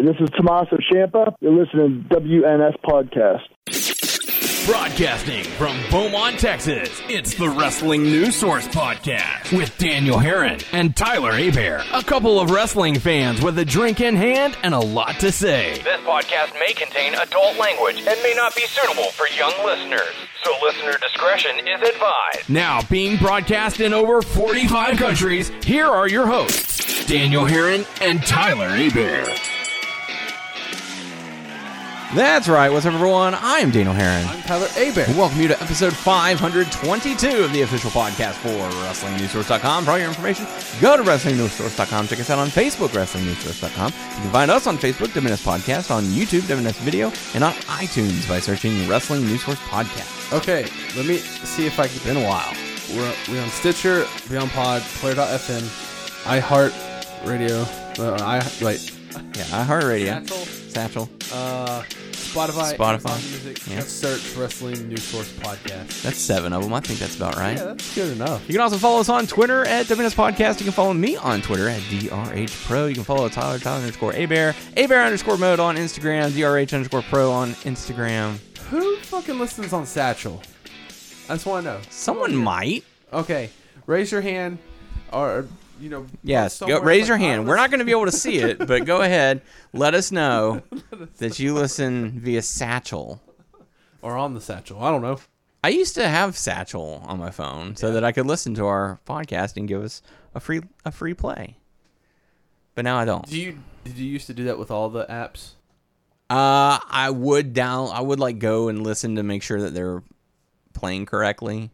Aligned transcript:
And 0.00 0.08
this 0.08 0.16
is 0.18 0.30
Tommaso 0.30 0.78
Ciampa. 0.90 1.34
You're 1.42 1.52
listening 1.52 2.06
to 2.08 2.16
WNS 2.16 2.74
Podcast. 2.82 3.44
Broadcasting 4.64 5.44
from 5.44 5.76
Beaumont, 5.90 6.38
Texas, 6.38 7.02
it's 7.10 7.34
the 7.34 7.50
Wrestling 7.50 8.04
News 8.04 8.34
Source 8.34 8.66
Podcast 8.68 9.54
with 9.54 9.76
Daniel 9.76 10.16
Herron 10.16 10.60
and 10.72 10.96
Tyler 10.96 11.32
Abear, 11.32 11.84
a 11.92 12.02
couple 12.02 12.40
of 12.40 12.50
wrestling 12.50 12.98
fans 12.98 13.42
with 13.42 13.58
a 13.58 13.64
drink 13.66 14.00
in 14.00 14.16
hand 14.16 14.56
and 14.62 14.72
a 14.72 14.80
lot 14.80 15.20
to 15.20 15.30
say. 15.30 15.74
This 15.84 16.00
podcast 16.00 16.54
may 16.58 16.72
contain 16.72 17.12
adult 17.12 17.58
language 17.58 17.98
and 17.98 18.22
may 18.22 18.32
not 18.34 18.56
be 18.56 18.62
suitable 18.62 19.10
for 19.10 19.28
young 19.36 19.52
listeners, 19.66 20.14
so 20.42 20.50
listener 20.62 20.96
discretion 20.96 21.58
is 21.68 21.86
advised. 21.86 22.48
Now, 22.48 22.80
being 22.88 23.18
broadcast 23.18 23.80
in 23.80 23.92
over 23.92 24.22
45 24.22 24.96
countries, 24.96 25.52
here 25.62 25.88
are 25.88 26.08
your 26.08 26.26
hosts, 26.26 27.04
Daniel 27.04 27.44
Herron 27.44 27.84
and 28.00 28.22
Tyler 28.26 28.68
Abear. 28.68 29.26
That's 32.14 32.48
right. 32.48 32.70
What's 32.72 32.86
up, 32.86 32.94
everyone? 32.94 33.34
I 33.34 33.58
am 33.60 33.70
Daniel 33.70 33.94
Herron. 33.94 34.26
I'm 34.26 34.42
Tyler 34.42 34.66
Abear. 34.76 35.06
And 35.06 35.16
welcome 35.16 35.40
you 35.40 35.46
to 35.46 35.62
episode 35.62 35.92
522 35.94 37.44
of 37.44 37.52
the 37.52 37.62
official 37.62 37.88
podcast 37.90 38.32
for 38.32 38.48
WrestlingNewsSource.com. 38.48 39.84
For 39.84 39.92
all 39.92 39.98
your 39.98 40.08
information, 40.08 40.44
go 40.80 40.96
to 40.96 41.04
WrestlingNewsSource.com. 41.04 42.08
Check 42.08 42.18
us 42.18 42.28
out 42.30 42.40
on 42.40 42.48
Facebook, 42.48 42.88
WrestlingNewsSource.com. 42.88 43.92
You 43.92 44.22
can 44.22 44.32
find 44.32 44.50
us 44.50 44.66
on 44.66 44.76
Facebook, 44.76 45.08
WNS 45.08 45.44
Podcast, 45.46 45.92
on 45.92 46.02
YouTube, 46.04 46.40
WNS 46.40 46.80
Video, 46.80 47.12
and 47.34 47.44
on 47.44 47.52
iTunes 47.78 48.28
by 48.28 48.40
searching 48.40 48.88
Wrestling 48.88 49.24
News 49.26 49.44
Source 49.44 49.60
Podcast. 49.60 50.36
Okay, 50.36 50.62
let 50.96 51.06
me 51.06 51.18
see 51.18 51.66
if 51.66 51.78
I 51.78 51.86
can. 51.86 51.94
It's 51.94 52.04
been 52.04 52.16
a 52.16 52.24
while. 52.24 52.52
We're, 52.92 53.14
we're 53.28 53.40
on 53.40 53.48
Stitcher, 53.50 54.04
Beyond 54.28 54.50
Pod, 54.50 54.82
Player.fm, 54.82 55.62
iHeart 56.24 57.26
Radio, 57.28 57.60
uh, 58.04 58.18
I 58.20 58.38
wait, 58.64 58.90
Yeah, 59.36 59.64
iHeartRadio. 59.64 60.59
Satchel, 60.70 61.08
uh, 61.32 61.82
Spotify, 62.12 62.76
Spotify. 62.76 62.88
Amazon 63.10 63.20
Music. 63.30 63.66
Yeah. 63.66 63.80
Search 63.80 64.36
Wrestling 64.36 64.88
News 64.88 65.02
Source 65.02 65.30
Podcast. 65.32 66.02
That's 66.02 66.18
seven 66.18 66.52
of 66.52 66.62
them. 66.62 66.72
I 66.72 66.80
think 66.80 66.98
that's 67.00 67.16
about 67.16 67.36
right. 67.36 67.56
Yeah, 67.56 67.64
that's 67.64 67.94
good 67.94 68.12
enough. 68.12 68.46
You 68.48 68.54
can 68.54 68.60
also 68.62 68.76
follow 68.76 69.00
us 69.00 69.08
on 69.08 69.26
Twitter 69.26 69.66
at 69.66 69.86
WNS 69.86 70.14
Podcast. 70.14 70.60
You 70.60 70.64
can 70.64 70.72
follow 70.72 70.94
me 70.94 71.16
on 71.16 71.42
Twitter 71.42 71.68
at 71.68 71.80
DRH 71.82 72.66
Pro. 72.66 72.86
You 72.86 72.94
can 72.94 73.04
follow 73.04 73.28
Tyler, 73.28 73.58
Tyler 73.58 73.80
underscore 73.80 74.12
Abear, 74.12 74.54
Abear 74.76 75.04
underscore 75.04 75.36
mode 75.36 75.58
on 75.60 75.76
Instagram, 75.76 76.30
DRH 76.30 76.72
underscore 76.72 77.02
Pro 77.02 77.30
on 77.32 77.50
Instagram. 77.64 78.38
Who 78.70 78.96
fucking 78.98 79.38
listens 79.38 79.72
on 79.72 79.84
Satchel? 79.86 80.40
I 81.28 81.34
just 81.34 81.46
want 81.46 81.64
to 81.64 81.72
know. 81.72 81.80
Someone 81.90 82.34
might. 82.36 82.84
Okay, 83.12 83.50
raise 83.86 84.12
your 84.12 84.20
hand, 84.20 84.58
or 85.12 85.46
you 85.80 85.88
know. 85.90 86.06
Yes, 86.22 86.60
go, 86.60 86.80
raise 86.80 87.02
like, 87.02 87.08
your 87.08 87.16
I 87.16 87.20
hand. 87.20 87.48
We're 87.48 87.56
not 87.56 87.70
going 87.70 87.80
to 87.80 87.84
be 87.84 87.90
able 87.92 88.06
to 88.06 88.12
see 88.12 88.38
it, 88.38 88.66
but 88.66 88.84
go 88.84 89.00
ahead. 89.02 89.42
Let 89.72 89.94
us 89.94 90.12
know 90.12 90.62
that 91.18 91.38
you 91.38 91.54
listen 91.54 92.20
via 92.20 92.42
Satchel. 92.42 93.20
or 94.02 94.16
on 94.16 94.34
the 94.34 94.40
Satchel. 94.40 94.82
I 94.82 94.90
don't 94.90 95.02
know. 95.02 95.18
I 95.62 95.68
used 95.68 95.94
to 95.96 96.08
have 96.08 96.38
Satchel 96.38 97.02
on 97.04 97.18
my 97.18 97.30
phone 97.30 97.76
so 97.76 97.92
that 97.92 98.02
I 98.02 98.12
could 98.12 98.26
listen 98.26 98.54
to 98.54 98.66
our 98.66 98.98
podcast 99.06 99.56
and 99.56 99.68
give 99.68 99.82
us 99.82 100.02
a 100.34 100.40
free 100.40 100.62
a 100.84 100.90
free 100.90 101.14
play. 101.14 101.56
But 102.74 102.84
now 102.84 102.96
I 102.98 103.04
don't. 103.04 103.26
Do 103.26 103.38
you 103.38 103.58
did 103.84 103.96
you 103.96 104.06
used 104.06 104.26
to 104.28 104.34
do 104.34 104.44
that 104.44 104.58
with 104.58 104.70
all 104.70 104.88
the 104.88 105.04
apps? 105.06 105.50
Uh, 106.30 106.78
I 106.88 107.10
would 107.10 107.52
down. 107.52 107.90
I 107.92 108.00
would 108.00 108.20
like 108.20 108.38
go 108.38 108.68
and 108.68 108.84
listen 108.84 109.16
to 109.16 109.22
make 109.22 109.42
sure 109.42 109.60
that 109.60 109.74
they're 109.74 110.02
playing 110.72 111.04
correctly 111.04 111.70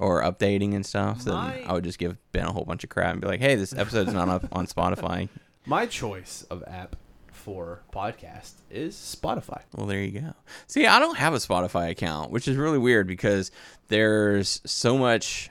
or 0.00 0.22
updating 0.22 0.74
and 0.74 0.84
stuff. 0.84 1.20
So 1.20 1.32
My- 1.32 1.62
I 1.66 1.72
would 1.72 1.84
just 1.84 1.98
give 1.98 2.16
Ben 2.32 2.46
a 2.46 2.52
whole 2.52 2.64
bunch 2.64 2.82
of 2.82 2.90
crap 2.90 3.12
and 3.12 3.20
be 3.20 3.28
like, 3.28 3.40
"Hey, 3.40 3.54
this 3.54 3.72
episode's 3.72 4.12
not 4.12 4.28
up 4.28 4.46
on 4.52 4.66
Spotify." 4.66 5.28
My 5.66 5.86
choice 5.86 6.44
of 6.50 6.64
app 6.66 6.96
for 7.30 7.82
podcast 7.92 8.52
is 8.70 8.94
Spotify. 8.94 9.62
Well, 9.74 9.86
there 9.86 10.00
you 10.00 10.20
go. 10.20 10.34
See, 10.66 10.86
I 10.86 10.98
don't 10.98 11.18
have 11.18 11.34
a 11.34 11.38
Spotify 11.38 11.90
account, 11.90 12.30
which 12.30 12.48
is 12.48 12.56
really 12.56 12.78
weird 12.78 13.06
because 13.06 13.50
there's 13.88 14.60
so 14.64 14.96
much, 14.96 15.50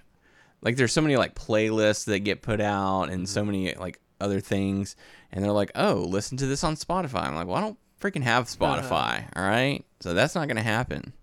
like, 0.61 0.75
there's 0.77 0.93
so 0.93 1.01
many 1.01 1.15
like 1.15 1.35
playlists 1.35 2.05
that 2.05 2.19
get 2.19 2.41
put 2.41 2.59
out 2.59 3.05
and 3.05 3.29
so 3.29 3.41
mm-hmm. 3.41 3.51
many 3.51 3.75
like 3.75 3.99
other 4.19 4.39
things, 4.39 4.95
and 5.31 5.43
they're 5.43 5.51
like, 5.51 5.71
"Oh, 5.75 6.05
listen 6.07 6.37
to 6.37 6.47
this 6.47 6.63
on 6.63 6.75
Spotify." 6.75 7.27
I'm 7.27 7.35
like, 7.35 7.47
"Well, 7.47 7.57
I 7.57 7.61
don't 7.61 7.77
freaking 8.01 8.23
have 8.23 8.45
Spotify." 8.45 9.25
All 9.35 9.43
right, 9.43 9.85
so 9.99 10.13
that's 10.13 10.33
not 10.35 10.47
gonna 10.47 10.63
happen. 10.63 11.13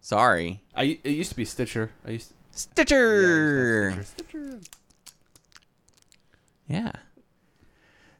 Sorry. 0.00 0.62
I 0.74 0.98
it 1.04 1.10
used 1.10 1.30
to 1.30 1.36
be 1.36 1.44
Stitcher. 1.44 1.90
I 2.06 2.12
used 2.12 2.32
Stitcher. 2.52 3.94
yeah, 3.96 4.02
Stitcher. 4.02 4.60
Yeah. 6.68 6.92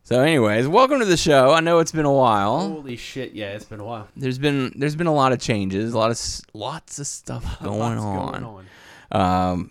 So, 0.03 0.21
anyways, 0.23 0.67
welcome 0.67 0.99
to 0.99 1.05
the 1.05 1.17
show. 1.17 1.53
I 1.53 1.61
know 1.61 1.79
it's 1.79 1.93
been 1.93 2.05
a 2.05 2.13
while. 2.13 2.61
Holy 2.69 2.97
shit! 2.97 3.33
Yeah, 3.33 3.51
it's 3.51 3.65
been 3.65 3.79
a 3.81 3.85
while. 3.85 4.09
There's 4.17 4.39
been 4.39 4.73
there's 4.77 4.97
been 4.97 5.07
a 5.07 5.15
lot 5.15 5.33
of 5.33 5.39
changes, 5.41 5.93
a 5.93 5.99
lot 5.99 6.07
of 6.11 6.17
s- 6.17 6.43
lots 6.53 6.99
of 6.99 7.07
stuff 7.07 7.59
going 7.63 7.99
on. 7.99 8.43
Going 8.43 8.67
on. 9.13 9.51
Um, 9.53 9.71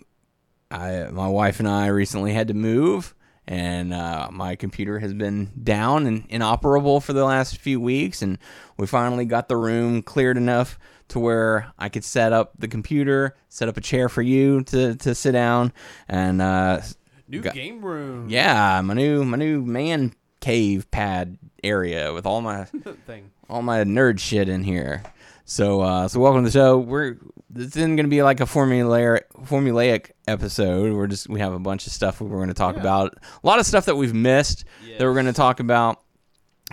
I 0.70 1.08
my 1.10 1.28
wife 1.28 1.58
and 1.60 1.68
I 1.68 1.88
recently 1.88 2.32
had 2.32 2.48
to 2.48 2.54
move, 2.54 3.14
and 3.50 3.92
uh, 3.92 4.28
my 4.30 4.54
computer 4.54 5.00
has 5.00 5.12
been 5.12 5.50
down 5.62 6.06
and 6.06 6.24
inoperable 6.30 7.00
for 7.00 7.12
the 7.12 7.24
last 7.24 7.58
few 7.58 7.80
weeks, 7.80 8.22
and 8.22 8.38
we 8.78 8.86
finally 8.86 9.24
got 9.24 9.48
the 9.48 9.56
room 9.56 10.02
cleared 10.02 10.36
enough 10.36 10.78
to 11.08 11.18
where 11.18 11.72
I 11.76 11.88
could 11.88 12.04
set 12.04 12.32
up 12.32 12.52
the 12.58 12.68
computer, 12.68 13.34
set 13.48 13.68
up 13.68 13.76
a 13.76 13.80
chair 13.80 14.08
for 14.08 14.22
you 14.22 14.62
to 14.64 14.94
to 14.94 15.14
sit 15.16 15.32
down, 15.32 15.72
and 16.08 16.40
uh, 16.40 16.80
New 17.28 17.40
Got- 17.40 17.54
game 17.54 17.84
room. 17.84 18.28
yeah, 18.30 18.80
my 18.82 18.94
new 18.94 19.24
my 19.24 19.36
new 19.36 19.62
man 19.64 20.14
cave 20.40 20.88
pad 20.92 21.36
area 21.64 22.12
with 22.14 22.26
all 22.26 22.40
my 22.40 22.64
Thing. 23.06 23.30
all 23.48 23.62
my 23.62 23.82
nerd 23.84 24.20
shit 24.20 24.48
in 24.48 24.62
here. 24.62 25.02
So 25.44 25.80
uh 25.80 26.06
so 26.06 26.20
welcome 26.20 26.44
to 26.44 26.48
the 26.48 26.52
show. 26.56 26.78
We're 26.78 27.16
this 27.52 27.76
isn't 27.76 27.96
gonna 27.96 28.08
be 28.08 28.22
like 28.22 28.40
a 28.40 28.44
formulaic 28.44 29.22
formulaic 29.42 30.12
episode. 30.28 30.94
We're 30.94 31.06
just 31.08 31.28
we 31.28 31.40
have 31.40 31.52
a 31.52 31.58
bunch 31.58 31.86
of 31.86 31.92
stuff 31.92 32.20
we're 32.20 32.40
gonna 32.40 32.54
talk 32.54 32.76
about. 32.76 33.14
A 33.42 33.46
lot 33.46 33.58
of 33.58 33.66
stuff 33.66 33.86
that 33.86 33.96
we've 33.96 34.14
missed 34.14 34.64
that 34.98 35.04
we're 35.04 35.14
gonna 35.14 35.32
talk 35.32 35.60
about. 35.60 36.00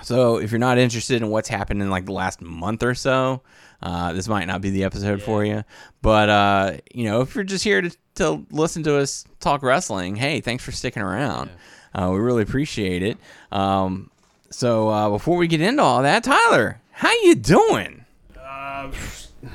So 0.04 0.38
if 0.38 0.52
you're 0.52 0.60
not 0.60 0.78
interested 0.78 1.22
in 1.22 1.30
what's 1.30 1.50
happened 1.50 1.82
in 1.82 1.90
like 1.90 2.06
the 2.06 2.12
last 2.14 2.40
month 2.42 2.84
or 2.84 2.94
so, 2.94 3.42
uh, 3.82 4.14
this 4.14 4.28
might 4.28 4.46
not 4.46 4.62
be 4.62 4.70
the 4.70 4.84
episode 4.84 5.22
for 5.24 5.44
you. 5.44 5.64
But 6.04 6.30
uh, 6.30 6.78
you 6.94 7.06
know, 7.06 7.22
if 7.22 7.34
you're 7.34 7.44
just 7.44 7.64
here 7.64 7.82
to, 7.82 7.98
to 8.16 8.46
listen 8.52 8.84
to 8.84 8.98
us 8.98 9.26
talk 9.40 9.64
wrestling, 9.64 10.16
hey, 10.16 10.42
thanks 10.42 10.64
for 10.64 10.72
sticking 10.72 11.02
around. 11.02 11.50
Uh, 11.96 12.12
we 12.14 12.20
really 12.20 12.44
appreciate 12.44 13.02
it. 13.02 13.18
Um, 13.52 14.12
so 14.52 14.90
uh, 14.90 15.10
before 15.10 15.38
we 15.38 15.48
get 15.48 15.62
into 15.62 15.82
all 15.82 16.04
that, 16.04 16.24
Tyler, 16.24 16.80
how 16.92 17.12
you 17.24 17.34
doing? 17.34 18.06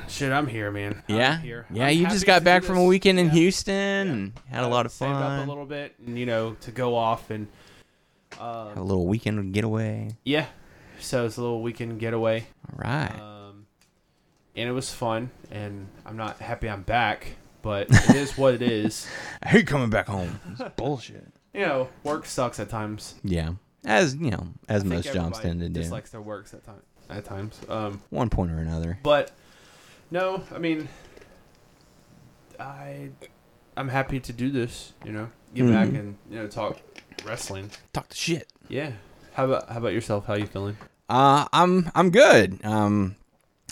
Shit, 0.09 0.32
I'm 0.32 0.47
here, 0.47 0.70
man. 0.70 1.03
Yeah, 1.09 1.38
here. 1.38 1.66
yeah. 1.72 1.87
I'm 1.87 1.97
you 1.97 2.06
just 2.09 2.25
got 2.26 2.44
back 2.44 2.62
from 2.62 2.76
a 2.78 2.84
weekend 2.84 3.19
in 3.19 3.26
Yeah. 3.26 3.32
Houston 3.32 3.75
and 4.09 4.32
had 4.48 4.62
a 4.65 4.69
lot 4.69 4.87
of 4.87 4.93
Saved 4.93 5.10
up 5.12 5.44
a 5.47 5.48
little 5.48 5.66
bit, 5.66 5.94
and 6.06 6.19
you 6.19 6.25
know, 6.26 6.54
to 6.60 6.70
go 6.70 6.94
off 6.94 7.31
and 7.31 7.48
Had 8.38 8.76
a 8.76 8.82
little 8.82 9.06
weekend 9.06 9.53
getaway. 9.53 10.16
yeah. 10.25 10.47
So 11.00 11.26
it's 11.26 11.37
a 11.37 11.42
little 11.42 11.62
weekend 11.62 11.98
getaway, 11.98 12.47
All 12.71 12.78
right. 12.78 13.10
um, 13.21 13.66
and 14.54 14.69
it 14.69 14.72
was 14.72 14.92
fun. 14.92 15.31
And 15.50 15.88
I'm 16.06 16.16
not 16.16 16.38
happy 16.38 16.71
I'm 16.71 16.82
back, 16.82 17.26
but 17.60 17.88
it 17.91 18.15
is 18.15 18.38
what 18.38 18.54
it 18.54 18.62
is. 18.62 19.09
I 19.42 19.48
hate 19.48 19.66
coming 19.66 19.91
back 19.91 20.06
home. 20.06 20.38
It's 20.53 20.62
bullshit. 20.76 21.26
You 21.53 21.62
know, 21.66 21.88
work 22.04 22.25
sucks 22.26 22.60
at 22.60 22.69
times. 22.71 23.16
Yeah, 23.25 23.54
as 23.84 24.15
you 24.15 24.31
know, 24.31 24.47
as 24.69 24.84
I 24.84 24.87
most 24.87 25.12
jobs 25.12 25.41
tend 25.41 25.59
to 25.60 25.69
do, 25.69 25.81
Dislikes 25.81 26.10
their 26.10 26.22
works 26.22 26.54
at 26.54 26.65
time 26.65 26.82
at 27.10 27.25
times. 27.25 27.60
Um, 27.69 28.00
one 28.10 28.31
point 28.31 28.53
or 28.53 28.59
another. 28.59 28.98
But 29.03 29.32
no, 30.12 30.45
I 30.55 30.59
mean, 30.59 30.89
I 32.61 33.11
I'm 33.77 33.89
happy 33.89 34.21
to 34.21 34.33
do 34.33 34.50
this. 34.50 34.93
You 35.05 35.12
know, 35.12 35.31
get 35.55 35.67
back 35.69 35.89
Mhm. 35.89 35.99
and 35.99 36.17
you 36.31 36.37
know 36.39 36.47
talk 36.47 36.78
wrestling. 37.25 37.71
Talk 37.93 38.09
the 38.09 38.15
shit. 38.17 38.49
Yeah. 38.69 38.93
How 39.34 39.47
about 39.47 39.69
how 39.71 39.78
about 39.78 39.93
yourself? 39.93 40.27
How 40.27 40.34
you 40.34 40.47
feeling? 40.47 40.77
Uh, 41.09 41.47
I'm 41.53 41.91
I'm 41.95 42.11
good. 42.11 42.65
Um, 42.65 43.16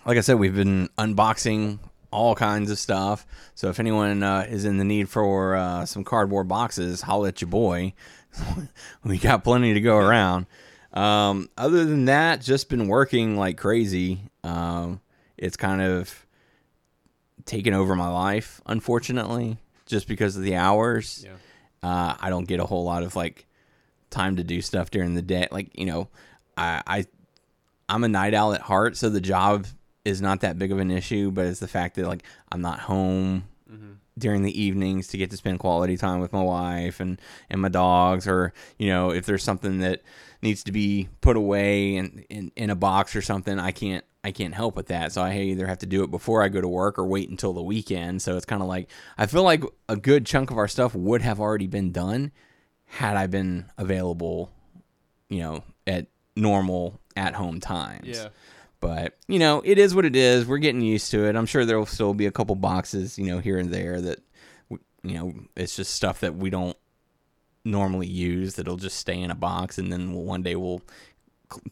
like 0.06 0.16
I 0.16 0.20
said, 0.22 0.38
we've 0.38 0.54
been 0.54 0.88
unboxing 0.98 1.78
all 2.10 2.34
kinds 2.34 2.70
of 2.70 2.78
stuff. 2.78 3.24
So 3.54 3.68
if 3.68 3.78
anyone 3.78 4.22
uh, 4.22 4.46
is 4.48 4.64
in 4.64 4.78
the 4.78 4.84
need 4.84 5.08
for 5.08 5.54
uh, 5.54 5.84
some 5.86 6.02
cardboard 6.02 6.48
boxes, 6.48 7.02
holla 7.02 7.28
at 7.28 7.40
your 7.40 7.50
boy. 7.50 7.92
we 9.04 9.18
got 9.18 9.44
plenty 9.44 9.74
to 9.74 9.80
go 9.80 9.96
around. 9.96 10.46
Um, 10.92 11.50
other 11.56 11.84
than 11.84 12.06
that, 12.06 12.40
just 12.40 12.68
been 12.68 12.88
working 12.88 13.36
like 13.36 13.56
crazy. 13.58 14.22
Um, 14.42 15.00
it's 15.36 15.56
kind 15.56 15.80
of 15.82 16.26
taken 17.46 17.74
over 17.74 17.94
my 17.94 18.08
life, 18.08 18.60
unfortunately, 18.66 19.58
just 19.86 20.08
because 20.08 20.36
of 20.36 20.42
the 20.42 20.56
hours. 20.56 21.24
Yeah. 21.24 21.32
Uh, 21.82 22.14
I 22.20 22.30
don't 22.30 22.46
get 22.46 22.60
a 22.60 22.66
whole 22.66 22.84
lot 22.84 23.02
of 23.02 23.16
like 23.16 23.46
time 24.10 24.36
to 24.36 24.44
do 24.44 24.60
stuff 24.60 24.90
during 24.90 25.14
the 25.14 25.22
day. 25.22 25.48
Like 25.50 25.78
you 25.78 25.86
know, 25.86 26.08
I, 26.56 26.82
I 26.86 27.06
I'm 27.88 28.04
a 28.04 28.08
night 28.08 28.34
owl 28.34 28.52
at 28.52 28.60
heart, 28.60 28.96
so 28.96 29.08
the 29.08 29.20
job 29.20 29.66
is 30.04 30.20
not 30.20 30.40
that 30.40 30.58
big 30.58 30.72
of 30.72 30.78
an 30.78 30.90
issue. 30.90 31.30
But 31.30 31.46
it's 31.46 31.60
the 31.60 31.68
fact 31.68 31.96
that 31.96 32.06
like 32.06 32.22
I'm 32.52 32.60
not 32.60 32.80
home 32.80 33.44
during 34.18 34.42
the 34.42 34.62
evenings 34.62 35.08
to 35.08 35.16
get 35.16 35.30
to 35.30 35.36
spend 35.36 35.58
quality 35.58 35.96
time 35.96 36.20
with 36.20 36.32
my 36.32 36.42
wife 36.42 37.00
and 37.00 37.20
and 37.48 37.60
my 37.60 37.68
dogs 37.68 38.28
or 38.28 38.52
you 38.78 38.88
know 38.88 39.10
if 39.10 39.26
there's 39.26 39.42
something 39.42 39.78
that 39.78 40.02
needs 40.42 40.62
to 40.64 40.72
be 40.72 41.08
put 41.20 41.36
away 41.36 41.96
in, 41.96 42.24
in, 42.28 42.52
in 42.56 42.70
a 42.70 42.74
box 42.74 43.16
or 43.16 43.22
something 43.22 43.58
i 43.58 43.70
can't 43.70 44.04
i 44.22 44.30
can't 44.30 44.54
help 44.54 44.76
with 44.76 44.86
that. 44.88 45.12
So 45.12 45.22
i 45.22 45.34
either 45.36 45.66
have 45.66 45.78
to 45.78 45.86
do 45.86 46.02
it 46.04 46.10
before 46.10 46.42
i 46.42 46.48
go 46.48 46.60
to 46.60 46.68
work 46.68 46.98
or 46.98 47.06
wait 47.06 47.30
until 47.30 47.52
the 47.52 47.62
weekend. 47.62 48.22
So 48.22 48.36
it's 48.36 48.46
kind 48.46 48.62
of 48.62 48.68
like 48.68 48.88
i 49.18 49.26
feel 49.26 49.42
like 49.42 49.64
a 49.88 49.96
good 49.96 50.26
chunk 50.26 50.50
of 50.50 50.58
our 50.58 50.68
stuff 50.68 50.94
would 50.94 51.22
have 51.22 51.40
already 51.40 51.66
been 51.66 51.92
done 51.92 52.32
had 52.86 53.16
i 53.16 53.26
been 53.26 53.66
available 53.78 54.50
you 55.28 55.38
know 55.38 55.62
at 55.86 56.06
normal 56.36 57.00
at 57.16 57.34
home 57.34 57.60
times. 57.60 58.06
Yeah. 58.08 58.28
but 58.80 59.16
you 59.28 59.38
know 59.38 59.62
it 59.64 59.78
is 59.78 59.94
what 59.94 60.04
it 60.04 60.16
is. 60.16 60.46
We're 60.46 60.58
getting 60.58 60.80
used 60.80 61.10
to 61.12 61.26
it. 61.26 61.36
I'm 61.36 61.46
sure 61.46 61.64
there'll 61.64 61.86
still 61.86 62.14
be 62.14 62.26
a 62.26 62.32
couple 62.32 62.54
boxes 62.56 63.18
you 63.18 63.26
know 63.26 63.38
here 63.38 63.58
and 63.58 63.70
there 63.70 64.00
that 64.00 64.18
you 65.02 65.14
know 65.14 65.34
it's 65.56 65.76
just 65.76 65.94
stuff 65.94 66.20
that 66.20 66.36
we 66.36 66.50
don't 66.50 66.76
normally 67.64 68.06
use 68.06 68.54
that'll 68.54 68.76
just 68.76 68.96
stay 68.98 69.20
in 69.20 69.30
a 69.30 69.34
box 69.34 69.76
and 69.76 69.92
then 69.92 70.12
one 70.12 70.42
day 70.42 70.56
we'll 70.56 70.80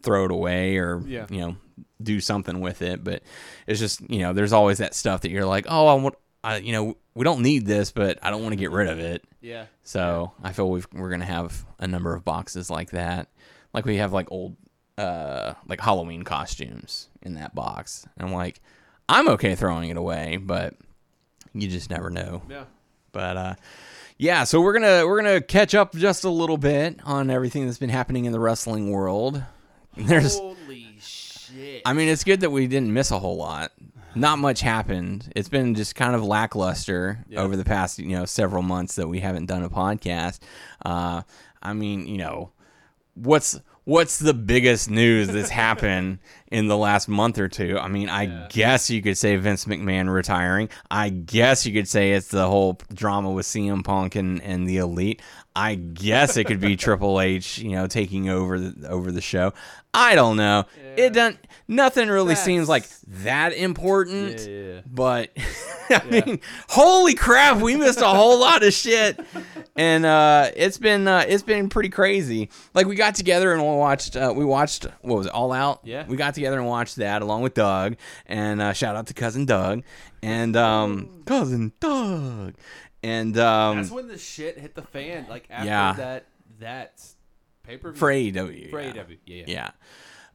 throw 0.03 0.25
it 0.27 0.31
away 0.31 0.77
or 0.77 1.03
Yeah. 1.07 1.27
you 1.31 1.39
know 1.41 1.57
do 2.03 2.21
something 2.21 2.61
with 2.61 2.81
it 2.83 3.03
but 3.03 3.23
it's 3.67 3.81
just 3.81 4.01
you 4.09 4.21
know 4.21 4.33
there's 4.33 4.53
always 4.53 4.79
that 4.79 4.95
stuff 4.95 5.23
that 5.23 5.31
you're 5.31 5.45
like 5.47 5.67
oh 5.69 5.87
i 5.89 5.95
want 5.95 6.15
I, 6.45 6.57
you 6.59 6.73
know 6.73 6.97
we 7.15 7.25
don't 7.25 7.43
need 7.43 7.67
this 7.67 7.91
but 7.91 8.19
i 8.23 8.31
don't 8.31 8.43
want 8.43 8.53
to 8.53 8.57
get 8.57 8.71
rid 8.71 8.89
of 8.89 8.99
it 9.01 9.25
Yeah. 9.41 9.67
so 9.83 10.33
I 10.43 10.53
feel 10.53 10.71
we've, 10.71 10.87
we're 10.93 11.11
gonna 11.11 11.25
have 11.25 11.65
a 11.81 11.87
number 11.89 12.15
of 12.15 12.25
boxes 12.25 12.71
like 12.71 12.91
that, 12.93 13.29
like 13.75 13.85
we 13.85 13.97
have 13.97 14.13
like 14.13 14.31
old, 14.31 14.57
uh, 14.97 15.55
like 15.67 15.81
Halloween 15.81 16.23
costumes 16.23 17.09
in 17.23 17.35
that 17.35 17.55
box. 17.55 18.07
And 18.17 18.29
I'm 18.29 18.35
like, 18.35 18.61
I'm 19.09 19.29
okay 19.31 19.55
throwing 19.57 19.91
it 19.91 19.97
away, 19.97 20.37
but 20.37 20.75
you 21.53 21.69
just 21.69 21.91
never 21.91 22.11
know. 22.11 22.43
Yeah. 22.49 22.65
But 23.13 23.37
uh, 23.37 23.55
yeah, 24.17 24.45
so 24.45 24.61
we're 24.61 24.73
gonna 24.75 25.07
we're 25.07 25.17
gonna 25.23 25.41
catch 25.41 25.75
up 25.75 25.93
just 25.95 26.25
a 26.25 26.31
little 26.31 26.57
bit 26.59 27.01
on 27.05 27.31
everything 27.31 27.67
that's 27.67 27.79
been 27.79 27.91
happening 27.91 28.25
in 28.27 28.33
the 28.33 28.41
wrestling 28.41 28.91
world. 28.91 29.43
There's, 30.07 30.39
Holy 30.39 30.87
shit. 31.01 31.83
I 31.85 31.93
mean, 31.93 32.09
it's 32.09 32.25
good 32.25 32.41
that 32.41 32.51
we 32.51 32.67
didn't 32.67 32.93
miss 32.93 33.11
a 33.11 33.19
whole 33.19 33.37
lot. 33.37 33.73
Not 34.15 34.39
much 34.39 34.61
happened. 34.61 35.31
It's 35.37 35.49
been 35.49 35.75
just 35.75 35.95
kind 35.95 36.15
of 36.15 36.25
lackluster 36.25 37.25
Yeah. 37.29 37.41
over 37.41 37.57
the 37.57 37.65
past, 37.65 37.99
you 37.99 38.17
know, 38.17 38.25
several 38.25 38.63
months 38.63 38.97
that 38.97 39.07
we 39.09 39.21
haven't 39.21 39.47
done 39.47 39.63
a 39.63 39.71
podcast. 39.71 40.41
Uh, 40.85 41.23
I 41.63 41.73
mean, 41.75 42.07
you 42.07 42.19
know, 42.19 42.51
what's 43.15 43.61
what's 43.85 44.19
the 44.19 44.35
biggest 44.35 44.91
news 44.91 45.29
that's 45.29 45.49
happened 45.65 46.19
in 46.51 46.69
the 46.69 46.77
last 46.77 47.09
month 47.09 47.39
or 47.39 47.49
two? 47.49 47.79
I 47.79 47.89
mean, 47.89 48.09
I 48.09 48.47
guess 48.49 48.91
you 48.91 49.03
could 49.03 49.17
say 49.17 49.37
Vince 49.37 49.65
McMahon 49.67 50.13
retiring. 50.13 50.69
I 50.91 51.09
guess 51.11 51.65
you 51.67 51.73
could 51.73 51.89
say 51.89 52.13
it's 52.13 52.29
the 52.29 52.47
whole 52.47 52.79
drama 52.93 53.31
with 53.31 53.47
CM 53.47 53.85
Punk 53.85 54.15
and, 54.15 54.43
and 54.43 54.69
the 54.69 54.79
Elite. 54.79 55.23
I 55.59 55.75
guess 55.75 56.37
it 56.37 56.45
could 56.45 56.61
be 56.61 56.77
Triple 56.77 57.21
H, 57.21 57.59
you 57.59 57.73
know, 57.73 57.89
taking 57.89 58.29
over 58.29 58.61
the, 58.61 58.89
over 58.89 59.11
the 59.11 59.21
show. 59.21 59.53
I 59.93 60.15
don't 60.15 60.37
know. 60.37 60.67
It 60.97 61.13
doesn't. 61.13 61.39
Nothing 61.67 62.09
really 62.09 62.37
seems 62.37 62.69
like 62.69 62.89
that 63.09 63.53
important. 63.53 64.41
Yeah, 64.41 64.47
yeah, 64.47 64.73
yeah. 64.75 64.81
But 64.87 65.31
I 65.91 66.05
mean, 66.09 66.41
holy 66.69 67.15
crap, 67.15 67.61
we 67.61 67.77
missed 67.77 68.01
a 68.01 68.07
whole 68.09 68.39
lot 68.39 68.63
of 68.63 68.73
shit, 68.73 69.19
and 69.75 70.07
uh, 70.07 70.51
it's 70.55 70.79
been 70.79 71.09
uh, 71.09 71.25
it's 71.27 71.43
been 71.43 71.69
pretty 71.69 71.89
crazy. 71.89 72.51
Like 72.73 72.87
we 72.87 72.95
got 72.95 73.17
together 73.17 73.53
and 73.53 73.61
we 73.61 73.69
watched 73.69 74.15
uh, 74.15 74.33
we 74.35 74.45
watched 74.45 74.87
what 75.03 75.17
was 75.19 75.27
it 75.27 75.33
All 75.33 75.53
Out? 75.53 75.81
Yeah. 75.83 76.07
we 76.07 76.17
got 76.17 76.35
together 76.35 76.59
and 76.59 76.69
watched 76.69 76.97
that 76.97 77.21
along 77.21 77.43
with 77.43 77.55
Doug, 77.55 77.97
and 78.27 78.63
uh, 78.63 78.73
shout 78.73 78.95
out 78.95 79.09
to 79.09 79.15
cousin 79.15 79.45
Doug 79.45 79.83
and 80.23 80.57
um, 80.57 81.23
cousin 81.27 81.73
Doug, 81.81 82.55
and 83.03 83.39
um, 83.39 83.77
That's 83.77 83.91
when 83.91 84.09
the 84.09 84.19
shit 84.19 84.59
hit 84.59 84.75
the 84.75 84.83
fan. 84.83 85.27
Like 85.29 85.47
after 85.51 85.67
Yeah. 85.67 85.93
that 85.95 86.27
that 86.61 87.03
pay 87.63 87.77
per 87.77 87.91
view. 87.93 87.99
for 87.99 88.09
AEW, 88.11 88.71
For 88.71 88.81
yeah. 88.81 88.93
AEW. 88.93 89.19
Yeah. 89.27 89.37
yeah. 89.37 89.45
Yeah. 89.47 89.71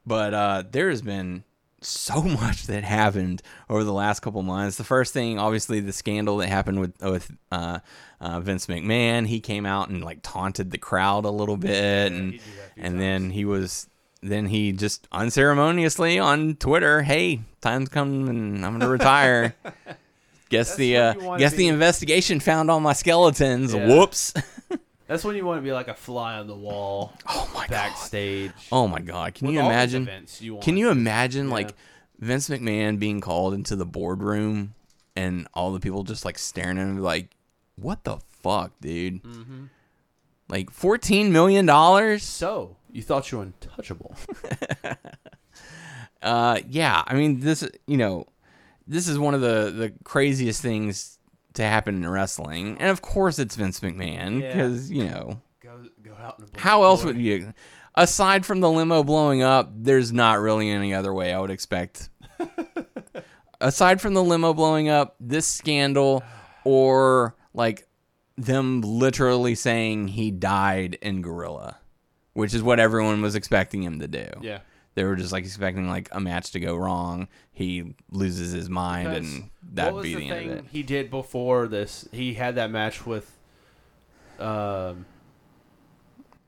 But 0.05 0.33
uh, 0.33 0.63
there 0.69 0.89
has 0.89 1.01
been 1.01 1.43
so 1.81 2.21
much 2.23 2.67
that 2.67 2.83
happened 2.83 3.41
over 3.69 3.83
the 3.83 3.93
last 3.93 4.21
couple 4.21 4.41
months. 4.43 4.77
The 4.77 4.83
first 4.83 5.13
thing, 5.13 5.39
obviously, 5.39 5.79
the 5.79 5.93
scandal 5.93 6.37
that 6.37 6.47
happened 6.49 6.79
with 6.79 6.93
with 7.01 7.31
uh, 7.51 7.79
uh, 8.21 8.39
Vince 8.39 8.67
McMahon. 8.67 9.27
He 9.27 9.39
came 9.39 9.65
out 9.65 9.89
and 9.89 10.03
like 10.03 10.19
taunted 10.23 10.71
the 10.71 10.77
crowd 10.77 11.25
a 11.25 11.29
little 11.31 11.57
bit, 11.57 12.11
and 12.11 12.33
he 12.33 12.37
did 12.37 12.47
that 12.57 12.71
a 12.71 12.73
few 12.75 12.83
and 12.83 12.99
then 12.99 13.29
he 13.29 13.45
was 13.45 13.87
then 14.21 14.45
he 14.45 14.71
just 14.71 15.05
unceremoniously 15.11 16.17
on 16.19 16.55
Twitter, 16.55 17.01
"Hey, 17.01 17.41
time's 17.61 17.89
come 17.89 18.29
and 18.29 18.65
I'm 18.65 18.71
gonna 18.73 18.89
retire." 18.89 19.55
Guess 20.53 20.75
the 20.75 20.97
uh, 20.97 21.37
guess 21.37 21.53
the 21.53 21.67
investigation 21.67 22.39
found 22.39 22.69
all 22.69 22.79
my 22.79 22.93
skeletons. 22.93 23.73
Yeah. 23.73 23.87
Whoops. 23.87 24.35
That's 25.07 25.23
when 25.23 25.35
you 25.35 25.43
want 25.43 25.57
to 25.57 25.63
be 25.63 25.71
like 25.73 25.87
a 25.87 25.95
fly 25.95 26.35
on 26.37 26.45
the 26.45 26.55
wall. 26.55 27.11
Oh 27.27 27.49
my 27.55 27.61
god. 27.61 27.69
backstage. 27.71 28.51
Oh 28.71 28.87
my 28.87 28.99
god. 28.99 29.33
Can 29.33 29.47
With 29.47 29.55
you 29.55 29.61
imagine? 29.61 30.07
you 30.39 30.59
Can 30.61 30.77
you 30.77 30.91
imagine 30.91 31.49
like 31.49 31.73
Vince 32.19 32.49
McMahon 32.49 32.99
being 32.99 33.19
called 33.19 33.55
into 33.55 33.75
the 33.75 33.85
boardroom 33.85 34.75
and 35.15 35.47
all 35.55 35.71
the 35.73 35.79
people 35.79 36.03
just 36.03 36.23
like 36.23 36.37
staring 36.37 36.77
at 36.77 36.83
him 36.83 36.99
like, 36.99 37.35
"What 37.75 38.03
the 38.03 38.17
fuck, 38.43 38.73
dude?" 38.79 39.23
Mm-hmm. 39.23 39.63
Like 40.49 40.69
fourteen 40.69 41.31
million 41.31 41.65
dollars? 41.65 42.21
So 42.21 42.75
you 42.91 43.01
thought 43.01 43.31
you 43.31 43.39
were 43.39 43.43
untouchable. 43.45 44.15
Uh, 46.23 46.57
yeah. 46.69 47.03
I 47.05 47.15
mean, 47.15 47.41
this 47.41 47.67
you 47.85 47.97
know, 47.97 48.25
this 48.87 49.07
is 49.07 49.17
one 49.19 49.33
of 49.33 49.41
the 49.41 49.71
the 49.75 49.93
craziest 50.03 50.61
things 50.61 51.17
to 51.53 51.63
happen 51.63 51.95
in 52.03 52.09
wrestling, 52.09 52.77
and 52.79 52.89
of 52.89 53.01
course 53.01 53.39
it's 53.39 53.55
Vince 53.55 53.79
McMahon 53.79 54.41
Yeah. 54.41 54.47
because 54.53 54.91
you 54.91 55.05
know 55.05 55.41
go 55.61 55.83
go 56.01 56.13
out 56.19 56.39
in 56.39 56.47
how 56.57 56.83
else 56.83 57.03
would 57.03 57.17
you? 57.17 57.53
Aside 57.95 58.43
from 58.45 58.59
the 58.59 58.69
limo 58.71 59.03
blowing 59.03 59.43
up, 59.43 59.71
there's 59.75 60.11
not 60.11 60.39
really 60.39 60.69
any 60.69 60.93
other 60.95 61.13
way 61.13 61.31
I 61.31 61.39
would 61.39 61.51
expect. 61.51 62.09
Aside 63.61 64.01
from 64.01 64.13
the 64.13 64.23
limo 64.23 64.53
blowing 64.53 64.89
up, 64.89 65.15
this 65.19 65.47
scandal, 65.47 66.23
or 66.65 67.35
like 67.53 67.87
them 68.35 68.81
literally 68.81 69.55
saying 69.55 70.09
he 70.09 70.31
died 70.31 70.97
in 71.01 71.21
Gorilla, 71.21 71.77
which 72.33 72.53
is 72.53 72.61
what 72.63 72.79
everyone 72.79 73.21
was 73.21 73.35
expecting 73.35 73.83
him 73.83 73.99
to 73.99 74.07
do. 74.07 74.25
Yeah. 74.41 74.59
They 74.95 75.03
were 75.03 75.15
just 75.15 75.31
like 75.31 75.43
expecting 75.45 75.87
like 75.87 76.09
a 76.11 76.19
match 76.19 76.51
to 76.51 76.59
go 76.59 76.75
wrong. 76.75 77.27
He 77.51 77.95
loses 78.11 78.51
his 78.51 78.69
mind, 78.69 79.09
Because 79.09 79.33
and 79.33 79.49
that'd 79.73 80.01
be 80.03 80.15
the 80.15 80.29
end 80.29 80.51
of 80.51 80.57
it. 80.59 80.65
he 80.71 80.83
did 80.83 81.09
before 81.09 81.67
this? 81.67 82.07
He 82.11 82.35
had 82.35 82.55
that 82.55 82.69
match 82.71 83.05
with 83.05 83.35
um, 84.39 85.05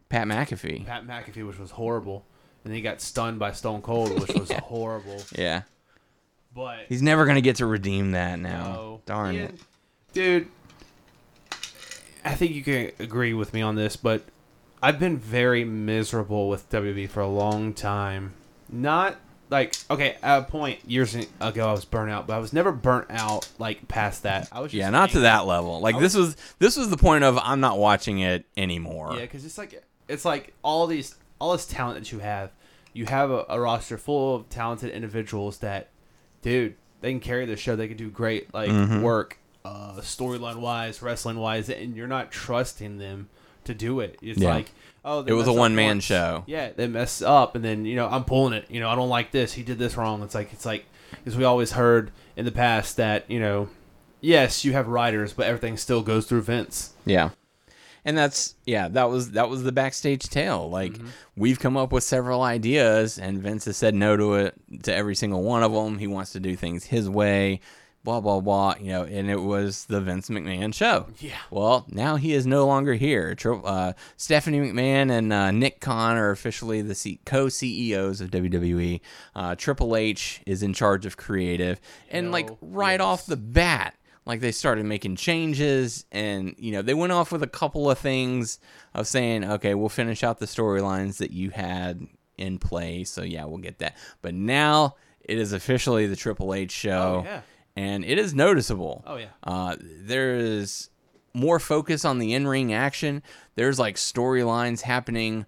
Pat 0.09 0.27
McAfee. 0.27 0.86
Pat 0.86 1.06
McAfee, 1.07 1.45
which 1.47 1.57
was 1.59 1.71
horrible, 1.71 2.25
and 2.63 2.71
then 2.71 2.75
he 2.75 2.81
got 2.81 3.01
stunned 3.01 3.39
by 3.39 3.51
Stone 3.51 3.81
Cold, 3.81 4.19
which 4.19 4.33
was 4.33 4.51
horrible. 4.63 5.21
Yeah, 5.36 5.63
But 6.54 6.85
he's 6.90 7.02
never 7.02 7.25
gonna 7.25 7.42
get 7.42 7.56
to 7.57 7.66
redeem 7.66 8.11
that 8.11 8.40
now. 8.40 8.73
no. 8.73 9.02
Darn 9.06 9.35
it. 9.35 9.56
dude. 10.14 10.47
I 12.23 12.33
think 12.33 12.54
you 12.54 12.64
can 12.64 12.92
agree 12.99 13.33
with 13.33 13.54
me 13.54 13.61
on 13.61 13.75
this, 13.75 13.95
but 13.95 14.23
I've 14.85 14.99
been 14.99 15.18
very 15.18 15.63
miserable 15.63 16.47
with 16.47 16.69
WWE 16.69 17.09
for 17.09 17.21
a 17.21 17.27
long 17.27 17.73
time. 17.73 18.33
Not 18.69 19.15
like 19.49 19.75
okay, 19.89 20.18
at 20.21 20.37
a 20.37 20.44
point 20.44 20.80
years 20.87 21.15
ago 21.15 21.68
I 21.68 21.71
was 21.71 21.85
burnt 21.85 22.11
out, 22.11 22.27
but 22.27 22.35
I 22.35 22.37
was 22.37 22.54
never 22.54 22.71
burnt 22.71 23.07
out 23.09 23.49
like 23.57 23.87
past 23.87 24.21
that. 24.23 24.47
I 24.51 24.59
was 24.59 24.71
just 24.71 24.77
Yeah, 24.77 24.92
not 24.92 25.09
to 25.11 25.21
that 25.21 25.47
level. 25.47 25.80
Like 25.80 25.97
this 25.97 26.13
was 26.13 26.37
this 26.59 26.77
was 26.77 26.92
the 26.92 26.97
point 26.97 27.23
of 27.23 27.39
I'm 27.39 27.59
not 27.59 27.80
watching 27.80 28.19
it 28.19 28.45
anymore. 28.56 29.13
Yeah, 29.15 29.21
because 29.21 29.44
it's 29.44 29.57
like 29.57 29.83
it's 30.07 30.23
like 30.23 30.54
all 30.61 30.85
these 30.85 31.15
all 31.42 31.54
this 31.54 31.65
talent 31.65 31.97
that 31.97 32.11
you 32.11 32.19
have. 32.19 32.51
You 32.94 33.07
have 33.07 33.31
a, 33.31 33.44
a 33.49 33.59
roster 33.59 33.97
full 33.97 34.35
of 34.35 34.49
talented 34.49 34.92
individuals 34.92 35.57
that, 35.57 35.89
dude, 36.44 36.75
they 37.01 37.11
can 37.11 37.19
carry 37.19 37.47
the 37.47 37.57
show. 37.57 37.75
They 37.75 37.87
can 37.87 37.97
do 37.97 38.11
great 38.11 38.54
like 38.54 38.69
Mm-hmm. 38.69 39.01
work, 39.01 39.39
uh, 39.65 39.94
storyline 40.01 40.57
wise, 40.57 41.01
wrestling 41.01 41.39
wise, 41.39 41.71
and 41.71 41.95
you're 41.95 42.06
not 42.07 42.31
trusting 42.31 42.99
them 42.99 43.30
to 43.66 43.74
do 43.74 44.00
it. 44.00 44.18
It's 44.22 44.40
Yeah. 44.40 44.56
like 44.56 44.72
oh, 45.04 45.24
It 45.26 45.34
was 45.34 45.48
a 45.48 45.54
one-man 45.54 46.00
show. 46.00 46.44
Yeah, 46.48 46.69
they 46.76 46.88
mess 46.88 47.22
up, 47.22 47.56
and 47.56 47.64
then 47.64 47.86
you 47.86 47.95
know 47.95 48.07
I'm 48.07 48.24
pulling 48.24 48.54
it. 48.54 48.66
You 48.69 48.80
know 48.80 48.90
I 48.90 48.95
don't 48.95 49.10
like 49.10 49.31
this. 49.31 49.54
He 49.54 49.64
did 49.64 49.78
this 49.78 49.98
wrong. 49.98 50.24
It's 50.24 50.36
like 50.36 50.52
it's 50.54 50.66
like 50.66 50.86
because 51.12 51.38
we 51.38 51.44
always 51.44 51.74
heard 51.74 52.12
in 52.36 52.45
the 52.45 52.52
past 52.52 52.98
that 52.98 53.30
you 53.30 53.40
know, 53.40 53.69
yes, 54.22 54.66
you 54.66 54.74
have 54.74 54.88
writers, 54.88 55.34
but 55.34 55.45
everything 55.48 55.78
still 55.78 56.02
goes 56.02 56.26
through 56.26 56.42
Vince. 56.42 56.94
Yeah. 57.06 57.30
And 58.07 58.16
that's 58.16 58.54
yeah, 58.66 58.88
that 58.90 59.10
was 59.10 59.31
that 59.31 59.50
was 59.50 59.64
the 59.64 59.72
backstage 59.72 60.30
tale. 60.30 60.69
Like 60.69 60.94
mm-hmm. 60.94 61.07
we've 61.36 61.60
come 61.60 61.76
up 61.76 61.92
with 61.92 62.04
several 62.04 62.44
ideas 62.44 63.18
and 63.18 63.42
Vince 63.42 63.66
has 63.66 63.78
said 63.78 63.95
no 63.95 64.16
to 64.16 64.36
it 64.36 64.54
to 64.84 64.94
every 64.94 65.16
single 65.16 65.42
one 65.42 65.64
of 65.64 65.72
them. 65.74 65.98
He 65.98 66.06
wants 66.06 66.31
to 66.34 66.40
do 66.40 66.56
things 66.56 66.84
his 66.84 67.10
way, 67.10 67.62
blah 68.06 68.21
blah 68.21 68.40
blah, 68.40 68.76
you 68.80 68.88
know, 68.88 69.04
and 69.04 69.30
it 69.30 69.42
was 69.42 69.85
the 69.85 70.00
Vince 70.00 70.30
McMahon 70.30 70.74
show. 70.74 71.07
Yeah. 71.19 71.35
Well, 71.52 71.85
now 71.90 72.16
he 72.16 72.33
is 72.33 72.45
no 72.47 72.66
longer 72.66 72.94
here. 72.94 73.35
Uh, 73.44 73.94
Stephanie 74.16 74.59
McMahon 74.59 75.12
and 75.12 75.33
uh, 75.33 75.52
Nick 75.52 75.81
Khan 75.81 76.16
are 76.16 76.31
officially 76.31 76.81
the 76.81 76.95
C- 76.95 77.19
co-CEOs 77.26 78.21
of 78.21 78.31
WWE. 78.31 79.02
Uh, 79.35 79.56
Triple 79.56 79.97
H 79.97 80.42
is 80.45 80.64
in 80.64 80.74
charge 80.74 81.06
of 81.06 81.18
creative, 81.18 81.81
and 82.09 82.31
like 82.31 82.50
right 82.62 83.00
yes. 83.00 83.02
off 83.02 83.26
the 83.26 83.35
bat, 83.35 83.95
like 84.26 84.40
they 84.40 84.52
started 84.52 84.85
making 84.85 85.16
changes 85.16 86.06
and 86.12 86.56
you 86.57 86.71
know 86.71 86.81
they 86.81 86.94
went 86.94 87.12
off 87.12 87.31
with 87.31 87.44
a 87.44 87.47
couple 87.47 87.90
of 87.90 87.97
things 87.97 88.59
of 88.94 89.07
saying 89.07 89.44
okay 89.44 89.74
we'll 89.74 89.90
finish 89.90 90.24
out 90.24 90.40
the 90.40 90.45
storylines 90.45 91.18
that 91.18 91.31
you 91.31 91.50
had 91.52 92.07
in 92.38 92.57
play 92.57 93.04
so 93.04 93.21
yeah 93.21 93.45
we'll 93.45 93.57
get 93.57 93.80
that 93.80 93.95
but 94.21 94.33
now 94.33 94.95
it 95.21 95.38
is 95.38 95.54
officially 95.54 96.07
the 96.07 96.16
triple 96.16 96.54
h 96.54 96.71
show 96.71 97.24
Oh, 97.24 97.30
yeah. 97.30 97.42
And 97.75 98.03
it 98.05 98.17
is 98.17 98.33
noticeable 98.33 99.03
Oh, 99.07 99.17
yeah. 99.17 99.27
uh, 99.44 99.75
there 99.79 100.35
is 100.35 100.89
more 101.33 101.59
focus 101.59 102.05
on 102.05 102.19
the 102.19 102.33
in-ring 102.33 102.73
action 102.73 103.21
there's 103.55 103.77
like 103.79 103.95
storylines 103.95 104.81
happening 104.81 105.45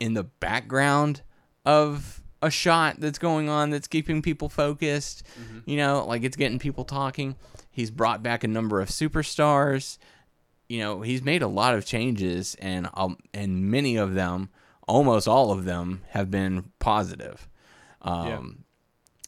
in 0.00 0.14
the 0.14 0.24
background 0.24 1.22
of 1.64 2.22
a 2.42 2.50
shot 2.50 2.96
that's 3.00 3.18
going 3.18 3.48
on 3.48 3.70
that's 3.70 3.88
keeping 3.88 4.20
people 4.20 4.48
focused. 4.50 5.22
You 5.64 5.78
know, 5.78 6.04
like 6.06 6.22
it's 6.22 6.36
getting 6.36 6.58
people 6.58 6.84
talking. 6.84 7.34
He's 7.70 7.90
brought 7.90 8.22
back 8.22 8.44
a 8.44 8.48
number 8.48 8.80
of 8.82 8.88
superstars. 8.90 9.96
You 10.68 10.80
know, 10.80 11.00
he's 11.00 11.22
made 11.22 11.40
a 11.42 11.48
lot 11.48 11.74
of 11.74 11.86
changes, 11.86 12.54
and 12.60 12.88
um, 12.94 13.16
and 13.32 13.70
many 13.70 13.96
of 13.96 14.12
them, 14.14 14.50
almost 14.86 15.26
all 15.26 15.50
of 15.50 15.64
them, 15.64 16.02
have 16.10 16.30
been 16.30 16.70
positive. 16.78 17.48
Um, 18.02 18.64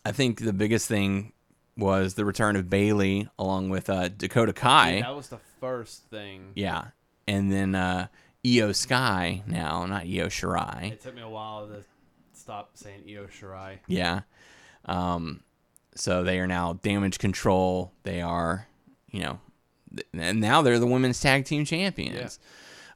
I 0.04 0.12
think 0.12 0.40
the 0.44 0.52
biggest 0.52 0.86
thing 0.86 1.32
was 1.78 2.14
the 2.14 2.24
return 2.24 2.56
of 2.56 2.68
Bayley 2.68 3.28
along 3.38 3.70
with 3.70 3.88
uh, 3.88 4.08
Dakota 4.08 4.52
Kai. 4.52 4.96
Dude, 4.96 5.04
that 5.04 5.16
was 5.16 5.28
the 5.28 5.38
first 5.60 6.02
thing. 6.10 6.52
Yeah. 6.54 6.88
And 7.26 7.52
then 7.52 7.74
uh 7.74 8.08
Iyo 8.44 8.74
Sky 8.74 9.42
now, 9.46 9.86
not 9.86 10.02
Io 10.02 10.26
Shirai. 10.26 10.92
It 10.92 11.00
took 11.00 11.14
me 11.14 11.22
a 11.22 11.28
while 11.28 11.66
to 11.68 11.82
stop 12.32 12.70
saying 12.74 13.02
Io 13.08 13.26
Shirai. 13.26 13.78
Yeah. 13.86 14.20
Um 14.84 15.40
so 15.94 16.22
they 16.22 16.38
are 16.38 16.46
now 16.46 16.74
damage 16.74 17.18
control. 17.18 17.92
They 18.04 18.20
are, 18.22 18.66
you 19.10 19.20
know, 19.20 19.40
th- 19.94 20.06
and 20.12 20.40
now 20.40 20.62
they're 20.62 20.78
the 20.78 20.86
women's 20.86 21.20
tag 21.20 21.44
team 21.44 21.64
champions. 21.64 22.38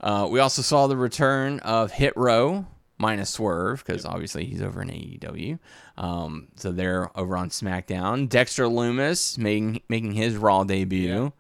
Uh, 0.00 0.28
we 0.30 0.40
also 0.40 0.62
saw 0.62 0.86
the 0.86 0.96
return 0.96 1.58
of 1.60 1.92
Hit 1.92 2.12
Row 2.16 2.66
minus 2.98 3.30
Swerve 3.30 3.84
because 3.84 4.04
obviously 4.04 4.44
he's 4.44 4.62
over 4.62 4.82
in 4.82 4.88
AEW. 4.88 5.58
Um, 6.02 6.49
so 6.56 6.73
they're 6.73 7.16
over 7.16 7.37
on 7.37 7.50
SmackDown. 7.50 8.28
Dexter 8.28 8.64
Lumis 8.64 9.38
making 9.38 9.82
making 9.88 10.12
his 10.12 10.37
Raw 10.37 10.64
debut, 10.64 11.32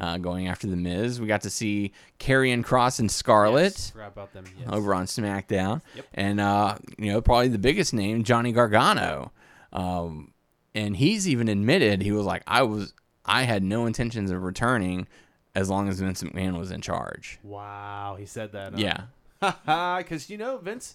uh, 0.00 0.16
going 0.16 0.48
after 0.48 0.66
the 0.66 0.76
Miz. 0.76 1.20
We 1.20 1.26
got 1.26 1.42
to 1.42 1.50
see 1.50 1.92
Karrion 2.18 2.64
Kross 2.64 2.98
and 2.98 3.10
Scarlett 3.10 3.92
Yes, 3.94 4.28
them. 4.32 4.44
Yes. 4.58 4.68
over 4.72 4.94
on 4.94 5.04
SmackDown, 5.04 5.82
Yep. 5.94 6.06
and 6.14 6.40
uh, 6.40 6.78
you 6.96 7.12
know 7.12 7.20
probably 7.20 7.48
the 7.48 7.58
biggest 7.58 7.92
name, 7.92 8.24
Johnny 8.24 8.52
Gargano, 8.52 9.32
um, 9.74 10.32
and 10.74 10.96
he's 10.96 11.28
even 11.28 11.48
admitted 11.48 12.00
he 12.02 12.12
was 12.12 12.24
like, 12.24 12.42
I 12.46 12.62
was, 12.62 12.94
I 13.26 13.42
had 13.42 13.62
no 13.62 13.84
intentions 13.84 14.30
of 14.30 14.42
returning 14.42 15.08
as 15.54 15.68
long 15.68 15.88
as 15.90 16.00
Vince 16.00 16.22
McMahon 16.22 16.58
was 16.58 16.70
in 16.70 16.80
charge. 16.80 17.38
Wow, 17.42 18.16
he 18.18 18.24
said 18.24 18.52
that. 18.52 18.78
Yeah, 18.78 19.02
because 19.98 20.30
you 20.30 20.38
know 20.38 20.56
Vince 20.56 20.94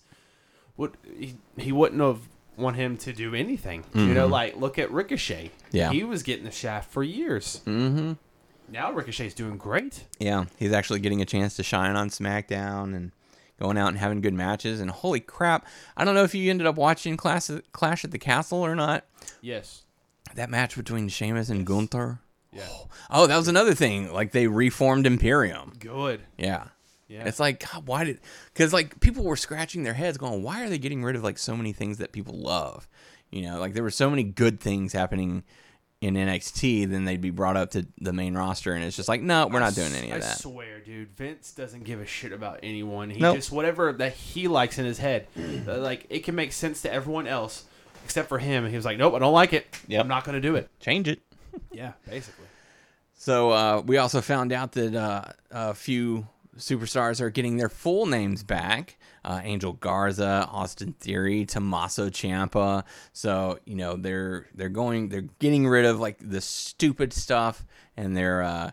would 0.78 0.98
he, 1.16 1.36
he 1.58 1.72
wouldn't 1.72 2.02
have 2.02 2.20
want 2.62 2.76
him 2.78 2.98
to 2.98 3.14
do 3.14 3.34
anything. 3.36 3.84
You 3.94 4.14
know, 4.14 4.28
like 4.28 4.56
look 4.58 4.78
at 4.80 4.92
Ricochet. 4.92 5.46
Mm-hmm. 5.48 5.76
Yeah. 5.78 5.92
he 5.92 6.04
was 6.04 6.24
getting 6.24 6.46
the 6.46 6.52
shaft 6.52 6.92
for 6.92 7.04
years. 7.04 7.62
Mm-hmm. 7.66 8.14
Now 8.70 8.92
Ricochet's 8.94 9.34
doing 9.34 9.58
great. 9.58 10.06
yeah, 10.20 10.46
he's 10.58 10.72
actually 10.72 11.00
getting 11.02 11.22
a 11.22 11.26
chance 11.26 11.56
to 11.58 11.64
shine 11.64 11.96
on 11.96 12.10
SmackDown 12.10 12.96
and 12.96 13.12
going 13.60 13.78
out 13.78 13.90
and 13.90 13.98
having 13.98 14.22
good 14.22 14.34
matches. 14.34 14.80
And 14.80 14.90
holy 14.90 15.20
crap, 15.20 15.66
I 15.98 16.06
don't 16.06 16.16
know 16.16 16.24
if 16.24 16.34
you 16.34 16.50
ended 16.50 16.68
up 16.68 16.76
watching 16.76 17.18
Clash 17.18 17.50
Clash 17.74 18.04
at 18.06 18.12
the 18.12 18.20
Castle 18.20 18.60
or 18.66 18.76
not. 18.76 19.06
Yes. 19.42 19.84
That 20.36 20.50
match 20.50 20.76
between 20.78 21.10
Sheamus 21.10 21.50
and 21.50 21.66
Gunther. 21.66 22.20
Yeah. 22.54 22.64
Oh, 23.10 23.28
that 23.28 23.38
was 23.38 23.48
another 23.48 23.74
thing. 23.74 24.12
Like 24.14 24.32
they 24.32 24.48
reformed 24.48 25.06
Imperium. 25.06 25.74
Good. 25.80 26.22
Yeah. 26.38 26.66
Yeah. 27.12 27.28
It's 27.28 27.40
like, 27.40 27.60
God, 27.72 27.86
why 27.88 28.06
did? 28.06 28.20
Because 28.54 28.72
like 28.72 29.00
people 29.02 29.24
were 29.26 29.36
scratching 29.36 29.84
their 29.84 29.94
heads, 29.94 30.18
going, 30.18 30.44
"Why 30.44 30.64
are 30.64 30.70
they 30.70 30.78
getting 30.78 31.04
rid 31.04 31.16
of 31.18 31.24
like 31.24 31.38
so 31.38 31.58
many 31.58 31.74
things 31.74 31.98
that 31.98 32.12
people 32.14 32.40
love?" 32.40 32.88
You 33.32 33.42
know, 33.44 33.60
like 33.60 33.74
there 33.74 33.84
were 33.84 33.92
so 33.92 34.10
many 34.10 34.24
good 34.24 34.60
things 34.62 34.94
happening 34.94 35.44
in 36.00 36.16
NXT, 36.16 36.90
then 36.90 37.06
they'd 37.06 37.22
be 37.22 37.30
brought 37.30 37.56
up 37.58 37.72
to 37.72 37.86
the 38.00 38.12
main 38.14 38.34
roster, 38.36 38.74
and 38.74 38.84
it's 38.84 38.96
just 38.96 39.08
like, 39.08 39.22
no, 39.22 39.46
we're 39.46 39.60
not 39.60 39.76
doing 39.76 39.94
any 39.94 40.12
I 40.12 40.16
of 40.16 40.22
that. 40.24 40.40
swear, 40.40 40.80
dude, 40.80 41.16
Vince 41.16 41.52
doesn't 41.54 41.84
give 41.84 42.02
a 42.02 42.08
shit 42.08 42.32
about 42.34 42.60
anyone. 42.64 43.12
He 43.12 43.20
Nope. 43.20 43.36
just 43.36 43.52
whatever 43.52 43.94
that 43.94 44.14
he 44.14 44.48
likes 44.48 44.80
in 44.80 44.86
his 44.86 44.98
head, 44.98 45.28
uh, 45.68 45.78
like 45.78 46.08
it 46.10 46.24
can 46.24 46.34
make 46.34 46.54
sense 46.54 46.82
to 46.82 46.92
everyone 46.92 47.28
else 47.28 47.66
except 48.04 48.30
for 48.30 48.40
him. 48.40 48.68
He 48.68 48.76
was 48.76 48.84
like, 48.86 48.98
"Nope, 48.98 49.14
I 49.14 49.20
don't 49.20 49.34
like 49.34 49.54
it. 49.54 49.68
Yep. 49.88 50.02
I'm 50.02 50.08
not 50.08 50.24
going 50.24 50.36
to 50.36 50.42
do 50.42 50.56
it." 50.56 50.70
Change 50.80 51.08
it. 51.08 51.22
Yeah, 51.72 51.92
basically. 52.10 52.46
So 53.14 53.52
uh, 53.52 53.82
we 53.86 53.98
also 53.98 54.22
found 54.22 54.52
out 54.52 54.72
that 54.72 54.96
uh, 54.96 55.26
a 55.52 55.74
few 55.76 56.26
superstars 56.58 57.22
are 57.22 57.30
getting 57.30 57.58
their 57.58 57.70
full 57.70 58.06
names 58.06 58.44
back. 58.44 58.98
Uh, 59.24 59.40
Angel 59.44 59.74
Garza, 59.74 60.48
Austin 60.52 60.94
Theory, 60.94 61.46
Tommaso 61.46 62.10
Ciampa. 62.10 62.84
So 63.14 63.60
you 63.66 63.76
know 63.76 63.96
they're 63.96 64.48
they're 64.56 64.70
going 64.70 65.10
they're 65.10 65.28
getting 65.40 65.68
rid 65.68 65.86
of 65.86 66.00
like 66.00 66.18
the 66.20 66.42
stupid 66.42 67.14
stuff 67.14 67.66
and 67.96 68.18
they're 68.18 68.42
uh, 68.42 68.72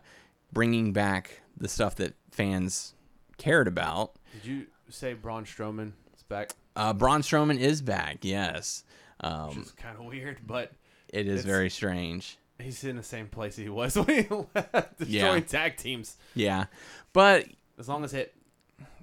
bringing 0.53 0.93
back 0.93 1.43
the 1.57 1.69
stuff 1.69 1.97
that 1.97 2.15
fans 2.31 2.95
cared 3.37 3.69
about. 3.69 4.13
Did 4.33 4.45
you 4.51 4.67
say 4.89 5.13
Braun 5.15 5.45
Strowman 5.45 5.93
is 6.17 6.23
back? 6.23 6.51
Uh, 6.77 6.93
Braun 6.95 7.21
Strowman 7.23 7.59
is 7.59 7.83
back. 7.83 8.19
Yes, 8.23 8.85
um, 9.21 9.49
Which 9.49 9.59
is 9.59 9.71
kind 9.73 9.99
of 9.99 10.05
weird, 10.07 10.39
but 10.47 10.73
it 11.13 11.27
is 11.27 11.45
very 11.45 11.69
strange. 11.71 12.39
he's 12.59 12.85
in 12.85 12.97
the 12.97 13.03
same 13.03 13.27
place 13.27 13.57
he 13.57 13.69
was 13.69 13.97
when 13.99 14.07
he 14.25 14.27
left, 14.55 14.99
destroying 14.99 15.09
Yeah. 15.09 15.41
tag 15.41 15.77
teams. 15.77 16.17
Yeah, 16.35 16.67
but 17.13 17.47
As 17.79 17.89
long 17.89 18.05
as 18.05 18.13
it 18.15 18.35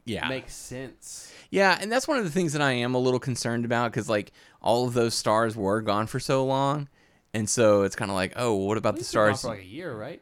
yeah, 0.05 0.27
makes 0.27 0.53
sense. 0.53 1.31
Yeah, 1.49 1.77
and 1.79 1.91
that's 1.91 2.07
one 2.07 2.17
of 2.17 2.23
the 2.25 2.29
things 2.31 2.53
that 2.53 2.61
I 2.61 2.71
am 2.73 2.93
a 2.93 2.99
little 2.99 3.19
concerned 3.19 3.65
about 3.65 3.91
because 3.91 4.09
like 4.09 4.31
all 4.61 4.87
of 4.87 4.93
those 4.93 5.13
stars 5.13 5.55
were 5.55 5.81
gone 5.81 6.07
for 6.07 6.19
so 6.19 6.45
long, 6.45 6.89
and 7.33 7.49
so 7.49 7.83
it's 7.83 7.95
kind 7.95 8.11
of 8.11 8.15
like, 8.15 8.33
oh, 8.35 8.53
what 8.55 8.77
about 8.77 8.95
the 8.95 8.99
He's 8.99 9.11
been 9.11 9.21
gone 9.27 9.35
stars? 9.37 9.41
for 9.41 9.47
like 9.57 9.61
a 9.65 9.65
year, 9.65 9.95
right? 9.95 10.21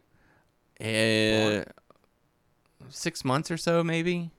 Eh, 0.80 1.64
six 2.90 3.24
months 3.26 3.50
or 3.52 3.58
so, 3.58 3.84
maybe, 3.84 4.32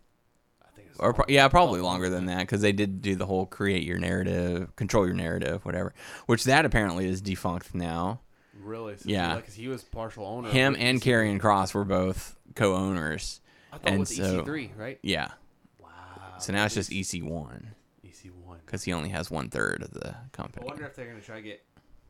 I 0.63 0.69
think 0.77 0.89
or 0.99 1.13
pro- 1.15 1.25
yeah, 1.29 1.49
probably 1.49 1.81
longer 1.81 2.09
than 2.09 2.27
that 2.27 2.41
because 2.41 2.61
they 2.61 2.73
did 2.73 3.03
do 3.03 3.17
the 3.17 3.27
whole 3.27 3.47
create 3.47 3.83
your 3.85 3.99
narrative, 3.99 4.75
control 4.77 5.07
your 5.07 5.15
narrative, 5.15 5.65
whatever. 5.65 5.95
Which 6.27 6.45
that 6.45 6.65
apparently 6.65 7.07
is 7.09 7.21
defunct 7.21 7.75
now. 7.75 8.21
Really? 8.63 8.97
So 8.97 9.03
Yeah. 9.09 9.37
because 9.37 9.55
he 9.55 9.69
was 9.69 9.83
partial 9.83 10.25
owner. 10.25 10.49
Him 10.51 10.77
and 10.79 11.01
EC3. 11.01 11.03
Karrion 11.03 11.41
Kross 11.41 11.75
were 11.75 11.85
both 11.85 12.37
co-owners. 12.55 13.41
I 13.75 13.79
thought 13.79 13.89
and 13.91 13.99
with 14.01 14.09
so- 14.09 14.43
EC3, 14.45 14.71
right? 14.77 14.99
Yeah, 15.03 15.29
Wow. 15.81 15.89
so 16.39 16.53
now 16.53 16.65
it's 16.65 16.75
just 16.75 16.93
EC 16.93 17.23
one 17.23 17.75
EC1. 18.07 18.59
because 18.65 18.85
he 18.85 18.93
only 18.93 19.09
has 19.11 19.31
one 19.31 19.49
third 19.51 19.83
of 19.83 19.91
the 19.93 20.15
company. 20.33 20.65
I 20.67 20.69
wonder 20.69 20.87
if 20.87 20.95
they're 20.95 21.07
gonna 21.09 21.21
try 21.21 21.37
to 21.37 21.43
get 21.43 21.65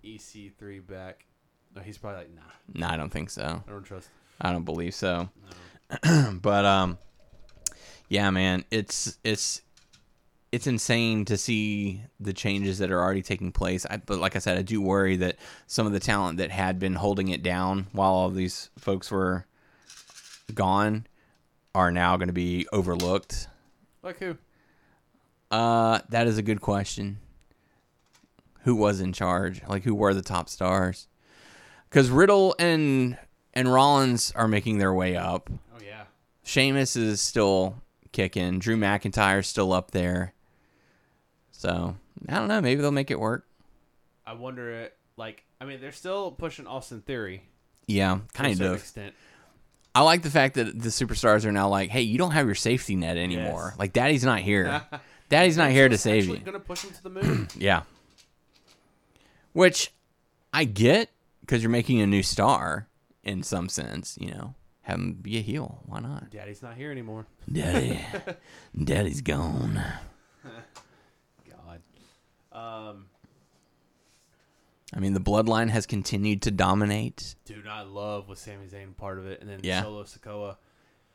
EC3 0.05 0.81
back. 0.87 1.27
No, 1.75 1.83
he's 1.83 1.99
probably 1.99 2.21
like, 2.21 2.35
nah, 2.35 2.43
No, 2.75 2.87
I 2.89 2.97
don't 2.97 3.11
think 3.11 3.31
so. 3.31 3.63
I 3.67 3.71
don't 3.71 3.83
trust. 3.85 4.09
I 4.41 4.53
don't 4.53 4.65
believe 4.65 4.95
so. 4.95 5.29
but 6.41 6.65
um 6.65 6.99
yeah, 8.09 8.31
man, 8.31 8.65
it's 8.71 9.19
it's 9.25 9.63
it's 10.53 10.67
insane 10.69 11.25
to 11.25 11.37
see 11.37 12.03
the 12.21 12.33
changes 12.33 12.79
that 12.79 12.93
are 12.93 13.03
already 13.03 13.23
taking 13.23 13.51
place. 13.51 13.85
I, 13.91 13.97
but 13.97 14.19
like 14.21 14.37
I 14.37 14.39
said, 14.39 14.57
I 14.57 14.63
do 14.63 14.81
worry 14.81 15.17
that 15.17 15.37
some 15.67 15.85
of 15.87 15.93
the 15.93 15.99
talent 15.99 16.39
that 16.39 16.53
had 16.53 16.79
been 16.79 16.95
holding 16.95 17.29
it 17.29 17.43
down 17.43 17.89
while 17.91 18.13
all 18.13 18.31
these 18.31 18.71
folks 18.79 19.11
were 19.11 19.47
gone 20.55 21.07
are 21.75 21.91
now 21.91 22.17
going 22.17 22.29
to 22.29 22.35
be 22.35 22.67
overlooked. 22.73 23.49
Like 24.03 24.19
who? 24.19 24.37
Uh, 25.51 26.01
that 26.09 26.27
is 26.27 26.39
a 26.39 26.43
good 26.43 26.61
question. 26.61 27.19
Who 28.63 28.75
was 28.75 29.01
in 29.01 29.13
charge? 29.13 29.63
Like, 29.69 29.85
who 29.85 29.95
were 29.95 30.15
the 30.15 30.23
top 30.23 30.49
stars? 30.49 31.09
Because 31.89 32.11
Riddle 32.11 32.55
and 32.59 33.19
and 33.53 33.73
Rollins 33.73 34.33
are 34.35 34.49
making 34.49 34.79
their 34.79 34.93
way 34.93 35.17
up. 35.17 35.51
Oh 35.75 35.79
yeah. 35.85 36.05
Sheamus 36.43 36.97
is 36.97 37.21
still 37.21 37.83
kicking. 38.13 38.59
Drew 38.59 38.77
McIntyre's 38.77 39.47
still 39.47 39.73
up 39.73 39.91
there. 39.91 40.33
So 41.53 41.97
I 42.29 42.35
don't 42.35 42.49
know. 42.49 42.61
Maybe 42.61 42.81
they'll 42.81 42.91
make 42.91 43.11
it 43.11 43.21
work. 43.21 43.47
I 44.27 44.33
wonder. 44.33 44.71
It, 44.71 44.97
like, 45.17 45.45
I 45.61 45.67
mean, 45.67 45.81
they're 45.81 45.93
still 45.93 46.33
pushing 46.33 46.67
Austin 46.67 47.03
Theory. 47.03 47.45
Yeah, 47.87 48.21
kind 48.33 48.61
of. 48.61 48.77
Extent. 48.77 49.15
I 49.95 50.03
like 50.03 50.23
the 50.23 50.31
fact 50.31 50.55
that 50.57 50.79
the 50.79 50.89
superstars 50.89 51.45
are 51.45 51.53
now 51.53 51.69
like, 51.69 51.91
hey, 51.91 52.03
you 52.03 52.19
don't 52.19 52.33
have 52.33 52.47
your 52.47 52.55
safety 52.57 52.97
net 52.97 53.17
anymore. 53.17 53.69
Yes. 53.71 53.79
Like, 53.79 53.93
Daddy's 53.93 54.25
not 54.25 54.41
here. 54.41 54.83
Daddy's 55.29 55.57
not 55.57 55.71
here 55.71 55.89
to 55.89 55.97
save 55.97 56.27
you. 56.27 56.37
Going 56.39 56.53
to 56.55 56.61
push 56.61 56.83
him 56.83 56.91
to 56.91 57.03
the 57.03 57.11
moon. 57.11 57.49
Yeah. 57.57 57.83
Which 59.53 59.93
I 60.53 60.65
get 60.65 61.11
because 61.41 61.63
you're 61.63 61.71
making 61.71 62.01
a 62.01 62.07
new 62.09 62.25
star 62.25 62.89
in 63.23 63.43
some 63.45 63.69
sense, 63.69 64.19
you 64.21 64.33
know. 64.33 64.55
Have 64.83 64.97
him 64.97 65.13
be 65.15 65.39
a 65.39 65.41
heel. 65.41 65.81
Why 65.87 66.01
not? 66.01 66.31
Daddy's 66.31 66.61
not 66.61 66.75
here 66.75 66.91
anymore. 66.91 67.27
Daddy. 67.51 68.01
Daddy's 68.85 69.21
gone. 69.23 69.81
God. 71.49 71.81
Um. 72.53 73.07
I 74.97 75.01
mean, 75.01 75.13
the 75.13 75.21
bloodline 75.21 75.71
has 75.71 75.87
continued 75.87 76.43
to 76.43 76.51
dominate. 76.51 77.35
Dude, 77.45 77.67
I 77.67 77.83
love 77.83 78.29
with 78.29 78.39
Sami 78.39 78.67
Zayn 78.67 78.97
part 78.97 79.19
of 79.19 79.27
it, 79.27 79.41
and 79.41 79.51
then 79.51 79.61
Yeah. 79.63 79.83
Solo 79.83 80.05
Sikoa. 80.05 80.57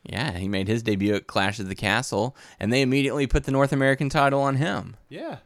Yeah, 0.03 0.31
he 0.37 0.47
made 0.47 0.67
his 0.67 0.83
debut 0.83 1.15
at 1.15 1.27
Clash 1.27 1.59
of 1.59 1.67
the 1.69 1.75
Castle, 1.75 2.35
and 2.59 2.71
they 2.73 2.81
immediately 2.81 3.25
put 3.27 3.43
the 3.45 3.51
North 3.51 3.71
American 3.71 4.09
title 4.09 4.41
on 4.41 4.55
him. 4.57 4.95
Yeah. 5.09 5.37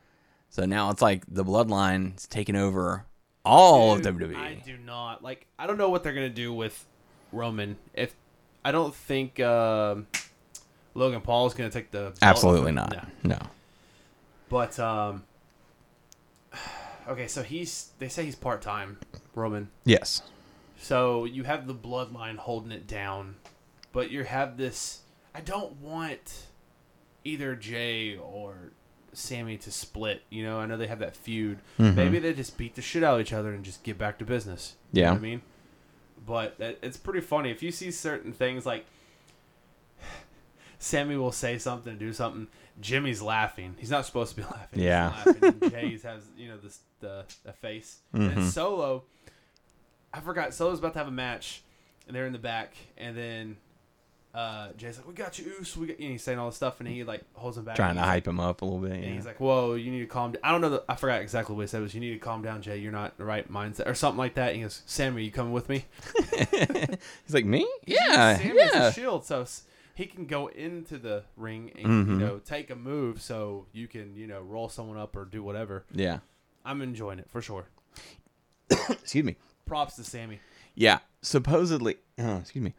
So 0.49 0.65
now 0.65 0.89
it's 0.91 1.01
like 1.01 1.23
the 1.27 1.43
bloodline 1.43 2.17
is 2.17 2.27
taking 2.27 2.55
over 2.55 3.05
all 3.45 3.95
Dude, 3.97 4.05
of. 4.05 4.15
WWE. 4.15 4.35
I 4.35 4.53
do 4.65 4.77
not 4.77 5.23
like. 5.23 5.47
I 5.57 5.65
don't 5.67 5.77
know 5.77 5.89
what 5.89 6.03
they're 6.03 6.13
gonna 6.13 6.29
do 6.29 6.53
with 6.53 6.85
Roman. 7.31 7.77
If 7.93 8.15
I 8.63 8.71
don't 8.71 8.93
think 8.93 9.39
um, 9.39 10.07
Logan 10.93 11.21
Paul 11.21 11.47
is 11.47 11.53
gonna 11.55 11.71
take 11.71 11.89
the 11.91 12.13
Absolutely 12.21 12.71
not. 12.71 12.91
No. 13.23 13.35
No. 13.35 13.39
But 14.49 14.79
um. 14.79 15.23
Okay, 17.07 17.27
so 17.27 17.43
he's. 17.43 17.91
They 17.99 18.07
say 18.09 18.25
he's 18.25 18.35
part 18.35 18.61
time, 18.61 18.97
Roman. 19.35 19.69
Yes. 19.85 20.21
So 20.79 21.25
you 21.25 21.43
have 21.43 21.67
the 21.67 21.73
bloodline 21.75 22.37
holding 22.37 22.71
it 22.71 22.87
down, 22.87 23.35
but 23.91 24.09
you 24.11 24.23
have 24.23 24.57
this. 24.57 25.01
I 25.35 25.41
don't 25.41 25.77
want 25.81 26.47
either 27.23 27.55
Jay 27.55 28.17
or 28.17 28.71
Sami 29.13 29.57
to 29.57 29.71
split. 29.71 30.23
You 30.29 30.43
know, 30.43 30.59
I 30.59 30.65
know 30.65 30.77
they 30.77 30.87
have 30.87 30.99
that 30.99 31.15
feud. 31.15 31.59
Mhm. 31.79 31.95
Maybe 31.95 32.19
they 32.19 32.33
just 32.33 32.57
beat 32.57 32.75
the 32.75 32.81
shit 32.81 33.03
out 33.03 33.15
of 33.15 33.21
each 33.21 33.33
other 33.33 33.53
and 33.53 33.63
just 33.63 33.83
get 33.83 33.97
back 33.97 34.17
to 34.19 34.25
business. 34.25 34.75
You 34.91 35.01
know 35.01 35.07
Yeah. 35.07 35.11
what 35.13 35.17
I 35.17 35.21
mean, 35.21 35.41
but 36.25 36.55
it's 36.59 36.97
pretty 36.97 37.21
funny 37.21 37.49
if 37.51 37.63
you 37.63 37.71
see 37.71 37.91
certain 37.91 38.33
things 38.33 38.65
like 38.65 38.85
Sami 40.79 41.15
will 41.15 41.31
say 41.31 41.57
something, 41.57 41.97
do 41.97 42.11
something. 42.13 42.47
Jimmy's 42.81 43.21
laughing. 43.21 43.75
He's 43.77 43.91
not 43.91 44.05
supposed 44.05 44.31
to 44.31 44.37
be 44.37 44.43
laughing. 44.51 44.79
He's 44.79 44.83
Yeah. 44.83 45.09
laughing. 45.09 45.43
And 45.61 45.71
Jay's 45.71 46.03
has 46.03 46.23
you 46.37 46.47
know 46.49 46.57
this 46.57 46.79
the 46.99 47.25
the 47.43 47.53
face. 47.53 47.99
Mhm. 48.13 48.35
And 48.37 48.45
Solo, 48.45 49.03
I 50.13 50.19
forgot. 50.19 50.53
Solo's 50.53 50.79
about 50.79 50.93
to 50.93 50.99
have 50.99 51.07
a 51.07 51.11
match, 51.11 51.61
and 52.07 52.15
they're 52.15 52.25
in 52.27 52.33
the 52.33 52.39
back, 52.39 52.73
and 52.97 53.15
then 53.17 53.57
uh, 54.33 54.69
Jay's 54.77 54.97
like, 54.97 55.07
"We 55.07 55.13
got 55.13 55.37
you, 55.37 55.45
Uce." 55.59 55.77
We 55.77 55.85
got," 55.87 55.99
and 55.99 56.11
he's 56.11 56.23
saying 56.23 56.39
all 56.39 56.47
this 56.47 56.55
stuff, 56.55 56.79
and 56.79 56.89
he 56.89 57.03
like 57.03 57.21
holds 57.33 57.55
him 57.57 57.65
back. 57.65 57.75
Trying 57.75 57.95
to 57.95 58.01
he's 58.01 58.09
hype 58.09 58.27
him 58.27 58.39
up 58.39 58.61
a 58.63 58.65
little 58.65 58.79
bit. 58.79 58.91
and 58.93 59.03
he's 59.05 59.25
like, 59.27 59.39
"Whoa, 59.39 59.75
you 59.75 59.91
need 59.91 59.99
to 59.99 60.07
calm 60.07 60.31
down." 60.31 60.41
I 60.43 60.51
don't 60.51 60.61
know. 60.61 60.69
The, 60.69 60.83
I 60.89 60.95
forgot 60.95 61.21
exactly 61.21 61.55
what 61.55 61.61
he 61.61 61.67
said. 61.67 61.79
It 61.79 61.83
was 61.83 61.93
you 61.93 61.99
need 62.01 62.13
to 62.13 62.19
calm 62.19 62.41
down, 62.41 62.61
Jay. 62.63 62.77
You're 62.77 62.91
not 62.91 63.11
in 63.11 63.17
the 63.19 63.25
right 63.25 63.51
mindset, 63.51 63.85
or 63.87 63.93
something 63.93 64.17
like 64.17 64.33
that. 64.35 64.47
And 64.49 64.55
he 64.57 64.61
goes, 64.63 64.81
"Sami, 64.87 65.17
are 65.17 65.25
you 65.25 65.31
coming 65.31 65.53
with 65.53 65.69
me?" 65.69 65.85
he's 66.47 67.33
like, 67.33 67.45
me? 67.45 67.67
Yeah. 67.85 68.37
Sami's 68.37 68.51
a 68.61 68.69
Yeah. 68.73 68.91
shield, 68.91 69.25
so 69.25 69.45
he 69.95 70.05
can 70.05 70.25
go 70.25 70.47
into 70.47 70.97
the 70.97 71.23
ring 71.37 71.71
and 71.75 71.85
Mhm. 71.85 72.07
you 72.11 72.17
know 72.17 72.39
take 72.39 72.69
a 72.69 72.75
move, 72.75 73.21
so 73.21 73.67
you 73.73 73.87
can 73.87 74.15
you 74.15 74.27
know 74.27 74.41
roll 74.41 74.69
someone 74.69 74.97
up 74.97 75.15
or 75.15 75.25
do 75.25 75.43
whatever. 75.43 75.85
Yeah. 75.91 76.19
I'm 76.65 76.81
enjoying 76.81 77.19
it 77.19 77.29
for 77.29 77.41
sure. 77.41 77.65
Excuse 78.69 79.25
me. 79.25 79.35
Props 79.65 79.95
to 79.97 80.03
Sami. 80.03 80.39
Yeah, 80.75 80.99
supposedly, 81.21 81.97
oh, 82.17 82.37
excuse 82.37 82.63
me. 82.63 82.73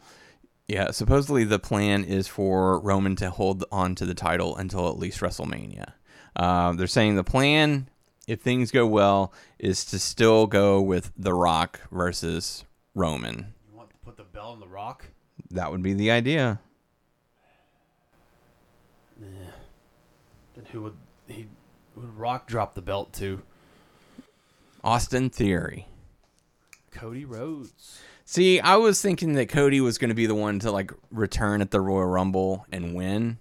Yeah, 0.68 0.90
supposedly 0.90 1.44
the 1.44 1.58
plan 1.58 2.02
is 2.04 2.26
for 2.26 2.80
Roman 2.80 3.14
to 3.16 3.30
hold 3.30 3.64
on 3.70 3.94
to 3.96 4.06
the 4.06 4.14
title 4.14 4.56
until 4.56 4.88
at 4.88 4.98
least 4.98 5.20
WrestleMania. 5.20 5.92
Um, 6.36 6.76
they're 6.76 6.86
saying 6.86 7.14
the 7.16 7.22
plan, 7.24 7.88
if 8.26 8.40
things 8.40 8.70
go 8.70 8.86
well, 8.86 9.32
is 9.58 9.84
to 9.86 9.98
still 9.98 10.46
go 10.46 10.80
with 10.80 11.12
The 11.16 11.34
Rock 11.34 11.80
versus 11.92 12.64
Roman. 12.94 13.54
You 13.70 13.76
want 13.76 13.90
to 13.90 13.96
put 14.04 14.16
the 14.16 14.24
bell 14.24 14.48
on 14.50 14.60
the 14.60 14.66
Rock? 14.68 15.06
That 15.50 15.70
would 15.70 15.82
be 15.82 15.92
the 15.94 16.10
idea. 16.10 16.60
Then 20.54 20.64
who 20.72 20.82
would 20.82 20.96
he 21.28 21.46
would 21.96 22.16
Rock 22.16 22.46
drop 22.46 22.74
the 22.74 22.82
belt 22.82 23.12
to? 23.14 23.42
Austin 24.82 25.30
Theory. 25.30 25.86
Cody 26.90 27.24
Rhodes. 27.24 28.00
See, 28.24 28.60
I 28.60 28.76
was 28.76 29.00
thinking 29.02 29.34
that 29.34 29.48
Cody 29.48 29.80
was 29.80 29.98
going 29.98 30.08
to 30.10 30.14
be 30.14 30.26
the 30.26 30.34
one 30.34 30.58
to 30.60 30.70
like 30.70 30.92
return 31.10 31.60
at 31.60 31.70
the 31.70 31.80
Royal 31.80 32.06
Rumble 32.06 32.66
and 32.72 32.94
win 32.94 33.38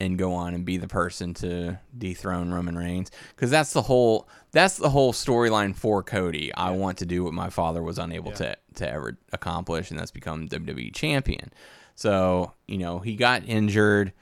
and 0.00 0.18
go 0.18 0.32
on 0.32 0.54
and 0.54 0.64
be 0.64 0.78
the 0.78 0.88
person 0.88 1.34
to 1.34 1.78
dethrone 1.96 2.50
Roman 2.52 2.76
Reigns 2.78 3.10
cuz 3.36 3.50
that's 3.50 3.74
the 3.74 3.82
whole 3.82 4.26
that's 4.50 4.78
the 4.78 4.88
whole 4.90 5.12
storyline 5.12 5.74
for 5.76 6.02
Cody. 6.02 6.52
I 6.54 6.70
want 6.70 6.96
to 6.98 7.06
do 7.06 7.22
what 7.24 7.34
my 7.34 7.50
father 7.50 7.82
was 7.82 7.98
unable 7.98 8.30
Yeah. 8.30 8.36
to 8.36 8.56
to 8.76 8.88
ever 8.90 9.18
accomplish 9.32 9.90
and 9.90 9.98
that's 10.00 10.10
become 10.10 10.48
WWE 10.48 10.90
champion. 10.94 11.52
So, 11.96 12.54
you 12.66 12.78
know, 12.78 13.00
he 13.00 13.14
got 13.14 13.44
injured 13.46 14.12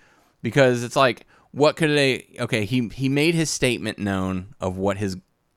because 0.42 0.82
it's 0.82 0.96
like 0.96 1.26
what 1.52 1.76
could 1.76 1.90
they 1.90 2.34
okay, 2.40 2.64
he 2.64 2.88
he 2.94 3.08
made 3.08 3.34
his 3.34 3.50
statement 3.50 3.98
known 3.98 4.54
of 4.60 4.76
what 4.76 4.98
his 4.98 5.16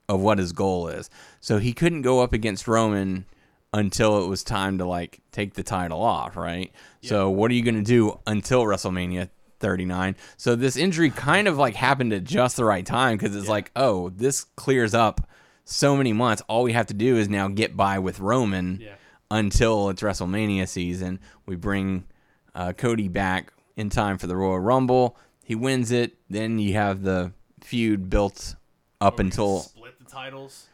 of 0.10 0.20
what 0.22 0.38
his 0.38 0.52
goal 0.52 0.88
is. 0.88 1.10
So 1.40 1.58
he 1.58 1.74
couldn't 1.74 2.02
go 2.02 2.22
up 2.22 2.34
against 2.34 2.68
Roman 2.68 3.26
until 3.74 4.24
it 4.24 4.28
was 4.28 4.44
time 4.44 4.78
to 4.80 4.86
like 4.86 5.22
take 5.32 5.54
the 5.54 5.64
title 5.64 6.02
off, 6.02 6.36
right? 6.36 6.72
So 7.02 7.30
what 7.30 7.50
are 7.52 7.54
you 7.54 7.64
going 7.64 7.76
to 7.76 7.82
do 7.82 8.20
until 8.28 8.64
WrestleMania 8.66 9.30
39? 9.62 10.18
So 10.36 10.56
this 10.56 10.76
injury 10.76 11.10
kind 11.10 11.48
of 11.48 11.58
like 11.58 11.76
happened 11.76 12.12
at 12.12 12.26
just 12.26 12.58
the 12.58 12.66
right 12.66 12.86
time 12.86 13.18
cuz 13.18 13.34
it's 13.36 13.48
like, 13.48 13.72
oh, 13.78 14.10
this 14.10 14.44
clears 14.58 14.94
up 14.94 15.26
so 15.64 15.96
many 15.96 16.12
months. 16.12 16.42
All 16.50 16.64
we 16.64 16.74
have 16.74 16.88
to 16.88 16.94
do 16.94 17.16
is 17.16 17.30
now 17.30 17.48
get 17.48 17.78
by 17.78 17.98
with 18.00 18.20
Roman 18.20 18.80
Yeah. 18.82 18.96
until 19.30 19.88
it's 19.90 20.02
WrestleMania 20.02 20.68
season. 20.68 21.20
We 21.46 21.56
bring 21.56 22.04
uh, 22.54 22.74
Cody 22.74 23.08
back 23.08 23.54
in 23.78 23.90
time 23.90 24.18
for 24.18 24.28
the 24.28 24.36
Royal 24.36 24.60
Rumble. 24.60 25.16
He 25.44 25.56
wins 25.56 25.92
it. 25.92 26.16
Then 26.30 26.60
you 26.60 26.74
have 26.74 27.04
the 27.04 27.32
feud 27.62 28.10
built 28.10 28.56
up 29.00 29.14
Are 29.14 29.16
we 29.16 29.18
gonna 29.18 29.28
until 29.28 29.60
split 29.60 30.00
the 30.00 30.06
titles. 30.06 30.68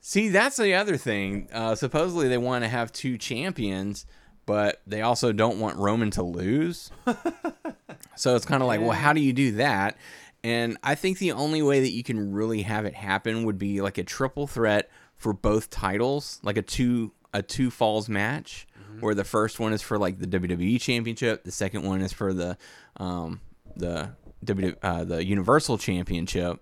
See, 0.00 0.28
that's 0.28 0.56
the 0.56 0.74
other 0.74 0.96
thing. 0.96 1.48
Uh, 1.52 1.74
supposedly 1.74 2.28
they 2.28 2.38
want 2.38 2.64
to 2.64 2.68
have 2.68 2.92
two 2.92 3.16
champions, 3.16 4.04
but 4.46 4.82
they 4.86 5.02
also 5.02 5.32
don't 5.32 5.60
want 5.60 5.76
Roman 5.76 6.10
to 6.12 6.22
lose. 6.22 6.90
so 8.16 8.34
it's 8.34 8.44
kind 8.44 8.62
of 8.62 8.66
like, 8.66 8.80
well, 8.80 8.90
how 8.90 9.12
do 9.12 9.20
you 9.20 9.32
do 9.32 9.52
that? 9.52 9.96
And 10.44 10.76
I 10.82 10.96
think 10.96 11.18
the 11.18 11.32
only 11.32 11.62
way 11.62 11.80
that 11.80 11.90
you 11.90 12.02
can 12.02 12.32
really 12.32 12.62
have 12.62 12.84
it 12.84 12.94
happen 12.94 13.44
would 13.44 13.58
be 13.58 13.80
like 13.80 13.96
a 13.96 14.02
triple 14.02 14.48
threat 14.48 14.90
for 15.16 15.32
both 15.32 15.70
titles, 15.70 16.40
like 16.42 16.56
a 16.56 16.62
two 16.62 17.12
a 17.32 17.42
two 17.42 17.70
falls 17.70 18.08
match, 18.08 18.66
where 19.00 19.14
the 19.14 19.24
first 19.24 19.60
one 19.60 19.72
is 19.72 19.82
for 19.82 19.98
like 19.98 20.18
the 20.18 20.26
WWE 20.26 20.80
Championship, 20.80 21.44
the 21.44 21.52
second 21.52 21.84
one 21.84 22.00
is 22.00 22.12
for 22.12 22.34
the 22.34 22.58
um, 22.96 23.40
the 23.76 24.10
W 24.44 24.74
uh, 24.82 25.04
the 25.04 25.24
Universal 25.24 25.78
Championship, 25.78 26.60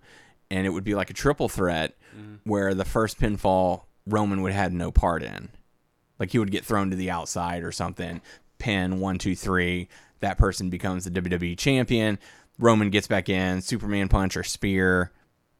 and 0.50 0.66
it 0.66 0.70
would 0.70 0.84
be 0.84 0.94
like 0.94 1.10
a 1.10 1.14
triple 1.14 1.48
threat 1.48 1.96
where 2.44 2.74
the 2.74 2.84
first 2.84 3.18
pinfall 3.20 3.82
Roman 4.06 4.42
would 4.42 4.52
have 4.52 4.72
no 4.72 4.90
part 4.90 5.22
in. 5.22 5.48
Like 6.18 6.32
he 6.32 6.38
would 6.38 6.50
get 6.50 6.64
thrown 6.64 6.90
to 6.90 6.96
the 6.96 7.10
outside 7.10 7.62
or 7.62 7.72
something, 7.72 8.20
pin 8.58 9.00
one, 9.00 9.18
two, 9.18 9.34
three. 9.34 9.88
That 10.20 10.36
person 10.36 10.68
becomes 10.68 11.04
the 11.04 11.10
WWE 11.10 11.56
champion. 11.56 12.18
Roman 12.58 12.90
gets 12.90 13.06
back 13.06 13.30
in, 13.30 13.62
Superman 13.62 14.08
punch 14.08 14.36
or 14.36 14.42
spear, 14.42 15.12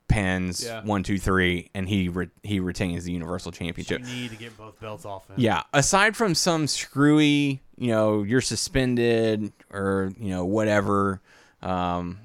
pins 0.09 0.63
Yeah. 0.65 0.83
one, 0.85 1.03
two, 1.03 1.19
three, 1.19 1.71
and 1.75 1.89
he 1.89 2.09
re- 2.11 2.29
he 2.43 2.61
retains 2.61 3.05
the 3.05 3.13
Universal 3.13 3.53
You 3.53 3.59
Championship. 3.59 4.03
need 4.03 4.31
to 4.31 4.37
get 4.37 4.55
both 4.59 4.79
belts 4.81 5.07
off 5.07 5.27
him. 5.29 5.37
Yeah, 5.39 5.63
aside 5.73 6.15
from 6.17 6.35
some 6.35 6.67
screwy, 6.67 7.63
you 7.79 7.89
know, 7.89 8.23
you're 8.23 8.43
suspended 8.43 9.53
or 9.71 10.13
you 10.19 10.29
know 10.29 10.45
whatever, 10.45 11.23
um, 11.63 12.19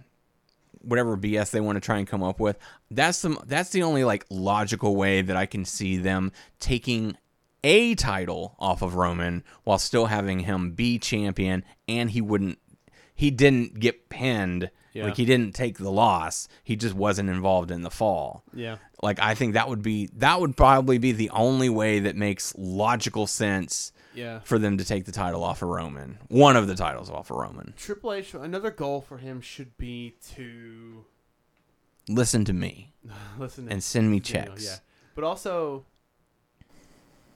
whatever 0.82 1.18
BS 1.18 1.52
they 1.52 1.62
want 1.62 1.76
to 1.76 1.82
try 1.82 1.98
and 1.98 2.08
come 2.08 2.24
up 2.24 2.40
with. 2.40 2.58
That's 2.92 3.22
the 3.22 3.38
that's 3.46 3.72
the 3.72 3.84
only 3.84 4.04
like 4.04 4.26
logical 4.30 4.96
way 4.96 5.22
that 5.22 5.36
I 5.36 5.46
can 5.46 5.66
see 5.66 5.98
them 5.98 6.32
taking 6.60 7.18
a 7.64 7.96
title 7.96 8.56
off 8.60 8.82
of 8.82 8.96
Roman 8.96 9.44
while 9.64 9.80
still 9.80 10.06
having 10.06 10.42
him 10.42 10.72
be 10.72 11.00
champion, 11.00 11.64
and 11.88 12.12
he 12.12 12.22
wouldn't. 12.22 12.60
He 13.14 13.32
didn't 13.32 13.80
get 13.80 14.10
pinned. 14.10 14.70
Yeah. 14.94 15.06
Like 15.06 15.18
he 15.18 15.26
didn't 15.26 15.56
take 15.56 15.78
the 15.78 15.92
loss. 15.92 16.48
He 16.64 16.78
just 16.78 16.96
wasn't 16.96 17.30
involved 17.30 17.70
in 17.70 17.82
the 17.82 17.90
fall. 17.90 18.44
Yeah. 18.54 18.78
Like 19.04 19.20
I 19.20 19.36
think 19.36 19.54
that 19.54 19.68
would 19.68 19.82
be 19.82 20.10
that 20.16 20.40
would 20.40 20.56
probably 20.56 21.00
be 21.00 21.12
the 21.12 21.30
only 21.32 21.68
way 21.68 22.00
that 22.00 22.16
makes 22.16 22.54
logical 22.58 23.28
sense 23.28 23.92
Yeah. 24.16 24.40
for 24.44 24.58
them 24.60 24.78
to 24.78 24.86
take 24.86 25.06
the 25.06 25.12
title 25.12 25.44
off 25.44 25.62
of 25.62 25.70
Roman. 25.70 26.18
One 26.30 26.56
of 26.56 26.68
the 26.68 26.76
titles 26.76 27.10
off 27.10 27.30
of 27.30 27.38
Roman. 27.38 27.74
Triple 27.78 28.14
H. 28.14 28.34
Another 28.34 28.72
goal 28.72 29.02
for 29.02 29.18
him 29.18 29.42
should 29.42 29.78
be 29.78 30.16
to 30.36 31.06
Listen 32.08 32.46
to 32.46 32.54
me 32.54 32.94
listen 33.40 33.66
to 33.68 33.72
and 33.72 33.84
send 33.84 34.12
me 34.12 34.20
checks. 34.20 34.64
yeah, 34.64 34.78
but 35.16 35.24
also 35.24 35.86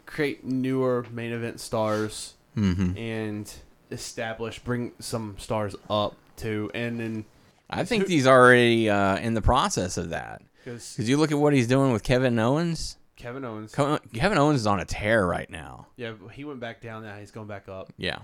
create 0.05 0.43
newer 0.43 1.05
main 1.11 1.31
event 1.31 1.59
stars 1.59 2.33
hmm 2.55 2.95
and 2.97 3.51
establish, 3.91 4.59
bring 4.59 4.91
some 4.99 5.35
stars 5.39 5.75
up 5.89 6.15
too, 6.35 6.69
and 6.73 6.99
then 6.99 7.25
I 7.69 7.83
think 7.83 8.07
he's 8.07 8.25
already 8.27 8.89
uh, 8.89 9.17
in 9.17 9.33
the 9.35 9.41
process 9.41 9.97
of 9.97 10.09
that. 10.09 10.41
Because 10.63 10.97
you 10.97 11.17
look 11.17 11.31
at 11.31 11.37
what 11.39 11.53
he's 11.53 11.67
doing 11.67 11.91
with 11.91 12.03
Kevin 12.03 12.37
Owens. 12.39 12.97
Kevin 13.19 13.45
Owens, 13.45 13.75
Kevin 13.75 14.37
Owens 14.39 14.61
is 14.61 14.65
on 14.67 14.79
a 14.79 14.85
tear 14.85 15.25
right 15.27 15.49
now. 15.49 15.87
yeah, 15.97 16.13
he 16.33 16.43
went 16.45 16.59
back 16.59 16.81
down. 16.81 17.03
Now 17.03 17.17
he's 17.17 17.31
going 17.31 17.47
back 17.47 17.69
up. 17.69 17.93
Yeah. 17.97 18.19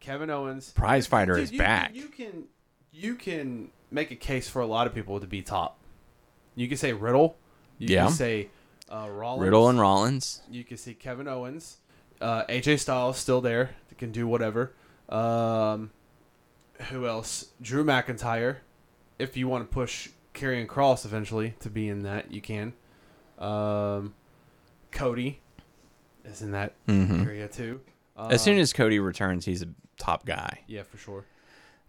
Kevin 0.00 0.30
Owens, 0.30 0.70
Prize 0.70 1.06
fighter 1.06 1.34
Dude, 1.34 1.42
is 1.44 1.52
you, 1.52 1.58
back. 1.58 1.94
You 1.94 2.06
can 2.08 2.44
you 2.92 3.14
can 3.16 3.70
make 3.90 4.10
a 4.12 4.16
case 4.16 4.48
for 4.48 4.60
a 4.62 4.66
lot 4.66 4.86
of 4.86 4.94
people 4.94 5.20
to 5.20 5.26
be 5.26 5.42
top. 5.42 5.78
You 6.54 6.68
can 6.68 6.76
say 6.78 6.92
Riddle. 6.92 7.36
You 7.78 7.88
Yeah. 7.88 8.04
can 8.06 8.12
say 8.14 8.48
Uh, 8.88 9.08
Rollins. 9.10 9.42
Riddle 9.42 9.68
and 9.68 9.80
Rollins. 9.80 10.42
You 10.48 10.62
can 10.62 10.76
see 10.76 10.94
Kevin 10.94 11.26
Owens. 11.26 11.78
Uh, 12.20 12.44
AJ 12.48 12.78
Styles 12.78 13.18
still 13.18 13.40
there. 13.40 13.70
Can 13.98 14.12
do 14.12 14.28
whatever. 14.28 14.72
Um, 15.08 15.90
who 16.90 17.06
else? 17.06 17.46
Drew 17.60 17.82
McIntyre. 17.84 18.58
If 19.18 19.36
you 19.36 19.48
want 19.48 19.68
to 19.68 19.74
push 19.74 20.10
Karrion 20.34 20.66
Kross 20.68 21.04
eventually 21.04 21.54
to 21.60 21.68
be 21.70 21.88
in 21.88 22.02
that, 22.04 22.30
you 22.30 22.40
can. 22.40 22.74
Um, 23.38 24.14
Cody 24.92 25.40
is 26.24 26.42
in 26.42 26.52
that 26.52 26.74
Mhm. 26.86 27.24
area 27.26 27.48
too. 27.48 27.80
Um, 28.16 28.30
As 28.32 28.42
soon 28.42 28.58
as 28.58 28.72
Cody 28.72 28.98
returns, 28.98 29.44
he's 29.44 29.62
a 29.62 29.68
top 29.98 30.24
guy. 30.26 30.60
yeah, 30.66 30.82
for 30.82 30.96
sure. 30.96 31.24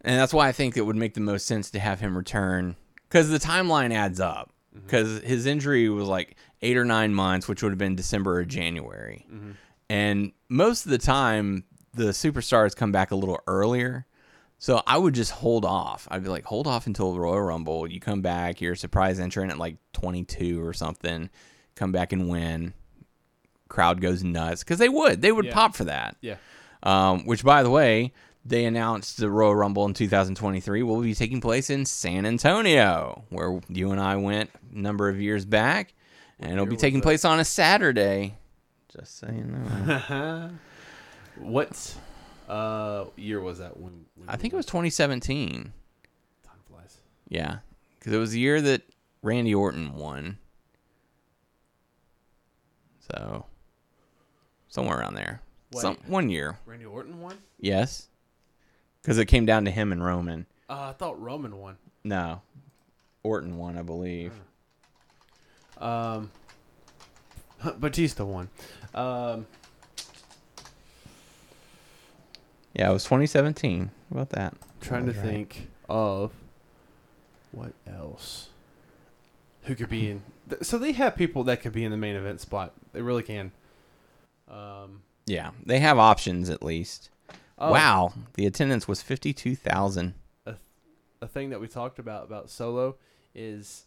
And 0.02 0.20
that's 0.20 0.34
why 0.34 0.48
I 0.48 0.52
think 0.52 0.78
it 0.78 0.82
would 0.86 0.96
make 0.96 1.14
the 1.14 1.22
most 1.22 1.46
sense 1.48 1.72
to 1.72 1.80
have 1.80 2.00
him 2.00 2.18
return 2.18 2.76
because 3.10 3.30
the 3.30 3.40
timeline 3.40 3.94
adds 3.94 4.20
up. 4.20 4.52
Because 4.74 5.22
his 5.24 5.48
injury 5.48 5.90
was 5.90 6.08
like 6.08 6.36
eight 6.62 6.78
or 6.78 6.86
nine 6.86 7.12
months, 7.12 7.48
which 7.48 7.64
would 7.64 7.72
have 7.72 7.80
been 7.80 7.96
December 7.96 8.36
or 8.40 8.46
January. 8.46 9.26
And 9.90 10.34
most 10.50 10.86
of 10.86 10.92
the 10.92 11.00
time, 11.00 11.64
the 11.96 12.10
superstars 12.12 12.76
come 12.76 12.92
back 12.92 13.10
a 13.10 13.16
little 13.16 13.40
earlier. 13.48 14.06
So 14.60 14.82
I 14.88 14.98
would 14.98 15.14
just 15.14 15.32
hold 15.32 15.66
off. 15.66 16.08
I'd 16.10 16.24
be 16.24 16.30
like, 16.30 16.46
hold 16.46 16.66
off 16.66 16.88
until 16.88 17.18
Royal 17.18 17.42
Rumble. 17.42 17.88
You 17.92 18.00
come 18.00 18.22
back, 18.22 18.60
you're 18.60 18.74
a 18.74 18.78
surprise 18.78 19.20
entrant 19.20 19.52
at 19.52 19.58
like 19.60 19.78
22 19.94 20.66
or 20.66 20.74
something. 20.74 21.30
Come 21.76 21.92
back 21.92 22.12
and 22.12 22.28
win. 22.28 22.74
Crowd 23.70 24.02
goes 24.02 24.24
nuts 24.24 24.64
because 24.64 24.80
they 24.80 24.90
would. 24.90 25.22
They 25.22 25.32
would 25.32 25.46
Yeah. 25.46 25.54
pop 25.54 25.76
for 25.76 25.84
that. 25.84 26.16
Yeah. 26.22 26.38
Um, 26.82 27.26
which, 27.26 27.44
by 27.44 27.62
the 27.64 27.70
way, 27.70 28.14
they 28.46 28.66
announced 28.66 29.18
the 29.18 29.30
Royal 29.30 29.54
Rumble 29.56 29.86
in 29.86 29.94
2023 29.94 30.82
will 30.84 31.02
be 31.02 31.14
taking 31.14 31.42
place 31.42 31.70
in 31.70 31.86
San 31.86 32.26
Antonio, 32.26 33.26
where 33.30 33.60
you 33.68 33.92
and 33.92 34.00
I 34.00 34.16
went 34.16 34.50
a 34.74 34.78
number 34.80 35.10
of 35.10 35.22
years 35.22 35.44
back, 35.46 35.94
and 36.40 36.54
it'll 36.54 36.66
be 36.66 36.78
taking 36.78 37.02
place 37.02 37.26
on 37.26 37.40
a 37.40 37.46
Saturday. 37.46 38.38
Just 38.90 39.20
saying. 39.20 40.50
What 41.40 41.96
uh, 42.48 43.06
year 43.16 43.40
was 43.42 43.60
that? 43.60 43.78
When, 43.78 44.06
when 44.16 44.30
I 44.30 44.36
think 44.38 44.54
it 44.54 44.58
was 44.58 44.66
2017. 44.66 45.72
Time 46.44 46.54
flies. 46.70 46.98
Yeah, 47.30 47.58
because 48.00 48.14
it 48.14 48.18
was 48.18 48.32
the 48.32 48.40
year 48.40 48.62
that 48.62 48.82
Randy 49.22 49.54
Orton 49.54 49.96
won. 49.96 50.38
So, 53.12 53.46
somewhere 54.68 54.98
around 55.00 55.16
there. 55.16 55.42
Some 55.74 55.98
one 56.08 56.30
year, 56.30 56.58
Randy 56.66 56.86
Orton 56.86 57.20
won. 57.22 57.38
yes, 57.60 58.08
because 59.02 59.18
it 59.18 59.26
came 59.26 59.46
down 59.46 59.66
to 59.66 59.72
him 59.72 59.92
and 59.92 60.04
Roman. 60.04 60.46
Uh, 60.70 60.90
I 60.90 60.94
thought 60.94 61.22
Roman 61.22 61.58
won. 61.58 61.78
No, 62.04 62.42
Orton 63.24 63.58
won, 63.58 63.78
I 63.78 63.82
believe. 63.82 64.32
Um, 65.78 66.32
Batista 67.78 68.24
won. 68.26 68.50
Um, 68.94 69.46
Yeah, 72.78 72.90
it 72.92 72.94
was 72.94 73.04
2017. 73.06 73.86
How 73.88 73.92
about 74.12 74.30
that? 74.30 74.54
I'm 74.54 74.60
trying 74.88 75.06
to 75.08 75.12
right. 75.14 75.22
think 75.22 75.68
of 75.90 76.32
what 77.52 77.74
else. 77.88 78.50
Who 79.64 79.76
could 79.76 79.90
be 79.90 80.10
in? 80.12 80.22
th- 80.50 80.64
So 80.64 80.78
they 80.78 80.92
have 80.94 81.16
people 81.16 81.44
that 81.46 81.62
could 81.62 81.74
be 81.74 81.84
in 81.84 81.92
the 81.92 81.98
main 81.98 82.16
event 82.16 82.40
spot. 82.40 82.74
They 82.94 83.02
really 83.02 83.24
can. 83.24 83.52
Um, 84.50 85.02
Yeah, 85.26 85.52
they 85.66 85.80
have 85.80 85.98
options 85.98 86.50
at 86.50 86.62
least. 86.64 87.10
oh, 87.58 87.72
Wow, 87.72 88.14
the 88.36 88.46
attendance 88.46 88.88
was 88.88 89.02
52,000. 89.02 90.14
a 90.46 90.56
a 91.20 91.28
thing 91.28 91.50
that 91.50 91.60
we 91.60 91.68
talked 91.68 91.98
about 91.98 92.26
about 92.26 92.48
Solo 92.50 92.96
is 93.34 93.86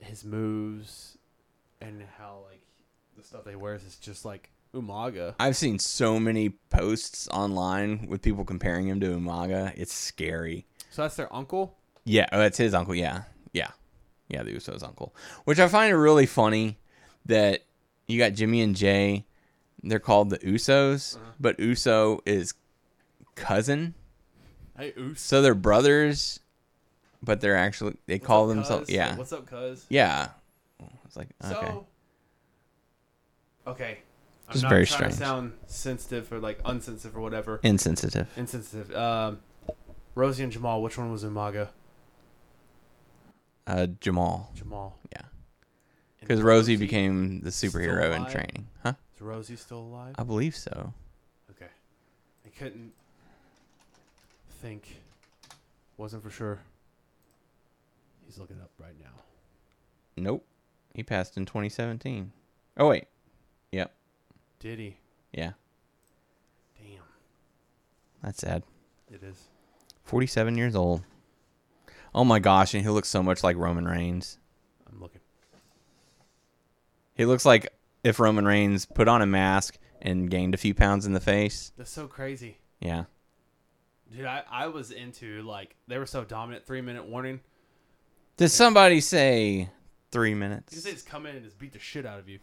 his 0.00 0.22
moves 0.24 1.16
and 1.80 2.02
how 2.18 2.40
like 2.48 2.60
the 3.16 3.24
stuff 3.24 3.44
they 3.44 3.56
wears 3.56 3.82
is 3.84 3.96
just 3.96 4.24
like 4.26 4.50
Umaga. 4.74 5.34
I've 5.40 5.56
seen 5.56 5.78
so 5.78 6.18
many 6.20 6.50
posts 6.50 7.28
online 7.28 8.06
with 8.08 8.22
people 8.22 8.44
comparing 8.44 8.88
him 8.88 9.00
to 9.00 9.06
Umaga. 9.08 9.72
It's 9.76 9.92
scary. 9.92 10.66
So 10.90 11.02
that's 11.02 11.16
their 11.16 11.32
uncle. 11.34 11.76
Yeah, 12.04 12.26
oh, 12.32 12.38
that's 12.38 12.58
his 12.58 12.74
uncle. 12.74 12.94
Yeah, 12.94 13.22
yeah, 13.52 13.70
yeah. 14.28 14.42
The 14.42 14.52
Usos' 14.52 14.82
uncle, 14.82 15.14
which 15.44 15.58
I 15.58 15.68
find 15.68 15.92
it 15.92 15.96
really 15.96 16.26
funny 16.26 16.78
that 17.26 17.64
you 18.06 18.18
got 18.18 18.32
Jimmy 18.32 18.62
and 18.62 18.74
Jay. 18.74 19.24
They're 19.82 19.98
called 20.00 20.30
the 20.30 20.38
Usos, 20.38 21.16
uh-huh. 21.16 21.24
but 21.38 21.60
Uso 21.60 22.20
is 22.26 22.54
cousin, 23.36 23.94
Hey, 24.76 24.92
Us. 24.96 25.20
so 25.20 25.40
they're 25.42 25.54
brothers, 25.54 26.40
but 27.22 27.40
they're 27.40 27.56
actually 27.56 27.96
they 28.06 28.14
What's 28.14 28.26
call 28.26 28.50
up, 28.50 28.56
themselves. 28.56 28.86
cuz? 28.86 28.94
Yeah, 28.94 29.16
What's 29.16 29.32
up, 29.32 29.46
cuz? 29.46 29.86
yeah. 29.88 30.28
It's 31.04 31.16
like 31.16 31.28
okay. 31.44 31.54
So, 31.54 31.86
okay. 33.66 33.98
I'm 34.48 34.52
Just 34.52 34.62
not 34.64 34.70
very 34.70 34.86
trying 34.86 35.10
to 35.10 35.14
strange. 35.14 35.28
sound 35.28 35.52
sensitive 35.66 36.32
or 36.32 36.38
like 36.38 36.58
unsensitive 36.64 37.16
or 37.16 37.20
whatever. 37.20 37.60
insensitive. 37.62 38.28
Insensitive. 38.36 38.94
Um, 38.96 39.40
Rosey 40.16 40.42
and 40.42 40.50
Jamal. 40.50 40.82
Which 40.82 40.96
one 40.96 41.12
was 41.12 41.22
Umaga? 41.22 41.68
Uh, 43.66 43.86
Jamal, 44.00 44.50
Jamal. 44.56 44.98
Yeah. 45.12 45.20
Because 46.20 46.40
Rosey 46.40 46.78
became 46.78 47.40
the 47.40 47.50
superhero 47.50 48.16
in 48.16 48.24
training, 48.26 48.66
huh? 48.82 48.94
Is 49.16 49.20
Rosey 49.22 49.56
still 49.58 49.80
alive? 49.80 50.14
I 50.18 50.22
believe 50.24 50.56
so. 50.56 50.92
Okay. 51.50 51.70
I 52.46 52.48
couldn't 52.58 52.92
think. 54.62 55.00
Wasn't 55.98 56.22
for 56.22 56.30
sure. 56.30 56.58
He's 58.26 58.38
looking 58.38 58.60
up 58.60 58.70
right 58.78 58.94
now. 59.00 59.10
Nope, 60.16 60.44
he 60.94 61.02
passed 61.02 61.36
in 61.36 61.44
2017. 61.46 62.32
Oh 62.78 62.88
wait, 62.88 63.04
yep, 63.72 63.94
Did 64.60 64.78
he? 64.78 64.96
yeah, 65.32 65.52
Damn. 66.78 67.02
that's 68.22 68.40
sad. 68.40 68.62
It 69.10 69.22
is. 69.22 69.36
47 70.04 70.56
years 70.56 70.74
old. 70.74 71.02
Oh 72.14 72.24
my 72.24 72.38
gosh, 72.38 72.74
and 72.74 72.82
he 72.82 72.88
looks 72.88 73.08
so 73.08 73.22
much 73.22 73.44
like 73.44 73.56
Roman 73.56 73.86
Reigns. 73.86 74.38
I'm 74.90 75.00
looking. 75.00 75.20
He 77.14 77.24
looks 77.24 77.44
like 77.44 77.68
if 78.04 78.18
Roman 78.18 78.44
Reigns 78.46 78.86
put 78.86 79.08
on 79.08 79.22
a 79.22 79.26
mask 79.26 79.78
and 80.00 80.30
gained 80.30 80.54
a 80.54 80.58
few 80.58 80.74
pounds 80.74 81.04
in 81.06 81.12
the 81.12 81.20
face. 81.20 81.72
That's 81.76 81.90
so 81.90 82.06
crazy. 82.06 82.58
Yeah. 82.80 83.04
Dude, 84.14 84.24
I, 84.24 84.42
I 84.50 84.68
was 84.68 84.90
into 84.90 85.42
like 85.42 85.74
they 85.86 85.98
were 85.98 86.06
so 86.06 86.24
dominant. 86.24 86.66
Three 86.66 86.80
minute 86.80 87.04
warning. 87.06 87.40
Did 88.36 88.48
somebody 88.50 89.00
say 89.00 89.68
three 90.10 90.34
minutes? 90.34 90.74
You 90.74 90.80
say 90.80 90.92
just 90.92 91.06
come 91.06 91.26
in 91.26 91.36
and 91.36 91.44
just 91.44 91.58
beat 91.58 91.72
the 91.72 91.78
shit 91.78 92.06
out 92.06 92.18
of 92.18 92.28
you. 92.28 92.38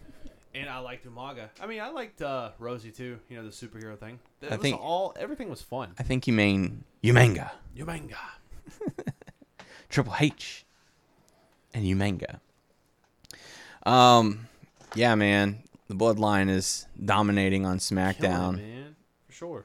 And 0.55 0.69
I 0.69 0.79
liked 0.79 1.05
Umaga. 1.05 1.49
I 1.61 1.65
mean, 1.67 1.81
I 1.81 1.89
liked 1.89 2.21
uh, 2.21 2.51
Rosey 2.61 2.95
too. 2.95 3.19
You 3.29 3.37
know 3.37 3.43
the 3.43 3.49
superhero 3.49 3.97
thing. 3.99 4.19
It 4.41 4.51
I 4.51 4.55
was 4.55 4.61
think- 4.61 4.79
all 4.81 5.13
everything 5.19 5.49
was 5.49 5.61
fun. 5.61 5.93
I 5.99 6.03
think 6.03 6.27
you 6.27 6.33
mean 6.33 6.85
Umanga. 7.03 7.51
Umanga. 7.77 8.15
Triple 9.89 10.13
H 10.19 10.65
and 11.73 11.83
Umanga. 11.85 12.39
Um, 13.85 14.47
yeah, 14.95 15.15
man, 15.15 15.59
the 15.87 15.95
Bloodline 15.95 16.49
is 16.49 16.87
dominating 17.03 17.65
on 17.65 17.75
it, 17.77 17.79
SmackDown. 17.79 18.55
man, 18.57 18.95
for 19.27 19.33
sure. 19.33 19.63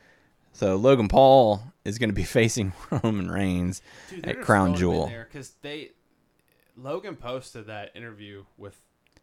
So 0.53 0.77
Logan 0.77 1.09
Paul 1.09 1.63
is 1.85 1.99
going 1.99 2.11
to 2.11 2.15
be 2.15 2.25
facing 2.39 2.73
Roman 2.91 3.31
Reigns 3.31 3.81
Dude, 4.11 4.27
at 4.27 4.41
Crown 4.43 4.75
Jewel. 4.75 5.11
because 5.31 5.53
they 5.63 5.91
Logan 6.77 7.17
posted 7.17 7.67
that 7.69 7.93
interview 7.95 8.45
with 8.59 8.79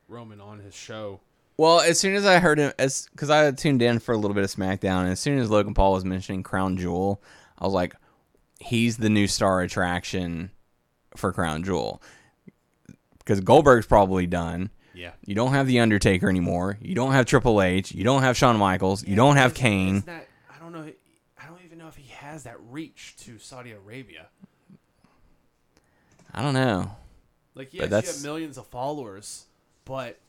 Roman 0.07 0.39
on 0.41 0.59
his 0.59 0.73
show. 0.73 1.19
Well, 1.57 1.79
as 1.81 1.99
soon 1.99 2.15
as 2.15 2.25
I 2.25 2.37
heard 2.39 2.59
him, 2.59 2.71
as 2.77 3.07
because 3.11 3.29
I 3.31 3.49
tuned 3.51 3.81
in 3.81 3.97
for 3.99 4.13
a 4.13 4.17
little 4.17 4.35
bit 4.35 4.43
of 4.43 4.51
SmackDown, 4.51 5.01
and 5.01 5.09
as 5.09 5.19
soon 5.19 5.39
as 5.39 5.49
Logan 5.49 5.73
Paul 5.73 5.93
was 5.93 6.05
mentioning 6.05 6.43
Crown 6.43 6.77
Jewel, 6.77 7.21
I 7.57 7.65
was 7.65 7.73
like, 7.73 7.95
he's 8.59 8.97
the 8.97 9.09
new 9.09 9.27
star 9.27 9.61
attraction 9.61 10.51
for 11.15 11.33
Crown 11.33 11.63
Jewel. 11.63 12.01
Because 13.19 13.39
Goldberg's 13.41 13.87
probably 13.87 14.27
done. 14.27 14.69
Yeah. 14.93 15.11
You 15.25 15.35
don't 15.35 15.51
have 15.53 15.67
the 15.67 15.79
Undertaker 15.79 16.29
anymore. 16.29 16.77
You 16.81 16.95
don't 16.95 17.11
have 17.11 17.25
Triple 17.25 17.61
H. 17.61 17.91
You 17.91 18.03
don't 18.03 18.21
have 18.21 18.37
Shawn 18.37 18.57
Michaels. 18.57 19.05
You 19.05 19.15
don't 19.15 19.35
have 19.35 19.53
Kane. 19.53 20.03
I 20.07 20.59
don't 20.59 20.71
know. 20.71 20.89
I 21.41 21.47
don't 21.47 21.59
even 21.65 21.77
know 21.79 21.87
if 21.87 21.95
he 21.95 22.09
has 22.13 22.43
that 22.43 22.57
reach 22.69 23.15
to 23.25 23.37
Saudi 23.39 23.71
Arabia. 23.71 24.27
I 26.33 26.41
don't 26.41 26.53
know. 26.53 26.91
Like, 27.55 27.73
yes, 27.73 27.83
you 27.83 27.87
that's- 27.89 28.15
have 28.15 28.23
millions 28.23 28.57
of 28.57 28.67
followers, 28.67 29.45
but 29.85 30.19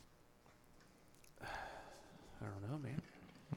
I 2.40 2.46
don't 2.46 2.70
know, 2.70 2.78
man. 2.78 3.00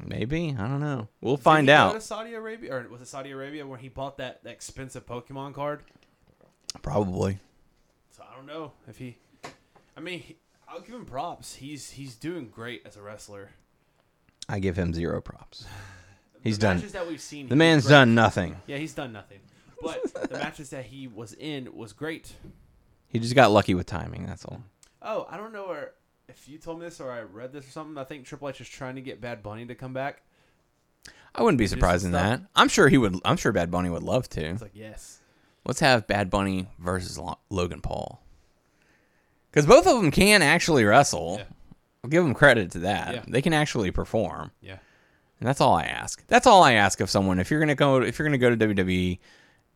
Maybe 0.06 0.56
I 0.58 0.68
don't 0.68 0.80
know. 0.80 1.08
We'll 1.20 1.36
Did 1.36 1.44
find 1.44 1.68
he 1.68 1.74
go 1.74 1.78
out. 1.78 1.94
to 1.94 2.02
Saudi 2.02 2.34
Arabia, 2.34 2.74
or 2.76 2.88
was 2.90 3.02
it 3.02 3.08
Saudi 3.08 3.32
Arabia 3.32 3.66
where 3.68 3.78
he 3.78 3.90
bought 3.90 4.18
that, 4.18 4.44
that 4.44 4.52
expensive 4.52 5.06
Pokemon 5.06 5.54
card? 5.54 5.82
Probably. 6.82 7.40
So 8.12 8.24
I 8.30 8.36
don't 8.36 8.46
know 8.48 8.72
if 8.88 8.98
he. 8.98 9.18
I 9.96 10.00
mean, 10.00 10.20
he, 10.20 10.38
I'll 10.68 10.80
give 10.80 10.96
him 10.96 11.06
props. 11.06 11.56
He's 11.56 11.92
he's 11.92 12.16
doing 12.16 12.48
great 12.50 12.84
as 12.86 12.96
a 12.96 13.02
wrestler. 13.02 13.50
I 14.48 14.60
give 14.60 14.78
him 14.78 14.94
zero 14.94 15.22
props. 15.22 15.66
He's 16.44 16.58
the 16.58 16.64
done. 16.68 16.84
That 16.94 17.08
we've 17.08 17.22
seen, 17.22 17.50
The 17.50 17.56
man's 17.56 17.86
done 17.86 18.16
nothing. 18.16 18.56
Yeah, 18.66 18.78
he's 18.78 18.96
done 18.96 19.14
nothing. 19.14 19.38
But 19.80 20.12
the 20.30 20.38
matches 20.40 20.72
that 20.72 20.86
he 20.86 21.08
was 21.08 21.34
in 21.34 21.70
was 21.76 21.94
great. 21.94 22.34
He 23.10 23.20
just 23.20 23.36
got 23.36 23.52
lucky 23.52 23.76
with 23.76 23.86
timing. 23.86 24.26
That's 24.26 24.44
all. 24.46 24.64
Oh, 25.04 25.28
I 25.30 25.38
don't 25.38 25.54
know 25.54 25.68
where 25.68 25.92
if 26.32 26.48
you 26.48 26.58
told 26.58 26.80
me 26.80 26.86
this 26.86 27.00
or 27.00 27.12
I 27.12 27.22
read 27.22 27.54
this 27.54 27.68
or 27.68 27.72
something, 27.72 27.98
I 27.98 28.04
think 28.04 28.26
Triple 28.26 28.50
H 28.50 28.62
is 28.62 28.70
trying 28.70 28.96
to 28.96 29.02
get 29.02 29.22
Bad 29.22 29.44
Bunny 29.44 29.66
to 29.66 29.76
come 29.76 29.94
back. 29.94 30.24
I 31.34 31.44
wouldn't 31.44 31.58
be 31.58 31.68
surprised 31.68 32.06
in 32.06 32.12
that. 32.12 32.42
I'm 32.56 32.68
sure 32.68 32.90
he 32.90 32.98
would. 32.98 33.16
I'm 33.24 33.38
sure 33.38 33.52
Bad 33.52 33.72
Bunny 33.72 33.90
would 33.90 34.04
love 34.04 34.28
to. 34.30 34.46
It's 34.46 34.62
like 34.62 34.72
yes. 34.74 35.20
Let's 35.66 35.80
have 35.80 36.08
Bad 36.08 36.30
Bunny 36.30 36.68
versus 36.80 37.20
Logan 37.50 37.82
Paul. 37.82 38.22
Because 39.50 39.66
both 39.66 39.86
of 39.86 39.96
them 39.96 40.12
can 40.12 40.42
actually 40.42 40.84
wrestle. 40.84 41.38
Yeah. 41.40 41.46
I'll 42.04 42.10
give 42.10 42.24
them 42.24 42.34
credit 42.34 42.72
to 42.72 42.80
that. 42.80 43.14
Yeah. 43.14 43.24
They 43.28 43.42
can 43.42 43.54
actually 43.54 43.92
perform. 43.92 44.52
Yeah. 44.62 44.78
And 45.40 45.48
that's 45.48 45.62
all 45.62 45.76
I 45.76 45.84
ask. 45.84 46.26
That's 46.28 46.48
all 46.48 46.64
I 46.64 46.74
ask 46.74 47.00
of 47.00 47.10
someone. 47.10 47.40
If 47.40 47.52
you're 47.52 47.60
gonna 47.60 47.76
go, 47.76 48.02
if 48.02 48.18
you're 48.18 48.28
gonna 48.28 48.38
go 48.38 48.54
to 48.54 48.58
WWE 48.58 49.20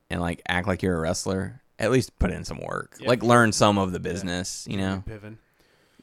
and 0.09 0.21
like 0.21 0.41
act 0.47 0.67
like 0.67 0.81
you're 0.81 0.97
a 0.97 1.01
wrestler, 1.01 1.61
at 1.79 1.91
least 1.91 2.17
put 2.19 2.31
in 2.31 2.43
some 2.43 2.59
work. 2.59 2.97
Yeah. 2.99 3.09
Like 3.09 3.23
learn 3.23 3.51
some 3.51 3.77
of 3.77 3.91
the 3.91 3.99
business. 3.99 4.67
You 4.69 4.77
know. 4.77 5.03
Piven. 5.07 5.37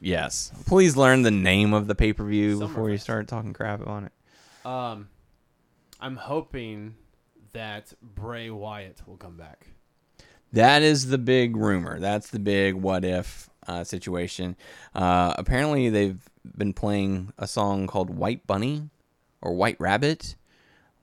Yes. 0.03 0.51
Please 0.65 0.97
learn 0.97 1.21
the 1.21 1.31
name 1.31 1.73
of 1.73 1.87
the 1.87 1.95
pay 1.95 2.11
per 2.11 2.25
view 2.25 2.59
before 2.59 2.89
you 2.89 2.97
start 2.97 3.27
talking 3.29 3.53
crap 3.53 3.87
on 3.87 4.05
it. 4.05 4.11
Um, 4.65 5.07
I'm 5.99 6.17
hoping 6.17 6.95
that 7.53 7.93
Bray 8.01 8.49
Wyatt 8.49 9.01
will 9.07 9.15
come 9.15 9.37
back. 9.37 9.67
That 10.51 10.81
is 10.81 11.07
the 11.07 11.17
big 11.17 11.55
rumor. 11.55 11.99
That's 11.99 12.29
the 12.29 12.39
big 12.39 12.75
what 12.75 13.05
if 13.05 13.49
uh, 13.65 13.85
situation. 13.85 14.57
Uh, 14.93 15.35
apparently, 15.37 15.89
they've 15.89 16.21
been 16.57 16.73
playing 16.73 17.31
a 17.37 17.47
song 17.47 17.87
called 17.87 18.09
White 18.09 18.45
Bunny 18.45 18.89
or 19.41 19.53
White 19.53 19.77
Rabbit, 19.79 20.35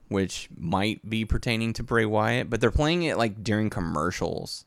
which 0.09 0.47
might 0.55 1.09
be 1.09 1.25
pertaining 1.25 1.73
to 1.73 1.83
Bray 1.83 2.05
Wyatt, 2.05 2.51
but 2.51 2.61
they're 2.61 2.69
playing 2.69 3.01
it 3.01 3.17
like 3.17 3.43
during 3.43 3.71
commercials 3.71 4.65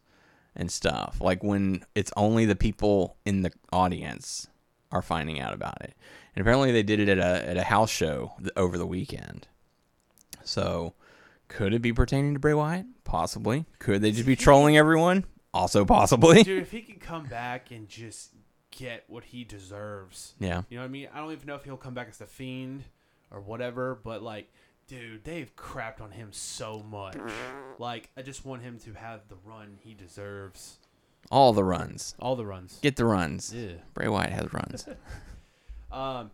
and 0.57 0.71
stuff, 0.71 1.21
like 1.21 1.43
when 1.43 1.85
it's 1.95 2.13
only 2.17 2.45
the 2.45 2.57
people 2.57 3.17
in 3.25 3.43
the 3.43 3.53
audience 3.73 4.47
are 4.93 5.03
finding 5.03 5.41
out 5.41 5.53
about 5.53 5.81
it. 5.83 5.95
And 6.37 6.41
apparently, 6.43 6.73
they 6.73 6.83
did 6.83 7.01
it 7.01 7.09
at 7.09 7.19
a 7.19 7.49
at 7.49 7.57
a 7.57 7.65
house 7.65 7.91
show 7.91 8.33
over 8.57 8.77
the 8.79 8.87
weekend. 8.87 9.47
So, 10.45 10.95
could 11.49 11.73
it 11.75 11.83
be 11.83 11.93
pertaining 11.93 12.35
to 12.35 12.41
Bray 12.41 12.55
Wyatt? 12.55 12.87
Possibly. 13.05 13.65
Could 13.79 14.03
they 14.03 14.13
just 14.13 14.27
be 14.27 14.37
trolling 14.37 14.77
everyone? 14.77 15.25
Also, 15.53 15.85
possibly. 15.85 16.43
Dude, 16.43 16.63
if 16.63 16.71
he 16.73 16.83
could 16.83 17.01
come 17.01 17.27
back 17.27 17.71
and 17.71 17.89
just 17.89 18.31
get 18.73 19.05
what 19.07 19.25
he 19.25 19.45
deserves, 19.45 20.35
Yeah. 20.41 20.63
you 20.69 20.77
know 20.77 20.83
what 20.83 20.89
I 20.89 20.91
mean? 20.91 21.09
I 21.15 21.19
don't 21.21 21.31
even 21.33 21.47
know 21.47 21.55
if 21.55 21.65
he'll 21.65 21.77
come 21.77 21.95
back 21.95 22.09
as 22.09 22.19
the 22.19 22.27
Fiend 22.27 22.85
or 23.31 23.41
whatever, 23.41 23.95
but 24.03 24.21
like, 24.23 24.53
dude, 24.87 25.25
they've 25.25 25.55
crapped 25.57 26.01
on 26.01 26.11
him 26.11 26.29
so 26.33 26.85
much. 26.89 27.17
Like, 27.79 28.11
I 28.17 28.23
just 28.23 28.45
want 28.45 28.63
him 28.63 28.79
to 28.81 28.93
have 28.95 29.29
the 29.29 29.37
run 29.45 29.79
he 29.81 29.95
deserves. 29.95 30.79
All 31.31 31.53
the 31.53 31.65
runs. 31.65 32.15
All 32.19 32.37
the 32.37 32.45
runs. 32.45 32.79
Get 32.83 32.97
the 32.97 33.05
runs. 33.05 33.53
Yeah. 33.55 33.73
Bray 33.95 34.09
Wyatt 34.09 34.33
has 34.33 34.53
runs. 34.53 34.87
Um, 35.93 36.33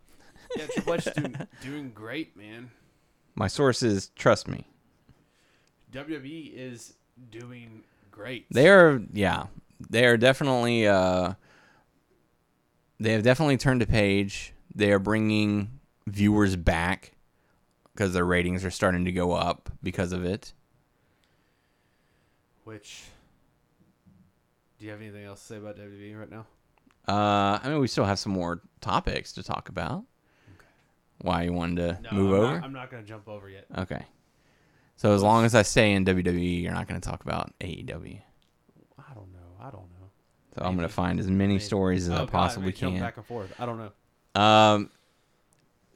yeah, 0.56 0.66
Triple 0.72 0.94
H 0.94 1.06
is 1.06 1.12
doing, 1.12 1.36
doing 1.62 1.90
great, 1.90 2.34
man. 2.34 2.70
My 3.34 3.46
sources 3.46 4.10
trust 4.16 4.48
me. 4.48 4.66
WWE 5.92 6.52
is 6.54 6.94
doing 7.30 7.82
great. 8.10 8.46
They 8.50 8.70
are, 8.70 9.02
yeah, 9.12 9.48
they 9.90 10.06
are 10.06 10.16
definitely. 10.16 10.86
Uh, 10.86 11.34
they 12.98 13.12
have 13.12 13.22
definitely 13.22 13.58
turned 13.58 13.82
a 13.82 13.86
page. 13.86 14.54
They 14.74 14.92
are 14.92 14.98
bringing 14.98 15.80
viewers 16.06 16.56
back 16.56 17.12
because 18.00 18.14
their 18.14 18.24
ratings 18.24 18.64
are 18.64 18.70
starting 18.70 19.04
to 19.04 19.12
go 19.12 19.32
up 19.32 19.68
because 19.82 20.12
of 20.14 20.24
it. 20.24 20.54
Which, 22.64 23.02
do 24.78 24.86
you 24.86 24.90
have 24.92 25.02
anything 25.02 25.22
else 25.26 25.40
to 25.40 25.46
say 25.46 25.56
about 25.58 25.76
WWE 25.76 26.18
right 26.18 26.30
now? 26.30 26.46
Uh, 27.06 27.58
I 27.62 27.68
mean, 27.68 27.78
we 27.78 27.88
still 27.88 28.06
have 28.06 28.18
some 28.18 28.32
more 28.32 28.62
topics 28.80 29.34
to 29.34 29.42
talk 29.42 29.68
about. 29.68 29.98
Okay. 30.56 30.66
Why 31.20 31.42
you 31.42 31.52
wanted 31.52 31.76
to 31.76 32.02
No, 32.04 32.10
move 32.12 32.32
I'm 32.32 32.40
over? 32.40 32.54
Not, 32.54 32.64
I'm 32.64 32.72
not 32.72 32.90
going 32.90 33.02
to 33.02 33.08
jump 33.08 33.28
over 33.28 33.50
yet. 33.50 33.66
Okay. 33.76 34.02
So 34.96 35.12
as 35.14 35.22
long 35.22 35.44
as 35.44 35.54
I 35.54 35.60
stay 35.60 35.92
in 35.92 36.06
WWE, 36.06 36.62
you're 36.62 36.72
not 36.72 36.88
going 36.88 36.98
to 36.98 37.06
talk 37.06 37.22
about 37.22 37.52
AEW. 37.60 37.84
I 38.98 39.14
don't 39.14 39.30
know. 39.30 39.58
I 39.60 39.64
don't 39.64 39.90
know. 39.90 40.08
So 40.56 40.62
I'm 40.64 40.74
going 40.74 40.88
to 40.88 40.94
find 40.94 41.20
as 41.20 41.26
many 41.26 41.54
Maybe. 41.54 41.64
stories 41.64 42.08
as 42.08 42.12
Oh, 42.12 42.14
I 42.14 42.18
God, 42.20 42.30
possibly 42.30 42.70
may 42.70 42.72
jump 42.72 42.94
can. 42.94 43.02
Back 43.02 43.18
and 43.18 43.26
forth. 43.26 43.52
I 43.58 43.66
don't 43.66 43.76
know. 43.76 44.40
Um, 44.40 44.90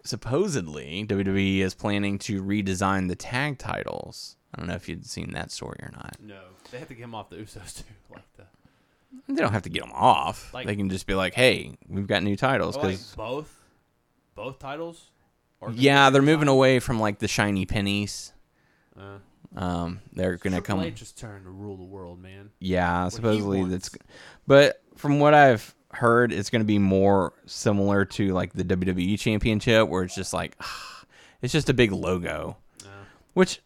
supposedly 0.05 1.05
WWE 1.09 1.61
is 1.61 1.75
planning 1.75 2.19
to 2.21 2.43
redesign 2.43 3.09
the 3.09 3.17
tag 3.17 3.59
titles. 3.59 4.37
I 4.55 4.59
don't 4.59 4.69
know 4.69 4.75
if 4.75 4.89
you'd 4.89 5.07
seen 5.07 5.33
that 5.33 5.51
story 5.51 5.79
or 5.83 5.91
not. 5.93 6.17
No, 6.23 6.41
they 6.71 6.79
have 6.79 6.89
to 6.89 6.95
get 6.95 7.05
him 7.05 7.15
off 7.15 7.31
the 7.31 7.37
Usos 7.37 7.79
too. 7.79 7.85
Like 8.15 8.25
the 8.37 8.45
They 9.29 9.41
don't 9.41 9.53
have 9.53 9.63
to 9.63 9.69
get 9.71 9.83
them 9.83 9.93
off. 9.93 10.53
Like- 10.55 10.67
they 10.67 10.77
can 10.77 10.89
just 10.89 11.07
be 11.07 11.15
like, 11.15 11.35
"Hey, 11.35 11.77
we've 11.89 12.07
got 12.07 12.23
new 12.23 12.37
titles." 12.37 12.77
oh, 12.77 12.81
like 12.81 12.91
Because 12.91 13.15
both, 13.17 13.61
both 14.35 14.59
titles. 14.59 15.11
Or 15.61 15.73
yeah, 15.73 16.11
they're 16.11 16.23
moving 16.23 16.49
away 16.49 16.79
from 16.79 17.01
like 17.01 17.19
the 17.19 17.29
shiny 17.29 17.65
pennies. 17.67 18.33
Uh, 18.99 19.19
Um, 19.57 20.01
they're 20.13 20.37
gonna 20.37 20.57
Triple 20.57 20.77
come. 20.83 20.85
H's 20.85 21.13
turn 21.13 21.45
to 21.45 21.51
rule 21.51 21.77
the 21.77 21.85
world, 21.85 22.21
man. 22.21 22.51
Yeah, 22.61 23.09
supposedly 23.09 23.65
that's. 23.65 23.91
But 24.47 24.83
from 24.97 25.19
what 25.21 25.33
I've 25.35 25.74
heard, 25.97 26.33
it's 26.33 26.51
going 26.51 26.61
to 26.61 26.67
be 26.67 26.79
more 26.79 27.33
similar 27.47 28.05
to 28.05 28.33
like 28.33 28.53
the 28.53 28.65
WWE 28.65 29.19
Championship, 29.19 29.89
where 29.89 30.03
it's 30.03 30.15
just 30.15 30.33
like, 30.33 30.57
it's 31.43 31.53
just 31.53 31.69
a 31.69 31.75
big 31.75 31.93
logo. 31.93 32.57
Uh, 32.83 32.89
Which, 33.35 33.61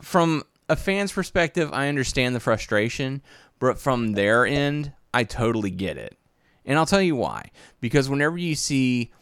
from 0.00 0.42
a 0.68 0.76
fan's 0.76 1.12
perspective, 1.12 1.70
I 1.72 1.88
understand 1.88 2.34
the 2.34 2.40
frustration, 2.40 3.22
but 3.58 3.78
from 3.78 4.12
their 4.12 4.46
end, 4.46 4.92
I 5.12 5.24
totally 5.24 5.70
get 5.70 5.96
it. 5.96 6.16
And 6.64 6.78
I'll 6.78 6.86
tell 6.86 7.02
you 7.02 7.16
why. 7.16 7.50
Because 7.80 8.08
whenever 8.08 8.38
you 8.38 8.54
see 8.54 9.12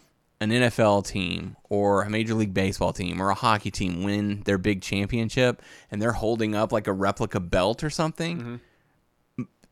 an 0.41 0.51
NFL 0.51 1.05
team 1.07 1.57
or 1.69 2.03
a 2.03 2.09
Major 2.09 2.33
League 2.33 2.53
Baseball 2.53 2.93
team 2.93 3.21
or 3.21 3.29
a 3.29 3.35
hockey 3.35 3.71
team 3.71 4.03
win 4.03 4.41
their 4.45 4.57
big 4.57 4.81
championship 4.81 5.61
and 5.91 6.01
they're 6.01 6.13
holding 6.13 6.55
up 6.55 6.71
like 6.71 6.87
a 6.87 6.93
replica 6.93 7.39
belt 7.39 7.83
or 7.83 7.89
something, 7.89 8.61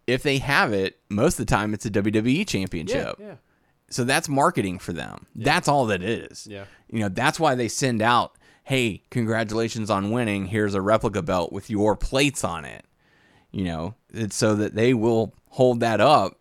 if 0.07 0.23
they 0.23 0.39
have 0.39 0.73
it, 0.73 0.99
most 1.09 1.39
of 1.39 1.45
the 1.45 1.51
time 1.51 1.73
it's 1.73 1.85
a 1.85 1.91
WWE 1.91 2.47
championship. 2.47 3.17
yeah, 3.19 3.35
So 3.89 4.03
that's 4.03 4.27
marketing 4.29 4.79
for 4.79 4.93
them. 4.93 5.27
That's 5.35 5.67
all 5.67 5.85
that 5.87 6.01
is. 6.01 6.47
Yeah. 6.49 6.65
You 6.89 7.01
know, 7.01 7.09
that's 7.09 7.39
why 7.39 7.55
they 7.55 7.67
send 7.67 8.01
out, 8.01 8.37
"Hey, 8.63 9.03
congratulations 9.11 9.89
on 9.89 10.11
winning. 10.11 10.45
Here's 10.47 10.73
a 10.73 10.81
replica 10.81 11.21
belt 11.21 11.51
with 11.51 11.69
your 11.69 11.95
plates 11.95 12.43
on 12.43 12.65
it." 12.65 12.85
You 13.51 13.65
know, 13.65 13.95
it's 14.13 14.35
so 14.35 14.55
that 14.55 14.75
they 14.75 14.93
will 14.93 15.33
hold 15.49 15.81
that 15.81 15.99
up. 16.01 16.39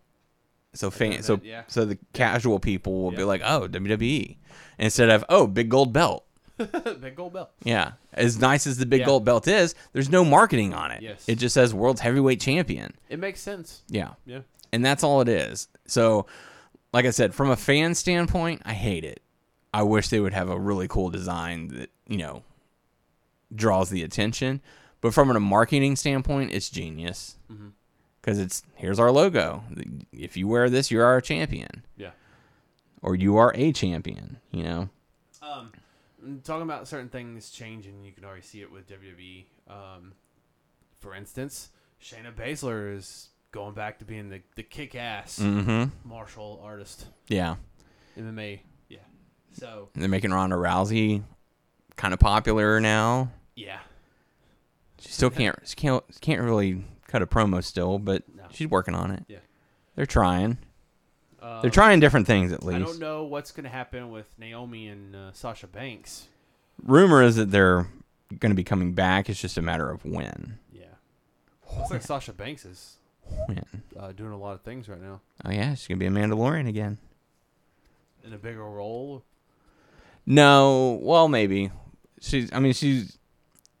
So 0.73 0.91
fan, 0.91 1.23
so 1.23 1.39
yeah. 1.43 1.63
so 1.67 1.85
the 1.85 1.97
casual 2.13 2.59
people 2.59 3.01
will 3.01 3.11
be 3.11 3.23
like, 3.23 3.41
"Oh, 3.43 3.67
WWE," 3.67 4.37
instead 4.77 5.09
of, 5.09 5.25
"Oh, 5.27 5.47
big 5.47 5.69
gold 5.69 5.91
belt." 5.91 6.25
big 7.01 7.15
gold 7.15 7.33
belt. 7.33 7.51
Yeah, 7.63 7.93
as 8.13 8.39
nice 8.39 8.65
as 8.67 8.77
the 8.77 8.85
big 8.85 9.01
Yeah. 9.01 9.05
gold 9.05 9.25
belt 9.25 9.47
is, 9.47 9.75
there's 9.93 10.09
no 10.09 10.25
marketing 10.25 10.73
on 10.73 10.91
it. 10.91 11.01
Yes. 11.01 11.23
It 11.27 11.35
just 11.35 11.53
says 11.53 11.73
world's 11.73 12.01
heavyweight 12.01 12.41
champion. 12.41 12.93
It 13.09 13.19
makes 13.19 13.39
sense. 13.41 13.83
Yeah 13.89 14.13
Yeah. 14.25 14.39
and 14.73 14.83
that's 14.85 15.03
all 15.03 15.21
it 15.21 15.29
is. 15.29 15.67
So, 15.87 16.25
like 16.93 17.05
I 17.05 17.11
said, 17.11 17.35
from 17.35 17.49
a 17.49 17.55
fan 17.55 17.93
standpoint, 17.95 18.61
I 18.65 18.73
hate 18.73 19.03
it. 19.03 19.21
I 19.73 19.83
wish 19.83 20.07
they 20.09 20.19
would 20.19 20.33
have 20.33 20.49
a 20.49 20.57
really 20.59 20.87
cool 20.87 21.09
design 21.09 21.67
that 21.69 21.91
you 22.07 22.17
know 22.17 22.43
draws 23.53 23.89
the 23.89 24.03
attention. 24.03 24.61
But 25.01 25.13
from 25.13 25.29
a 25.29 25.39
marketing 25.39 25.95
standpoint, 25.95 26.51
it's 26.53 26.69
genius 26.69 27.35
because 28.21 28.39
it's 28.39 28.63
here's 28.75 28.99
our 28.99 29.11
logo. 29.11 29.63
If 30.11 30.35
you 30.35 30.47
wear 30.47 30.69
this, 30.69 30.89
you're 30.89 31.05
our 31.05 31.21
champion, 31.21 31.83
Yeah. 31.95 32.11
or 33.03 33.15
you 33.15 33.37
are 33.37 33.51
a 33.55 33.71
champion. 33.71 34.37
You 34.51 34.63
know, 34.63 34.89
Um, 35.41 35.71
talking 36.43 36.63
about 36.63 36.87
certain 36.87 37.09
things 37.09 37.49
changing, 37.49 38.03
you 38.03 38.11
can 38.11 38.25
already 38.25 38.41
see 38.41 38.61
it 38.61 38.71
with 38.71 38.87
WWE. 38.87 39.45
Um, 39.69 40.13
for 40.99 41.13
instance, 41.15 41.69
Shayna 42.01 42.33
Baszler 42.33 42.95
is 42.95 43.29
going 43.51 43.73
back 43.73 43.99
to 43.99 44.05
being 44.05 44.29
the, 44.29 44.41
the 44.55 44.63
kick 44.63 44.95
ass 44.95 45.39
mm-hmm. 45.39 45.85
martial 46.07 46.61
artist, 46.63 47.05
yeah. 47.27 47.55
MMA. 48.17 48.59
Yeah. 48.89 48.99
So, 49.53 49.89
And 49.93 50.01
they're 50.01 50.09
making 50.09 50.31
Ronda 50.31 50.55
Rousey 50.55 51.23
kind 51.95 52.13
of 52.13 52.19
popular 52.19 52.79
now. 52.79 53.31
yeah. 53.55 53.79
She 54.99 55.09
still 55.11 55.29
can't 55.29 55.55
she 55.63 55.75
can't 55.75 56.03
can't 56.21 56.41
really 56.41 56.83
cut 57.07 57.21
a 57.21 57.27
promo 57.27 57.63
still, 57.63 57.99
but 57.99 58.23
No. 58.35 58.45
she's 58.51 58.67
working 58.67 58.95
on 58.95 59.11
it. 59.11 59.23
Yeah. 59.27 59.37
They're 59.95 60.07
trying. 60.07 60.57
Um, 61.41 61.59
They're 61.61 61.69
trying 61.71 61.99
different 61.99 62.25
things 62.27 62.51
at 62.51 62.63
least. 62.63 62.75
I 62.75 62.79
don't 62.83 62.99
know 62.99 63.23
what's 63.25 63.51
going 63.51 63.63
to 63.65 63.69
happen 63.69 64.11
with 64.11 64.27
Naomi 64.39 64.87
and 64.87 65.15
uh, 65.15 65.31
Sasha 65.33 65.67
Banks. 65.67 66.27
Rumor 66.83 67.21
is 67.23 67.35
that 67.35 67.51
they're 67.51 67.87
going 68.39 68.49
to 68.51 68.55
be 68.55 68.63
coming 68.63 68.93
back. 68.93 69.29
It's 69.29 69.39
just 69.39 69.57
a 69.57 69.61
matter 69.61 69.89
of 69.89 70.03
when. 70.05 70.57
Yeah. 70.73 70.85
Looks 71.77 71.91
like 71.91 72.01
Sasha 72.01 72.33
Banks 72.33 72.65
is 72.65 72.97
When? 73.47 73.63
uh, 73.99 74.11
doing 74.13 74.31
a 74.31 74.37
lot 74.37 74.53
of 74.53 74.61
things 74.61 74.87
right 74.89 75.01
now 75.01 75.21
Oh 75.45 75.51
yeah, 75.51 75.75
she's 75.75 75.87
going 75.87 75.99
to 75.99 76.03
be 76.03 76.07
a 76.07 76.09
Mandalorian 76.09 76.67
again. 76.67 76.97
in 78.23 78.33
a 78.33 78.37
bigger 78.37 78.63
role. 78.63 79.23
No, 80.25 80.99
well 81.01 81.27
maybe. 81.27 81.71
She's. 82.19 82.51
I 82.51 82.59
mean, 82.59 82.73
she's 82.73 83.17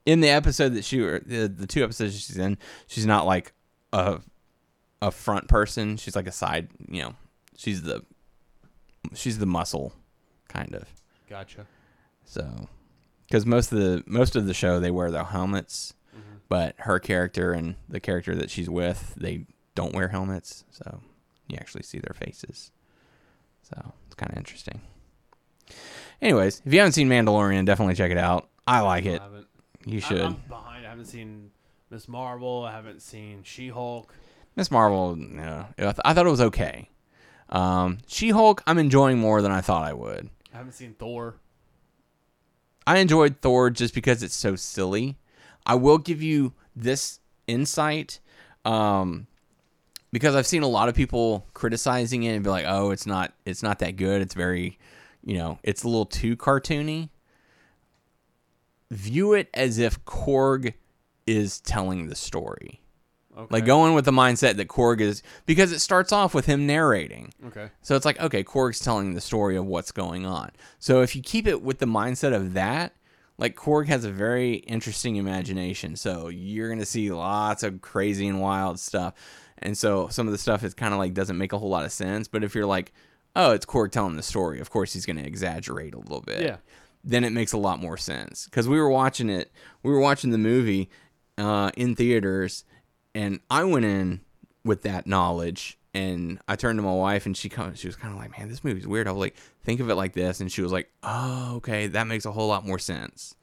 in 0.05 0.21
the 0.21 0.29
episode 0.29 0.69
that 0.75 0.85
she 0.85 1.01
or 1.01 1.19
the 1.19 1.47
the 1.47 1.67
two 1.67 1.83
episodes 1.83 2.13
she's 2.13 2.37
in. 2.37 2.57
She's 2.87 3.05
not 3.05 3.25
like 3.25 3.51
a 3.91 4.19
a 5.01 5.11
front 5.11 5.47
person. 5.47 5.97
She's 5.97 6.15
like 6.15 6.27
a 6.27 6.31
side. 6.31 6.69
You 6.87 7.01
know, 7.03 7.15
she's 7.57 7.81
the 7.81 8.05
she's 9.13 9.39
the 9.39 9.45
muscle, 9.45 9.93
kind 10.47 10.73
of. 10.73 10.85
Gotcha. 11.29 11.67
So, 12.23 12.69
because 13.27 13.45
most 13.45 13.73
of 13.73 13.79
the 13.79 14.03
most 14.07 14.37
of 14.37 14.45
the 14.45 14.53
show 14.53 14.79
they 14.79 14.91
wear 14.91 15.11
their 15.11 15.25
helmets, 15.25 15.93
mm-hmm. 16.15 16.37
but 16.47 16.75
her 16.79 16.99
character 16.99 17.51
and 17.51 17.75
the 17.89 17.99
character 17.99 18.33
that 18.35 18.49
she's 18.49 18.69
with 18.69 19.15
they 19.17 19.45
don't 19.75 19.93
wear 19.93 20.07
helmets, 20.07 20.63
so 20.69 21.01
you 21.49 21.57
actually 21.59 21.83
see 21.83 21.99
their 21.99 22.13
faces. 22.13 22.71
So 23.63 23.93
it's 24.05 24.15
kind 24.15 24.31
of 24.31 24.37
interesting. 24.37 24.81
Anyways, 26.21 26.61
if 26.65 26.71
you 26.73 26.79
haven't 26.79 26.93
seen 26.93 27.09
Mandalorian, 27.09 27.65
definitely 27.65 27.95
check 27.95 28.11
it 28.11 28.17
out. 28.17 28.47
I 28.65 28.79
like 28.79 29.05
it. 29.05 29.19
I 29.19 29.25
haven't. 29.25 29.47
You 29.85 29.99
should. 29.99 30.21
I'm 30.21 30.41
behind. 30.47 30.85
I 30.85 30.89
haven't 30.89 31.05
seen 31.05 31.51
Miss 31.89 32.07
Marvel. 32.07 32.63
I 32.63 32.71
haven't 32.71 33.01
seen 33.01 33.43
She 33.43 33.69
Hulk. 33.69 34.13
Miss 34.55 34.71
Marvel, 34.71 35.15
no, 35.15 35.67
I, 35.77 35.81
th- 35.81 35.95
I 36.03 36.15
thought 36.15 36.25
it 36.25 36.31
was 36.31 36.41
okay. 36.41 36.89
Um, 37.49 37.99
She 38.07 38.29
Hulk, 38.29 38.61
I'm 38.67 38.77
enjoying 38.77 39.17
more 39.17 39.41
than 39.41 39.51
I 39.51 39.61
thought 39.61 39.83
I 39.83 39.93
would. 39.93 40.29
I 40.53 40.57
haven't 40.57 40.73
seen 40.73 40.95
Thor. 40.97 41.35
I 42.85 42.99
enjoyed 42.99 43.41
Thor 43.41 43.69
just 43.69 43.93
because 43.93 44.23
it's 44.23 44.35
so 44.35 44.55
silly. 44.55 45.17
I 45.65 45.75
will 45.75 45.97
give 45.97 46.21
you 46.21 46.53
this 46.75 47.19
insight 47.45 48.19
um, 48.63 49.27
because 50.11 50.35
I've 50.35 50.47
seen 50.47 50.63
a 50.63 50.67
lot 50.67 50.89
of 50.89 50.95
people 50.95 51.45
criticizing 51.53 52.23
it 52.23 52.33
and 52.33 52.43
be 52.43 52.49
like, 52.49 52.65
"Oh, 52.67 52.91
it's 52.91 53.05
not 53.05 53.33
it's 53.45 53.61
not 53.61 53.79
that 53.79 53.97
good. 53.97 54.21
It's 54.21 54.33
very, 54.33 54.79
you 55.23 55.37
know, 55.37 55.59
it's 55.63 55.83
a 55.83 55.87
little 55.87 56.05
too 56.05 56.37
cartoony." 56.37 57.09
View 58.89 59.33
it 59.33 59.49
as 59.53 59.79
if 59.79 60.03
Korg 60.05 60.73
is 61.25 61.59
telling 61.59 62.07
the 62.07 62.15
story. 62.15 62.81
Okay. 63.37 63.47
Like 63.51 63.65
going 63.65 63.93
with 63.93 64.05
the 64.05 64.11
mindset 64.11 64.55
that 64.55 64.67
Korg 64.67 64.99
is 64.99 65.21
because 65.45 65.71
it 65.71 65.79
starts 65.79 66.11
off 66.11 66.33
with 66.33 66.47
him 66.47 66.65
narrating. 66.65 67.33
Okay. 67.45 67.69
So 67.83 67.95
it's 67.95 68.05
like, 68.05 68.19
okay, 68.19 68.43
Korg's 68.43 68.79
telling 68.79 69.13
the 69.13 69.21
story 69.21 69.55
of 69.55 69.65
what's 69.65 69.91
going 69.91 70.25
on. 70.25 70.51
So 70.79 71.01
if 71.01 71.15
you 71.15 71.21
keep 71.21 71.45
it 71.45 71.61
with 71.61 71.77
the 71.77 71.85
mindset 71.85 72.33
of 72.33 72.53
that, 72.53 72.95
like 73.37 73.55
Korg 73.55 73.87
has 73.87 74.05
a 74.05 74.11
very 74.11 74.55
interesting 74.55 75.17
imagination. 75.17 75.95
So 75.95 76.29
you're 76.29 76.69
gonna 76.69 76.85
see 76.85 77.11
lots 77.11 77.61
of 77.61 77.81
crazy 77.81 78.27
and 78.27 78.41
wild 78.41 78.79
stuff. 78.79 79.13
And 79.59 79.77
so 79.77 80.07
some 80.07 80.27
of 80.27 80.31
the 80.31 80.39
stuff 80.39 80.63
is 80.63 80.73
kind 80.73 80.93
of 80.93 80.99
like 80.99 81.13
doesn't 81.13 81.37
make 81.37 81.53
a 81.53 81.59
whole 81.59 81.69
lot 81.69 81.85
of 81.85 81.91
sense. 81.91 82.27
But 82.27 82.43
if 82.43 82.55
you're 82.55 82.65
like, 82.65 82.91
oh, 83.35 83.51
it's 83.51 83.67
Korg 83.67 83.91
telling 83.91 84.15
the 84.15 84.23
story, 84.23 84.59
of 84.59 84.71
course 84.71 84.93
he's 84.93 85.05
gonna 85.05 85.21
exaggerate 85.21 85.93
a 85.93 85.99
little 85.99 86.21
bit. 86.21 86.41
Yeah. 86.41 86.57
Then 87.03 87.23
it 87.23 87.31
makes 87.31 87.53
a 87.53 87.57
lot 87.57 87.79
more 87.79 87.97
sense 87.97 88.45
because 88.45 88.67
we 88.67 88.79
were 88.79 88.89
watching 88.89 89.29
it. 89.29 89.51
We 89.83 89.91
were 89.91 89.99
watching 89.99 90.31
the 90.31 90.39
movie 90.39 90.89
uh, 91.37 91.69
in 91.77 91.95
theaters, 91.95 92.65
and 93.17 93.39
I 93.49 93.63
went 93.63 93.85
in 93.85 94.21
with 94.63 94.83
that 94.83 95.07
knowledge 95.07 95.77
and 95.93 96.39
I 96.47 96.55
turned 96.55 96.77
to 96.77 96.83
my 96.83 96.93
wife 96.93 97.25
and 97.25 97.35
she 97.35 97.49
come, 97.49 97.73
she 97.75 97.87
was 97.87 97.95
kind 97.95 98.13
of 98.13 98.19
like, 98.19 98.37
"Man, 98.37 98.49
this 98.49 98.63
movie's 98.63 98.87
weird." 98.87 99.07
I 99.07 99.11
was 99.11 99.19
like, 99.19 99.35
"Think 99.63 99.79
of 99.79 99.89
it 99.89 99.95
like 99.95 100.13
this," 100.13 100.39
and 100.41 100.51
she 100.51 100.61
was 100.61 100.71
like, 100.71 100.89
"Oh, 101.03 101.55
okay, 101.57 101.87
that 101.87 102.05
makes 102.07 102.25
a 102.25 102.31
whole 102.31 102.47
lot 102.47 102.65
more 102.65 102.79
sense." 102.79 103.33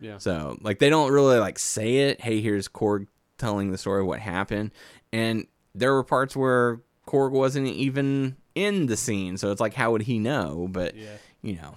Yeah. 0.00 0.18
So 0.18 0.58
like 0.62 0.78
they 0.80 0.90
don't 0.90 1.12
really 1.12 1.38
like 1.38 1.58
say 1.58 2.08
it. 2.08 2.20
Hey, 2.20 2.40
here's 2.40 2.68
Korg 2.68 3.06
telling 3.38 3.70
the 3.70 3.78
story 3.78 4.00
of 4.00 4.06
what 4.06 4.18
happened, 4.18 4.72
and 5.12 5.46
there 5.74 5.92
were 5.94 6.04
parts 6.04 6.34
where 6.36 6.80
Korg 7.06 7.30
wasn't 7.32 7.68
even 7.68 8.36
in 8.54 8.86
the 8.86 8.96
scene, 8.96 9.36
so 9.36 9.50
it's 9.52 9.60
like, 9.60 9.74
how 9.74 9.92
would 9.92 10.02
he 10.02 10.18
know? 10.18 10.68
But 10.70 10.94
Yeah. 10.96 11.16
you 11.42 11.54
know, 11.54 11.76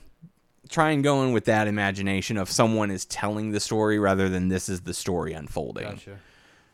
try 0.70 0.90
and 0.92 1.04
go 1.04 1.24
in 1.24 1.32
with 1.34 1.46
that 1.46 1.68
imagination 1.68 2.38
of 2.38 2.50
someone 2.50 2.90
is 2.92 3.06
telling 3.06 3.52
the 3.52 3.60
story 3.60 3.98
rather 4.00 4.28
than 4.30 4.50
this 4.50 4.68
is 4.70 4.82
the 4.82 4.94
story 4.94 5.34
unfolding. 5.34 5.84
Gotcha. 5.84 6.18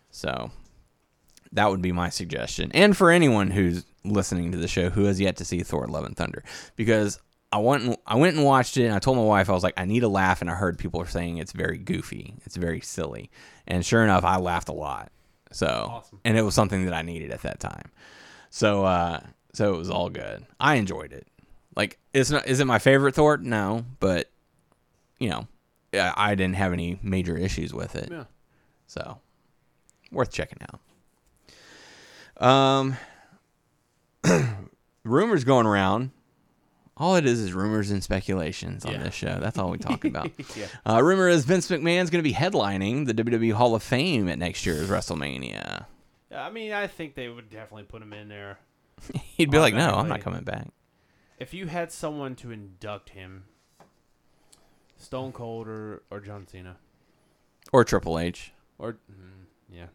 So 0.10 0.52
that 1.54 1.70
would 1.70 1.82
be 1.82 1.92
my 1.92 2.10
suggestion. 2.10 2.72
And 2.74 2.96
for 2.96 3.12
anyone 3.12 3.52
who's 3.52 3.86
listening 4.04 4.52
to 4.52 4.58
the 4.58 4.68
show 4.68 4.90
who 4.90 5.04
has 5.06 5.20
yet 5.20 5.36
to 5.38 5.46
see 5.46 5.62
Thor 5.64 5.88
Love 5.88 6.06
and 6.06 6.16
Thunder. 6.18 6.44
Because 6.76 7.20
I 7.52 7.58
went 7.58 7.84
and 7.84 7.98
I 8.08 8.16
went 8.16 8.36
and 8.36 8.46
watched 8.46 8.78
it 8.78 8.86
and 8.86 8.94
I 8.96 9.00
told 9.00 9.18
my 9.18 9.24
wife 9.24 9.50
I 9.50 9.54
was 9.54 9.64
like, 9.64 9.74
I 9.78 9.86
need 9.86 10.04
a 10.04 10.08
laugh 10.08 10.42
and 10.42 10.50
I 10.50 10.56
heard 10.56 10.78
people 10.80 11.02
are 11.02 11.08
saying 11.08 11.38
it's 11.38 11.52
very 11.52 11.78
goofy. 11.78 12.36
It's 12.46 12.56
very 12.56 12.80
silly. 12.82 13.30
And 13.68 13.86
sure 13.86 14.04
enough, 14.04 14.24
I 14.24 14.38
laughed 14.38 14.70
a 14.70 14.74
lot. 14.74 15.12
So 15.52 15.68
Awesome. 15.92 16.20
and 16.24 16.38
it 16.38 16.42
was 16.44 16.56
something 16.56 16.86
that 16.86 16.94
I 16.94 17.02
needed 17.02 17.32
at 17.32 17.42
that 17.42 17.60
time. 17.60 17.92
So 18.50 18.86
uh 18.86 19.20
so 19.54 19.74
it 19.74 19.78
was 19.78 19.90
all 19.90 20.10
good. 20.10 20.46
I 20.60 20.76
enjoyed 20.76 21.12
it. 21.12 21.28
Like 21.76 22.00
it's 22.14 22.32
not 22.32 22.48
is 22.48 22.60
it 22.62 22.66
my 22.66 22.80
favorite 22.80 23.16
Thor? 23.16 23.38
No, 23.38 23.86
but 24.00 24.30
you 25.20 25.30
know, 25.30 25.48
I 25.94 26.14
I 26.32 26.36
didn't 26.36 26.56
have 26.56 26.72
any 26.74 26.98
major 27.04 27.36
issues 27.38 27.74
with 27.74 27.96
it. 27.96 28.08
Yeah. 28.10 28.24
So, 28.88 29.20
worth 30.12 30.32
checking 30.32 30.58
out. 30.64 30.80
Um, 32.42 32.98
rumors 35.04 35.44
going 35.44 35.66
around. 35.66 36.12
All 36.98 37.16
it 37.16 37.26
is 37.26 37.40
is 37.40 37.54
rumors 37.54 37.90
and 37.90 38.04
speculations 38.04 38.86
on 38.86 38.92
Yeah. 38.94 39.04
this 39.04 39.14
show. 39.16 39.40
That's 39.40 39.58
all 39.58 39.72
we 39.72 39.78
talk 39.80 40.06
about. 40.06 40.30
Yeah. 40.56 40.68
uh, 40.86 41.02
rumor 41.02 41.28
is 41.30 41.46
Vince 41.46 41.68
McMahon's 41.70 42.10
going 42.10 42.24
to 42.24 42.30
be 42.30 42.34
headlining 42.34 43.08
the 43.08 43.14
WWE 43.14 43.54
Hall 43.54 43.74
of 43.74 43.82
Fame 43.82 44.28
at 44.30 44.38
next 44.38 44.66
year's 44.66 44.90
WrestleMania. 44.90 45.86
I 46.36 46.50
mean, 46.52 46.74
I 46.74 46.88
think 46.88 47.16
they 47.16 47.28
would 47.30 47.50
definitely 47.50 47.84
put 47.84 48.02
him 48.02 48.14
in 48.14 48.28
there. 48.30 48.60
He'd 49.14 49.50
be 49.50 49.58
like, 49.58 49.74
"No, 49.74 49.90
I'm 49.96 50.08
not 50.08 50.22
coming 50.22 50.44
back." 50.44 50.68
If 51.40 51.54
you 51.54 51.68
had 51.68 51.92
someone 51.92 52.36
to 52.36 52.52
induct 52.52 53.10
him, 53.10 53.46
Stone 54.98 55.32
Cold 55.32 55.68
or, 55.68 56.04
or 56.12 56.20
John 56.20 56.46
Cena, 56.48 56.78
Or 57.74 57.84
Triple 57.84 58.20
H, 58.20 58.54
or 58.78 58.94
mm, 59.12 59.46
yeah. 59.74 59.88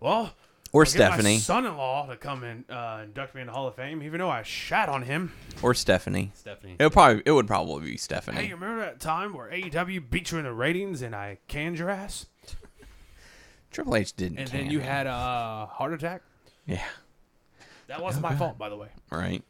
Well, 0.00 0.32
or 0.72 0.82
I'll 0.82 0.84
get 0.86 0.90
Stephanie, 0.92 1.34
my 1.34 1.38
son-in-law 1.40 2.06
to 2.06 2.16
come 2.16 2.42
and 2.44 2.64
uh, 2.70 3.00
induct 3.04 3.34
me 3.34 3.42
in 3.42 3.46
the 3.46 3.52
Hall 3.52 3.66
of 3.68 3.74
Fame, 3.74 4.02
even 4.02 4.18
though 4.18 4.30
I 4.30 4.42
shat 4.42 4.88
on 4.88 5.02
him. 5.02 5.32
or 5.62 5.74
Stephanie. 5.74 6.32
Stephanie. 6.34 6.76
It 6.78 6.84
would 6.84 6.92
probably 6.92 7.22
it 7.26 7.30
would 7.32 7.46
probably 7.46 7.90
be 7.92 7.96
Stephanie. 7.96 8.38
Hey, 8.38 8.48
you 8.48 8.54
remember 8.54 8.80
that 8.80 8.98
time 9.00 9.34
where 9.34 9.50
AEW 9.50 10.08
beat 10.10 10.30
you 10.32 10.38
in 10.38 10.44
the 10.44 10.52
ratings 10.52 11.02
and 11.02 11.14
I 11.14 11.38
canned 11.48 11.78
your 11.78 11.90
ass? 11.90 12.26
Triple 13.70 13.96
H 13.96 14.14
didn't. 14.14 14.38
And 14.38 14.48
then 14.48 14.62
can 14.64 14.70
you 14.70 14.80
him. 14.80 14.86
had 14.86 15.06
a 15.06 15.66
heart 15.70 15.92
attack? 15.94 16.22
yeah, 16.66 16.82
That 17.86 18.02
wasn't 18.02 18.22
my 18.22 18.34
fault, 18.34 18.58
by 18.58 18.68
the 18.68 18.76
way. 18.76 18.88
right. 19.10 19.42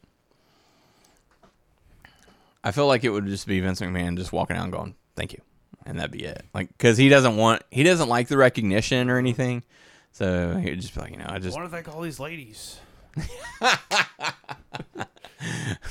I 2.63 2.71
feel 2.71 2.87
like 2.87 3.03
it 3.03 3.09
would 3.09 3.25
just 3.25 3.45
be 3.45 3.59
Vince 3.59 3.81
McMahon 3.81 4.17
just 4.17 4.31
walking 4.31 4.55
out 4.55 4.63
and 4.63 4.71
going, 4.71 4.95
"Thank 5.17 5.33
you," 5.33 5.41
and 5.85 5.99
that'd 5.99 6.11
be 6.11 6.23
it. 6.23 6.45
Like, 6.53 6.69
because 6.69 6.97
he 6.97 7.09
doesn't 7.09 7.35
want, 7.35 7.61
he 7.71 7.83
doesn't 7.83 8.07
like 8.07 8.29
the 8.29 8.37
recognition 8.37 9.09
or 9.09 9.17
anything, 9.17 9.63
so 10.13 10.55
he 10.57 10.69
would 10.69 10.79
just 10.79 10.93
be 10.93 11.01
like, 11.01 11.11
you 11.11 11.17
know, 11.17 11.25
I 11.27 11.35
I 11.35 11.39
just 11.39 11.57
want 11.57 11.69
to 11.69 11.75
thank 11.75 11.93
all 11.93 12.01
these 12.01 12.19
ladies. 12.19 12.79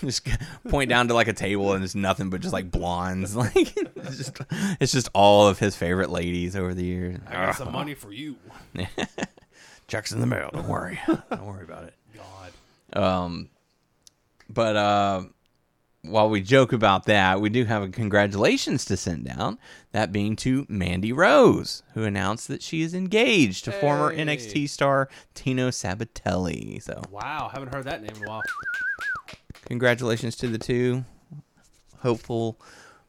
just 0.00 0.26
point 0.68 0.88
down 0.88 1.08
to 1.08 1.14
like 1.14 1.28
a 1.28 1.32
table 1.32 1.72
and 1.74 1.84
it's 1.84 1.94
nothing 1.94 2.30
but 2.30 2.40
just 2.40 2.52
like 2.52 2.70
blondes, 2.70 3.36
like 3.36 3.76
it's 3.76 4.16
just 4.16 4.36
it's 4.80 4.92
just 4.92 5.08
all 5.12 5.48
of 5.48 5.58
his 5.58 5.76
favorite 5.76 6.10
ladies 6.10 6.56
over 6.56 6.72
the 6.72 6.84
years. 6.84 7.18
I 7.26 7.32
got 7.32 7.56
some 7.56 7.72
money 7.72 7.94
for 7.94 8.12
you. 8.12 8.36
Checks 9.88 10.12
in 10.12 10.20
the 10.20 10.26
mail. 10.26 10.50
Don't 10.52 10.68
worry, 10.68 10.98
don't 11.06 11.44
worry 11.44 11.64
about 11.64 11.84
it. 11.84 11.94
God. 12.14 13.02
Um, 13.02 13.48
but 14.48 14.76
uh, 14.76 15.22
while 16.02 16.28
we 16.28 16.40
joke 16.40 16.72
about 16.72 17.04
that, 17.04 17.40
we 17.40 17.48
do 17.48 17.64
have 17.64 17.82
a 17.82 17.88
congratulations 17.88 18.84
to 18.86 18.96
send 18.96 19.24
down. 19.24 19.58
That 19.92 20.10
being 20.12 20.36
to 20.36 20.66
Mandy 20.68 21.12
Rose, 21.12 21.82
who 21.94 22.02
announced 22.04 22.48
that 22.48 22.62
she 22.62 22.82
is 22.82 22.92
engaged 22.94 23.64
to 23.66 23.72
former 23.72 24.12
NXT 24.14 24.68
star 24.68 25.08
Tino 25.34 25.68
Sabbatelli. 25.70 26.82
So, 26.82 27.02
Wow, 27.10 27.50
haven't 27.52 27.72
heard 27.74 27.84
that 27.84 28.02
name 28.02 28.16
in 28.16 28.24
a 28.24 28.28
while. 28.28 28.42
congratulations 29.66 30.36
to 30.36 30.48
the 30.48 30.58
two. 30.58 31.04
Hopeful 31.98 32.60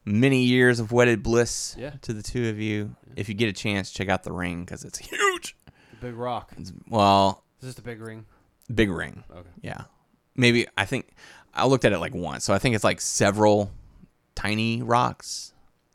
many 0.04 0.42
years 0.44 0.78
of 0.78 0.92
wedded 0.92 1.22
bliss 1.22 1.74
Yeah. 1.78 1.94
to 2.02 2.12
the 2.12 2.22
two 2.22 2.48
of 2.48 2.58
you. 2.60 2.94
If 3.16 3.28
you 3.28 3.34
get 3.34 3.48
a 3.48 3.52
chance, 3.52 3.90
check 3.90 4.08
out 4.08 4.22
the 4.22 4.32
ring 4.32 4.64
because 4.64 4.84
it's 4.84 4.98
huge. 4.98 5.56
The 5.90 5.96
big 6.08 6.14
rock. 6.14 6.52
It's, 6.56 6.72
well, 6.88 7.42
Is 7.60 7.66
this 7.68 7.74
the 7.74 7.82
big 7.82 8.00
ring? 8.00 8.26
big 8.72 8.90
ring. 8.90 9.24
Okay. 9.30 9.48
Yeah. 9.62 9.84
Maybe 10.36 10.66
I 10.76 10.84
think 10.84 11.14
I 11.54 11.66
looked 11.66 11.84
at 11.84 11.92
it 11.92 11.98
like 11.98 12.14
once. 12.14 12.44
So 12.44 12.52
I 12.52 12.58
think 12.58 12.74
it's 12.74 12.84
like 12.84 13.00
several 13.00 13.70
tiny 14.34 14.82
rocks 14.82 15.52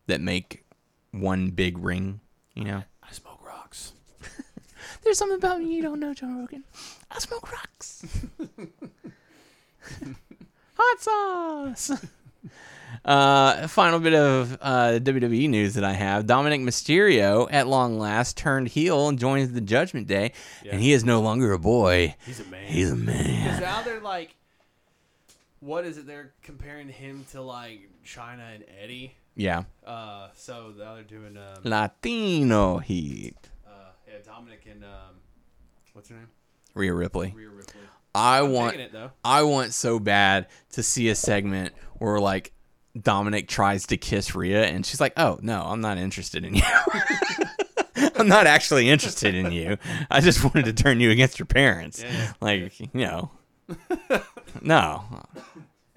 that 0.07 0.21
make 0.21 0.63
one 1.11 1.49
big 1.49 1.77
ring, 1.77 2.21
you 2.53 2.63
know. 2.63 2.83
I 3.03 3.11
smoke 3.11 3.45
rocks. 3.45 3.93
There's 5.03 5.17
something 5.17 5.37
about 5.37 5.59
me 5.59 5.75
you 5.75 5.81
don't 5.81 5.99
know, 5.99 6.13
John 6.13 6.39
Rogan. 6.39 6.63
I 7.11 7.19
smoke 7.19 7.51
rocks. 7.51 8.05
Hot 10.77 11.01
sauce. 11.01 11.91
Uh, 13.05 13.67
final 13.67 13.99
bit 13.99 14.13
of 14.13 14.57
uh, 14.61 14.99
WWE 15.01 15.47
news 15.49 15.75
that 15.75 15.83
I 15.83 15.93
have: 15.93 16.25
Dominik 16.25 16.61
Mysterio, 16.63 17.47
at 17.49 17.67
long 17.67 17.97
last, 17.97 18.35
turned 18.35 18.67
heel 18.67 19.07
and 19.07 19.17
joins 19.17 19.53
the 19.53 19.61
Judgment 19.61 20.07
Day, 20.07 20.33
and 20.69 20.81
he 20.81 20.91
is 20.91 21.03
no 21.03 21.21
longer 21.21 21.53
a 21.53 21.59
boy. 21.59 22.15
He's 22.25 22.39
a 22.39 22.45
man. 22.45 22.65
He's 22.65 22.91
a 22.91 22.95
man. 22.95 23.43
Because 23.43 23.61
now 23.61 23.81
they're 23.83 24.01
like, 24.01 24.35
what 25.59 25.85
is 25.85 25.97
it? 25.97 26.07
They're 26.07 26.33
comparing 26.41 26.89
him 26.89 27.25
to 27.31 27.41
like 27.41 27.89
Chyna 28.05 28.55
and 28.55 28.63
Eddie. 28.81 29.15
Yeah, 29.35 29.63
Uh, 29.85 30.29
so 30.35 30.73
now 30.77 30.95
they're 30.95 31.03
doing 31.03 31.37
um, 31.37 31.61
Latino 31.63 32.79
Heat. 32.79 33.37
uh, 33.65 33.69
yeah, 34.05 34.15
Dominik 34.29 34.69
and 34.69 34.83
um, 34.83 35.15
what's 35.93 36.09
her 36.09 36.15
name? 36.15 36.27
Rhea 36.73 36.93
Ripley. 36.93 37.33
Rhea 37.35 37.47
Ripley. 37.49 37.81
I 38.13 38.41
want 38.41 38.75
it. 38.75 38.93
I 39.23 39.43
want 39.43 39.73
so 39.73 39.97
bad 39.99 40.47
to 40.71 40.83
see 40.83 41.07
a 41.09 41.15
segment 41.15 41.73
where 41.99 42.19
like 42.19 42.51
Dominik 42.97 43.47
tries 43.47 43.85
to 43.87 43.97
kiss 43.97 44.35
Rhea 44.35 44.65
and 44.65 44.85
she's 44.85 44.99
like, 44.99 45.13
"Oh 45.15 45.39
no, 45.41 45.61
I'm 45.61 45.79
not 45.79 45.97
interested 45.97 46.43
in 46.43 46.55
you. 46.55 46.63
I'm 48.15 48.27
not 48.27 48.45
actually 48.47 48.89
interested 48.89 49.35
in 49.35 49.51
you. 49.53 49.77
I 50.09 50.19
just 50.21 50.43
wanted 50.43 50.65
to 50.65 50.73
turn 50.73 50.99
you 50.99 51.11
against 51.11 51.39
your 51.39 51.45
parents. 51.45 52.03
Yeah. 52.03 52.33
Like, 52.41 52.77
you 52.79 52.87
know, 52.93 53.31
no, 54.61 55.03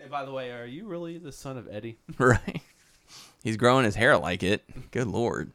And 0.01 0.11
by 0.11 0.25
the 0.25 0.33
way, 0.33 0.51
are 0.51 0.67
you 0.67 0.87
really 0.87 1.19
the 1.19 1.33
son 1.33 1.57
of 1.57 1.69
Eddie? 1.71 1.99
right? 2.19 2.61
He's 3.43 3.57
growing 3.57 3.85
his 3.85 3.95
hair 3.95 4.17
like 4.19 4.43
it. 4.43 4.65
Good 4.91 5.07
lord." 5.09 5.53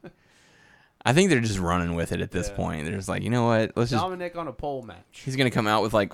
I 1.05 1.14
think 1.14 1.30
they're 1.30 1.39
just 1.39 1.60
running 1.60 1.95
with 1.95 2.12
it 2.12 2.20
at 2.20 2.32
this 2.32 2.49
Yeah. 2.49 2.55
point. 2.55 2.86
They're 2.86 2.95
just 2.97 3.08
like, 3.08 3.24
you 3.24 3.30
know 3.30 3.45
what? 3.45 3.72
Let's 3.78 3.91
just 3.91 4.03
Dominik 4.03 4.36
on 4.36 4.47
a 4.49 4.51
pole 4.51 4.82
match. 4.82 5.22
He's 5.24 5.36
gonna 5.38 5.51
come 5.51 5.68
out 5.68 5.82
with 5.82 5.93
like 5.93 6.12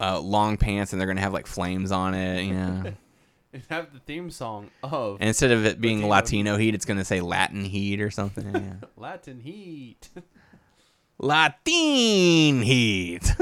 uh, 0.00 0.20
long 0.20 0.58
pants, 0.58 0.92
and 0.92 1.00
they're 1.00 1.08
gonna 1.08 1.20
have 1.22 1.32
like 1.32 1.46
flames 1.46 1.90
on 1.92 2.12
it. 2.14 2.42
You 2.42 2.54
know, 2.54 2.82
And 3.54 3.62
have 3.70 3.94
the 3.94 4.00
theme 4.00 4.28
song 4.30 4.68
of 4.82 5.16
instead 5.22 5.50
of 5.50 5.64
it 5.64 5.80
being 5.80 6.06
Latino 6.06 6.10
Latino 6.52 6.56
heat, 6.58 6.74
it's 6.74 6.84
gonna 6.84 7.06
say 7.06 7.22
Latin 7.22 7.64
heat 7.64 8.02
or 8.02 8.10
something. 8.10 8.54
Yeah. 8.54 8.74
Latin 8.96 9.40
Heat. 9.40 10.10
Latin 11.18 12.62
heat. 12.62 13.34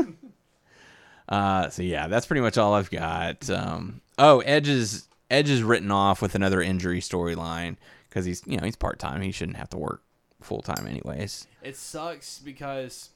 Uh, 1.28 1.68
so 1.70 1.82
yeah, 1.82 2.06
that's 2.08 2.26
pretty 2.26 2.40
much 2.40 2.58
all 2.58 2.74
I've 2.74 2.90
got. 2.90 3.48
Um, 3.50 4.00
oh, 4.18 4.40
Edge 4.40 4.68
is 4.68 5.08
Edge 5.30 5.50
is 5.50 5.62
written 5.62 5.90
off 5.90 6.20
with 6.20 6.34
another 6.34 6.60
injury 6.60 7.00
storyline 7.00 7.76
because 8.08 8.24
he's 8.24 8.42
you 8.46 8.56
know 8.56 8.64
he's 8.64 8.76
part 8.76 8.98
time. 8.98 9.22
He 9.22 9.32
shouldn't 9.32 9.56
have 9.56 9.70
to 9.70 9.78
work 9.78 10.02
full 10.40 10.60
time 10.60 10.86
anyways. 10.86 11.46
It 11.62 11.76
sucks 11.76 12.38
because 12.38 13.10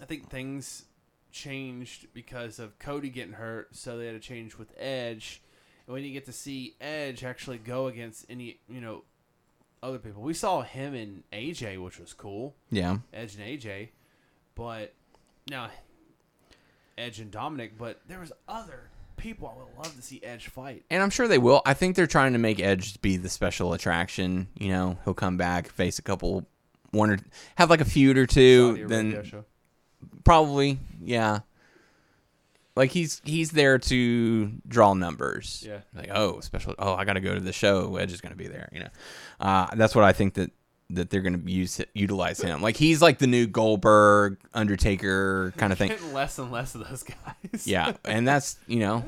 I 0.00 0.04
think 0.04 0.30
things 0.30 0.84
changed 1.32 2.06
because 2.14 2.58
of 2.58 2.78
Cody 2.78 3.10
getting 3.10 3.34
hurt, 3.34 3.74
so 3.74 3.98
they 3.98 4.06
had 4.06 4.14
to 4.14 4.20
change 4.20 4.56
with 4.56 4.72
Edge. 4.78 5.42
And 5.86 5.94
we 5.94 6.02
didn't 6.02 6.14
get 6.14 6.26
to 6.26 6.32
see 6.32 6.76
Edge 6.80 7.24
actually 7.24 7.58
go 7.58 7.86
against 7.86 8.26
any, 8.28 8.60
you 8.68 8.80
know, 8.80 9.04
other 9.82 9.98
people. 9.98 10.22
We 10.22 10.34
saw 10.34 10.62
him 10.62 10.94
and 10.94 11.22
AJ, 11.32 11.82
which 11.82 11.98
was 11.98 12.12
cool. 12.12 12.54
Yeah. 12.70 12.98
Edge 13.12 13.36
and 13.36 13.44
AJ, 13.44 13.88
but 14.54 14.94
now 15.50 15.70
Edge 16.98 17.20
and 17.20 17.30
Dominic. 17.30 17.78
But 17.78 18.00
there 18.08 18.20
was 18.20 18.32
other 18.48 18.90
people 19.16 19.48
I 19.48 19.58
would 19.58 19.76
love 19.76 19.94
to 19.96 20.02
see 20.02 20.20
Edge 20.22 20.48
fight. 20.48 20.84
And 20.90 21.02
I'm 21.02 21.10
sure 21.10 21.28
they 21.28 21.38
will. 21.38 21.62
I 21.66 21.74
think 21.74 21.96
they're 21.96 22.06
trying 22.06 22.32
to 22.32 22.38
make 22.38 22.60
Edge 22.60 23.00
be 23.00 23.16
the 23.16 23.28
special 23.28 23.72
attraction. 23.72 24.48
You 24.58 24.68
know, 24.68 24.98
he'll 25.04 25.14
come 25.14 25.36
back, 25.36 25.68
face 25.68 25.98
a 25.98 26.02
couple, 26.02 26.46
one 26.90 27.10
or 27.10 27.18
have 27.56 27.70
like 27.70 27.80
a 27.80 27.84
feud 27.84 28.16
or 28.16 28.26
two. 28.26 28.86
Then 28.86 29.42
probably, 30.24 30.78
yeah. 31.02 31.40
Like 32.76 32.92
he's 32.92 33.20
he's 33.24 33.50
there 33.50 33.78
to 33.78 34.52
draw 34.68 34.94
numbers. 34.94 35.64
Yeah. 35.66 35.80
Like 35.92 36.10
oh 36.12 36.38
special. 36.40 36.76
Oh 36.78 36.94
I 36.94 37.04
got 37.04 37.14
to 37.14 37.20
go 37.20 37.34
to 37.34 37.40
the 37.40 37.52
show. 37.52 37.96
Edge 37.96 38.12
is 38.12 38.20
going 38.20 38.30
to 38.32 38.38
be 38.38 38.46
there. 38.46 38.68
You 38.72 38.80
know, 38.80 38.88
uh, 39.40 39.66
that's 39.74 39.96
what 39.96 40.04
I 40.04 40.12
think 40.12 40.34
that 40.34 40.52
that 40.90 41.10
they're 41.10 41.20
going 41.20 41.42
to 41.44 41.50
use 41.50 41.80
utilize 41.94 42.40
him. 42.40 42.62
Like 42.62 42.76
he's 42.76 43.02
like 43.02 43.18
the 43.18 43.26
new 43.26 43.46
Goldberg, 43.46 44.38
Undertaker 44.54 45.52
kind 45.56 45.72
of 45.72 45.78
thing. 45.78 45.92
Less 46.12 46.38
and 46.38 46.50
less 46.50 46.74
of 46.74 46.88
those 46.88 47.02
guys. 47.02 47.66
Yeah, 47.66 47.92
and 48.04 48.26
that's 48.26 48.58
you 48.66 48.80
know, 48.80 49.04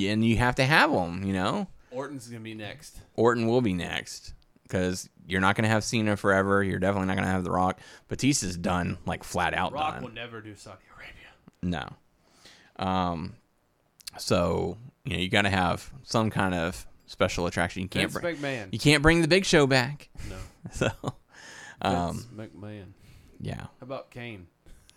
and 0.00 0.24
you 0.24 0.36
have 0.36 0.54
to 0.56 0.64
have 0.64 0.90
them. 0.92 1.22
You 1.24 1.32
know. 1.32 1.68
Orton's 1.90 2.28
gonna 2.28 2.40
be 2.40 2.54
next. 2.54 2.98
Orton 3.14 3.46
will 3.46 3.62
be 3.62 3.72
next 3.72 4.34
because 4.62 5.08
you're 5.26 5.40
not 5.40 5.56
going 5.56 5.64
to 5.64 5.68
have 5.68 5.82
Cena 5.84 6.16
forever. 6.16 6.62
You're 6.62 6.78
definitely 6.78 7.08
not 7.08 7.14
going 7.14 7.26
to 7.26 7.32
have 7.32 7.44
The 7.44 7.50
Rock. 7.50 7.80
Batista's 8.08 8.56
done, 8.56 8.98
like 9.06 9.24
flat 9.24 9.54
out 9.54 9.72
Rock 9.72 9.94
done. 9.94 10.04
will 10.04 10.10
never 10.12 10.40
do 10.40 10.54
Saudi 10.54 10.82
Arabia. 10.96 11.88
No. 12.78 12.84
Um. 12.84 13.34
So 14.18 14.76
you 15.04 15.14
know 15.14 15.18
you 15.22 15.28
got 15.28 15.42
to 15.42 15.50
have 15.50 15.90
some 16.02 16.30
kind 16.30 16.54
of 16.54 16.86
special 17.06 17.46
attraction. 17.46 17.82
You 17.82 17.88
can't 17.88 18.10
Vince 18.10 18.22
bring. 18.22 18.36
McMahon. 18.36 18.72
You 18.72 18.78
can't 18.78 19.02
bring 19.02 19.22
the 19.22 19.28
Big 19.28 19.44
Show 19.44 19.66
back. 19.66 20.08
No. 20.28 20.36
So. 20.72 20.90
Um. 21.80 22.24
Vince 22.32 22.50
McMahon. 22.52 22.86
Yeah. 23.40 23.60
How 23.60 23.68
about 23.82 24.10
Kane? 24.10 24.48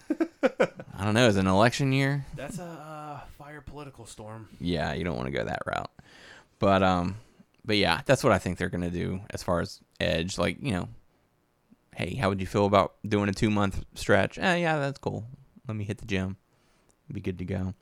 I 0.10 1.04
don't 1.06 1.14
know. 1.14 1.28
Is 1.28 1.38
it 1.38 1.42
an 1.42 1.48
election 1.48 1.92
year? 1.92 2.26
That's 2.36 2.58
a 2.58 2.64
uh, 2.64 3.20
fire 3.38 3.62
political 3.62 4.06
storm. 4.06 4.50
Yeah, 4.60 4.94
you 4.94 5.04
don't 5.04 5.16
want 5.16 5.28
to 5.28 5.32
go 5.32 5.44
that 5.44 5.62
route. 5.68 5.92
But 6.58 6.82
um, 6.82 7.18
but 7.64 7.78
yeah, 7.78 8.02
that's 8.06 8.24
what 8.24 8.34
I 8.34 8.40
think 8.40 8.58
they're 8.58 8.70
gonna 8.70 8.90
do 8.90 9.22
as 9.30 9.44
far 9.44 9.60
as 9.62 9.80
Edge. 10.00 10.38
Like 10.38 10.58
you 10.62 10.72
know, 10.72 10.90
hey, 11.96 12.16
how 12.16 12.30
would 12.30 12.42
you 12.42 12.48
feel 12.48 12.66
about 12.66 12.96
doing 13.08 13.30
a 13.30 13.34
two 13.34 13.50
month 13.50 13.86
stretch? 13.94 14.40
Eh, 14.40 14.56
yeah, 14.56 14.80
that's 14.80 14.98
cool. 14.98 15.26
Let 15.68 15.78
me 15.78 15.84
hit 15.84 16.00
the 16.00 16.06
gym. 16.06 16.38
Be 17.12 17.22
good 17.22 17.38
to 17.40 17.46
go. 17.46 17.74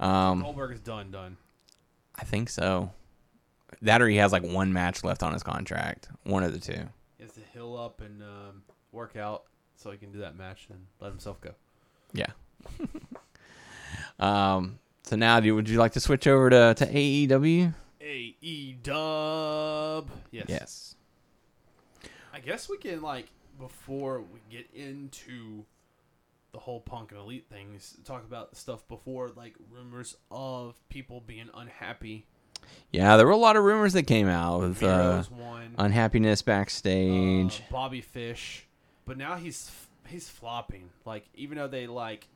Um, 0.00 0.42
Goldberg 0.42 0.72
is 0.72 0.80
done. 0.80 1.10
Done. 1.10 1.36
I 2.16 2.24
think 2.24 2.48
so. 2.48 2.90
That 3.82 4.00
or 4.00 4.08
he 4.08 4.16
has 4.16 4.32
like 4.32 4.42
one 4.42 4.72
match 4.72 5.04
left 5.04 5.22
on 5.22 5.32
his 5.32 5.42
contract. 5.42 6.08
One 6.24 6.42
of 6.42 6.52
the 6.52 6.58
two. 6.58 6.88
He 7.18 7.24
has 7.24 7.32
to 7.32 7.40
heal 7.52 7.76
up 7.76 8.00
and 8.00 8.22
um, 8.22 8.62
work 8.92 9.16
out 9.16 9.44
so 9.76 9.90
he 9.90 9.98
can 9.98 10.12
do 10.12 10.20
that 10.20 10.36
match 10.36 10.66
and 10.70 10.86
let 11.00 11.10
himself 11.10 11.40
go. 11.40 11.50
Yeah. 12.12 12.30
um. 14.18 14.78
So 15.02 15.14
now, 15.14 15.38
do 15.38 15.54
would 15.54 15.68
you 15.68 15.78
like 15.78 15.92
to 15.92 16.00
switch 16.00 16.26
over 16.26 16.50
to 16.50 16.74
to 16.74 16.86
AEW? 16.86 17.74
A 18.00 18.36
E 18.40 18.72
Dub. 18.82 20.10
Yes. 20.30 20.46
Yes. 20.48 20.94
I 22.32 22.40
guess 22.40 22.68
we 22.68 22.76
can 22.76 23.02
like 23.02 23.26
before 23.58 24.20
we 24.20 24.40
get 24.50 24.68
into 24.74 25.64
the 26.52 26.58
whole 26.58 26.80
punk 26.80 27.10
and 27.10 27.20
elite 27.20 27.46
things, 27.50 27.96
talk 28.04 28.24
about 28.24 28.56
stuff 28.56 28.86
before 28.88 29.30
like 29.36 29.54
rumors 29.70 30.16
of 30.30 30.74
people 30.88 31.20
being 31.20 31.50
unhappy. 31.54 32.26
Yeah, 32.92 33.16
there 33.16 33.26
were 33.26 33.32
a 33.32 33.36
lot 33.36 33.56
of 33.56 33.64
rumors 33.64 33.92
that 33.94 34.04
came 34.04 34.28
out 34.28 34.60
with 34.60 34.82
uh, 34.82 35.22
one. 35.24 35.74
unhappiness 35.78 36.40
uh, 36.40 36.46
backstage. 36.46 37.62
Bobby 37.70 38.00
Fish, 38.00 38.66
but 39.04 39.18
now 39.18 39.36
he's 39.36 39.70
he's 40.08 40.28
flopping. 40.28 40.90
Like 41.04 41.24
even 41.34 41.58
though 41.58 41.68
they 41.68 41.86
like 41.86 42.26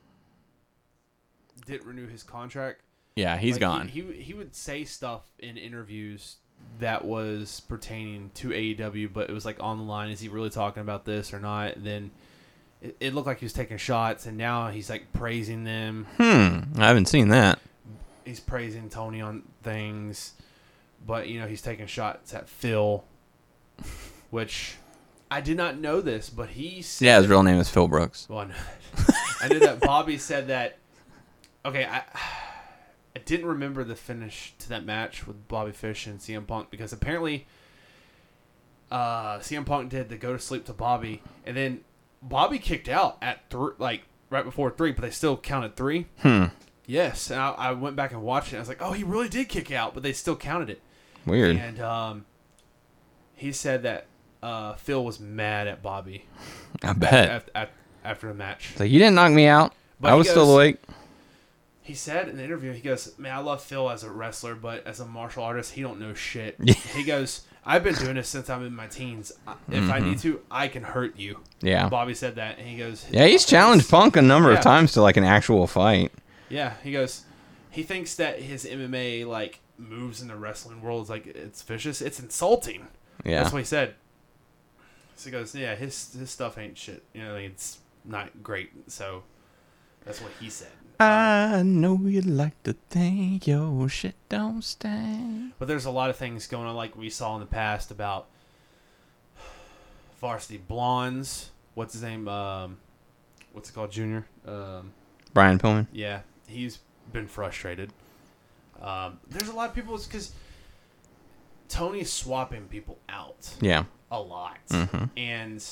didn't 1.67 1.87
renew 1.87 2.07
his 2.07 2.23
contract, 2.23 2.83
yeah, 3.17 3.37
he's 3.37 3.55
like, 3.55 3.61
gone. 3.61 3.89
He, 3.89 4.03
he 4.03 4.23
he 4.23 4.35
would 4.35 4.55
say 4.55 4.85
stuff 4.85 5.23
in 5.39 5.57
interviews 5.57 6.37
that 6.79 7.05
was 7.05 7.61
pertaining 7.61 8.31
to 8.35 8.49
AEW, 8.49 9.13
but 9.13 9.29
it 9.29 9.33
was 9.33 9.45
like 9.45 9.57
on 9.61 9.79
the 9.79 9.85
line. 9.85 10.11
Is 10.11 10.21
he 10.21 10.29
really 10.29 10.51
talking 10.51 10.81
about 10.81 11.05
this 11.05 11.33
or 11.33 11.41
not? 11.41 11.77
And 11.77 11.87
then 11.87 12.11
it, 12.81 12.97
it 13.01 13.15
looked 13.15 13.27
like 13.27 13.39
he 13.39 13.45
was 13.45 13.53
taking 13.53 13.77
shots, 13.77 14.27
and 14.27 14.37
now 14.37 14.69
he's 14.69 14.89
like 14.89 15.13
praising 15.13 15.65
them. 15.65 16.07
hmm. 16.17 16.81
I 16.81 16.87
haven't 16.87 17.07
seen 17.07 17.29
that. 17.29 17.59
He's 18.25 18.41
praising 18.41 18.89
Tony 18.89 19.21
on 19.21 19.43
things, 19.63 20.35
but 21.07 21.29
you 21.29 21.41
know 21.41 21.47
he's 21.47 21.63
taking 21.63 21.87
shots 21.87 22.35
at 22.35 22.49
Phil, 22.49 23.05
which 24.31 24.77
I 25.31 25.41
did 25.41 25.57
not 25.57 25.79
know 25.79 26.01
this, 26.01 26.31
but 26.31 26.51
he 26.51 26.83
said 26.83 27.07
Yeah, 27.07 27.19
his 27.19 27.29
real 27.29 27.43
name 27.43 27.59
is 27.59 27.69
Phil 27.69 27.89
Brooks. 27.89 28.27
Well, 28.29 28.41
I 28.41 28.45
know, 28.47 28.55
I 29.43 29.49
knew 29.49 29.61
that 29.61 29.81
Bobby 29.81 30.19
said 30.19 30.49
that. 30.49 30.79
Okay, 31.65 31.85
I 31.85 32.03
I 33.15 33.19
didn't 33.25 33.47
remember 33.47 33.85
the 33.85 33.97
finish 33.97 34.55
to 34.61 34.69
that 34.69 34.85
match 34.85 35.27
with 35.27 35.49
Bobby 35.49 35.73
Fish 35.73 36.07
and 36.07 36.21
CM 36.21 36.47
Punk 36.47 36.71
because 36.71 36.93
apparently 36.93 37.47
uh, 38.91 39.39
CM 39.39 39.67
Punk 39.67 39.91
did 39.91 40.09
the 40.09 40.17
go 40.17 40.33
to 40.33 40.39
sleep 40.39 40.65
to 40.67 40.73
Bobby, 40.73 41.23
and 41.45 41.57
then 41.57 41.81
Bobby 42.23 42.59
kicked 42.59 42.89
out 42.89 43.19
at 43.23 43.49
three, 43.51 43.73
like 43.79 44.03
right 44.31 44.45
before 44.45 44.71
three, 44.71 44.93
but 44.93 45.03
they 45.03 45.11
still 45.11 45.37
counted 45.37 45.77
three. 45.77 46.07
Hmm. 46.19 46.47
Yes, 46.87 47.31
and 47.31 47.41
I, 47.41 47.51
I 47.51 47.73
went 47.73 47.95
back 47.97 48.13
and 48.13 48.23
watched 48.23 48.53
it. 48.53 48.57
I 48.57 48.59
was 48.61 48.69
like, 48.69 48.83
oh, 48.83 48.93
he 48.93 49.05
really 49.05 49.29
did 49.29 49.49
kick 49.49 49.71
out, 49.71 49.95
but 49.95 50.03
they 50.03 50.13
still 50.13 50.37
counted 50.37 50.71
it. 50.71 50.81
Weird. 51.27 51.57
And 51.57 51.81
um, 51.81 52.25
he 53.37 53.53
said 53.53 53.83
that 53.85 54.07
uh, 54.43 54.75
Phil 54.75 55.05
was 55.05 55.21
mad 55.21 55.69
at 55.69 55.83
Bobby 55.83 56.25
I 56.83 56.93
bet. 56.95 57.29
after, 57.31 57.51
after, 57.55 57.75
after 58.05 58.29
the 58.29 58.35
match. 58.35 58.73
So 58.77 58.85
you 58.85 58.99
didn't 58.99 59.15
knock 59.15 59.33
me 59.33 59.47
out. 59.47 59.73
But 60.01 60.13
I 60.13 60.15
was 60.15 60.29
still 60.29 60.53
awake. 60.53 60.79
He 61.83 61.95
said 61.95 62.29
in 62.29 62.37
the 62.37 62.45
interview, 62.45 62.73
he 62.73 62.81
goes, 62.81 63.19
"Man, 63.19 63.35
I 63.35 63.39
love 63.41 63.63
Phil 63.63 63.91
as 63.91 64.03
a 64.05 64.11
wrestler, 64.11 64.55
but 64.55 64.87
as 64.87 65.01
a 65.01 65.05
martial 65.07 65.43
artist, 65.43 65.73
he 65.73 65.83
don't 65.83 65.99
know 66.01 66.15
shit." 66.15 66.57
He 66.95 67.05
goes, 67.05 67.43
"I've 67.67 67.83
been 67.85 67.95
doing 67.97 68.15
this 68.15 68.29
since 68.29 68.49
I'm 68.49 68.65
in 68.65 68.75
my 68.75 68.87
teens. 68.87 69.33
If 69.71 69.91
I 69.91 69.99
need 69.99 70.19
to, 70.21 70.41
I 70.51 70.69
can 70.69 70.83
hurt 70.85 71.19
you." 71.19 71.35
Mm-hmm. 71.35 71.67
Yeah. 71.67 71.89
Bobby 71.89 72.15
said 72.15 72.37
that, 72.37 72.59
and 72.59 72.67
he 72.69 72.79
goes, 72.79 73.05
Yeah, 73.11 73.27
he's 73.27 73.45
challenged 73.45 73.91
Punk 73.91 74.17
a 74.17 74.23
number 74.23 74.51
Yeah. 74.53 74.59
of 74.59 74.65
times 74.65 74.93
to 74.93 75.03
like 75.03 75.17
an 75.19 75.25
actual 75.25 75.67
fight. 75.67 76.13
Yeah, 76.51 76.75
he 76.83 76.93
goes, 76.93 77.25
he 77.71 77.83
thinks 77.83 78.15
that 78.17 78.41
his 78.41 78.65
MMA 78.65 79.27
like 79.27 79.61
moves 79.79 80.21
in 80.21 80.29
the 80.29 80.37
wrestling 80.37 80.83
world 80.83 81.05
is 81.05 81.11
like 81.11 81.27
it's 81.27 81.63
vicious, 81.63 82.03
it's 82.03 82.21
insulting. 82.21 82.89
Yeah. 83.25 83.43
That's 83.43 83.53
what 83.53 83.61
he 83.61 83.65
said. 83.65 83.95
So 85.17 85.27
he 85.27 85.33
goes, 85.33 85.55
"Yeah, 85.55 85.75
his 85.75 86.15
his 86.15 86.31
stuff 86.31 86.57
ain't 86.59 86.79
shit. 86.79 87.03
You 87.13 87.23
know, 87.23 87.37
it's 87.37 87.79
not 88.05 88.43
great." 88.43 88.71
So 88.91 89.23
that's 90.05 90.21
what 90.21 90.33
he 90.41 90.49
said. 90.49 90.73
I 90.99 91.63
know 91.63 91.99
you 92.05 92.21
like 92.21 92.63
to 92.65 92.75
think 92.91 93.47
your 93.47 93.89
shit 93.89 94.15
don't 94.29 94.63
stink. 94.63 95.55
But 95.59 95.69
there's 95.69 95.87
a 95.87 95.91
lot 95.91 96.11
of 96.11 96.17
things 96.17 96.47
going 96.47 96.67
on, 96.67 96.75
like 96.75 96.97
we 96.97 97.09
saw 97.11 97.35
in 97.35 97.41
the 97.41 97.47
past 97.47 97.91
about 97.91 98.29
Varsity 100.21 100.59
Blondes. 100.59 101.51
What's 101.75 101.95
his 101.95 102.03
name? 102.03 102.29
Um, 102.29 102.79
what's 103.53 103.71
it 103.71 103.73
called? 103.75 103.93
Junior. 103.93 104.27
Um, 104.47 104.93
Brian 105.33 105.59
Pillman. 105.59 105.87
Yeah, 105.93 106.21
he's 106.51 106.79
been 107.13 107.27
frustrated. 107.27 107.93
Um, 108.81 109.19
there's 109.29 109.49
a 109.49 109.53
lot 109.53 109.69
of 109.69 109.75
people 109.75 109.97
because 109.97 110.33
Tony's 111.69 112.13
swapping 112.13 112.67
people 112.69 112.99
out 113.09 113.55
Yeah. 113.61 113.85
a 114.11 114.21
lot, 114.21 114.59
Mhm. 114.69 115.11
and 115.17 115.65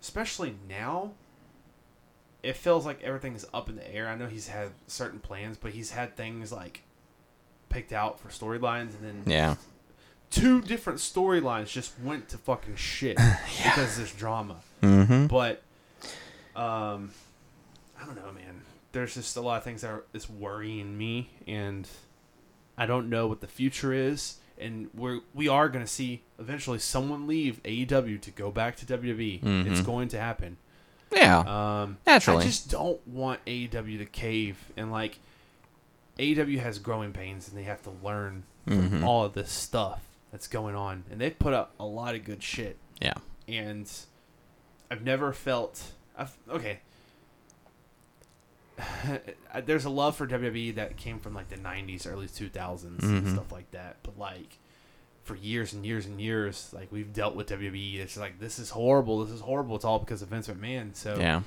especially 0.00 0.56
now, 0.68 1.12
it 2.42 2.56
feels 2.56 2.84
like 2.84 3.02
everything's 3.02 3.44
up 3.54 3.68
in 3.68 3.76
the 3.76 3.94
air. 3.94 4.08
I 4.08 4.16
know 4.16 4.26
he's 4.26 4.48
had 4.48 4.72
certain 4.86 5.20
plans, 5.20 5.56
but 5.56 5.72
he's 5.72 5.90
had 5.92 6.16
things 6.16 6.50
like 6.52 6.82
picked 7.68 7.92
out 7.92 8.18
for 8.20 8.28
storylines, 8.28 8.94
and 8.94 9.02
then 9.02 9.22
Yeah. 9.26 9.56
two 10.30 10.60
different 10.60 10.98
storylines 10.98 11.68
just 11.68 11.98
went 12.00 12.28
to 12.30 12.38
fucking 12.38 12.76
shit 12.76 13.16
because 13.62 13.96
of 13.98 14.04
this 14.04 14.12
drama. 14.12 14.60
Mm-hmm. 14.82 15.26
But 15.28 15.62
um, 16.56 17.12
I 18.00 18.04
don't 18.04 18.16
know, 18.16 18.32
man. 18.32 18.62
There's 18.94 19.14
just 19.14 19.36
a 19.36 19.40
lot 19.42 19.58
of 19.58 19.64
things 19.64 19.82
that 19.82 19.90
are 19.90 20.04
is 20.14 20.30
worrying 20.30 20.96
me, 20.96 21.28
and 21.46 21.86
I 22.78 22.86
don't 22.86 23.10
know 23.10 23.26
what 23.26 23.40
the 23.42 23.46
future 23.46 23.92
is. 23.92 24.38
And 24.56 24.88
we're 24.94 25.20
we 25.34 25.48
are 25.48 25.68
gonna 25.68 25.86
see 25.86 26.22
eventually 26.38 26.78
someone 26.78 27.26
leave 27.26 27.60
AEW 27.64 28.20
to 28.22 28.30
go 28.30 28.50
back 28.50 28.76
to 28.76 28.86
WWE. 28.86 29.40
It's 29.66 29.80
Mhm. 29.80 29.84
going 29.84 30.08
to 30.08 30.18
happen. 30.18 30.56
Yeah. 31.12 31.40
Um, 31.40 31.98
Naturally. 32.06 32.42
I 32.44 32.46
just 32.46 32.70
don't 32.70 33.06
want 33.06 33.40
AEW 33.46 33.98
to 33.98 34.06
cave 34.06 34.56
and 34.76 34.90
like 34.92 35.18
AEW 36.18 36.58
has 36.60 36.78
growing 36.78 37.12
pains 37.12 37.48
and 37.48 37.58
they 37.58 37.64
have 37.64 37.82
to 37.82 37.90
learn 38.02 38.44
Mhm. 38.66 39.04
all 39.04 39.24
of 39.24 39.34
this 39.34 39.50
stuff 39.50 40.00
that's 40.30 40.46
going 40.48 40.74
on, 40.76 41.04
and 41.10 41.20
they've 41.20 41.38
put 41.38 41.52
up 41.52 41.74
a 41.78 41.84
lot 41.84 42.14
of 42.14 42.24
good 42.24 42.42
shit 42.42 42.76
yeah. 43.00 43.14
and 43.46 43.90
I've 44.90 45.02
never 45.02 45.32
felt 45.32 45.92
I've, 46.16 46.36
okay. 46.48 46.78
There's 49.66 49.84
a 49.84 49.90
love 49.90 50.16
for 50.16 50.26
WWE 50.26 50.74
that 50.76 50.96
came 50.96 51.20
from 51.20 51.34
like 51.34 51.48
the 51.48 51.56
'90s, 51.56 52.06
early 52.10 52.26
2000s, 52.26 53.02
and 53.02 53.26
Mhm. 53.26 53.32
stuff 53.34 53.52
like 53.52 53.70
that. 53.70 53.96
But 54.02 54.18
like 54.18 54.58
for 55.22 55.36
years 55.36 55.72
and 55.72 55.86
years 55.86 56.06
and 56.06 56.20
years, 56.20 56.70
like 56.72 56.90
we've 56.92 57.12
dealt 57.12 57.34
with 57.36 57.46
WWE. 57.48 57.96
It's 58.00 58.16
like 58.16 58.40
this 58.40 58.58
is 58.58 58.70
horrible. 58.70 59.24
This 59.24 59.34
is 59.34 59.40
horrible. 59.40 59.76
It's 59.76 59.84
all 59.84 59.98
because 59.98 60.22
of 60.22 60.28
Vince 60.28 60.48
McMahon. 60.48 60.94
So 60.94 61.16
Yeah. 61.18 61.42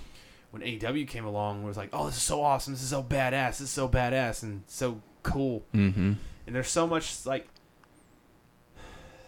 when 0.52 0.62
AEW 0.64 1.06
came 1.06 1.26
along, 1.26 1.64
it 1.64 1.66
was 1.68 1.78
like, 1.78 1.90
oh, 1.94 2.06
this 2.08 2.16
is 2.18 2.24
so 2.24 2.42
awesome. 2.42 2.74
This 2.74 2.82
is 2.84 2.90
so 2.90 3.04
badass. 3.04 3.50
This 3.50 3.62
is 3.62 3.70
so 3.72 3.88
badass 3.90 4.42
and 4.44 4.64
so 4.68 5.02
cool. 5.24 5.64
Mm-hmm. 5.76 6.14
And 6.48 6.56
there's 6.56 6.70
so 6.70 6.88
much 6.88 7.26
like 7.26 7.48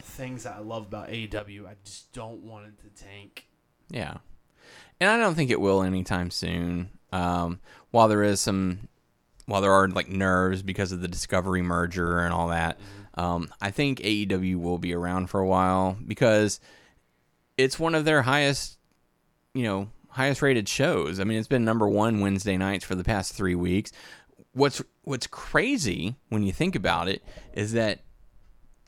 things 0.02 0.44
that 0.44 0.56
I 0.56 0.60
love 0.60 0.84
about 0.88 1.10
AEW. 1.10 1.68
I 1.68 1.76
just 1.84 2.12
don't 2.14 2.44
want 2.44 2.68
it 2.68 2.74
to 2.80 3.04
tank. 3.04 3.46
Yeah. 3.90 4.18
And 5.00 5.10
I 5.10 5.18
don't 5.18 5.36
think 5.36 5.50
it 5.52 5.62
will 5.62 5.82
anytime 5.82 6.32
soon. 6.32 6.90
Um, 7.12 7.60
while 7.92 8.08
there 8.08 8.24
is 8.24 8.40
some, 8.40 8.88
while 9.46 9.62
there 9.62 9.72
are 9.72 9.88
like 9.88 10.10
nerves 10.10 10.62
because 10.62 10.92
of 10.92 11.02
the 11.02 11.08
Discovery 11.08 11.62
merger 11.62 12.20
and 12.20 12.34
all 12.34 12.50
that, 12.50 12.80
um, 13.16 13.52
I 13.60 13.72
think 13.72 14.00
AEW 14.00 14.58
will 14.58 14.78
be 14.78 14.94
around 14.94 15.28
for 15.30 15.40
a 15.40 15.48
while 15.48 15.98
because 16.06 16.60
it's 17.58 17.80
one 17.80 17.96
of 17.96 18.06
their 18.06 18.22
highest, 18.22 18.78
you 19.54 19.64
know, 19.64 19.90
highest 20.10 20.42
rated 20.42 20.70
shows. 20.70 21.20
I 21.20 21.24
mean, 21.24 21.38
it's 21.38 21.48
been 21.48 21.66
number 21.66 21.88
one 21.88 22.20
Wednesday 22.20 22.58
nights 22.58 22.86
for 22.86 22.96
the 22.96 23.04
past 23.04 23.34
three 23.34 23.56
weeks. 23.56 23.92
What's 24.54 24.82
What's 25.04 25.26
crazy 25.26 26.16
when 26.30 26.44
you 26.44 26.52
think 26.52 26.76
about 26.76 27.08
it 27.08 27.24
is 27.54 27.74
that 27.74 28.02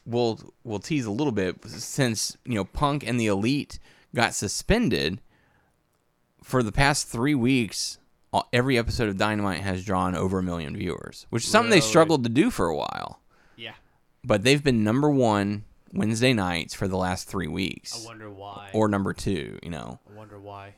we'll 0.05 0.39
we'll 0.63 0.77
tease 0.77 1.05
a 1.05 1.11
little 1.11 1.31
bit 1.31 1.65
since 1.65 2.37
you 2.45 2.53
know 2.53 2.63
Punk 2.63 3.03
and 3.05 3.19
the 3.19 3.25
Elite 3.25 3.79
got 4.13 4.35
suspended 4.35 5.19
for 6.43 6.61
the 6.61 6.71
past 6.71 7.07
three 7.07 7.33
weeks. 7.33 7.97
Every 8.53 8.77
episode 8.77 9.09
of 9.09 9.17
Dynamite 9.17 9.61
has 9.61 9.83
drawn 9.83 10.15
over 10.15 10.39
a 10.39 10.43
million 10.43 10.75
viewers, 10.77 11.25
which 11.29 11.43
is 11.43 11.49
something 11.49 11.69
they 11.69 11.81
struggled 11.81 12.23
to 12.23 12.29
do 12.29 12.49
for 12.49 12.67
a 12.67 12.75
while. 12.75 13.19
Yeah. 13.57 13.73
But 14.23 14.43
they've 14.43 14.63
been 14.63 14.83
number 14.83 15.09
one 15.09 15.65
Wednesday 15.93 16.31
nights 16.33 16.73
for 16.73 16.87
the 16.87 16.95
last 16.97 17.27
three 17.27 17.47
weeks, 17.49 18.01
I 18.01 18.07
wonder 18.07 18.29
why. 18.29 18.69
or 18.73 18.87
number 18.87 19.13
two. 19.13 19.59
You 19.61 19.69
know, 19.71 19.99
I 20.09 20.17
wonder 20.17 20.39
why. 20.39 20.75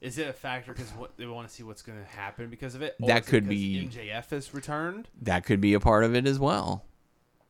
Is 0.00 0.16
it 0.16 0.28
a 0.28 0.32
factor 0.32 0.72
because 0.72 0.90
they 1.18 1.26
want 1.26 1.46
to 1.46 1.52
see 1.54 1.62
what's 1.62 1.82
going 1.82 1.98
to 1.98 2.04
happen 2.06 2.48
because 2.48 2.74
of 2.74 2.80
it? 2.80 2.96
Or 3.02 3.08
That 3.08 3.22
is 3.24 3.28
it 3.28 3.30
could 3.30 3.48
because 3.48 3.60
be- 3.60 3.88
MJF 4.08 4.30
has 4.30 4.54
returned. 4.54 5.08
that 5.20 5.44
could 5.44 5.60
be 5.60 5.74
a 5.74 5.80
part 5.80 6.04
of 6.04 6.14
it 6.14 6.26
as 6.26 6.38
well. 6.38 6.86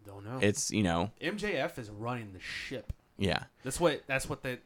Don't 0.05 0.25
know. 0.25 0.39
It's 0.43 0.73
you 0.73 0.83
know, 0.83 1.13
MJF 1.23 1.79
is 1.79 1.89
running 1.91 2.33
the 2.33 2.41
ship. 2.41 2.93
yeah, 3.17 3.45
That's 3.63 3.79
what. 3.79 4.03
That's 4.09 4.29
what 4.29 4.43
that. 4.43 4.59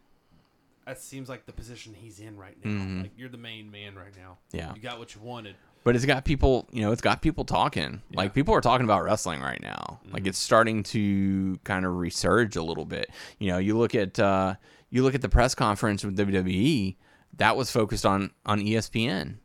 That 0.87 1.01
seems 1.01 1.29
like 1.29 1.47
the 1.47 1.53
position 1.53 1.95
he's 1.95 2.21
in 2.21 2.37
right 2.37 2.57
now. 2.63 2.71
Mhm. 2.71 3.03
Like 3.03 3.13
you're 3.17 3.29
the 3.31 3.39
main 3.39 3.71
man 3.71 3.95
right 3.95 4.15
now. 4.17 4.39
Yeah. 4.53 4.75
You 4.75 4.81
got 4.83 4.99
what 4.99 5.15
you 5.15 5.21
wanted. 5.23 5.57
but 5.83 5.95
it's 5.97 6.05
got 6.07 6.25
people. 6.25 6.67
You 6.73 6.83
know, 6.83 6.93
it's 6.93 7.03
got 7.03 7.21
people 7.23 7.45
talking. 7.45 8.03
Like 8.15 8.33
people 8.35 8.55
are 8.55 8.61
talking 8.61 8.85
about 8.85 9.03
wrestling 9.05 9.41
right 9.43 9.61
now. 9.63 10.01
Like 10.11 10.27
it's 10.27 10.39
starting 10.39 10.83
to 10.85 11.59
kind 11.65 11.85
of 11.87 11.93
resurge 11.95 12.57
a 12.57 12.63
little 12.63 12.85
bit. 12.87 13.11
You 13.39 13.49
know, 13.53 13.59
you 13.59 13.77
look 13.77 13.95
at 13.95 14.19
uh, 14.19 14.55
you 14.91 15.03
look 15.03 15.15
at 15.15 15.23
the 15.23 15.29
press 15.29 15.55
conference 15.55 16.05
with 16.05 16.17
WWE. 16.17 16.97
That 17.37 17.57
was 17.57 17.71
focused 17.71 18.07
on 18.07 18.31
on 18.47 18.61
ESPN. 18.61 19.37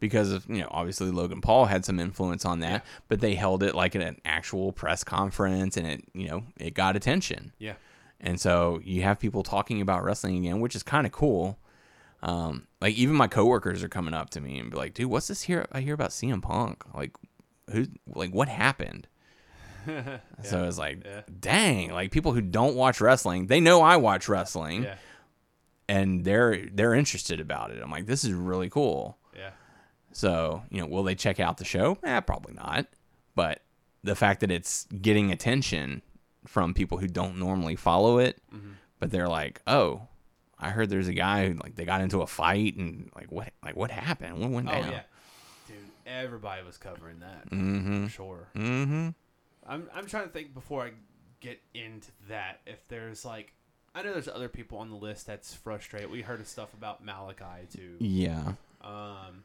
because 0.00 0.32
of 0.32 0.44
you 0.48 0.60
know 0.60 0.68
obviously 0.70 1.10
Logan 1.10 1.40
Paul 1.40 1.66
had 1.66 1.84
some 1.84 2.00
influence 2.00 2.44
on 2.44 2.60
that, 2.60 2.84
but 3.08 3.20
they 3.20 3.34
held 3.34 3.62
it 3.62 3.74
like 3.74 3.94
at 3.94 4.02
an 4.02 4.20
actual 4.24 4.72
press 4.72 5.04
conference, 5.04 5.76
and 5.76 5.86
it 5.86 6.04
you 6.14 6.28
know 6.28 6.44
it 6.58 6.74
got 6.74 6.96
attention, 6.96 7.52
Yeah. 7.58 7.74
And 8.22 8.40
so 8.40 8.80
you 8.84 9.02
have 9.02 9.18
people 9.18 9.42
talking 9.42 9.80
about 9.80 10.04
wrestling 10.04 10.38
again, 10.38 10.60
which 10.60 10.74
is 10.76 10.82
kind 10.82 11.06
of 11.06 11.12
cool. 11.12 11.58
Um, 12.22 12.68
like 12.80 12.94
even 12.94 13.16
my 13.16 13.26
coworkers 13.26 13.82
are 13.82 13.88
coming 13.88 14.14
up 14.14 14.30
to 14.30 14.40
me 14.40 14.58
and 14.58 14.70
be 14.70 14.76
like, 14.76 14.94
"Dude, 14.94 15.06
what's 15.10 15.26
this 15.28 15.42
here? 15.42 15.66
I 15.72 15.80
hear 15.80 15.94
about 15.94 16.10
CM 16.10 16.40
Punk. 16.40 16.84
Like, 16.94 17.16
who? 17.70 17.86
Like, 18.14 18.32
what 18.32 18.48
happened?" 18.48 19.08
So 20.44 20.64
it's 20.64 20.78
like, 20.78 21.04
Yeah. 21.04 21.22
dang, 21.40 21.90
like 21.90 22.12
people 22.12 22.32
who 22.32 22.40
don't 22.40 22.76
watch 22.76 23.00
wrestling, 23.00 23.46
they 23.48 23.58
know 23.60 23.82
I 23.82 23.96
watch 23.96 24.28
wrestling, 24.28 24.84
Yeah. 24.84 24.94
and 25.88 26.24
they're 26.24 26.66
they're 26.72 26.94
interested 26.94 27.40
about 27.40 27.72
it. 27.72 27.82
I'm 27.82 27.90
like, 27.90 28.06
this 28.06 28.22
is 28.24 28.32
really 28.32 28.70
cool. 28.70 29.18
Yeah. 29.36 29.50
So, 30.12 30.62
you 30.70 30.80
know, 30.80 30.86
will 30.86 31.02
they 31.02 31.14
check 31.16 31.40
out 31.40 31.56
the 31.56 31.64
show? 31.64 31.98
Eh, 32.04 32.20
probably 32.20 32.54
not. 32.54 32.86
But 33.34 33.62
the 34.04 34.14
fact 34.14 34.40
that 34.40 34.50
it's 34.52 34.86
getting 35.00 35.32
attention 35.32 36.02
from 36.46 36.74
people 36.74 36.98
who 36.98 37.06
don't 37.08 37.38
normally 37.38 37.76
follow 37.76 38.18
it, 38.18 38.40
Mm-hmm. 38.54 38.72
but 38.98 39.10
they're 39.10 39.28
like, 39.28 39.62
"Oh, 39.66 40.08
I 40.58 40.70
heard 40.70 40.90
there's 40.90 41.08
a 41.08 41.14
guy 41.14 41.48
who 41.48 41.54
like 41.62 41.74
they 41.76 41.84
got 41.84 42.00
into 42.00 42.20
a 42.22 42.26
fight 42.26 42.76
and 42.76 43.10
like 43.14 43.30
what 43.32 43.52
like 43.64 43.76
what 43.76 43.90
happened? 43.90 44.38
What 44.40 44.50
went 44.50 44.68
Oh 44.68 44.72
down?" 44.72 44.90
yeah. 44.90 45.02
Dude, 45.68 45.76
everybody 46.06 46.62
was 46.64 46.76
covering 46.78 47.20
that. 47.20 47.50
Mm-hmm. 47.50 48.04
For 48.04 48.10
sure. 48.10 48.48
Mm-hmm. 48.56 49.08
I'm 49.66 49.88
I'm 49.94 50.06
trying 50.06 50.24
to 50.24 50.30
think 50.30 50.54
before 50.54 50.84
I 50.84 50.90
get 51.40 51.60
into 51.74 52.10
that 52.28 52.60
if 52.66 52.86
there's 52.88 53.24
like 53.24 53.52
I 53.94 54.02
know 54.02 54.12
there's 54.12 54.28
other 54.28 54.48
people 54.48 54.78
on 54.78 54.88
the 54.90 54.96
list 54.96 55.26
that's 55.26 55.54
frustrated. 55.54 56.10
We 56.10 56.22
heard 56.22 56.40
of 56.40 56.48
stuff 56.48 56.72
about 56.74 57.04
Malakai 57.04 57.70
too. 57.72 57.96
Yeah. 57.98 58.54
Um 58.82 59.44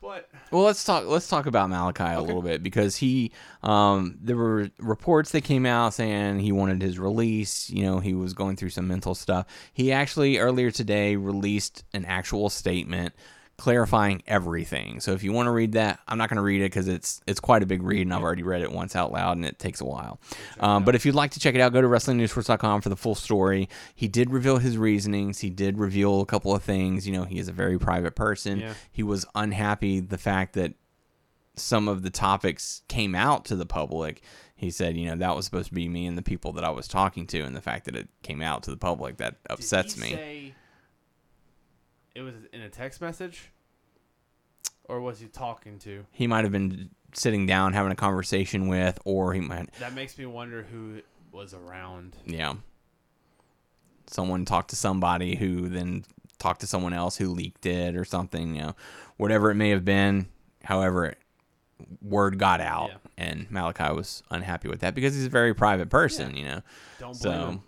but 0.00 0.28
Well, 0.50 0.62
let's 0.62 0.84
talk. 0.84 1.04
Let's 1.06 1.28
talk 1.28 1.46
about 1.46 1.70
Malakai 1.70 2.16
a 2.16 2.20
little 2.20 2.42
bit 2.42 2.62
because 2.62 2.96
he, 2.96 3.32
um, 3.62 4.18
there 4.20 4.36
were 4.36 4.70
reports 4.78 5.32
that 5.32 5.42
came 5.42 5.66
out 5.66 5.94
saying 5.94 6.40
he 6.40 6.52
wanted 6.52 6.82
his 6.82 6.98
release. 6.98 7.68
You 7.70 7.82
know, 7.84 7.98
he 7.98 8.14
was 8.14 8.34
going 8.34 8.56
through 8.56 8.70
some 8.70 8.88
mental 8.88 9.14
stuff. 9.14 9.46
He 9.72 9.92
actually 9.92 10.38
earlier 10.38 10.70
today 10.70 11.16
released 11.16 11.84
an 11.92 12.04
actual 12.04 12.48
statement 12.48 13.14
clarifying 13.58 14.22
everything. 14.26 15.00
So 15.00 15.12
if 15.12 15.24
you 15.24 15.32
want 15.32 15.48
to 15.48 15.50
read 15.50 15.72
that, 15.72 15.98
I'm 16.06 16.16
not 16.16 16.30
going 16.30 16.36
to 16.36 16.42
read 16.42 16.62
it 16.62 16.66
because 16.66 16.86
it's 16.86 17.20
it's 17.26 17.40
quite 17.40 17.62
a 17.62 17.66
big 17.66 17.82
read, 17.82 18.02
and 18.02 18.14
I've 18.14 18.22
already 18.22 18.44
read 18.44 18.62
it 18.62 18.72
once 18.72 18.96
out 18.96 19.12
loud, 19.12 19.36
and 19.36 19.44
it 19.44 19.58
takes 19.58 19.80
a 19.80 19.84
while. 19.84 20.20
Um, 20.60 20.84
but 20.84 20.94
if 20.94 21.04
you'd 21.04 21.16
like 21.16 21.32
to 21.32 21.40
check 21.40 21.54
it 21.54 21.60
out, 21.60 21.72
go 21.72 21.82
to 21.82 21.88
WrestlingNewsSource.com 21.88 22.80
for 22.80 22.88
the 22.88 22.96
full 22.96 23.16
story. 23.16 23.68
He 23.94 24.06
did 24.08 24.30
reveal 24.30 24.58
his 24.58 24.78
reasonings. 24.78 25.40
He 25.40 25.50
did 25.50 25.78
reveal 25.78 26.20
a 26.20 26.26
couple 26.26 26.54
of 26.54 26.62
things. 26.62 27.06
You 27.06 27.12
know, 27.12 27.24
he 27.24 27.38
is 27.38 27.48
a 27.48 27.52
very 27.52 27.78
private 27.78 28.14
person. 28.14 28.60
Yeah. 28.60 28.74
He 28.90 29.02
was 29.02 29.26
unhappy 29.34 30.00
the 30.00 30.18
fact 30.18 30.54
that 30.54 30.74
some 31.56 31.88
of 31.88 32.02
the 32.02 32.10
topics 32.10 32.82
came 32.86 33.16
out 33.16 33.44
to 33.46 33.56
the 33.56 33.66
public. 33.66 34.22
He 34.54 34.70
said, 34.70 34.96
you 34.96 35.06
know, 35.06 35.16
that 35.16 35.34
was 35.34 35.44
supposed 35.44 35.68
to 35.68 35.74
be 35.74 35.88
me 35.88 36.06
and 36.06 36.16
the 36.16 36.22
people 36.22 36.52
that 36.52 36.64
I 36.64 36.70
was 36.70 36.86
talking 36.86 37.26
to, 37.28 37.40
and 37.40 37.56
the 37.56 37.60
fact 37.60 37.86
that 37.86 37.96
it 37.96 38.08
came 38.22 38.40
out 38.40 38.62
to 38.64 38.70
the 38.70 38.76
public 38.76 39.16
that 39.16 39.36
upsets 39.50 39.96
me. 39.96 40.12
Say 40.12 40.54
it 42.18 42.22
was 42.22 42.34
in 42.52 42.60
a 42.60 42.68
text 42.68 43.00
message, 43.00 43.50
or 44.84 45.00
was 45.00 45.20
he 45.20 45.26
talking 45.28 45.78
to? 45.80 46.04
he 46.10 46.26
might 46.26 46.44
have 46.44 46.52
been 46.52 46.90
sitting 47.14 47.46
down 47.46 47.72
having 47.72 47.92
a 47.92 47.96
conversation 47.96 48.66
with, 48.68 48.98
or 49.04 49.32
he 49.32 49.40
might, 49.40 49.72
That 49.80 49.94
makes 49.94 50.18
me 50.18 50.26
wonder 50.26 50.62
who 50.64 51.00
was 51.32 51.54
around. 51.54 52.16
yeah, 52.26 52.54
someone 54.06 54.44
talked 54.44 54.70
to 54.70 54.76
somebody 54.76 55.36
who 55.36 55.68
then 55.68 56.04
talked 56.38 56.60
to 56.60 56.66
someone 56.66 56.92
else 56.92 57.16
who 57.16 57.28
leaked 57.28 57.66
it 57.66 57.96
or 57.96 58.04
something, 58.04 58.54
you 58.56 58.62
know, 58.62 58.76
whatever 59.16 59.50
it 59.50 59.54
may 59.56 59.70
have 59.70 59.84
been. 59.84 60.28
However, 60.64 61.06
it, 61.06 61.18
word 62.02 62.38
got 62.38 62.60
out, 62.60 62.90
Yeah. 62.90 62.96
and 63.16 63.48
Malakai 63.50 63.94
was 63.94 64.22
unhappy 64.30 64.68
with 64.68 64.80
that 64.80 64.94
because 64.94 65.14
he's 65.14 65.26
a 65.26 65.30
very 65.30 65.54
private 65.54 65.88
person, 65.90 66.36
you 66.36 66.44
know. 66.44 66.62
Don't 66.98 67.20
blame 67.20 67.34
So, 67.40 67.46
him. 67.50 67.60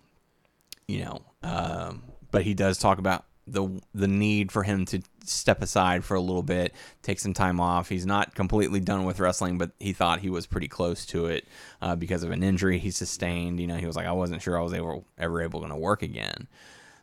you 0.88 1.04
know, 1.04 1.22
um, 1.42 2.02
but 2.30 2.42
he 2.42 2.54
does 2.54 2.78
talk 2.78 2.98
about 2.98 3.24
the 3.52 3.80
the 3.94 4.08
need 4.08 4.52
for 4.52 4.62
him 4.62 4.84
to 4.86 5.02
step 5.24 5.62
aside 5.62 6.04
for 6.04 6.14
a 6.14 6.20
little 6.20 6.42
bit, 6.42 6.74
take 7.02 7.18
some 7.18 7.34
time 7.34 7.60
off. 7.60 7.88
He's 7.88 8.06
not 8.06 8.34
completely 8.34 8.80
done 8.80 9.04
with 9.04 9.20
wrestling, 9.20 9.58
but 9.58 9.72
he 9.78 9.92
thought 9.92 10.20
he 10.20 10.30
was 10.30 10.46
pretty 10.46 10.68
close 10.68 11.04
to 11.06 11.26
it 11.26 11.46
uh, 11.82 11.96
because 11.96 12.22
of 12.22 12.30
an 12.30 12.42
injury 12.42 12.78
he 12.78 12.90
sustained. 12.90 13.60
You 13.60 13.66
know, 13.66 13.76
he 13.76 13.86
was 13.86 13.96
like, 13.96 14.06
I 14.06 14.12
wasn't 14.12 14.42
sure 14.42 14.58
I 14.58 14.62
was 14.62 14.72
able 14.72 15.06
ever 15.18 15.42
able 15.42 15.66
to 15.66 15.76
work 15.76 16.02
again. 16.02 16.48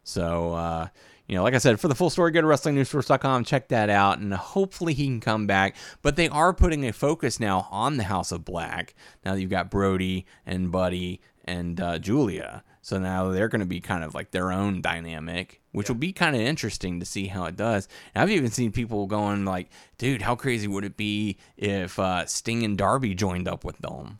So, 0.03 0.53
uh, 0.53 0.87
you 1.27 1.35
know, 1.35 1.43
like 1.43 1.53
I 1.53 1.57
said, 1.57 1.79
for 1.79 1.89
the 1.89 1.95
full 1.95 2.09
story, 2.09 2.31
go 2.31 2.39
to 2.39 2.47
WrestlingNewsSource.com, 2.47 3.43
check 3.43 3.67
that 3.67 3.89
out, 3.89 4.19
and 4.19 4.33
hopefully 4.33 4.93
he 4.93 5.05
can 5.05 5.19
come 5.19 5.45
back. 5.45 5.75
But 6.01 6.15
they 6.15 6.29
are 6.29 6.53
putting 6.53 6.87
a 6.87 6.93
focus 6.93 7.39
now 7.39 7.67
on 7.69 7.97
the 7.97 8.05
House 8.05 8.31
of 8.31 8.45
Black. 8.45 8.95
Now 9.25 9.33
that 9.33 9.41
you've 9.41 9.49
got 9.49 9.69
Brody 9.69 10.25
and 10.45 10.71
Buddy 10.71 11.19
and 11.43 11.81
uh, 11.81 11.99
Julia. 11.99 12.63
So 12.87 12.97
now 12.99 13.31
they're 13.31 13.49
going 13.49 13.59
to 13.59 13.65
be 13.65 13.81
kind 13.81 14.01
of 14.05 14.15
like 14.15 14.31
their 14.31 14.49
own 14.49 14.79
dynamic, 14.79 15.59
which 15.73 15.89
will 15.89 15.97
be 15.97 16.13
kind 16.13 16.37
of 16.37 16.41
interesting 16.41 17.01
to 17.01 17.05
see 17.05 17.27
how 17.27 17.43
it 17.43 17.57
does. 17.57 17.89
And 18.15 18.21
I've 18.23 18.29
even 18.29 18.49
seen 18.49 18.71
people 18.71 19.07
going 19.07 19.43
like, 19.43 19.67
dude, 19.97 20.21
how 20.21 20.35
crazy 20.37 20.69
would 20.69 20.85
it 20.85 20.95
be 20.95 21.35
if 21.57 21.99
uh, 21.99 22.25
Sting 22.27 22.63
and 22.63 22.77
Darby 22.77 23.13
joined 23.13 23.45
up 23.45 23.65
with 23.65 23.77
them? 23.79 24.19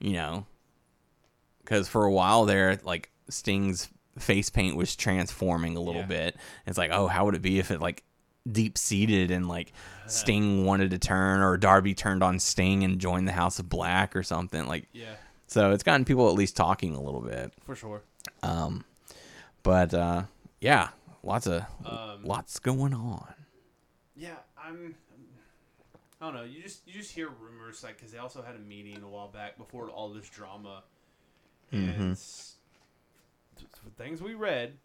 You 0.00 0.14
know, 0.14 0.46
because 1.62 1.86
for 1.86 2.06
a 2.06 2.10
while 2.10 2.46
there, 2.46 2.80
like 2.82 3.10
Sting's 3.28 3.90
face 4.18 4.48
paint 4.48 4.74
was 4.74 4.96
transforming 4.96 5.76
a 5.76 5.80
little 5.82 6.00
Yeah. 6.00 6.06
bit. 6.06 6.36
It's 6.66 6.78
like, 6.78 6.92
oh, 6.94 7.08
how 7.08 7.26
would 7.26 7.34
it 7.34 7.42
be 7.42 7.58
if 7.58 7.70
it 7.70 7.82
like 7.82 8.04
deep 8.50 8.78
seated 8.78 9.30
and 9.30 9.48
like 9.48 9.70
Sting 10.06 10.64
wanted 10.64 10.92
to 10.92 10.98
turn 10.98 11.42
or 11.42 11.58
Darby 11.58 11.92
turned 11.92 12.22
on 12.22 12.38
Sting 12.38 12.84
and 12.84 12.98
joined 12.98 13.28
the 13.28 13.32
House 13.32 13.58
of 13.58 13.68
Black 13.68 14.16
or 14.16 14.22
something 14.22 14.66
like. 14.66 14.88
Yeah, 14.94 15.16
So 15.52 15.70
it's 15.72 15.82
gotten 15.82 16.06
people 16.06 16.28
at 16.30 16.34
least 16.34 16.56
talking 16.56 16.94
a 16.94 17.00
little 17.02 17.20
bit. 17.20 17.52
for 17.66 17.74
sure. 17.76 18.00
Um, 18.42 18.84
but 19.62 19.92
uh, 19.92 20.22
yeah, 20.62 20.88
lots 21.22 21.46
of 21.46 21.62
Um, 21.84 22.24
lots 22.24 22.58
going 22.58 22.94
on. 22.94 23.34
Yeah, 24.16 24.36
I'm. 24.56 24.94
I 26.20 26.24
don't 26.24 26.34
know. 26.34 26.44
You 26.44 26.62
just 26.62 26.86
you 26.86 26.94
just 26.94 27.10
hear 27.12 27.28
rumors 27.28 27.82
like 27.84 27.98
because 27.98 28.12
they 28.12 28.18
also 28.18 28.40
had 28.42 28.54
a 28.54 28.60
meeting 28.60 29.02
a 29.02 29.08
while 29.08 29.28
back 29.28 29.58
before 29.58 29.90
all 29.90 30.08
this 30.10 30.28
drama, 30.30 30.84
and 31.70 32.16
th- 33.56 33.68
things 33.98 34.22
we 34.22 34.32
read. 34.34 34.78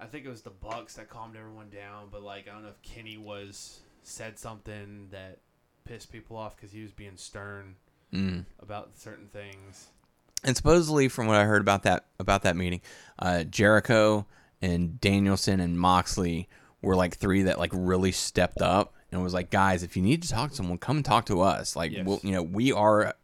I 0.00 0.06
think 0.06 0.24
it 0.24 0.28
was 0.28 0.42
the 0.42 0.50
Bucks 0.50 0.94
that 0.94 1.08
calmed 1.10 1.34
everyone 1.36 1.70
down, 1.70 2.08
but 2.12 2.22
like 2.22 2.46
I 2.48 2.52
don't 2.52 2.62
know 2.62 2.68
if 2.68 2.80
Kenny 2.82 3.16
was 3.16 3.80
said 4.04 4.38
something 4.38 5.08
that 5.10 5.38
pissed 5.84 6.12
people 6.12 6.36
off 6.36 6.54
because 6.54 6.70
he 6.70 6.82
was 6.82 6.92
being 6.92 7.16
stern 7.16 7.74
Mm. 8.12 8.46
about 8.60 8.90
certain 8.96 9.28
things. 9.28 9.88
And 10.44 10.56
supposedly, 10.56 11.08
from 11.08 11.26
what 11.26 11.36
I 11.36 11.44
heard 11.44 11.60
about 11.60 11.82
that 11.82 12.06
about 12.18 12.42
that 12.42 12.56
meeting, 12.56 12.80
uh, 13.18 13.44
Jericho 13.44 14.26
and 14.62 15.00
Danielson 15.00 15.60
and 15.60 15.78
Moxley 15.78 16.48
were 16.80 16.94
like 16.96 17.16
three 17.16 17.42
that 17.42 17.58
like 17.58 17.70
really 17.74 18.12
stepped 18.12 18.62
up 18.62 18.94
and 19.10 19.22
was 19.22 19.34
like, 19.34 19.50
guys, 19.50 19.82
if 19.82 19.96
you 19.96 20.02
need 20.02 20.22
to 20.22 20.28
talk 20.28 20.50
to 20.50 20.56
someone, 20.56 20.78
come 20.78 21.02
talk 21.02 21.26
to 21.26 21.40
us. 21.40 21.74
Like, 21.74 21.92
Yes. 21.92 22.06
we'll, 22.06 22.20
you 22.22 22.32
know, 22.32 22.42
we 22.42 22.72
are 22.72 23.14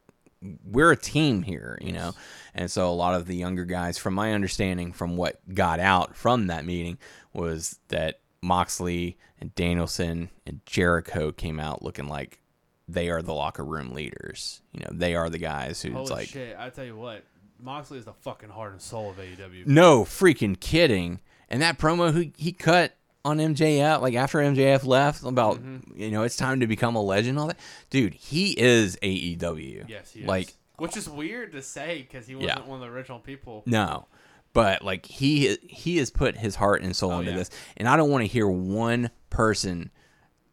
we're 0.65 0.91
a 0.93 0.97
team 0.97 1.43
here, 1.43 1.79
you 1.81 1.93
know. 1.93 2.13
And 2.55 2.71
so 2.71 2.91
a 2.91 2.93
lot 2.93 3.15
of 3.15 3.27
the 3.27 3.37
younger 3.37 3.65
guys, 3.65 3.97
from 3.97 4.13
my 4.15 4.33
understanding, 4.35 4.93
from 4.93 5.17
what 5.17 5.41
got 5.55 5.81
out 5.81 6.15
from 6.17 6.49
that 6.49 6.65
meeting, 6.67 6.99
was 7.33 7.79
that 7.89 8.21
Moxley 8.43 9.17
and 9.41 9.55
Danielson 9.55 10.31
and 10.47 10.61
Jericho 10.67 11.33
came 11.33 11.59
out 11.59 11.83
looking 11.83 12.09
like 12.09 12.41
they 12.89 13.09
are 13.11 13.23
the 13.23 13.35
locker 13.35 13.65
room 13.65 13.93
leaders. 13.93 14.61
You 14.73 14.81
know, 14.81 14.91
they 14.93 15.15
are 15.15 15.31
the 15.31 15.39
guys 15.39 15.81
who's 15.83 15.93
Holy 15.95 16.11
like 16.11 16.29
shit! 16.29 16.57
I 16.59 16.71
tell 16.71 16.85
you 16.85 16.97
what, 16.97 17.25
Moxley 17.61 17.99
is 17.99 18.05
the 18.05 18.13
fucking 18.13 18.51
heart 18.51 18.73
and 18.73 18.81
soul 18.83 19.11
of 19.11 19.17
AEW. 19.17 19.67
no 19.67 20.05
freaking 20.05 20.59
kidding. 20.59 21.21
And 21.49 21.63
that 21.63 21.79
promo 21.79 22.13
who 22.13 22.31
he 22.37 22.53
cut 22.53 22.97
on 23.25 23.39
MJF, 23.39 24.01
like 24.01 24.15
after 24.15 24.39
MJF 24.39 24.85
left, 24.85 25.23
about 25.23 25.59
Mm-hmm. 25.59 26.01
you 26.01 26.11
know 26.11 26.23
it's 26.25 26.37
time 26.37 26.61
to 26.61 26.67
become 26.67 26.95
a 26.97 27.03
legend. 27.03 27.39
All 27.39 27.47
that, 27.47 27.59
dude, 27.91 28.15
he 28.15 28.53
is 28.59 28.97
AEW. 29.03 29.89
Yes, 29.89 30.13
he 30.13 30.21
is. 30.21 30.27
like 30.27 30.55
which 30.77 30.97
is 30.97 31.09
weird 31.09 31.53
to 31.53 31.63
say 31.63 32.03
because 32.09 32.27
he 32.27 32.35
wasn't 32.35 32.67
one 32.67 32.83
of 32.83 32.87
the 32.89 32.93
original 32.93 33.19
people. 33.21 33.63
no, 33.67 34.07
but 34.53 34.83
like 34.83 35.07
he 35.07 35.57
he 35.63 35.99
has 35.99 36.11
put 36.11 36.37
his 36.37 36.57
heart 36.57 36.83
and 36.83 36.95
soul 36.97 37.13
Oh, 37.13 37.19
into 37.21 37.31
yeah. 37.31 37.37
this, 37.39 37.51
and 37.77 37.89
I 37.89 37.97
don't 37.97 38.11
want 38.11 38.23
to 38.23 38.29
hear 38.29 38.49
one 38.49 39.11
person 39.31 39.91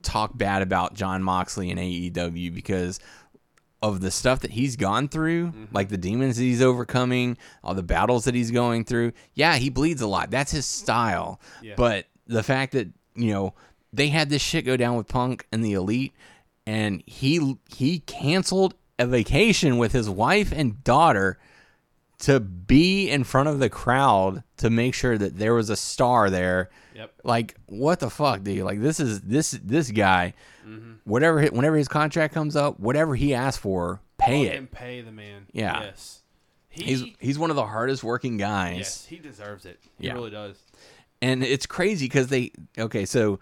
talk 0.03 0.37
bad 0.37 0.61
about 0.61 0.93
Jon 0.93 1.23
Moxley 1.23 1.69
and 1.71 1.79
AEW 1.79 2.53
because 2.53 2.99
of 3.81 3.99
the 4.01 4.11
stuff 4.11 4.41
that 4.41 4.51
he's 4.51 4.75
gone 4.75 5.07
through, 5.07 5.47
Mm-hmm. 5.47 5.65
like 5.75 5.89
the 5.89 5.97
demons 5.97 6.37
that 6.37 6.43
he's 6.43 6.61
overcoming, 6.61 7.37
all 7.63 7.73
the 7.73 7.81
battles 7.83 8.25
that 8.25 8.35
he's 8.35 8.51
going 8.51 8.85
through. 8.85 9.11
Yeah, 9.33 9.55
he 9.55 9.69
bleeds 9.69 10.01
a 10.01 10.07
lot. 10.07 10.29
That's 10.29 10.51
his 10.51 10.65
style. 10.67 11.41
Yeah. 11.63 11.73
But 11.77 12.05
the 12.27 12.43
fact 12.43 12.73
that, 12.73 12.89
you 13.15 13.31
know, 13.33 13.55
they 13.91 14.09
had 14.09 14.29
this 14.29 14.41
shit 14.41 14.65
go 14.65 14.77
down 14.77 14.95
with 14.97 15.07
Punk 15.07 15.47
and 15.51 15.65
the 15.65 15.73
Elite 15.73 16.13
and 16.67 17.01
he 17.07 17.55
he 17.75 17.99
canceled 17.99 18.75
a 18.99 19.07
vacation 19.07 19.77
with 19.79 19.93
his 19.93 20.07
wife 20.09 20.51
and 20.55 20.83
daughter 20.83 21.39
to 22.21 22.39
be 22.39 23.09
in 23.09 23.23
front 23.23 23.49
of 23.49 23.59
the 23.59 23.69
crowd 23.69 24.43
to 24.57 24.69
make 24.69 24.93
sure 24.93 25.17
that 25.17 25.37
there 25.37 25.53
was 25.53 25.69
a 25.69 25.75
star 25.75 26.29
there. 26.29 26.69
Yep. 26.95 27.13
Like 27.23 27.55
what 27.67 27.99
the 27.99 28.09
fuck, 28.09 28.43
dude? 28.43 28.63
Like 28.63 28.81
this 28.81 28.99
is 28.99 29.21
this 29.21 29.51
this 29.63 29.91
guy. 29.91 30.33
Mm-hmm. 30.65 30.91
Whatever, 31.05 31.43
whenever 31.47 31.75
his 31.75 31.87
contract 31.87 32.33
comes 32.33 32.55
up, 32.55 32.79
whatever 32.79 33.15
he 33.15 33.33
asks 33.33 33.59
for, 33.61 33.99
pay 34.17 34.43
it. 34.47 34.71
Pay 34.71 35.01
the 35.01 35.11
man. 35.11 35.47
Yeah. 35.51 35.81
Yes. 35.81 36.21
He, 36.69 36.83
He's 36.83 37.03
he's 37.19 37.39
one 37.39 37.49
of 37.49 37.55
the 37.55 37.65
hardest 37.65 38.03
working 38.03 38.37
guys. 38.37 38.77
yes, 38.77 39.05
he 39.05 39.17
deserves 39.17 39.65
it. 39.65 39.79
He 39.99 40.07
Yeah. 40.07 40.13
really 40.13 40.29
does. 40.31 40.57
and 41.21 41.43
it's 41.43 41.65
crazy 41.65 42.05
because 42.05 42.27
they 42.27 42.51
okay 42.77 43.05
so 43.05 43.39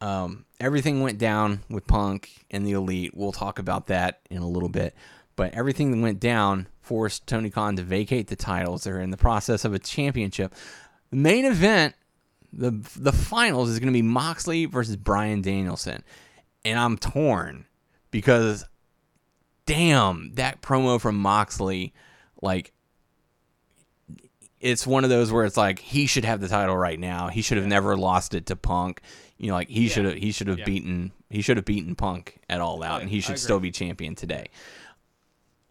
um, 0.00 0.44
everything 0.60 1.00
went 1.02 1.18
down 1.18 1.60
with 1.70 1.86
punk 1.86 2.30
and 2.50 2.66
the 2.66 2.72
elite 2.72 3.12
we'll 3.14 3.32
talk 3.32 3.58
about 3.58 3.86
that 3.86 4.20
in 4.30 4.38
a 4.42 4.46
little 4.48 4.68
bit 4.68 4.94
but 5.36 5.54
everything 5.54 6.02
went 6.02 6.20
down 6.20 6.66
forced 6.86 7.26
tony 7.26 7.50
khan 7.50 7.74
to 7.74 7.82
vacate 7.82 8.28
the 8.28 8.36
titles 8.36 8.84
they're 8.84 9.00
in 9.00 9.10
the 9.10 9.16
process 9.16 9.64
of 9.64 9.74
a 9.74 9.78
championship 9.78 10.54
the 11.10 11.16
main 11.16 11.44
event 11.44 11.94
the 12.52 12.70
the 12.96 13.12
finals 13.12 13.68
is 13.68 13.80
going 13.80 13.92
to 13.92 13.92
be 13.92 14.02
moxley 14.02 14.66
versus 14.66 14.94
bryan 14.96 15.42
danielson 15.42 16.04
and 16.64 16.78
i'm 16.78 16.96
torn 16.96 17.66
because 18.12 18.64
damn 19.66 20.32
that 20.34 20.62
promo 20.62 21.00
from 21.00 21.18
moxley 21.18 21.92
like 22.40 22.72
it's 24.60 24.86
one 24.86 25.04
of 25.04 25.10
those 25.10 25.30
where 25.32 25.44
it's 25.44 25.56
like 25.56 25.78
he 25.80 26.06
should 26.06 26.24
have 26.24 26.40
the 26.40 26.48
title 26.48 26.76
right 26.76 26.98
now. 26.98 27.28
He 27.28 27.42
should 27.42 27.58
have 27.58 27.66
never 27.66 27.94
lost 27.94 28.32
it 28.34 28.46
to 28.46 28.56
Punk. 28.56 29.02
You 29.36 29.48
know, 29.48 29.54
like 29.54 29.68
he 29.68 29.86
should 29.88 30.06
have 30.06 30.14
he 30.14 30.32
should 30.32 30.48
have 30.48 30.60
Yeah. 30.60 30.64
beaten 30.64 31.12
he 31.28 31.42
should 31.42 31.58
have 31.58 31.66
beaten 31.66 31.94
Punk 31.94 32.38
at 32.48 32.60
all 32.62 32.82
out, 32.82 32.96
Yeah, 32.96 33.00
and 33.02 33.10
he 33.10 33.20
should 33.20 33.38
still 33.38 33.60
be 33.60 33.70
champion 33.70 34.14
today. 34.14 34.46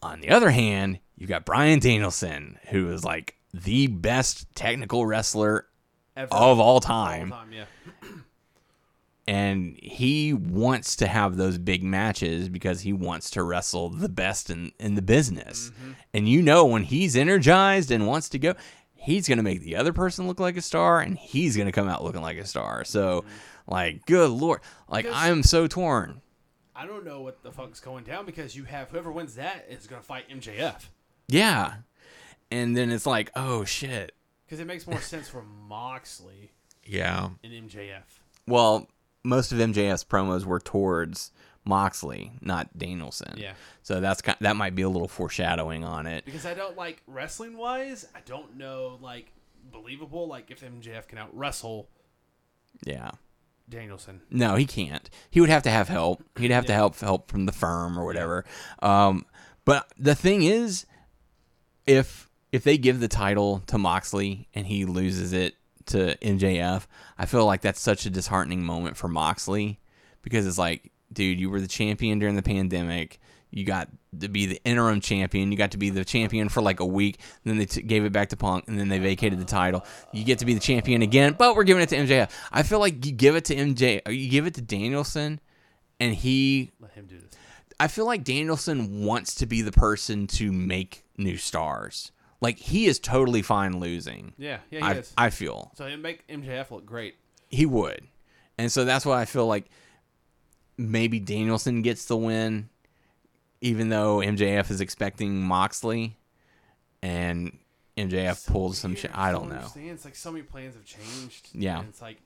On 0.03 0.21
the 0.21 0.29
other 0.29 0.51
hand, 0.51 0.99
you 1.17 1.27
got 1.27 1.45
Bryan 1.45 1.79
Danielson, 1.79 2.57
who 2.69 2.89
is 2.91 3.03
like 3.03 3.35
the 3.53 3.87
best 3.87 4.53
technical 4.55 5.05
wrestler 5.05 5.67
Ever. 6.15 6.33
of 6.33 6.59
all 6.59 6.75
All 6.75 6.79
time, 6.79 7.29
time, 7.31 7.51
yeah. 7.51 7.65
and 9.27 9.77
he 9.81 10.33
wants 10.33 10.95
to 10.97 11.07
have 11.07 11.35
those 11.37 11.57
big 11.57 11.83
matches 11.83 12.47
because 12.49 12.81
he 12.81 12.93
wants 12.93 13.29
to 13.31 13.43
wrestle 13.43 13.89
the 13.89 14.09
best 14.09 14.49
in, 14.49 14.71
in 14.79 14.95
the 14.95 15.01
business. 15.01 15.71
Mm-hmm. 15.71 15.91
And 16.13 16.29
you 16.29 16.41
know 16.41 16.65
when 16.65 16.83
he's 16.83 17.15
energized 17.15 17.91
and 17.91 18.07
wants 18.07 18.29
to 18.29 18.39
go, 18.39 18.53
he's 18.93 19.27
going 19.27 19.37
to 19.37 19.43
make 19.43 19.61
the 19.61 19.75
other 19.75 19.93
person 19.93 20.27
look 20.27 20.39
like 20.39 20.57
a 20.57 20.61
star 20.61 20.99
and 20.99 21.17
he's 21.17 21.55
going 21.55 21.67
to 21.67 21.71
come 21.71 21.87
out 21.89 22.03
looking 22.03 22.21
like 22.21 22.37
a 22.37 22.45
star. 22.45 22.83
So 22.83 23.21
mm-hmm. 23.21 23.71
like 23.71 24.05
good 24.05 24.29
lord, 24.29 24.61
like 24.87 25.05
Because- 25.05 25.17
I'm 25.19 25.43
so 25.43 25.67
torn. 25.67 26.21
I 26.77 26.85
don't 26.85 27.05
know 27.05 27.21
what 27.21 27.41
the 27.41 27.53
fuck's 27.53 27.79
going 27.79 28.03
down 28.03 28.25
because 28.25 28.53
you 28.53 28.65
have 28.65 28.89
whoever 28.91 29.09
wins 29.09 29.35
that 29.35 29.65
is 29.69 29.87
going 29.87 30.01
to 30.01 30.05
fight 30.05 30.27
MJF. 30.29 30.81
Yeah. 31.27 31.75
And 32.51 32.75
then 32.77 32.91
it's 32.91 33.05
like, 33.05 33.31
oh 33.35 33.63
shit. 33.65 34.13
Because 34.45 34.59
it 34.59 34.65
makes 34.67 34.85
more 34.87 35.01
sense 35.01 35.27
for 35.27 35.43
Moxley 35.43 36.51
Yeah. 36.85 37.29
and 37.43 37.69
MJF. 37.69 38.03
Well, 38.47 38.87
most 39.23 39.51
of 39.51 39.57
MJF's 39.57 40.03
promos 40.03 40.45
were 40.45 40.59
towards 40.59 41.31
Moxley, 41.65 42.33
not 42.41 42.77
Danielson. 42.77 43.33
Yeah. 43.37 43.53
So 43.81 43.99
that's 43.99 44.21
ki- 44.21 44.33
that 44.39 44.55
might 44.55 44.75
be 44.75 44.83
a 44.83 44.89
little 44.89 45.07
foreshadowing 45.07 45.83
on 45.83 46.05
it. 46.05 46.25
Because 46.25 46.45
I 46.45 46.53
don't 46.53 46.77
like 46.77 47.01
wrestling 47.07 47.57
wise, 47.57 48.07
I 48.15 48.19
don't 48.25 48.55
know 48.57 48.99
like 49.01 49.31
believable 49.71 50.27
like 50.27 50.51
if 50.51 50.61
MJF 50.61 51.07
can 51.07 51.17
out 51.17 51.35
wrestle 51.35 51.89
Yeah. 52.85 53.11
Danielson. 53.67 54.21
No, 54.29 54.55
he 54.55 54.67
can't. 54.67 55.09
He 55.31 55.41
would 55.41 55.49
have 55.49 55.63
to 55.63 55.71
have 55.71 55.87
help. 55.89 56.23
He'd 56.37 56.51
have 56.51 56.67
to 56.67 56.73
help 56.73 56.99
help 56.99 57.31
from 57.31 57.47
the 57.47 57.51
firm 57.51 57.97
or 57.97 58.05
whatever. 58.05 58.45
Um, 58.83 59.25
but 59.65 59.91
the 59.97 60.13
thing 60.13 60.43
is, 60.43 60.85
if 61.87 62.29
if 62.51 62.63
they 62.63 62.77
give 62.77 62.99
the 62.99 63.07
title 63.07 63.61
to 63.67 63.77
Moxley 63.77 64.47
and 64.53 64.65
he 64.65 64.85
loses 64.85 65.33
it 65.33 65.55
to 65.87 66.15
MJF, 66.21 66.87
I 67.17 67.25
feel 67.25 67.45
like 67.45 67.61
that's 67.61 67.81
such 67.81 68.05
a 68.05 68.09
disheartening 68.09 68.63
moment 68.63 68.97
for 68.97 69.07
Moxley 69.07 69.79
because 70.21 70.47
it's 70.47 70.57
like, 70.57 70.91
dude, 71.11 71.39
you 71.39 71.49
were 71.49 71.61
the 71.61 71.67
champion 71.67 72.19
during 72.19 72.35
the 72.35 72.41
pandemic. 72.41 73.19
You 73.51 73.63
got 73.63 73.89
to 74.19 74.27
be 74.27 74.45
the 74.47 74.59
interim 74.65 74.99
champion. 74.99 75.51
You 75.51 75.57
got 75.57 75.71
to 75.71 75.77
be 75.77 75.89
the 75.89 76.03
champion 76.03 76.49
for 76.49 76.61
like 76.61 76.79
a 76.79 76.85
week. 76.85 77.19
Then 77.43 77.57
they 77.57 77.65
t- 77.65 77.81
gave 77.81 78.03
it 78.03 78.11
back 78.11 78.29
to 78.29 78.37
Punk, 78.37 78.65
and 78.67 78.77
then 78.77 78.89
they 78.89 78.99
vacated 78.99 79.39
the 79.39 79.45
title. 79.45 79.85
You 80.11 80.25
get 80.25 80.39
to 80.39 80.45
be 80.45 80.53
the 80.53 80.59
champion 80.59 81.01
again, 81.01 81.35
but 81.37 81.55
we're 81.55 81.63
giving 81.63 81.83
it 81.83 81.89
to 81.89 81.95
MJF. 81.95 82.29
I 82.51 82.63
feel 82.63 82.79
like 82.79 83.05
you 83.05 83.11
give 83.11 83.35
it 83.35 83.45
to 83.45 83.55
MJ, 83.55 84.01
you 84.11 84.29
give 84.29 84.45
it 84.45 84.55
to 84.55 84.61
Danielson, 84.61 85.39
and 85.99 86.13
he. 86.13 86.71
I 87.79 87.87
feel 87.87 88.05
like 88.05 88.23
Danielson 88.23 89.03
wants 89.03 89.35
to 89.35 89.45
be 89.45 89.61
the 89.61 89.71
person 89.71 90.27
to 90.27 90.51
make 90.51 91.03
new 91.17 91.37
stars. 91.37 92.11
Like 92.41 92.57
he 92.57 92.85
is 92.85 92.99
totally 92.99 93.41
fine 93.41 93.79
losing. 93.79 94.33
Yeah, 94.37 94.59
yeah, 94.69 94.79
he 94.79 94.85
I, 94.85 94.93
is. 94.93 95.13
I 95.17 95.29
feel 95.29 95.71
so 95.75 95.85
it 95.85 95.97
make 95.97 96.27
MJF 96.27 96.71
look 96.71 96.85
great. 96.85 97.15
he 97.49 97.65
would, 97.65 98.01
and 98.57 98.71
so 98.71 98.85
that's 98.85 99.05
why 99.05 99.21
I 99.21 99.25
feel 99.25 99.47
like 99.47 99.65
maybe 100.77 101.19
Danielson 101.19 101.81
gets 101.81 102.05
the 102.05 102.17
win, 102.17 102.69
even 103.61 103.89
though 103.89 104.17
MJF 104.17 104.69
is 104.69 104.81
expecting 104.81 105.41
Moxley, 105.41 106.17
and 107.01 107.57
MJF 107.97 108.45
pulls 108.47 108.77
some 108.77 108.95
shit. 108.95 109.11
I 109.13 109.31
don't 109.31 109.49
know. 109.49 109.55
Understand? 109.55 109.89
It's 109.91 110.05
like 110.05 110.15
so 110.15 110.31
many 110.31 110.43
plans 110.43 110.75
have 110.75 110.85
changed. 110.85 111.49
Yeah. 111.53 111.79
and 111.79 111.89
it's 111.89 112.01
like, 112.01 112.17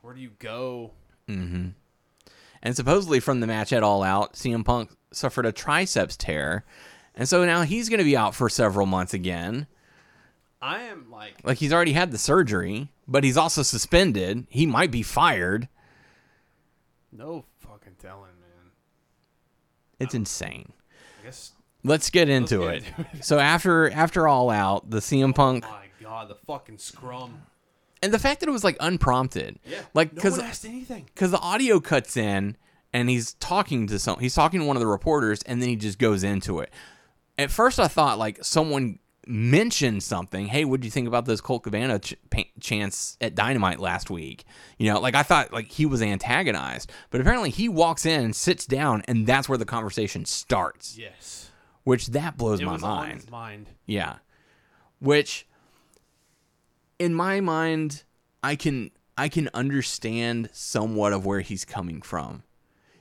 where 0.00 0.14
do 0.14 0.20
you 0.20 0.30
go? 0.38 0.92
Mm-hmm. 1.28 1.68
And 2.62 2.76
supposedly 2.76 3.20
from 3.20 3.40
the 3.40 3.46
match 3.46 3.72
at 3.72 3.82
All 3.82 4.02
Out, 4.02 4.34
CM 4.34 4.64
Punk 4.64 4.90
suffered 5.12 5.46
a 5.46 5.52
triceps 5.52 6.16
tear, 6.16 6.64
and 7.14 7.28
so 7.28 7.44
now 7.44 7.62
he's 7.62 7.88
going 7.88 7.98
to 7.98 8.04
be 8.04 8.16
out 8.16 8.34
for 8.34 8.48
several 8.48 8.86
months 8.86 9.14
again. 9.14 9.66
I 10.62 10.82
am 10.82 11.10
like, 11.10 11.34
Like 11.42 11.58
he's 11.58 11.72
already 11.72 11.92
had 11.94 12.10
the 12.10 12.18
surgery, 12.18 12.90
but 13.08 13.24
he's 13.24 13.36
also 13.36 13.62
suspended. 13.62 14.46
He 14.50 14.66
might 14.66 14.90
be 14.90 15.02
fired. 15.02 15.68
no 17.10 17.44
fucking 17.58 17.96
telling, 17.98 18.32
man. 18.40 18.72
It's 19.98 20.14
insane. 20.14 20.72
I 21.20 21.24
guess. 21.24 21.52
Let's 21.82 22.10
get 22.10 22.28
into 22.28 22.60
get 22.60 22.74
it. 22.74 22.84
into 22.98 23.22
so 23.24 23.38
after 23.38 23.90
after 23.90 24.28
all 24.28 24.50
out, 24.50 24.90
the 24.90 24.98
CM 24.98 25.34
Punk 25.34 25.64
My 25.64 25.86
God, 26.00 26.28
the 26.28 26.34
fucking 26.34 26.78
scrum. 26.78 27.42
And 28.02 28.12
the 28.12 28.18
fact 28.18 28.40
that 28.40 28.48
it 28.48 28.52
was 28.52 28.64
like 28.64 28.76
unprompted. 28.80 29.58
Yeah, 29.64 29.80
Like 29.94 30.12
no 30.14 30.22
cuz 30.22 30.32
one 30.38 30.46
asked 30.46 30.64
anything. 30.64 31.08
cuz 31.14 31.30
the 31.30 31.38
audio 31.40 31.80
cuts 31.80 32.16
in 32.16 32.56
and 32.92 33.08
he's 33.10 33.34
talking 33.34 33.86
to 33.88 33.98
some 33.98 34.18
he's 34.20 34.34
talking 34.34 34.60
to 34.60 34.66
one 34.66 34.76
of 34.76 34.80
the 34.80 34.86
reporters 34.86 35.42
and 35.42 35.60
then 35.62 35.68
he 35.68 35.76
just 35.76 35.98
goes 35.98 36.22
into 36.24 36.60
it. 36.60 36.70
At 37.38 37.50
first 37.50 37.78
I 37.80 37.88
thought 37.88 38.18
like 38.18 38.44
someone 38.44 38.98
mentioned 39.26 40.02
something. 40.02 40.46
Hey, 40.46 40.64
what 40.64 40.80
do 40.80 40.86
you 40.86 40.90
think 40.90 41.06
about 41.06 41.24
those 41.26 41.40
Colt 41.40 41.62
Cabana 41.62 41.98
ch- 42.00 42.14
pa- 42.30 42.42
chants 42.58 43.16
at 43.20 43.34
Dynamite 43.34 43.78
last 43.78 44.10
week? 44.10 44.44
You 44.78 44.92
know, 44.92 44.98
like 44.98 45.14
I 45.14 45.22
thought 45.22 45.52
like 45.52 45.70
he 45.70 45.86
was 45.86 46.02
antagonized, 46.02 46.90
but 47.10 47.20
apparently 47.20 47.50
he 47.50 47.68
walks 47.68 48.06
in, 48.06 48.32
sits 48.32 48.66
down, 48.66 49.02
and 49.06 49.26
that's 49.26 49.48
where 49.48 49.58
the 49.58 49.66
conversation 49.66 50.24
starts. 50.24 50.96
Yes, 50.98 51.50
Which 51.84 52.08
that 52.08 52.36
blows 52.38 52.60
it 52.60 52.64
my 52.64 52.78
mind. 52.78 53.30
mind. 53.30 53.68
Yeah. 53.86 54.16
Which 55.00 55.46
in 57.00 57.14
my 57.14 57.40
mind 57.40 58.04
I 58.44 58.54
can 58.54 58.92
I 59.18 59.28
can 59.28 59.50
understand 59.52 60.50
somewhat 60.52 61.12
of 61.12 61.26
where 61.26 61.40
he's 61.40 61.64
coming 61.64 62.00
from. 62.00 62.44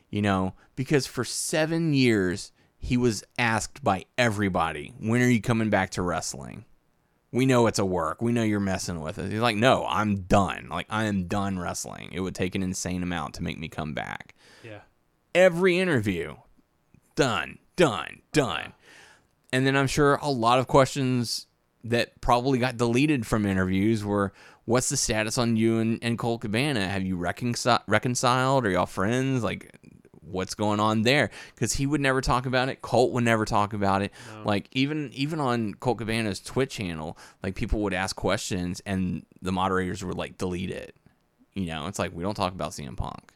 You 0.10 0.24
know, 0.24 0.56
because 0.76 1.06
for 1.06 1.24
7 1.24 1.94
years 1.94 2.52
he 2.80 2.98
was 2.98 3.24
asked 3.38 3.84
by 3.84 4.06
everybody, 4.18 4.96
"When 5.00 5.22
are 5.22 5.30
you 5.30 5.42
coming 5.42 5.70
back 5.70 5.92
to 5.92 6.02
wrestling?" 6.02 6.66
We 7.32 7.46
know 7.46 7.68
it's 7.68 7.78
a 7.78 7.86
work. 7.86 8.24
We 8.24 8.32
know 8.32 8.42
you're 8.42 8.60
messing 8.60 9.02
with 9.02 9.20
it. 9.20 9.32
He's 9.32 9.42
like, 9.42 9.58
"No, 9.58 9.86
I'm 9.88 10.22
done. 10.22 10.68
Like 10.70 10.88
I 10.90 11.04
am 11.04 11.28
done 11.28 11.60
wrestling. 11.60 12.10
It 12.12 12.22
would 12.22 12.34
take 12.34 12.56
an 12.56 12.64
insane 12.64 13.04
amount 13.04 13.36
to 13.36 13.44
make 13.44 13.60
me 13.60 13.68
come 13.68 13.94
back." 13.94 14.34
Yeah, 14.64 14.82
Every 15.36 15.78
interview 15.78 16.38
done, 17.16 17.60
done, 17.76 18.22
done. 18.32 18.74
And 19.54 19.66
then 19.66 19.76
I'm 19.76 19.88
sure 19.88 20.16
a 20.22 20.30
lot 20.30 20.58
of 20.58 20.68
questions 20.68 21.48
that 21.84 22.20
probably 22.22 22.60
got 22.60 22.78
deleted 22.78 23.26
from 23.26 23.46
interviews 23.46 24.04
were 24.04 24.34
what's 24.66 24.90
the 24.90 24.98
status 24.98 25.38
on 25.38 25.56
you 25.56 25.80
and, 25.80 26.00
and 26.02 26.18
Colt 26.20 26.42
Cabana? 26.42 26.88
Have 26.88 27.04
you 27.04 27.18
reconcil- 27.18 27.82
reconciled? 27.88 28.66
Are 28.66 28.70
y'all 28.70 28.86
friends? 28.86 29.44
Like, 29.44 29.76
what's 30.22 30.54
going 30.54 30.80
on 30.80 31.02
there? 31.02 31.32
Because 31.56 31.74
he 31.74 31.88
would 31.88 32.02
never 32.02 32.22
talk 32.22 32.46
about 32.46 32.70
it. 32.70 32.82
Colt 32.82 33.12
would 33.12 33.24
never 33.24 33.46
talk 33.46 33.74
about 33.74 34.02
it. 34.02 34.12
Like, 34.46 34.68
even 34.72 35.10
even 35.14 35.40
on 35.40 35.74
Colt 35.76 35.98
Cabana's 35.98 36.40
Twitch 36.40 36.72
channel, 36.72 37.18
like, 37.42 37.56
people 37.56 37.82
would 37.82 37.94
ask 37.94 38.16
questions 38.16 38.82
and 38.86 39.26
the 39.42 39.52
moderators 39.52 40.04
would, 40.04 40.18
like, 40.18 40.38
delete 40.38 40.70
it. 40.72 40.96
You 41.54 41.66
know, 41.66 41.88
it's 41.88 42.00
like, 42.00 42.14
we 42.14 42.24
don't 42.24 42.36
talk 42.36 42.54
about 42.54 42.72
CM 42.72 42.96
Punk. 42.96 43.34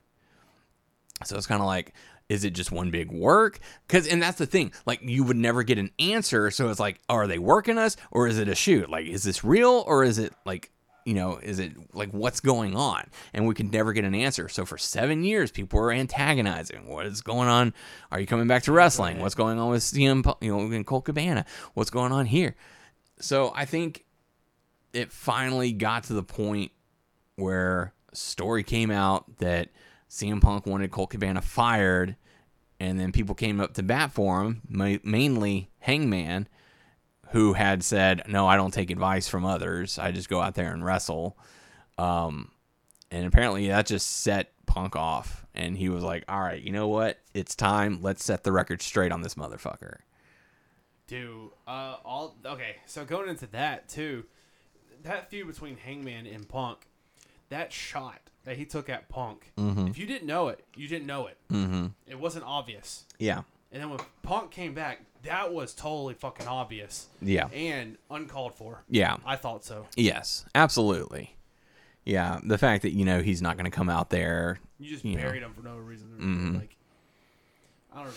So 1.26 1.36
it's 1.38 1.48
kind 1.48 1.62
of 1.62 1.68
like, 1.68 1.94
is 2.30 2.44
it 2.44 2.52
just 2.52 2.72
one 2.72 2.92
big 2.92 3.12
work? 3.12 3.60
Because, 3.88 4.08
and 4.08 4.22
that's 4.22 4.38
the 4.38 4.46
thing, 4.46 4.72
like 4.86 5.02
you 5.02 5.24
would 5.24 5.38
never 5.38 5.64
get 5.64 5.78
an 5.78 5.92
answer. 6.00 6.52
So 6.52 6.70
it's 6.70 6.80
like, 6.80 7.00
are 7.10 7.28
they 7.28 7.38
working 7.38 7.78
us 7.78 7.98
or 8.12 8.28
is 8.28 8.40
it 8.40 8.48
a 8.48 8.56
shoot? 8.56 8.90
Like, 8.90 9.06
is 9.08 9.24
this 9.24 9.44
real 9.44 9.84
or 9.88 10.04
is 10.04 10.18
it 10.18 10.34
like, 10.46 10.72
you 11.06 11.14
know, 11.14 11.38
is 11.38 11.60
it 11.60 11.74
like 11.94 12.12
what's 12.12 12.40
going 12.40 12.76
on? 12.76 13.10
And 13.34 13.46
we 13.46 13.54
could 13.54 13.72
never 13.72 13.92
get 13.92 14.06
an 14.06 14.16
answer. 14.16 14.48
So 14.48 14.66
for 14.66 14.78
seven 14.78 15.24
years, 15.24 15.52
people 15.52 15.80
were 15.80 15.92
antagonizing. 15.92 16.88
What 16.88 17.06
is 17.06 17.22
going 17.22 17.50
on? 17.50 17.74
Are 18.12 18.20
you 18.20 18.26
coming 18.26 18.48
back 18.48 18.64
to 18.64 18.72
wrestling? 18.72 19.20
What's 19.20 19.36
going 19.36 19.60
on 19.60 19.70
with 19.70 19.84
CM, 19.84 20.34
you 20.42 20.56
know, 20.56 20.72
in 20.72 20.84
Colt 20.86 21.06
Cabana? 21.06 21.46
What's 21.74 21.90
going 21.90 22.14
on 22.14 22.26
here? 22.26 22.56
So 23.20 23.52
I 23.56 23.66
think 23.66 24.06
it 24.94 25.12
finally 25.12 25.74
got 25.74 26.06
to 26.06 26.14
the 26.14 26.24
point 26.24 26.72
where 27.36 27.94
story 28.14 28.64
came 28.64 28.92
out 28.92 29.40
that 29.40 29.70
CM 30.14 30.40
Punk 30.40 30.68
wanted 30.68 30.92
Colt 30.92 31.10
Cabana 31.10 31.42
fired, 31.42 32.16
and 32.80 33.00
then 33.00 33.12
people 33.12 33.34
came 33.34 33.60
up 33.60 33.74
to 33.74 33.84
bat 33.84 34.12
for 34.12 34.44
him, 34.44 34.62
ma- 34.70 34.98
mainly 35.04 35.72
Hangman, 35.80 36.48
who 37.32 37.54
had 37.54 37.84
said, 37.84 38.22
"No, 38.28 38.46
I 38.46 38.56
don't 38.56 38.74
take 38.74 38.92
advice 38.92 39.28
from 39.28 39.44
others. 39.44 39.98
I 39.98 40.12
just 40.12 40.30
go 40.30 40.40
out 40.40 40.54
there 40.54 40.72
and 40.72 40.86
wrestle." 40.86 41.36
Um, 41.98 42.52
and 43.10 43.26
apparently 43.26 43.68
that 43.70 43.88
just 43.88 44.22
set 44.22 44.52
Punk 44.68 44.96
off, 44.96 45.46
and 45.56 45.76
he 45.76 45.90
was 45.90 46.04
like, 46.04 46.24
"All 46.28 46.42
right, 46.42 46.62
you 46.62 46.72
know 46.72 46.88
what? 46.88 47.20
It's 47.34 47.56
time. 47.56 48.00
Let's 48.02 48.24
set 48.24 48.44
the 48.44 48.52
record 48.52 48.84
straight 48.84 49.12
on 49.12 49.22
this 49.22 49.34
motherfucker." 49.34 50.02
dude. 51.08 51.50
Uh, 51.68 51.98
all 52.06 52.36
okay. 52.46 52.78
So 52.86 53.06
going 53.06 53.30
into 53.30 53.48
that 53.48 53.90
too, 53.90 54.26
that 55.04 55.30
feud 55.30 55.48
between 55.48 55.78
Hangman 55.78 56.26
and 56.26 56.48
Punk, 56.48 56.88
that 57.50 57.72
shot 57.74 58.30
that 58.46 58.58
he 58.58 58.66
took 58.66 58.90
at 58.90 59.10
Punk. 59.10 59.52
Mm-hmm. 59.58 59.88
If 59.88 59.98
you 59.98 60.06
didn't 60.06 60.28
know 60.28 60.50
it, 60.50 60.64
you 60.76 60.88
didn't 60.88 61.08
know 61.08 61.28
it. 61.28 61.38
Mm-hmm. 61.52 61.88
It 62.08 62.20
wasn't 62.20 62.46
obvious. 62.46 63.06
Yeah, 63.20 63.44
And 63.72 63.82
then 63.82 63.90
when 63.90 64.00
Punk 64.22 64.52
came 64.52 64.74
back, 64.74 65.00
that 65.24 65.54
was 65.54 65.74
totally 65.74 66.14
fucking 66.14 66.48
obvious. 66.48 67.08
Yeah. 67.22 67.48
And 67.48 67.98
uncalled 68.12 68.56
for. 68.56 68.84
yeah. 68.90 69.16
I 69.26 69.38
thought 69.38 69.64
so. 69.64 69.88
Yes, 69.96 70.46
absolutely. 70.54 71.38
Yeah, 72.06 72.40
the 72.44 72.58
fact 72.58 72.82
that 72.82 72.92
you 72.92 73.06
know 73.06 73.22
he's 73.22 73.42
not 73.42 73.56
going 73.56 73.64
to 73.64 73.72
come 73.72 73.90
out 73.90 74.10
there, 74.10 74.60
You 74.78 74.90
just 74.90 75.06
You 75.06 75.16
know. 75.16 75.24
buried 75.24 75.42
him 75.44 75.54
for 75.54 75.64
no 75.64 75.78
reason. 75.78 76.10
Mm-hmm. 76.20 76.56
Like, 76.56 76.76
I 77.94 77.98
don't 78.00 78.08
know. 78.08 78.12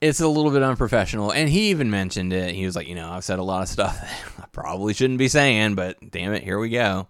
it's 0.00 0.20
a 0.20 0.28
little 0.28 0.50
bit 0.50 0.62
unprofessional. 0.62 1.30
And 1.32 1.46
he 1.50 1.68
even 1.68 1.90
mentioned 1.90 2.32
it. 2.32 2.54
He 2.54 2.64
was 2.64 2.74
like, 2.74 2.88
you 2.88 2.94
know, 2.94 3.10
I've 3.10 3.24
said 3.24 3.38
a 3.38 3.42
lot 3.42 3.60
of 3.62 3.68
stuff 3.68 4.00
that 4.36 4.44
I 4.44 4.46
probably 4.52 4.94
shouldn't 4.94 5.18
be 5.18 5.28
saying, 5.28 5.74
but 5.74 5.98
damn 6.10 6.32
it, 6.32 6.42
here 6.42 6.58
we 6.58 6.70
go. 6.70 7.08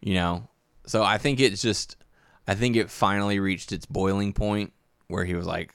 You 0.00 0.14
know, 0.14 0.48
so 0.86 1.02
I 1.02 1.18
think 1.18 1.40
it's 1.40 1.60
just, 1.62 1.96
I 2.46 2.54
think 2.54 2.76
it 2.76 2.90
finally 2.90 3.38
reached 3.40 3.72
its 3.72 3.86
boiling 3.86 4.32
point 4.32 4.72
where 5.08 5.24
he 5.24 5.34
was 5.34 5.46
like, 5.46 5.74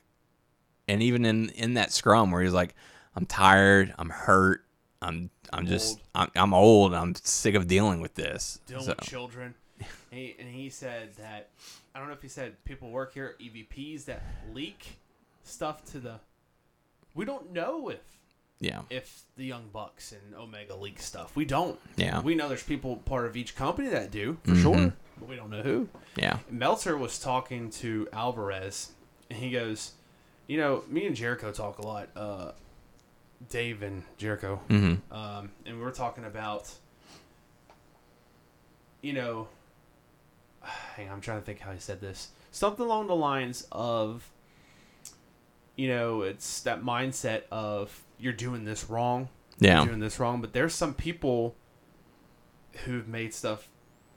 and 0.88 1.02
even 1.04 1.26
in 1.26 1.50
in 1.50 1.76
that 1.76 1.92
scrum 1.92 2.32
where 2.32 2.42
he 2.42 2.46
was 2.46 2.54
like, 2.54 2.76
I'm 3.16 3.26
tired, 3.26 3.94
I'm 3.98 4.10
hurt, 4.10 4.66
I'm 5.02 5.30
I'm 5.54 5.66
just. 5.68 6.00
I'm, 6.16 6.30
I'm 6.36 6.54
old, 6.54 6.94
I'm 6.94 7.16
sick 7.16 7.56
of 7.56 7.68
dealing 7.68 8.02
with 8.02 8.16
this. 8.16 8.60
Dealing 8.68 8.86
So- 8.86 8.92
with 8.98 9.02
children. 9.02 9.54
And 10.12 10.20
he, 10.20 10.36
and 10.38 10.48
he 10.50 10.70
said 10.70 11.16
that, 11.18 11.50
I 11.96 12.00
don't 12.00 12.08
know 12.08 12.14
if 12.14 12.22
he 12.22 12.28
said 12.28 12.62
people 12.66 12.92
work 12.92 13.14
here 13.14 13.36
EVPs 13.42 14.06
that 14.06 14.22
leak 14.54 14.98
stuff 15.44 15.84
to 15.86 16.00
the. 16.00 16.20
We 17.16 17.26
don't 17.26 17.52
know 17.52 17.90
if 17.90 18.00
yeah, 18.62 18.84
if 18.90 19.24
the 19.36 19.44
Young 19.44 19.70
Bucks 19.74 20.14
and 20.14 20.36
Omega 20.36 20.76
leak 20.76 21.02
stuff. 21.02 21.36
We 21.36 21.46
don't. 21.46 21.80
Yeah. 21.98 22.22
We 22.22 22.36
know 22.36 22.48
there's 22.48 22.64
people 22.64 22.98
part 22.98 23.26
of 23.26 23.36
each 23.36 23.56
company 23.56 23.90
that 23.90 24.12
do, 24.12 24.38
for 24.44 24.56
sure, 24.56 24.94
but 25.20 25.28
we 25.28 25.36
don't 25.36 25.50
know 25.50 25.64
who. 25.64 25.90
yeah, 26.16 26.38
Meltzer 26.50 26.96
was 26.96 27.20
talking 27.20 27.72
to 27.72 28.08
Alvarez, 28.14 28.92
and 29.30 29.40
he 29.40 29.50
goes, 29.50 29.94
"You 30.48 30.58
know, 30.58 30.84
me 30.88 31.08
and 31.08 31.16
Jericho 31.16 31.52
talk 31.52 31.80
a 31.80 31.86
lot. 31.86 32.10
Uh, 32.16 32.52
Dave 33.50 33.82
and 33.82 34.04
Jericho, 34.18 34.62
mm-hmm. 34.70 35.14
um, 35.14 35.50
and 35.66 35.78
we 35.78 35.84
were 35.84 35.92
talking 35.92 36.26
about, 36.26 36.72
you 39.02 39.14
know, 39.14 39.48
hang 40.96 41.08
on, 41.08 41.16
I'm 41.16 41.22
trying 41.22 41.40
to 41.40 41.46
think 41.46 41.60
how 41.60 41.72
he 41.72 41.80
said 41.80 42.02
this. 42.02 42.30
Something 42.52 42.86
along 42.86 43.08
the 43.08 43.16
lines 43.16 43.66
of, 43.72 44.30
you 45.76 45.88
know, 45.88 46.22
it's 46.22 46.62
that 46.62 46.84
mindset 46.84 47.44
of 47.50 48.04
you're 48.22 48.34
doing 48.34 48.64
this 48.66 48.90
wrong, 48.90 49.30
yeah, 49.60 49.80
you're 49.80 49.88
doing 49.88 50.00
this 50.00 50.20
wrong. 50.20 50.40
But 50.42 50.54
there's 50.54 50.74
some 50.74 50.94
people 50.94 51.56
who've 52.86 53.08
made 53.08 53.34
stuff 53.34 53.68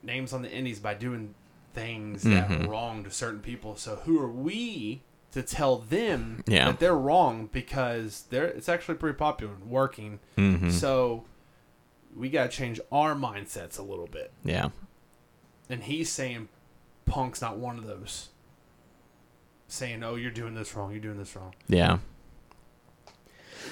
names 0.02 0.32
on 0.32 0.42
the 0.42 0.50
indies 0.52 0.78
by 0.78 0.94
doing 0.94 1.34
things 1.72 2.22
that 2.22 2.48
Mhm. 2.48 2.66
are 2.66 2.70
wrong 2.70 3.02
to 3.04 3.10
certain 3.10 3.40
people. 3.40 3.74
So 3.76 3.96
who 3.96 4.20
are 4.20 4.30
we 4.30 5.02
to 5.32 5.42
tell 5.42 5.78
them 5.78 6.44
Yeah. 6.46 6.66
that 6.66 6.78
they're 6.78 6.96
wrong 6.96 7.48
because 7.50 8.26
they're 8.30 8.44
it's 8.46 8.68
actually 8.68 8.94
pretty 8.96 9.16
popular 9.18 9.54
and 9.54 9.68
working. 9.68 10.20
Mhm. 10.36 10.70
So 10.70 11.24
we 12.14 12.30
got 12.30 12.50
to 12.50 12.56
change 12.56 12.78
our 12.92 13.14
mindsets 13.16 13.76
a 13.78 13.82
little 13.82 14.06
bit. 14.06 14.32
Yeah. 14.44 14.68
And 15.68 15.82
he's 15.82 16.12
saying 16.12 16.48
Punk's 17.06 17.40
not 17.42 17.56
one 17.58 17.76
of 17.78 17.86
those. 17.86 18.28
Saying, 19.66 20.04
"Oh, 20.04 20.14
you're 20.14 20.30
doing 20.30 20.54
this 20.54 20.74
wrong. 20.76 20.92
You're 20.92 21.00
doing 21.00 21.18
this 21.18 21.34
wrong." 21.34 21.54
Yeah. 21.66 21.98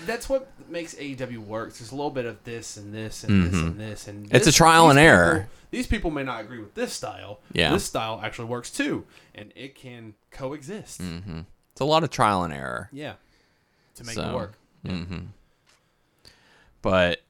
That's 0.07 0.29
what 0.29 0.49
makes 0.69 0.95
AEW 0.95 1.39
work. 1.39 1.73
There's 1.75 1.93
a 1.93 1.95
little 1.95 2.11
bit 2.11 2.25
of 2.27 2.43
this 2.45 2.77
and 2.77 2.93
this 2.95 3.25
and 3.25 3.45
this 3.45 3.55
Mhm. 3.55 3.67
and 3.67 3.81
this 3.81 4.09
and 4.09 4.35
It's 4.35 4.47
a 4.47 4.53
trial 4.53 4.85
these 4.87 4.91
and 4.91 4.99
error. 4.99 5.35
people- 5.35 5.49
these 5.71 5.87
people 5.87 6.11
may 6.11 6.23
not 6.23 6.41
agree 6.43 6.59
with 6.59 6.75
this 6.75 6.93
style. 6.93 7.41
Yeah. 7.53 7.73
This 7.73 7.85
style 7.85 8.21
actually 8.23 8.47
works 8.49 8.71
too, 8.71 9.07
and 9.35 9.53
it 9.57 9.75
can 9.75 10.15
coexist. 10.31 11.01
hmm 11.01 11.41
It's 11.73 11.81
a 11.81 11.85
lot 11.85 12.05
of 12.05 12.11
trial 12.11 12.43
and 12.45 12.53
error. 12.53 12.89
Yeah. 12.93 13.15
To 13.97 14.05
make 14.05 14.15
So, 14.15 14.29
it 14.31 14.35
work. 14.35 14.59
hmm 14.85 15.19
But 16.83 17.23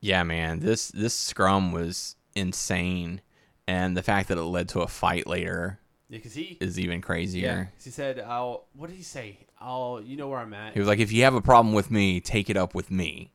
yeah, 0.00 0.22
man, 0.22 0.60
this 0.60 0.88
this 0.88 1.14
scrum 1.14 1.72
was 1.72 2.16
insane, 2.34 3.20
and 3.66 3.96
the 3.96 4.02
fact 4.02 4.28
that 4.28 4.38
it 4.38 4.42
led 4.44 4.68
to 4.70 4.80
a 4.80 4.88
fight 4.88 5.26
later 5.26 5.80
because 6.10 6.34
he. 6.34 6.56
is 6.60 6.78
even 6.78 6.96
Yeah. 6.98 7.02
crazier. 7.02 7.72
'cause 7.76 7.84
he 7.84 7.90
said, 7.90 8.18
"I'll." 8.20 8.66
What 8.74 8.88
did 8.88 8.96
he 8.96 9.02
say? 9.02 9.38
I'll. 9.60 10.00
You 10.02 10.16
know 10.16 10.28
where 10.28 10.38
I'm 10.40 10.54
at. 10.54 10.72
He 10.74 10.78
was 10.80 10.88
like, 10.88 10.98
"If 11.00 11.12
you 11.12 11.24
have 11.24 11.34
a 11.34 11.40
problem 11.42 11.74
with 11.74 11.90
me, 11.90 12.20
take 12.20 12.48
it 12.50 12.56
up 12.56 12.74
with 12.74 12.90
me," 12.90 13.32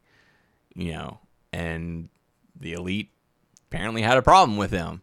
you 0.76 0.92
know. 0.94 1.20
And 1.52 2.10
the 2.60 2.74
elite 2.74 3.10
apparently 3.68 4.02
had 4.02 4.18
a 4.18 4.22
problem 4.22 4.58
with 4.58 4.72
him, 4.72 5.02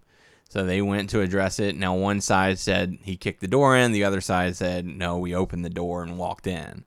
so 0.48 0.64
they 0.64 0.80
went 0.82 1.10
to 1.10 1.20
address 1.20 1.58
it. 1.60 1.76
Now 1.76 1.94
one 1.94 2.20
side 2.20 2.58
said 2.58 2.98
he 3.02 3.16
kicked 3.16 3.40
the 3.40 3.48
door 3.48 3.76
in, 3.76 3.92
the 3.92 4.04
other 4.04 4.20
side 4.20 4.56
said 4.56 4.86
no, 4.86 5.18
we 5.18 5.34
opened 5.34 5.64
the 5.64 5.70
door 5.70 6.02
and 6.02 6.18
walked 6.18 6.46
in. 6.46 6.84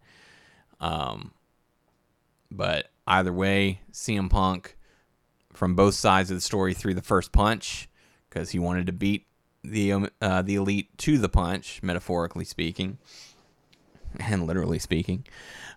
Um, 0.79 1.31
but 2.51 2.91
either 3.07 3.31
way, 3.33 3.81
CM 3.91 4.29
Punk 4.29 4.77
from 5.53 5.75
both 5.75 5.93
sides 5.95 6.29
of 6.31 6.37
the 6.37 6.41
story 6.41 6.73
threw 6.73 6.93
the 6.93 7.01
first 7.01 7.31
punch 7.31 7.87
because 8.29 8.51
he 8.51 8.59
wanted 8.59 8.85
to 8.87 8.91
beat 8.93 9.27
the 9.63 9.93
um, 9.93 10.09
uh, 10.21 10.41
the 10.41 10.55
elite 10.55 10.97
to 10.99 11.17
the 11.17 11.29
punch, 11.29 11.81
metaphorically 11.81 12.45
speaking, 12.45 12.97
and 14.19 14.47
literally 14.47 14.79
speaking. 14.79 15.25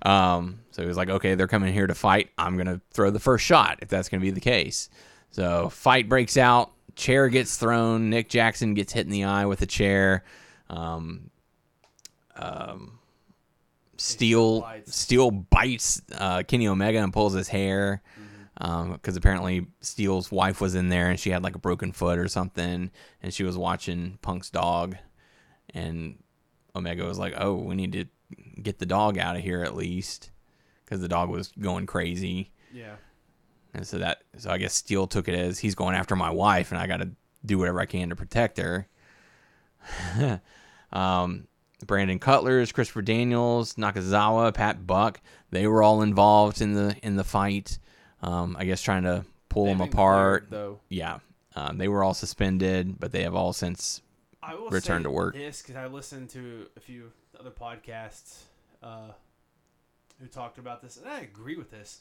Um, 0.02 0.60
so 0.70 0.82
he 0.82 0.88
was 0.88 0.96
like, 0.96 1.08
okay, 1.08 1.34
they're 1.34 1.48
coming 1.48 1.72
here 1.72 1.86
to 1.86 1.94
fight. 1.94 2.30
I'm 2.36 2.56
gonna 2.56 2.80
throw 2.92 3.10
the 3.10 3.20
first 3.20 3.44
shot 3.44 3.78
if 3.82 3.88
that's 3.88 4.08
gonna 4.08 4.20
be 4.20 4.30
the 4.30 4.40
case. 4.40 4.88
So 5.30 5.68
fight 5.68 6.08
breaks 6.08 6.36
out. 6.36 6.72
Chair 6.94 7.28
gets 7.28 7.56
thrown. 7.56 8.10
Nick 8.10 8.28
Jackson 8.28 8.74
gets 8.74 8.92
hit 8.92 9.06
in 9.06 9.12
the 9.12 9.24
eye 9.24 9.46
with 9.46 9.62
a 9.62 9.66
chair. 9.66 10.24
Um, 10.70 11.30
um, 12.36 12.98
Steel 13.98 14.60
bites. 14.60 14.96
Steel 14.96 15.30
bites 15.30 16.02
uh, 16.16 16.42
Kenny 16.42 16.68
Omega 16.68 16.98
and 16.98 17.12
pulls 17.12 17.32
his 17.34 17.48
hair 17.48 18.02
because 18.58 19.16
apparently 19.16 19.66
Steel's 19.80 20.32
wife 20.32 20.60
was 20.60 20.74
in 20.74 20.88
there 20.88 21.10
and 21.10 21.20
she 21.20 21.30
had 21.30 21.42
like 21.42 21.54
a 21.54 21.60
broken 21.60 21.92
foot 21.92 22.18
or 22.18 22.28
something, 22.28 22.90
and 23.22 23.34
she 23.34 23.44
was 23.44 23.56
watching 23.56 24.18
Punk's 24.22 24.50
dog, 24.50 24.96
and 25.74 26.18
Omega 26.74 27.04
was 27.04 27.18
like, 27.18 27.34
"Oh, 27.36 27.54
we 27.54 27.74
need 27.74 27.92
to 27.92 28.06
get 28.62 28.78
the 28.78 28.86
dog 28.86 29.18
out 29.18 29.36
of 29.36 29.42
here 29.42 29.62
at 29.62 29.76
least," 29.76 30.30
because 30.84 31.00
the 31.00 31.08
dog 31.08 31.28
was 31.28 31.52
going 31.58 31.86
crazy, 31.86 32.50
yeah. 32.72 32.96
and 33.74 33.86
so 33.86 33.98
that 33.98 34.22
so 34.38 34.50
I 34.50 34.58
guess 34.58 34.74
Steel 34.74 35.06
took 35.06 35.28
it 35.28 35.34
as 35.34 35.58
he's 35.58 35.74
going 35.74 35.94
after 35.94 36.16
my 36.16 36.30
wife, 36.30 36.72
and 36.72 36.80
I 36.80 36.86
got 36.86 36.98
to 36.98 37.10
do 37.44 37.58
whatever 37.58 37.80
I 37.80 37.86
can 37.86 38.08
to 38.08 38.16
protect 38.16 38.58
her. 38.58 38.88
um, 40.92 41.46
Brandon 41.86 42.18
Cutler's, 42.18 42.72
Christopher 42.72 43.02
Daniels, 43.02 43.74
Nakazawa, 43.74 44.54
Pat 44.54 44.86
Buck, 44.86 45.20
they 45.50 45.66
were 45.66 45.82
all 45.82 46.00
involved 46.00 46.62
in 46.62 46.72
the 46.72 46.96
in 47.02 47.16
the 47.16 47.24
fight. 47.24 47.78
Um, 48.22 48.56
I 48.58 48.64
guess 48.64 48.80
trying 48.82 49.02
to 49.04 49.24
pull 49.48 49.66
They've 49.66 49.78
them 49.78 49.88
apart. 49.88 50.48
cleared, 50.48 50.50
though. 50.50 50.80
Yeah, 50.88 51.18
um, 51.54 51.78
they 51.78 51.88
were 51.88 52.02
all 52.02 52.14
suspended, 52.14 52.98
but 52.98 53.12
they 53.12 53.22
have 53.22 53.34
all 53.34 53.52
since. 53.52 54.02
I 54.42 54.54
will 54.54 54.68
Return 54.70 55.00
say 55.00 55.04
to 55.04 55.10
work. 55.10 55.34
This 55.34 55.60
because 55.62 55.76
I 55.76 55.86
listened 55.86 56.30
to 56.30 56.66
a 56.76 56.80
few 56.80 57.10
other 57.38 57.50
podcasts 57.50 58.42
uh, 58.82 59.10
who 60.20 60.26
talked 60.28 60.58
about 60.58 60.82
this, 60.82 60.96
and 60.96 61.08
I 61.08 61.20
agree 61.20 61.56
with 61.56 61.70
this. 61.70 62.00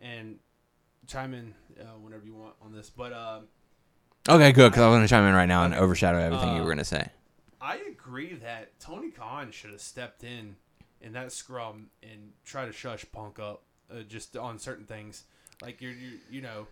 And 0.00 0.38
chime 1.06 1.34
in 1.34 1.54
uh, 1.80 1.84
whenever 2.00 2.24
you 2.24 2.34
want 2.34 2.54
on 2.62 2.72
this, 2.72 2.90
but 2.90 3.12
um, 3.12 3.44
Okay, 4.28 4.52
good, 4.52 4.70
because 4.72 4.82
I 4.82 4.88
was 4.88 4.94
going 4.96 5.06
to 5.06 5.08
chime 5.08 5.24
in 5.28 5.34
right 5.34 5.46
now 5.46 5.64
and 5.64 5.74
overshadow 5.74 6.18
everything 6.18 6.48
you 6.48 6.54
Uh, 6.56 6.58
were 6.60 6.64
going 6.64 6.78
to 6.78 6.84
say. 6.84 7.08
I 7.60 7.76
agree 7.76 8.34
that 8.34 8.78
Tony 8.80 9.10
Khan 9.10 9.50
should 9.52 9.70
have 9.70 9.80
stepped 9.80 10.24
in 10.24 10.56
in 11.00 11.12
that 11.12 11.30
scrum 11.32 11.90
and 12.02 12.32
tried 12.44 12.66
to 12.66 12.72
shush 12.72 13.04
Punk 13.12 13.38
up 13.38 13.62
uh, 13.90 14.00
just 14.00 14.36
on 14.36 14.58
certain 14.58 14.86
things. 14.86 15.24
Like 15.62 15.80
you're, 15.80 15.92
you 15.92 16.18
you 16.30 16.40
know, 16.42 16.66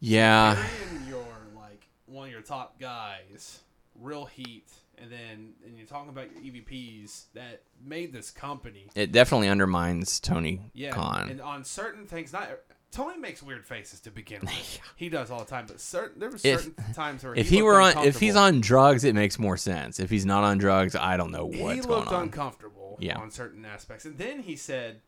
Yeah, 0.00 0.54
burying 0.54 1.08
your 1.08 1.26
like 1.54 1.86
one 2.06 2.26
of 2.26 2.32
your 2.32 2.42
top 2.42 2.78
guys, 2.80 3.60
real 4.00 4.24
heat, 4.26 4.68
and 4.98 5.10
then 5.10 5.54
and 5.64 5.76
you're 5.76 5.86
talking 5.86 6.08
about 6.10 6.28
your 6.32 6.42
EVPs 6.42 7.24
that 7.34 7.62
made 7.84 8.12
this 8.12 8.30
company. 8.30 8.86
it 8.94 9.12
definitely 9.12 9.48
undermines 9.48 10.20
Tony 10.20 10.70
Yeah, 10.74 10.90
Khan. 10.92 11.28
and 11.30 11.40
on 11.40 11.64
certain 11.64 12.06
things, 12.06 12.32
not 12.32 12.48
Tony 12.92 13.18
makes 13.18 13.42
weird 13.42 13.66
faces 13.66 14.00
to 14.00 14.10
begin 14.10 14.40
with. 14.42 14.78
He 14.96 15.08
does 15.08 15.30
all 15.30 15.40
the 15.40 15.44
time, 15.44 15.66
but 15.66 15.80
certain 15.80 16.18
there 16.20 16.30
were 16.30 16.36
If- 16.36 16.62
certain 16.62 16.92
times 16.94 17.24
where 17.24 17.34
if 17.34 17.48
he, 17.48 17.56
he 17.56 17.62
were 17.62 17.80
on, 17.80 17.98
if 18.06 18.18
he's 18.20 18.36
on 18.36 18.60
drugs, 18.60 19.04
it 19.04 19.14
makes 19.14 19.38
more 19.38 19.56
sense. 19.56 20.00
If 20.00 20.08
he's 20.08 20.24
not 20.24 20.44
on 20.44 20.56
drugs, 20.58 20.94
I 20.96 21.16
don't 21.16 21.30
know 21.32 21.44
what's 21.46 21.58
going 21.58 21.68
on. 21.70 21.74
he 21.76 21.82
looked 21.82 22.12
uncomfortable 22.12 22.96
Yeah. 23.00 23.18
on 23.18 23.30
certain 23.30 23.64
aspects, 23.66 24.04
and 24.06 24.16
then 24.16 24.40
he 24.40 24.56
said, 24.56 25.00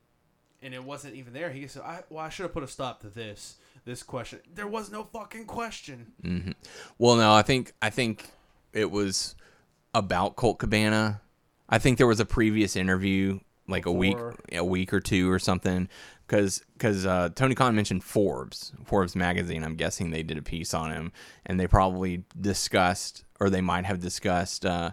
and 0.62 0.74
it 0.74 0.82
wasn't 0.84 1.14
even 1.14 1.32
there. 1.32 1.50
He 1.50 1.66
said, 1.66 1.82
I, 1.82 2.02
"Well, 2.10 2.24
I 2.24 2.28
should 2.28 2.44
have 2.44 2.52
put 2.52 2.62
a 2.62 2.68
stop 2.68 3.00
to 3.00 3.08
this 3.08 3.56
this 3.84 4.02
question. 4.02 4.40
There 4.54 4.66
was 4.66 4.90
no 4.90 5.04
fucking 5.04 5.46
question." 5.46 6.12
Well, 6.98 7.16
no, 7.16 7.32
I 7.32 7.42
think 7.42 7.72
I 7.80 7.90
think 7.90 8.30
it 8.72 8.90
was 8.90 9.34
about 9.94 10.36
Colt 10.36 10.58
Cabana. 10.58 11.20
I 11.68 11.78
think 11.78 11.98
there 11.98 12.06
was 12.06 12.20
a 12.20 12.24
previous 12.24 12.76
interview, 12.76 13.40
like 13.66 13.86
a 13.86 13.92
week, 13.92 14.16
a 14.52 14.64
week 14.64 14.92
or 14.92 15.00
two 15.00 15.30
or 15.30 15.38
something, 15.38 15.88
because 16.26 16.62
because 16.74 17.06
uh, 17.06 17.30
Tony 17.34 17.54
Khan 17.54 17.74
mentioned 17.74 18.04
Forbes, 18.04 18.72
Forbes 18.84 19.14
magazine. 19.14 19.64
I'm 19.64 19.74
guessing 19.76 20.10
they 20.10 20.22
did 20.22 20.38
a 20.38 20.42
piece 20.42 20.72
on 20.74 20.90
him, 20.92 21.12
and 21.46 21.58
they 21.60 21.66
probably 21.66 22.24
discussed, 22.40 23.24
or 23.40 23.50
they 23.50 23.60
might 23.60 23.84
have 23.84 24.00
discussed. 24.00 24.64
Uh, 24.64 24.92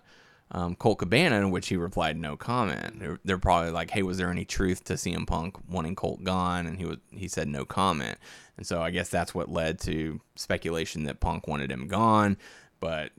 um, 0.56 0.74
Colt 0.74 1.00
Cabana, 1.00 1.36
in 1.36 1.52
which 1.52 1.68
he 1.68 1.76
replied 1.76 2.16
no 2.16 2.38
comment. 2.38 3.00
They're, 3.00 3.20
they're 3.26 3.38
probably 3.38 3.72
like, 3.72 3.92
"Hey, 3.92 4.04
was 4.04 4.18
there 4.18 4.32
any 4.32 4.46
truth 4.46 4.86
to 4.86 4.94
CM 4.94 5.28
Punk 5.28 5.58
wanting 5.70 5.96
Colt 5.96 6.24
gone?" 6.24 6.66
And 6.66 6.78
he 6.78 6.86
was 6.86 6.98
he 7.12 7.28
said 7.28 7.50
no 7.50 7.66
comment. 7.66 8.18
And 8.56 8.66
so 8.66 8.82
I 8.82 8.90
guess 8.90 9.10
that's 9.10 9.36
what 9.36 9.52
led 9.52 9.80
to 9.82 10.22
speculation 10.36 11.04
that 11.04 11.20
Punk 11.20 11.46
wanted 11.46 11.70
him 11.70 11.90
gone. 11.90 12.38
But 12.80 13.12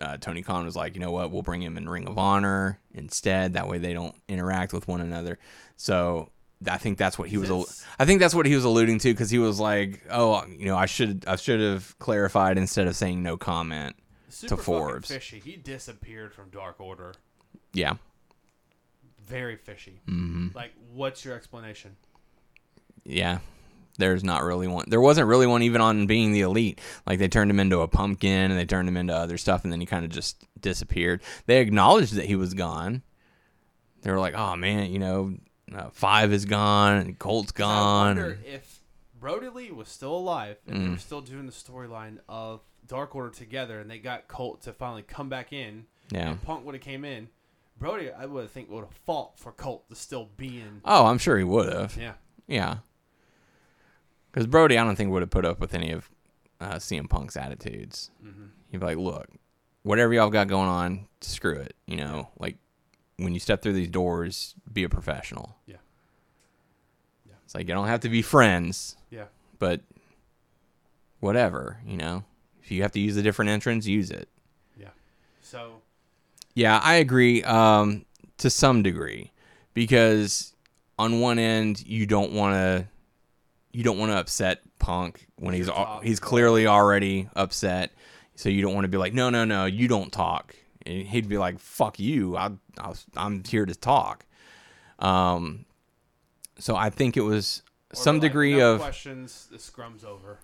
uh, 0.00 0.18
Tony 0.18 0.42
Khan 0.42 0.64
was 0.64 0.76
like, 0.76 0.94
you 0.94 1.00
know 1.00 1.10
what, 1.10 1.32
we'll 1.32 1.42
bring 1.42 1.60
him 1.60 1.76
in 1.76 1.88
Ring 1.88 2.06
of 2.06 2.16
Honor 2.16 2.78
instead. 2.92 3.54
That 3.54 3.68
way 3.68 3.78
they 3.78 3.92
don't 3.92 4.14
interact 4.28 4.72
with 4.72 4.86
one 4.86 5.00
another. 5.00 5.40
So 5.76 6.30
I 6.68 6.78
think 6.78 6.98
that's 6.98 7.18
what 7.18 7.28
he 7.28 7.36
was. 7.36 7.50
al- 7.50 7.66
I 7.98 8.04
think 8.04 8.20
that's 8.20 8.34
what 8.34 8.46
he 8.46 8.54
was 8.54 8.64
alluding 8.64 9.00
to 9.00 9.12
because 9.12 9.30
he 9.30 9.38
was 9.38 9.58
like, 9.58 10.02
oh, 10.08 10.44
you 10.46 10.66
know, 10.66 10.76
I 10.76 10.86
should 10.86 11.24
I 11.26 11.34
should 11.34 11.60
have 11.60 11.98
clarified 11.98 12.58
instead 12.58 12.86
of 12.86 12.94
saying 12.94 13.24
no 13.24 13.36
comment. 13.36 13.96
Super 14.30 14.56
fucking 14.56 14.64
Forbes. 14.64 15.08
fishy. 15.08 15.40
He 15.40 15.56
disappeared 15.56 16.32
from 16.34 16.50
Dark 16.50 16.80
Order. 16.80 17.14
Yeah. 17.72 17.94
Very 19.22 19.56
fishy. 19.56 20.00
hmm 20.06 20.48
Like, 20.54 20.72
what's 20.92 21.24
your 21.24 21.34
explanation? 21.34 21.96
Yeah. 23.04 23.38
There's 23.98 24.24
not 24.24 24.42
really 24.44 24.66
one. 24.66 24.86
There 24.88 25.00
wasn't 25.00 25.28
really 25.28 25.46
one 25.46 25.62
even 25.62 25.80
on 25.82 26.06
being 26.06 26.32
the 26.32 26.40
elite. 26.40 26.80
Like 27.06 27.18
they 27.18 27.28
turned 27.28 27.50
him 27.50 27.60
into 27.60 27.80
a 27.80 27.88
pumpkin 27.88 28.50
and 28.50 28.58
they 28.58 28.64
turned 28.64 28.88
him 28.88 28.96
into 28.96 29.14
other 29.14 29.36
stuff, 29.36 29.62
and 29.64 29.70
then 29.72 29.80
he 29.80 29.84
kind 29.86 30.04
of 30.06 30.10
just 30.10 30.42
disappeared. 30.58 31.20
They 31.46 31.60
acknowledged 31.60 32.14
that 32.14 32.24
he 32.24 32.34
was 32.34 32.54
gone. 32.54 33.02
They 34.00 34.10
were 34.10 34.18
like, 34.18 34.34
"Oh 34.34 34.56
man, 34.56 34.90
you 34.90 34.98
know, 35.00 35.34
uh, 35.74 35.90
five 35.90 36.32
is 36.32 36.46
gone 36.46 36.96
and 36.96 37.18
Colt's 37.18 37.52
I 37.56 37.58
gone." 37.58 38.16
wonder 38.16 38.38
if 38.46 38.80
Brodie 39.18 39.50
Lee 39.50 39.70
was 39.70 39.88
still 39.88 40.14
alive 40.16 40.56
and 40.66 40.76
Mm. 40.78 40.84
they 40.84 40.90
were 40.92 40.96
still 40.98 41.20
doing 41.20 41.44
the 41.44 41.52
storyline 41.52 42.20
of 42.26 42.62
Dark 42.90 43.14
Order 43.14 43.30
together, 43.30 43.78
and 43.78 43.88
they 43.88 43.98
got 43.98 44.26
Colt 44.26 44.62
to 44.62 44.72
finally 44.72 45.02
come 45.02 45.28
back 45.28 45.52
in. 45.52 45.86
Yeah. 46.10 46.30
And 46.30 46.42
Punk 46.42 46.66
would 46.66 46.74
have 46.74 46.82
came 46.82 47.04
in. 47.04 47.28
Brodie, 47.78 48.10
I 48.10 48.26
would 48.26 48.50
think 48.50 48.68
would 48.68 48.84
have 48.84 48.92
fought 49.06 49.38
for 49.38 49.52
Colt 49.52 49.88
to 49.88 49.94
still 49.94 50.28
be 50.36 50.60
in. 50.60 50.80
Oh, 50.84 51.06
I'm 51.06 51.16
sure 51.18 51.38
he 51.38 51.44
would 51.44 51.72
have. 51.72 51.96
Yeah. 51.96 52.14
Yeah. 52.48 52.78
Because 54.30 54.48
Brodie, 54.48 54.76
I 54.76 54.82
don't 54.84 54.96
think 54.96 55.10
would 55.12 55.22
have 55.22 55.30
put 55.30 55.44
up 55.44 55.60
with 55.60 55.72
any 55.72 55.92
of 55.92 56.10
uh, 56.60 56.74
CM 56.74 57.08
Punk's 57.08 57.36
attitudes. 57.36 58.10
Mm-hmm. 58.24 58.46
He'd 58.72 58.78
be 58.80 58.86
like, 58.86 58.98
"Look, 58.98 59.28
whatever 59.84 60.12
y'all 60.12 60.28
got 60.30 60.48
going 60.48 60.68
on, 60.68 61.06
screw 61.20 61.54
it. 61.54 61.74
You 61.86 61.96
know, 61.96 62.28
like 62.38 62.56
when 63.18 63.34
you 63.34 63.40
step 63.40 63.62
through 63.62 63.72
these 63.74 63.88
doors, 63.88 64.54
be 64.70 64.82
a 64.82 64.88
professional." 64.88 65.56
Yeah. 65.66 65.76
Yeah. 67.26 67.34
It's 67.44 67.54
like 67.54 67.68
you 67.68 67.74
don't 67.74 67.86
have 67.88 68.00
to 68.00 68.08
be 68.08 68.20
friends, 68.22 68.96
Yeah. 69.10 69.26
but 69.60 69.80
whatever. 71.20 71.78
You 71.86 71.96
know, 71.96 72.24
if 72.70 72.76
you 72.76 72.82
have 72.82 72.92
to 72.92 73.00
use 73.00 73.16
a 73.16 73.22
different 73.22 73.50
entrance, 73.50 73.84
use 73.84 74.12
it. 74.12 74.28
Yeah. 74.78 74.90
So 75.42 75.82
Yeah, 76.54 76.78
I 76.82 76.94
agree. 76.96 77.42
Um, 77.42 78.04
to 78.38 78.48
some 78.48 78.84
degree 78.84 79.32
because 79.74 80.54
on 80.98 81.18
one 81.20 81.38
end 81.40 81.84
you 81.84 82.06
don't 82.06 82.32
want 82.32 82.54
to 82.54 82.86
you 83.72 83.82
don't 83.82 83.98
want 83.98 84.12
to 84.12 84.18
upset 84.18 84.60
Punk 84.78 85.26
when 85.36 85.52
he's 85.54 85.66
your 85.66 85.76
al- 85.76 86.00
he's 86.00 86.20
clearly 86.20 86.68
already 86.68 87.28
upset. 87.34 87.92
So 88.36 88.48
you 88.48 88.62
don't 88.62 88.72
want 88.72 88.84
to 88.84 88.88
be 88.88 88.98
like, 88.98 89.12
no, 89.14 89.30
no, 89.30 89.44
no, 89.44 89.66
you 89.66 89.88
don't 89.88 90.12
talk. 90.12 90.54
And 90.86 91.06
he'd 91.06 91.28
be 91.28 91.38
like, 91.38 91.58
fuck 91.58 91.98
you. 91.98 92.36
I, 92.36 92.50
I 92.78 92.92
I'm 93.16 93.42
here 93.44 93.66
to 93.66 93.74
talk. 93.74 94.24
Um, 95.00 95.64
so 96.58 96.76
I 96.76 96.88
think 96.90 97.16
it 97.16 97.22
was 97.22 97.62
Or 97.92 97.96
some 97.96 98.16
like, 98.16 98.22
degree 98.22 98.56
no 98.56 98.74
of 98.74 98.80
questions. 98.80 99.48
The 99.50 99.58
scrum's 99.58 100.04
over. 100.04 100.38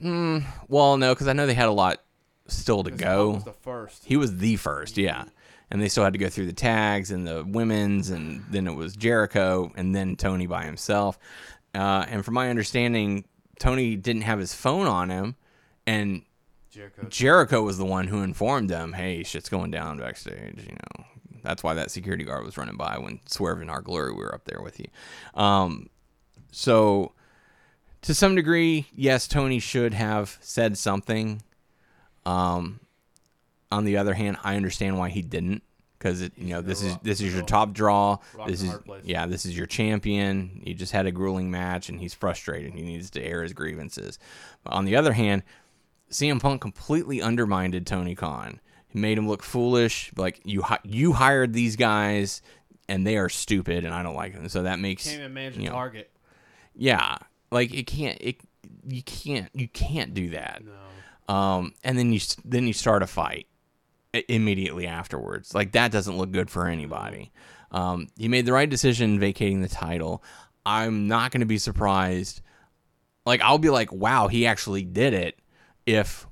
Well, 0.00 0.96
no, 0.96 1.14
because 1.14 1.28
I 1.28 1.32
know 1.32 1.46
they 1.46 1.54
had 1.54 1.68
a 1.68 1.72
lot 1.72 2.02
still 2.46 2.82
to 2.84 2.90
go. 2.90 3.30
Was 3.30 3.44
the 3.44 3.52
first. 3.52 4.04
He 4.04 4.16
was 4.16 4.36
the 4.36 4.56
first, 4.56 4.96
yeah. 4.96 5.24
And 5.70 5.80
they 5.80 5.88
still 5.88 6.04
had 6.04 6.12
to 6.12 6.18
go 6.18 6.28
through 6.28 6.46
the 6.46 6.52
tags 6.52 7.10
and 7.10 7.26
the 7.26 7.44
women's, 7.44 8.10
and 8.10 8.44
then 8.50 8.66
it 8.66 8.74
was 8.74 8.94
Jericho, 8.94 9.72
and 9.76 9.94
then 9.94 10.16
Tony 10.16 10.46
by 10.46 10.64
himself. 10.64 11.18
Uh, 11.74 12.04
and 12.08 12.24
from 12.24 12.34
my 12.34 12.50
understanding, 12.50 13.24
Tony 13.58 13.96
didn't 13.96 14.22
have 14.22 14.38
his 14.38 14.54
phone 14.54 14.86
on 14.86 15.10
him, 15.10 15.36
and 15.86 16.22
Jericho. 16.70 17.06
Jericho 17.08 17.62
was 17.62 17.78
the 17.78 17.84
one 17.84 18.08
who 18.08 18.22
informed 18.22 18.68
them, 18.68 18.92
"Hey, 18.92 19.22
shit's 19.22 19.48
going 19.48 19.70
down 19.70 19.98
backstage." 19.98 20.66
You 20.66 20.72
know, 20.74 21.04
that's 21.42 21.62
why 21.62 21.74
that 21.74 21.90
security 21.90 22.24
guard 22.24 22.44
was 22.44 22.56
running 22.56 22.76
by 22.76 22.98
when 22.98 23.20
Swerve 23.26 23.62
In 23.62 23.70
Our 23.70 23.80
Glory 23.80 24.12
we 24.12 24.18
were 24.18 24.34
up 24.34 24.44
there 24.44 24.60
with 24.60 24.78
you. 24.78 24.86
Um, 25.34 25.88
so, 26.52 27.12
to 28.04 28.14
some 28.14 28.34
degree, 28.34 28.86
yes, 28.94 29.26
Tony 29.26 29.58
should 29.58 29.94
have 29.94 30.38
said 30.40 30.78
something. 30.78 31.42
Um, 32.26 32.80
on 33.72 33.84
the 33.84 33.96
other 33.96 34.14
hand, 34.14 34.36
I 34.44 34.56
understand 34.56 34.98
why 34.98 35.08
he 35.08 35.22
didn't 35.22 35.62
because 35.98 36.20
it, 36.20 36.32
you 36.36 36.50
know, 36.50 36.60
this 36.60 36.82
is 36.82 36.96
this 37.02 37.22
is 37.22 37.32
your 37.32 37.42
top 37.42 37.72
draw. 37.72 38.18
This 38.46 38.62
is 38.62 38.74
yeah, 39.04 39.26
this 39.26 39.46
is 39.46 39.56
your 39.56 39.66
champion. 39.66 40.60
He 40.62 40.74
just 40.74 40.92
had 40.92 41.06
a 41.06 41.12
grueling 41.12 41.50
match 41.50 41.88
and 41.88 41.98
he's 41.98 42.12
frustrated. 42.12 42.74
He 42.74 42.82
needs 42.82 43.08
to 43.10 43.22
air 43.22 43.42
his 43.42 43.54
grievances. 43.54 44.18
But 44.62 44.74
on 44.74 44.84
the 44.84 44.96
other 44.96 45.14
hand, 45.14 45.42
CM 46.10 46.40
Punk 46.40 46.60
completely 46.60 47.22
undermined 47.22 47.86
Tony 47.86 48.14
Khan. 48.14 48.60
He 48.86 48.98
made 48.98 49.16
him 49.16 49.26
look 49.26 49.42
foolish. 49.42 50.12
Like 50.14 50.40
you, 50.44 50.62
you 50.82 51.14
hired 51.14 51.54
these 51.54 51.76
guys, 51.76 52.42
and 52.86 53.06
they 53.06 53.16
are 53.16 53.30
stupid, 53.30 53.86
and 53.86 53.94
I 53.94 54.02
don't 54.02 54.14
like 54.14 54.34
them. 54.34 54.48
So 54.50 54.64
that 54.64 54.78
makes 54.78 55.06
managed 55.06 55.56
you 55.56 55.70
know, 55.70 55.72
target. 55.72 56.10
yeah, 56.76 57.16
like 57.54 57.72
it 57.72 57.86
can't. 57.86 58.18
It 58.20 58.40
you 58.86 59.02
can't 59.02 59.48
you 59.54 59.68
can't 59.68 60.12
do 60.12 60.30
that. 60.30 60.62
No. 60.64 61.34
Um, 61.34 61.72
and 61.82 61.96
then 61.98 62.12
you 62.12 62.20
then 62.44 62.66
you 62.66 62.72
start 62.72 63.02
a 63.02 63.06
fight 63.06 63.46
immediately 64.28 64.86
afterwards. 64.86 65.54
Like 65.54 65.72
that 65.72 65.90
doesn't 65.90 66.16
look 66.16 66.32
good 66.32 66.50
for 66.50 66.66
anybody. 66.66 67.32
Um, 67.70 68.08
he 68.18 68.28
made 68.28 68.46
the 68.46 68.52
right 68.52 68.68
decision 68.68 69.18
vacating 69.18 69.60
the 69.62 69.68
title. 69.68 70.22
I'm 70.66 71.08
not 71.08 71.30
going 71.30 71.40
to 71.40 71.46
be 71.46 71.58
surprised. 71.58 72.40
Like 73.24 73.40
I'll 73.40 73.58
be 73.58 73.70
like, 73.70 73.92
wow, 73.92 74.28
he 74.28 74.46
actually 74.46 74.84
did 74.84 75.14
it. 75.14 75.38
If 75.86 76.26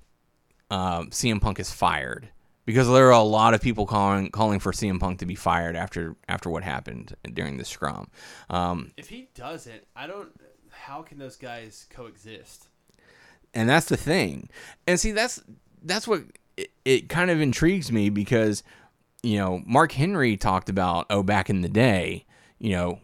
um, 0.71 1.11
CM 1.11 1.41
Punk 1.41 1.61
is 1.61 1.71
fired, 1.71 2.29
because 2.65 2.89
there 2.89 3.09
are 3.09 3.11
a 3.11 3.23
lot 3.23 3.55
of 3.55 3.61
people 3.61 3.87
calling 3.87 4.31
calling 4.31 4.61
for 4.61 4.73
CM 4.73 4.99
Punk 5.01 5.19
to 5.19 5.27
be 5.27 5.35
fired 5.35 5.77
after 5.77 6.17
after 6.29 6.49
what 6.49 6.63
happened 6.63 7.15
during 7.35 7.59
the 7.59 7.65
scrum. 7.65 8.09
Um, 8.49 8.93
If 8.97 9.09
he 9.09 9.29
doesn't, 9.35 9.85
I 9.95 10.07
don't. 10.07 10.31
How 10.73 11.03
can 11.03 11.19
those 11.19 11.37
guys 11.37 11.87
coexist? 11.91 12.69
and 13.55 13.69
that's 13.69 13.87
the 13.87 13.97
thing 13.99 14.49
and 14.87 14.99
see 14.99 15.13
that's 15.13 15.43
that's 15.83 16.09
what 16.09 16.23
it, 16.57 16.71
it 16.87 17.09
kind 17.11 17.31
of 17.31 17.39
intrigues 17.39 17.93
me 17.93 18.09
because 18.09 18.63
you 19.23 19.37
know 19.37 19.63
mark 19.67 19.93
henry 19.93 20.39
talked 20.39 20.71
about 20.71 21.05
oh 21.11 21.23
back 21.23 21.51
in 21.51 21.61
the 21.61 21.69
day 21.69 22.25
you 22.59 22.71
know 22.71 22.99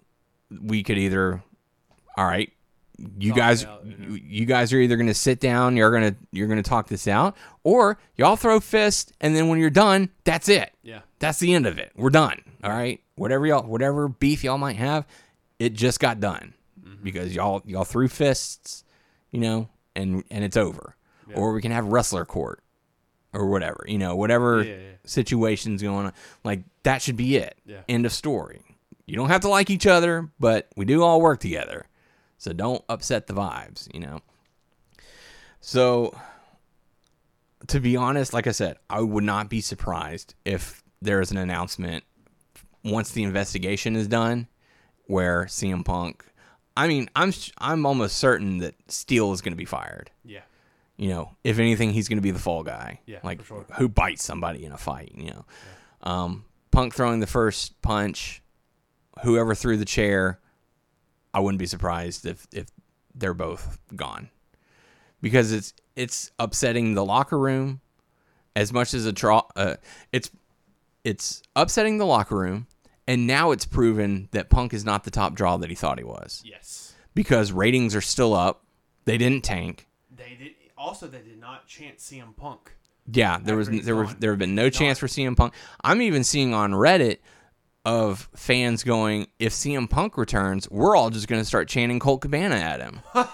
we 0.63 0.83
could 0.83 0.97
either 0.97 1.43
all 2.17 2.25
right 2.25 2.51
you 3.19 3.31
Talk 3.33 3.39
guys 3.39 3.65
out, 3.67 3.85
you 3.85 4.47
guys 4.47 4.73
are 4.73 4.79
either 4.79 4.97
going 4.97 5.07
to 5.09 5.13
sit 5.13 5.39
down 5.39 5.77
you're 5.77 5.91
going 5.91 6.15
to 6.15 6.17
you're 6.33 6.49
going 6.49 6.63
to 6.63 6.69
talk 6.69 6.89
this 6.89 7.07
out 7.07 7.37
or 7.63 7.99
y'all 8.17 8.37
throw 8.37 8.59
fists 8.59 9.13
and 9.21 9.37
then 9.37 9.49
when 9.49 9.59
you're 9.59 9.69
done 9.69 10.09
that's 10.25 10.49
it 10.49 10.73
Yeah. 10.83 11.01
that's 11.19 11.41
the 11.41 11.53
end 11.53 11.67
of 11.67 11.77
it 11.77 11.93
we're 11.95 12.09
done 12.09 12.41
all 12.65 12.71
right 12.71 13.03
whatever 13.17 13.47
y'all 13.47 13.65
whatever 13.67 14.09
beef 14.09 14.45
y'all 14.45 14.57
might 14.57 14.77
have 14.77 15.07
it 15.59 15.75
just 15.75 16.01
got 16.01 16.21
done. 16.21 16.55
Mm-hmm. 16.99 17.05
because 17.05 17.35
y'all 17.35 17.63
y'all 17.65 17.85
threw 17.85 18.09
fists 18.09 18.85
you 19.31 19.41
know 19.41 19.69
and 19.97 20.23
and 20.31 20.45
it's 20.45 20.57
over. 20.57 20.95
Or 21.35 21.53
we 21.53 21.61
can 21.61 21.73
have 21.73 21.87
wrestler 21.87 22.25
court 22.25 22.63
or 23.35 23.47
whatever 23.51 23.85
you 23.87 23.99
know 23.99 24.17
whatever 24.17 24.63
Yeah, 24.63 24.71
yeah, 24.75 24.77
yeah. 24.81 24.89
situations 25.05 25.83
going 25.83 26.07
on. 26.07 26.13
Like 26.45 26.63
that 26.85 27.03
should 27.03 27.17
be 27.17 27.37
it. 27.37 27.59
Yeah. 27.67 27.81
end 27.89 28.07
of 28.07 28.13
story. 28.13 28.63
You 29.07 29.17
don't 29.17 29.29
have 29.29 29.43
to 29.43 29.49
like 29.49 29.69
each 29.71 29.87
other 29.87 30.31
but 30.41 30.69
we 30.77 30.85
do 30.85 31.03
all 31.03 31.21
work 31.21 31.41
together. 31.41 31.87
So 32.39 32.53
don't 32.53 32.83
upset 32.89 33.27
the 33.27 33.35
vibes 33.35 33.89
you 33.95 34.01
know. 34.01 34.21
So 35.61 36.15
to 37.67 37.81
be 37.81 37.97
honest 37.97 38.33
like 38.33 38.47
i 38.47 38.53
said 38.53 38.77
i 38.89 39.01
would 39.01 39.25
not 39.25 39.49
be 39.51 39.61
surprised 39.61 40.35
if 40.45 40.83
there's 41.03 41.33
an 41.33 41.37
announcement 41.37 42.05
once 42.85 43.11
the 43.11 43.25
investigation 43.25 43.97
is 43.97 44.07
done 44.07 44.47
where 45.07 45.45
CM 45.47 45.85
Punk 45.85 46.25
I 46.79 46.89
mean 46.89 47.11
I'm 47.17 47.33
I'm 47.59 47.85
almost 47.85 48.17
certain 48.17 48.59
that 48.59 48.75
Steel 48.89 49.33
is 49.33 49.41
going 49.41 49.53
to 49.53 49.57
be 49.57 49.65
fired 49.65 50.11
Yeah. 50.25 50.41
you 50.97 51.09
know, 51.09 51.37
if 51.45 51.59
anything, 51.59 51.93
he's 51.93 52.09
going 52.09 52.19
to 52.19 52.23
be 52.23 52.31
the 52.31 52.39
fall 52.39 52.63
guy. 52.63 53.01
Yeah, 53.07 53.19
like 53.23 53.45
sure. 53.45 53.67
who 53.77 53.89
bites 53.89 54.25
somebody 54.25 54.65
in 54.65 54.73
a 54.73 54.79
fight. 54.79 55.13
You 55.17 55.31
know, 55.31 55.45
um, 56.03 56.45
Punk 56.71 56.95
throwing 56.95 57.21
the 57.21 57.27
first 57.27 57.81
punch, 57.83 58.43
whoever 59.23 59.55
threw 59.55 59.77
the 59.77 59.85
chair, 59.85 60.39
I 61.35 61.41
wouldn't 61.41 61.59
be 61.59 61.67
surprised 61.67 62.25
if 62.27 62.47
if 62.53 62.67
they're 63.15 63.35
both 63.35 63.79
gone, 63.97 64.31
because 65.21 65.53
it's 65.53 65.73
it's 65.97 66.31
upsetting 66.39 66.95
the 66.95 67.05
locker 67.05 67.39
room 67.39 67.81
as 68.55 68.73
much 68.73 68.95
as 68.95 69.07
a 69.07 69.13
draw. 69.13 69.43
Uh, 69.57 69.75
it's 70.13 70.31
it's 71.05 71.43
upsetting 71.57 71.99
the 71.99 72.07
locker 72.07 72.37
room, 72.37 72.67
and 73.09 73.27
now 73.27 73.51
it's 73.51 73.67
proven 73.67 74.29
that 74.31 74.51
Punk 74.51 74.73
is 74.73 74.85
not 74.85 75.03
the 75.03 75.11
top 75.11 75.35
draw 75.35 75.57
that 75.57 75.69
he 75.69 75.75
thought 75.75 75.99
he 75.99 76.05
was 76.05 76.43
Yes. 76.45 76.95
because 77.15 77.51
ratings 77.51 77.97
are 77.97 78.01
still 78.01 78.35
up. 78.35 78.63
They 79.05 79.19
didn't 79.19 79.43
tank. 79.43 79.89
They 80.15 80.37
did. 80.39 80.53
Also, 80.77 81.09
they 81.09 81.19
did 81.23 81.41
not 81.41 81.67
chant 81.67 81.99
CM 81.99 82.37
Punk. 82.37 82.73
Yeah, 83.11 83.39
there 83.43 83.57
was 83.57 83.69
there 83.69 83.97
were 83.97 84.05
gone. 84.05 84.17
there 84.21 84.31
have 84.33 84.39
been 84.39 84.55
no 84.55 84.67
He's 84.67 84.77
chance 84.77 85.01
gone. 85.01 85.09
for 85.09 85.13
CM 85.15 85.37
Punk. 85.37 85.55
I'm 85.83 86.03
even 86.03 86.23
seeing 86.23 86.55
on 86.55 86.71
Reddit 86.73 87.19
of 87.85 88.29
fans 88.37 88.85
going, 88.85 89.29
if 89.39 89.55
CM 89.55 89.89
Punk 89.89 90.19
returns, 90.19 90.71
we're 90.71 90.95
all 90.95 91.09
just 91.09 91.27
going 91.27 91.41
to 91.41 91.45
start 91.45 91.69
chanting 91.69 91.99
Colt 91.99 92.21
Cabana 92.21 92.57
at 92.57 92.81
him. 92.81 93.01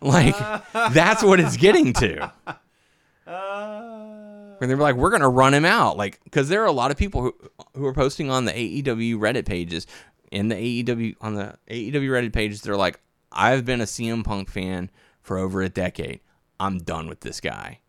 like 0.00 0.36
that's 0.94 1.22
what 1.22 1.40
it's 1.40 1.56
getting 1.56 1.92
to. 1.94 2.32
Where 4.68 4.76
they're 4.76 4.82
like, 4.84 4.96
we're 4.96 5.10
going 5.10 5.22
to 5.22 5.28
run 5.28 5.54
him 5.54 5.64
out, 5.64 5.96
like 5.96 6.20
because 6.24 6.48
there 6.48 6.62
are 6.62 6.66
a 6.66 6.72
lot 6.72 6.90
of 6.90 6.96
people 6.96 7.22
who 7.22 7.34
who 7.74 7.86
are 7.86 7.92
posting 7.94 8.30
on 8.30 8.44
the 8.44 8.52
AEW 8.52 9.16
Reddit 9.16 9.46
pages 9.46 9.86
in 10.30 10.48
the 10.48 10.54
AEW 10.56 11.16
on 11.20 11.34
the 11.34 11.56
AEW 11.70 12.08
Reddit 12.10 12.32
pages. 12.32 12.60
They're 12.62 12.76
like, 12.76 13.00
I've 13.32 13.64
been 13.64 13.80
a 13.80 13.84
CM 13.84 14.24
Punk 14.24 14.48
fan 14.50 14.90
for 15.22 15.38
over 15.38 15.62
a 15.62 15.68
decade. 15.68 16.20
I'm 16.60 16.78
done 16.78 17.08
with 17.08 17.20
this 17.20 17.40
guy. 17.40 17.80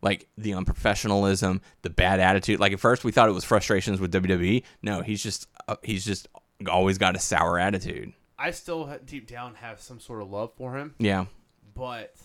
Like 0.00 0.26
the 0.36 0.50
unprofessionalism, 0.52 1.60
the 1.82 1.90
bad 1.90 2.18
attitude. 2.18 2.58
Like 2.58 2.72
at 2.72 2.80
first 2.80 3.04
we 3.04 3.12
thought 3.12 3.28
it 3.28 3.32
was 3.32 3.44
frustrations 3.44 4.00
with 4.00 4.12
WWE. 4.12 4.64
No, 4.82 5.00
he's 5.02 5.22
just 5.22 5.46
uh, 5.68 5.76
he's 5.82 6.04
just 6.04 6.28
always 6.68 6.98
got 6.98 7.14
a 7.14 7.20
sour 7.20 7.58
attitude. 7.58 8.12
I 8.38 8.50
still 8.50 8.92
deep 9.06 9.28
down 9.28 9.54
have 9.56 9.80
some 9.80 10.00
sort 10.00 10.20
of 10.22 10.28
love 10.30 10.52
for 10.56 10.76
him, 10.76 10.94
Yeah. 10.98 11.26
but 11.74 12.16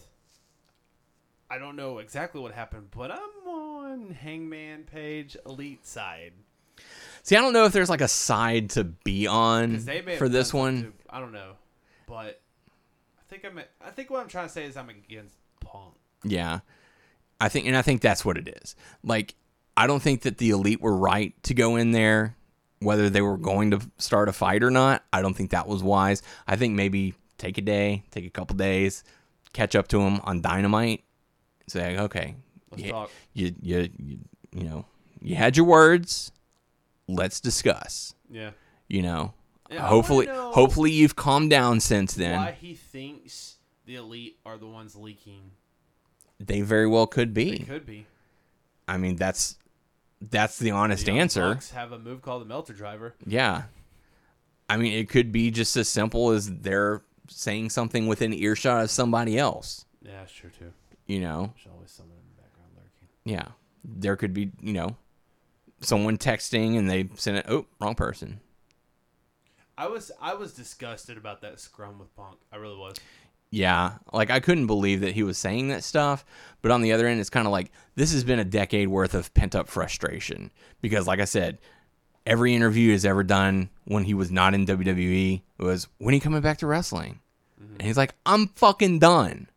I 1.50 1.58
don't 1.58 1.76
know 1.76 2.00
exactly 2.00 2.42
what 2.42 2.54
happened. 2.54 2.88
But 2.92 3.12
I'm 3.12 3.48
on 3.48 4.12
Hangman 4.12 4.84
Page 4.84 5.38
Elite 5.46 5.86
side 5.86 6.34
See, 7.24 7.36
I 7.36 7.42
don't 7.42 7.54
know 7.54 7.66
if 7.66 7.74
there's 7.74 7.90
like 7.90 8.02
a 8.02 8.08
side 8.08 8.70
to 8.72 8.84
be 8.86 9.28
on 9.28 9.72
because 9.72 9.86
they 9.86 10.02
may 10.02 10.12
have 10.12 10.20
for 10.20 10.30
this 10.30 10.54
one. 10.54 10.84
to- 10.84 10.94
I 11.10 11.20
don't 11.20 11.34
know, 11.34 11.54
but 12.08 12.40
I 13.18 13.22
think 13.28 13.44
I'm. 13.46 13.60
I 13.82 13.90
think 13.90 14.10
what 14.10 14.22
I'm 14.22 14.30
trying 14.30 14.48
to 14.48 14.54
say 14.54 14.66
is 14.66 14.78
I'm 14.78 14.90
against 14.90 15.36
Punk. 15.60 15.96
Yeah. 16.24 16.60
I 17.40 17.50
think 17.50 17.68
and 17.68 17.76
I 17.76 17.82
think 17.82 18.02
that's 18.02 18.24
what 18.24 18.38
it 18.38 18.48
is. 18.64 18.76
Like 19.04 19.36
I 19.76 19.88
don't 19.88 20.02
think 20.02 20.22
that 20.22 20.38
the 20.38 20.52
elite 20.52 20.82
were 20.82 20.96
right 20.96 21.34
to 21.44 21.54
go 21.54 21.76
in 21.76 21.92
there 21.92 22.36
whether 22.80 23.10
they 23.10 23.22
were 23.22 23.38
going 23.38 23.72
to 23.72 23.82
start 23.98 24.30
a 24.30 24.34
fight 24.34 24.64
or 24.64 24.72
not. 24.72 25.04
I 25.12 25.22
don't 25.22 25.34
think 25.34 25.50
that 25.52 25.68
was 25.68 25.84
wise. 25.84 26.22
I 26.48 26.56
think 26.56 26.76
maybe 26.76 27.16
take 27.38 27.58
a 27.58 27.62
day, 27.62 28.04
take 28.12 28.26
a 28.26 28.30
couple 28.30 28.56
days, 28.56 29.04
catch 29.52 29.76
up 29.76 29.88
to 29.90 29.98
them 29.98 30.22
on 30.24 30.42
Dynamite. 30.42 31.04
Say, 31.68 31.98
okay, 31.98 32.36
Let's 32.72 32.84
you, 32.84 32.92
talk. 32.92 33.12
you 33.34 33.56
you 33.62 33.90
you 33.98 34.20
you 34.52 34.64
know, 34.64 34.86
you 35.22 35.36
had 35.36 35.58
your 35.58 35.66
words. 35.66 36.32
Let's 37.08 37.40
discuss. 37.40 38.14
Yeah. 38.30 38.52
You 38.88 39.02
know. 39.02 39.34
Yeah, 39.70 39.86
hopefully 39.88 40.28
know 40.28 40.52
hopefully 40.54 40.92
you've 40.92 41.16
calmed 41.18 41.50
down 41.50 41.82
since 41.82 42.14
then. 42.14 42.38
Why 42.40 42.56
he 42.60 42.74
thinks 42.74 43.58
the 43.86 43.96
Elite 43.96 44.38
are 44.46 44.58
the 44.58 44.68
ones 44.68 44.96
leaking? 44.96 45.52
They 46.40 46.62
very 46.62 46.88
well 46.88 47.06
could 47.08 47.36
They 47.36 47.58
be. 47.58 47.60
could 47.66 47.86
be. 47.86 48.06
I 48.88 48.96
mean, 48.98 49.18
that's 49.18 49.58
that's 50.22 50.58
the 50.58 50.72
honest 50.72 51.06
The 51.06 51.12
answer. 51.20 51.54
Bucks 51.56 51.72
have 51.72 51.92
a 51.92 52.00
move 52.00 52.22
called 52.22 52.42
the 52.44 52.46
Meltzer 52.46 52.74
Driver. 52.74 53.14
Yeah. 53.26 53.64
I 54.70 54.78
mean, 54.78 54.94
it 54.94 55.10
could 55.10 55.32
be 55.34 55.52
just 55.52 55.76
as 55.78 55.90
simple 55.90 56.32
as 56.32 56.50
they're 56.60 57.02
saying 57.30 57.70
something 57.70 58.08
within 58.08 58.34
earshot 58.34 58.84
of 58.84 58.90
somebody 58.92 59.38
else. 59.38 59.86
Yeah, 60.02 60.26
sure 60.28 60.50
too. 60.50 60.72
You 61.08 61.22
know, 61.22 61.54
There's 61.56 61.74
always 61.74 61.92
someone 61.92 62.18
in 62.18 62.36
the 62.36 62.42
background 62.42 62.72
lurking. 62.76 63.08
yeah, 63.24 63.48
there 63.84 64.16
could 64.16 64.34
be, 64.34 64.52
you 64.62 64.74
know, 64.74 64.96
someone 65.82 66.18
texting 66.18 66.78
and 66.78 66.90
they 66.90 67.10
send 67.16 67.38
it. 67.38 67.46
Oh, 67.48 67.66
wrong 67.80 67.96
person. 67.96 68.42
I 69.78 69.88
was 69.88 70.12
I 70.20 70.34
was 70.34 70.54
disgusted 70.54 71.18
about 71.18 71.42
that 71.42 71.60
scrum 71.60 72.00
with 72.00 72.14
Punk. 72.16 72.38
I 72.52 72.58
really 72.58 72.78
was. 72.78 72.96
Yeah, 73.50 73.94
like 74.12 74.30
I 74.30 74.40
couldn't 74.40 74.68
believe 74.68 75.02
that 75.02 75.14
he 75.14 75.24
was 75.24 75.38
saying 75.38 75.70
that 75.70 75.84
stuff. 75.84 76.26
But 76.62 76.72
on 76.72 76.82
the 76.82 76.92
other 76.92 77.08
end, 77.08 77.20
it's 77.20 77.30
kind 77.30 77.48
of 77.48 77.52
like 77.52 77.72
this 77.96 78.12
has 78.12 78.24
been 78.24 78.40
a 78.40 78.46
decade 78.46 78.90
worth 78.90 79.14
of 79.14 79.34
pent 79.34 79.56
up 79.56 79.70
frustration 79.70 80.52
because, 80.82 81.08
like 81.08 81.20
I 81.20 81.26
said, 81.26 81.60
every 82.26 82.54
interview 82.56 82.92
he's 82.92 83.06
ever 83.06 83.24
done 83.24 83.70
when 83.86 84.04
he 84.04 84.14
was 84.14 84.32
not 84.32 84.54
in 84.54 84.66
WWE 84.66 85.42
was 85.60 85.88
when 86.00 86.14
he 86.14 86.20
coming 86.20 86.42
back 86.42 86.58
to 86.58 86.68
wrestling, 86.68 87.20
mm-hmm. 87.62 87.74
and 87.74 87.84
he's 87.84 87.98
like, 87.98 88.16
I'm 88.26 88.48
fucking 88.48 89.00
done. 89.00 89.48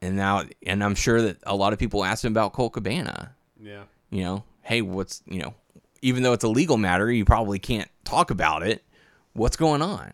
And 0.00 0.16
now, 0.16 0.44
and 0.64 0.82
I'm 0.82 0.94
sure 0.94 1.20
that 1.22 1.38
a 1.44 1.56
lot 1.56 1.72
of 1.72 1.78
people 1.78 2.04
asked 2.04 2.24
him 2.24 2.32
about 2.32 2.52
Colt 2.52 2.72
Cabana. 2.74 3.34
Yeah. 3.60 3.84
You 4.10 4.22
know, 4.22 4.44
hey, 4.62 4.82
what's 4.82 5.22
you 5.26 5.40
know, 5.40 5.54
even 6.02 6.22
though 6.22 6.32
it's 6.32 6.44
a 6.44 6.48
legal 6.48 6.76
matter, 6.76 7.10
you 7.10 7.24
probably 7.24 7.58
can't 7.58 7.90
talk 8.04 8.30
about 8.30 8.62
it. 8.62 8.84
What's 9.32 9.56
going 9.56 9.82
on? 9.82 10.12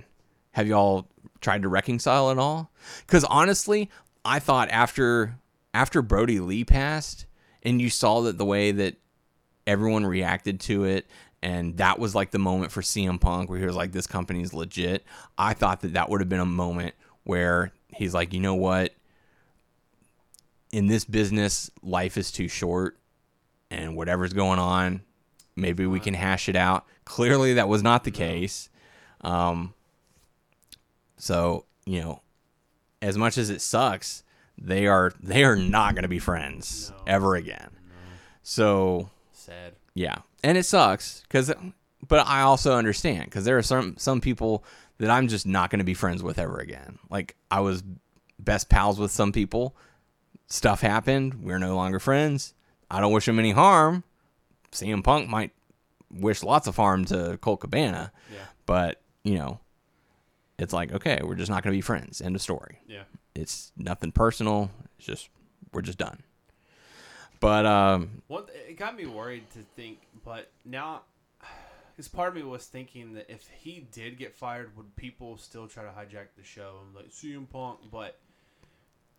Have 0.53 0.67
y'all 0.67 1.09
tried 1.41 1.63
to 1.63 1.69
reconcile 1.69 2.31
it 2.31 2.39
all? 2.39 2.71
Because 3.07 3.25
honestly, 3.25 3.91
I 4.25 4.39
thought 4.39 4.71
after 4.71 5.37
after 5.75 6.03
Brodie 6.03 6.41
Lee 6.41 6.65
passed, 6.65 7.27
and 7.63 7.81
you 7.81 7.91
saw 7.91 8.23
that 8.23 8.39
the 8.39 8.45
way 8.45 8.73
that 8.73 8.97
everyone 9.67 10.07
reacted 10.07 10.61
to 10.61 10.85
it, 10.85 11.07
and 11.43 11.77
that 11.77 11.99
was 11.99 12.15
like 12.15 12.31
the 12.31 12.39
moment 12.39 12.73
for 12.73 12.81
CM 12.81 13.21
Punk 13.21 13.51
where 13.51 13.59
he 13.59 13.67
was 13.67 13.77
like, 13.77 13.93
"This 13.93 14.07
company's 14.07 14.55
legit." 14.55 15.05
I 15.37 15.53
thought 15.53 15.81
that 15.83 15.95
that 15.95 16.09
would 16.09 16.21
have 16.21 16.29
been 16.29 16.41
a 16.41 16.47
moment 16.47 16.95
where 17.25 17.73
he's 17.89 18.15
like, 18.15 18.33
"You 18.33 18.41
know 18.41 18.55
what? 18.55 18.95
In 20.75 20.89
this 20.89 21.05
business, 21.05 21.71
life 21.83 22.17
is 22.17 22.33
too 22.33 22.49
short, 22.49 22.99
and 23.71 23.95
whatever's 23.95 24.33
going 24.33 24.59
on, 24.59 25.03
maybe 25.55 25.87
we 25.87 26.01
can 26.01 26.15
hash 26.15 26.49
it 26.49 26.57
out." 26.57 26.85
Clearly, 27.05 27.55
that 27.55 27.69
was 27.69 27.83
not 27.83 28.03
the 28.03 28.11
case. 28.11 28.69
Um, 29.21 29.75
so 31.17 31.65
you 31.87 32.01
know, 32.01 32.23
as 33.01 33.17
much 33.17 33.39
as 33.39 33.51
it 33.51 33.61
sucks, 33.61 34.25
they 34.59 34.87
are 34.87 35.13
they 35.21 35.45
are 35.45 35.57
not 35.57 35.95
going 35.95 36.03
to 36.03 36.09
be 36.09 36.19
friends 36.19 36.93
ever 37.07 37.37
again. 37.37 37.71
So 38.43 39.11
Sad. 39.33 39.75
yeah, 39.95 40.17
and 40.43 40.59
it 40.59 40.65
sucks 40.65 41.23
because, 41.23 41.53
but 42.07 42.27
I 42.27 42.43
also 42.43 42.77
understand 42.77 43.27
because 43.27 43.45
there 43.45 43.57
are 43.57 43.63
some 43.63 43.97
some 43.97 44.21
people 44.21 44.65
that 44.99 45.11
I'm 45.11 45.29
just 45.29 45.47
not 45.47 45.71
going 45.71 45.79
to 45.79 45.85
be 45.85 45.95
friends 45.95 46.23
with 46.23 46.39
ever 46.39 46.59
again. 46.59 46.99
Like 47.11 47.37
I 47.51 47.61
was 47.61 47.85
best 48.39 48.69
pals 48.69 48.99
with 48.99 49.11
some 49.11 49.31
people. 49.31 49.77
Stuff 50.47 50.81
happened. 50.81 51.43
We're 51.43 51.59
no 51.59 51.75
longer 51.77 51.99
friends. 51.99 52.55
I 52.91 53.01
don't 53.01 53.13
wish 53.13 53.27
him 53.27 53.39
any 53.39 53.53
harm. 53.53 54.05
CM 54.73 55.03
Punk 55.03 55.29
might 55.29 55.53
wish 56.11 56.43
lots 56.43 56.67
of 56.67 56.77
harm 56.77 57.05
to 57.07 57.39
Colt 57.41 57.61
Cabana, 57.61 58.13
Yeah. 58.33 58.45
but 58.67 59.01
you 59.25 59.37
know, 59.37 59.61
it's 60.59 60.73
like 60.73 60.93
okay, 60.93 61.21
we're 61.25 61.35
just 61.35 61.51
not 61.51 61.63
going 61.63 61.73
to 61.73 61.77
be 61.77 61.81
friends. 61.81 62.21
End 62.21 62.37
of 62.37 62.43
story. 62.43 62.81
Yeah. 62.87 63.05
It's 63.35 63.73
nothing 63.77 64.13
personal. 64.13 64.71
It's 64.99 65.07
just 65.07 65.29
we're 65.73 65.83
just 65.83 65.99
done. 65.99 66.23
But 67.41 67.67
um, 67.67 68.23
One, 68.29 68.45
it 68.69 68.77
got 68.79 68.97
me 68.97 69.07
worried 69.07 69.51
to 69.51 69.59
think, 69.77 69.99
but 70.25 70.51
now, 70.65 71.03
because 71.97 72.09
part 72.09 72.29
of 72.29 72.35
me 72.37 72.43
was 72.43 72.65
thinking 72.67 73.15
that 73.15 73.31
if 73.31 73.49
he 73.61 73.87
did 73.93 74.19
get 74.19 74.35
fired, 74.35 74.77
would 74.77 74.95
people 74.97 75.37
still 75.37 75.67
try 75.67 75.83
to 75.83 75.91
hijack 75.91 76.29
the 76.37 76.45
show 76.45 76.79
and 76.87 76.95
like 76.95 77.11
CM 77.11 77.49
Punk? 77.51 77.81
But 77.91 78.19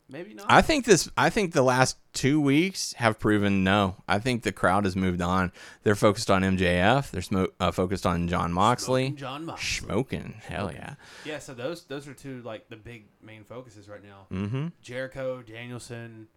maybe 0.09 0.33
not. 0.33 0.45
I 0.49 0.61
think 0.61 0.85
this. 0.85 1.09
I 1.17 1.29
think 1.29 1.53
the 1.53 1.61
last 1.61 1.97
two 2.13 2.39
weeks 2.41 2.93
have 2.93 3.19
proven 3.19 3.63
no. 3.63 3.97
I 4.07 4.19
think 4.19 4.43
the 4.43 4.51
crowd 4.51 4.85
has 4.85 4.95
moved 4.95 5.21
on. 5.21 5.51
They're 5.83 5.95
focused 5.95 6.29
on 6.31 6.41
MJF. 6.43 7.11
They're 7.11 7.21
smo- 7.21 7.51
uh, 7.59 7.71
focused 7.71 8.05
on 8.05 8.27
Jon 8.27 8.51
Moxley. 8.53 9.07
Smoking 9.07 9.17
Jon 9.17 9.45
Moxley. 9.45 9.87
Smoking, 9.87 10.41
hell 10.47 10.71
yeah. 10.73 10.95
Yeah, 11.25 11.39
so 11.39 11.53
those 11.53 11.83
those 11.85 12.07
are 12.07 12.13
two 12.13 12.41
like 12.43 12.69
the 12.69 12.75
big 12.77 13.05
main 13.21 13.43
focuses 13.43 13.87
right 13.89 14.03
now. 14.03 14.27
Mm-hmm. 14.31 14.67
Jericho, 14.81 15.41
Danielson. 15.41 16.27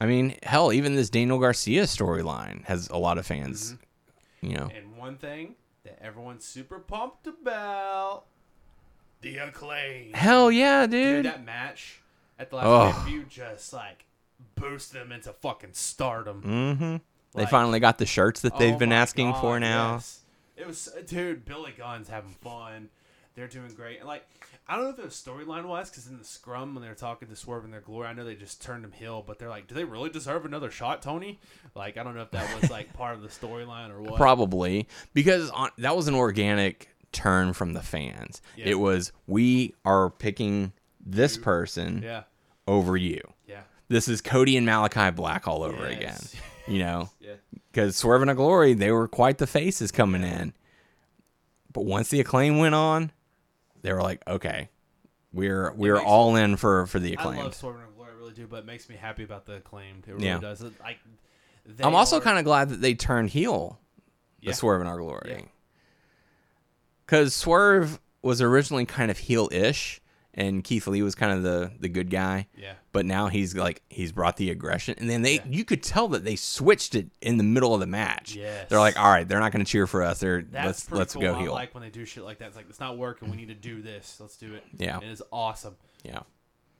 I 0.00 0.06
mean, 0.06 0.34
hell, 0.42 0.72
even 0.72 0.96
this 0.96 1.08
Daniel 1.08 1.38
Garcia 1.38 1.84
storyline 1.84 2.64
has 2.64 2.88
a 2.88 2.96
lot 2.96 3.16
of 3.18 3.26
fans. 3.26 3.72
Mm-hmm. 3.72 4.46
You 4.46 4.56
know, 4.56 4.70
And 4.76 4.96
one 4.98 5.16
thing 5.16 5.54
that 5.84 6.02
everyone's 6.02 6.44
super 6.44 6.78
pumped 6.78 7.26
about 7.26 8.24
the 9.22 9.38
acclaim. 9.38 10.12
hell 10.12 10.50
yeah, 10.50 10.86
Dude, 10.86 11.22
dude. 11.22 11.24
that 11.26 11.44
match 11.44 12.02
at 12.38 12.50
the 12.50 12.56
last 12.56 12.66
Oh. 12.66 12.92
pay-per-view 12.92 13.24
just 13.28 13.72
like 13.72 14.04
boost 14.56 14.92
them 14.92 15.12
into 15.12 15.32
fucking 15.32 15.72
stardom. 15.72 16.42
mm-hmm. 16.42 16.96
They 17.38 17.46
finally 17.46 17.80
got 17.80 17.98
the 17.98 18.06
shirts 18.06 18.40
that 18.42 18.58
they've 18.58 18.74
Oh 18.74 18.78
been 18.78 18.92
asking 18.92 19.32
God, 19.32 19.40
for 19.40 19.60
now. 19.60 19.94
yes. 19.94 20.20
It 20.56 20.66
was, 20.68 20.88
dude. 21.06 21.44
Billy 21.44 21.74
Gunn's 21.76 22.08
having 22.08 22.30
fun. 22.40 22.90
They're 23.34 23.48
doing 23.48 23.72
great. 23.74 23.98
And 23.98 24.06
like, 24.06 24.24
I 24.68 24.76
don't 24.76 24.84
know 24.84 24.90
if 24.90 24.98
it 25.00 25.04
was 25.04 25.14
storyline 25.14 25.64
wise, 25.64 25.90
because 25.90 26.06
in 26.06 26.16
the 26.16 26.24
scrum 26.24 26.74
when 26.74 26.82
they 26.82 26.88
were 26.88 26.94
talking 26.94 27.26
to 27.26 27.34
Swerve 27.34 27.64
in 27.64 27.72
their 27.72 27.80
glory, 27.80 28.06
I 28.06 28.12
know 28.12 28.24
they 28.24 28.36
just 28.36 28.62
turned 28.62 28.84
him 28.84 28.92
heel, 28.92 29.24
but 29.26 29.40
they're 29.40 29.48
like, 29.48 29.66
do 29.66 29.74
they 29.74 29.82
really 29.82 30.10
deserve 30.10 30.44
another 30.44 30.70
shot, 30.70 31.02
Tony? 31.02 31.40
Like, 31.74 31.96
I 31.98 32.04
don't 32.04 32.14
know 32.14 32.22
if 32.22 32.30
that 32.30 32.60
was 32.60 32.70
like 32.70 32.92
part 32.94 33.16
of 33.16 33.22
the 33.22 33.28
storyline 33.28 33.90
or 33.90 34.00
what. 34.00 34.14
Probably 34.14 34.86
because 35.12 35.50
on, 35.50 35.70
that 35.78 35.96
was 35.96 36.06
an 36.06 36.14
organic 36.14 36.88
turn 37.10 37.52
from 37.52 37.72
the 37.72 37.82
fans. 37.82 38.40
It 38.56 38.76
was 38.78 39.10
we 39.26 39.74
are 39.84 40.08
picking 40.10 40.72
this 41.04 41.36
person 41.36 42.02
Yeah, 42.02 42.22
over 42.66 42.96
you. 42.96 43.20
yeah, 43.46 43.62
This 43.88 44.08
is 44.08 44.20
Cody 44.20 44.56
and 44.56 44.66
Malakai 44.66 45.14
Black 45.14 45.46
all 45.46 45.62
over 45.62 45.90
Yes. 45.90 46.32
again. 46.32 46.42
You 46.66 46.78
know, 46.78 47.10
yeah. 47.20 47.34
because 47.70 47.94
Swerve 47.94 48.22
and 48.22 48.34
Glory 48.34 48.72
they 48.72 48.90
were 48.90 49.06
quite 49.06 49.36
the 49.36 49.46
faces 49.46 49.92
coming 49.92 50.22
in, 50.22 50.54
but 51.74 51.84
once 51.84 52.08
the 52.08 52.20
acclaim 52.20 52.56
went 52.56 52.74
on, 52.74 53.12
they 53.82 53.92
were 53.92 54.00
like, 54.00 54.22
okay, 54.26 54.70
we're 55.30 55.72
we're 55.74 56.00
all 56.00 56.36
in 56.36 56.56
for 56.56 56.86
for 56.86 56.98
the 56.98 57.12
acclaim. 57.12 57.40
I 57.40 57.42
love 57.42 57.54
Swerve 57.54 57.76
and 57.82 57.94
glory, 57.94 58.12
I 58.12 58.16
really 58.16 58.32
do, 58.32 58.46
but 58.46 58.60
it 58.60 58.64
makes 58.64 58.88
me 58.88 58.96
happy 58.96 59.24
about 59.24 59.44
the 59.44 59.56
acclaim. 59.56 60.02
It 60.06 60.12
really 60.12 60.24
Yeah. 60.24 60.38
does. 60.38 60.62
It, 60.62 60.72
they 61.66 61.84
I'm 61.84 61.94
also 61.94 62.16
are- 62.16 62.20
kind 62.22 62.38
of 62.38 62.46
glad 62.46 62.70
that 62.70 62.80
they 62.80 62.94
turned 62.94 63.28
heel, 63.28 63.78
the 64.40 64.46
Yeah. 64.46 64.52
Swerve 64.54 64.80
in 64.80 64.86
our 64.86 64.96
glory, 64.96 65.44
because 67.04 67.34
Swerve 67.34 68.00
was 68.22 68.40
originally 68.40 68.86
kind 68.86 69.10
of 69.10 69.18
heel-ish, 69.18 70.00
and 70.36 70.62
Keith 70.64 70.86
Lee 70.86 71.02
was 71.02 71.14
kind 71.14 71.32
of 71.32 71.42
the 71.42 71.70
the 71.80 71.88
good 71.88 72.10
guy. 72.10 72.46
Yeah. 72.56 72.74
But 72.92 73.06
now 73.06 73.28
he's 73.28 73.54
like 73.56 73.82
he's 73.88 74.12
brought 74.12 74.36
the 74.36 74.50
aggression, 74.50 74.96
and 74.98 75.08
then 75.08 75.22
they 75.22 75.34
Yeah. 75.36 75.42
you 75.48 75.64
could 75.64 75.82
tell 75.82 76.08
that 76.08 76.24
they 76.24 76.36
switched 76.36 76.94
it 76.94 77.08
in 77.20 77.36
the 77.38 77.44
middle 77.44 77.72
of 77.74 77.80
the 77.80 77.86
match. 77.86 78.34
Yes. 78.34 78.68
They're 78.68 78.78
like, 78.78 78.98
all 78.98 79.10
right, 79.10 79.26
they're 79.28 79.40
not 79.40 79.52
going 79.52 79.64
to 79.64 79.70
cheer 79.70 79.86
for 79.86 80.02
us. 80.02 80.20
They're 80.20 80.42
That's 80.42 80.90
let's 80.90 80.90
let's 80.92 81.12
cool. 81.14 81.22
go 81.22 81.34
I 81.36 81.40
heel. 81.42 81.52
like 81.52 81.74
when 81.74 81.82
they 81.82 81.90
do 81.90 82.04
shit 82.04 82.24
like 82.24 82.38
that. 82.38 82.48
It's 82.48 82.56
like 82.56 82.66
it's 82.68 82.80
not 82.80 82.98
working. 82.98 83.30
We 83.30 83.36
need 83.36 83.48
to 83.48 83.54
do 83.54 83.82
this. 83.82 84.18
Let's 84.20 84.36
do 84.36 84.54
it. 84.54 84.62
Yeah. 84.78 84.98
it 84.98 85.08
is 85.08 85.22
awesome. 85.32 85.76
yeah, 86.02 86.20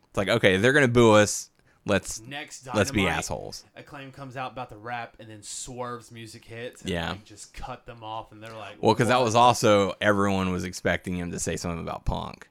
it's 0.09 0.17
like 0.17 0.29
okay, 0.29 0.57
they're 0.57 0.73
going 0.73 0.87
to 0.87 0.93
boo 0.93 1.13
us. 1.13 1.51
Let's 1.87 2.23
Next, 2.23 2.67
let's 2.75 2.91
be 2.91 3.01
Dynamite, 3.03 3.19
assholes. 3.19 3.63
Acclaim 3.77 4.11
comes 4.11 4.39
out 4.39 4.53
about 4.53 4.71
the 4.71 4.77
rap, 4.79 5.17
and 5.21 5.29
then 5.29 5.43
Swerve's 5.43 6.11
music 6.11 6.43
hits. 6.47 6.81
And 6.81 6.89
Yeah. 6.89 7.11
like, 7.11 7.25
just 7.27 7.53
cut 7.53 7.85
them 7.85 8.03
off, 8.03 8.33
and 8.33 8.43
they're 8.43 8.55
like, 8.57 8.77
Well, 8.83 8.95
because 8.95 9.09
that 9.09 9.21
was 9.21 9.35
also 9.35 9.93
everyone 10.01 10.51
was 10.51 10.65
expecting 10.65 11.15
him 11.19 11.31
to 11.33 11.39
say 11.39 11.57
something 11.59 11.81
about 11.83 12.07
Punk. 12.07 12.49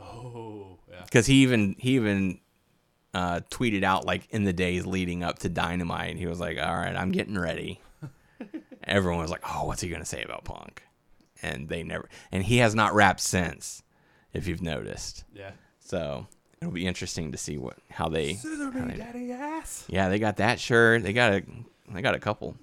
Oh, 0.00 0.78
yeah. 0.90 1.02
because 1.04 1.26
he 1.26 1.42
even 1.42 1.76
he 1.78 1.96
even 1.96 2.40
uh, 3.14 3.40
tweeted 3.50 3.82
out 3.82 4.04
like 4.04 4.28
in 4.30 4.44
the 4.44 4.52
days 4.52 4.86
leading 4.86 5.22
up 5.22 5.38
to 5.40 5.48
Dynamite, 5.48 6.16
he 6.16 6.26
was 6.26 6.40
like, 6.40 6.58
"All 6.58 6.74
right, 6.74 6.94
I'm 6.96 7.10
getting 7.12 7.38
ready." 7.38 7.80
Everyone 8.84 9.20
was 9.20 9.30
like, 9.30 9.42
"Oh, 9.48 9.64
what's 9.64 9.80
he 9.82 9.88
gonna 9.88 10.04
say 10.04 10.22
about 10.22 10.44
Punk?" 10.44 10.82
And 11.42 11.68
they 11.68 11.82
never, 11.82 12.08
and 12.32 12.42
he 12.42 12.58
has 12.58 12.74
not 12.74 12.94
rapped 12.94 13.20
since, 13.20 13.82
if 14.32 14.46
you've 14.46 14.62
noticed. 14.62 15.24
Yeah. 15.34 15.52
So 15.78 16.26
it'll 16.60 16.72
be 16.72 16.86
interesting 16.86 17.32
to 17.32 17.38
see 17.38 17.58
what 17.58 17.76
how 17.90 18.08
they. 18.08 18.34
Scissor 18.34 18.70
me, 18.72 18.94
daddy 18.96 19.32
ass. 19.32 19.84
yeah, 19.88 20.08
they 20.08 20.18
got 20.18 20.36
that 20.38 20.58
shirt. 20.60 21.02
They 21.02 21.12
got 21.12 21.32
a 21.32 21.42
they 21.90 22.02
got 22.02 22.14
a 22.14 22.20
couple. 22.20 22.56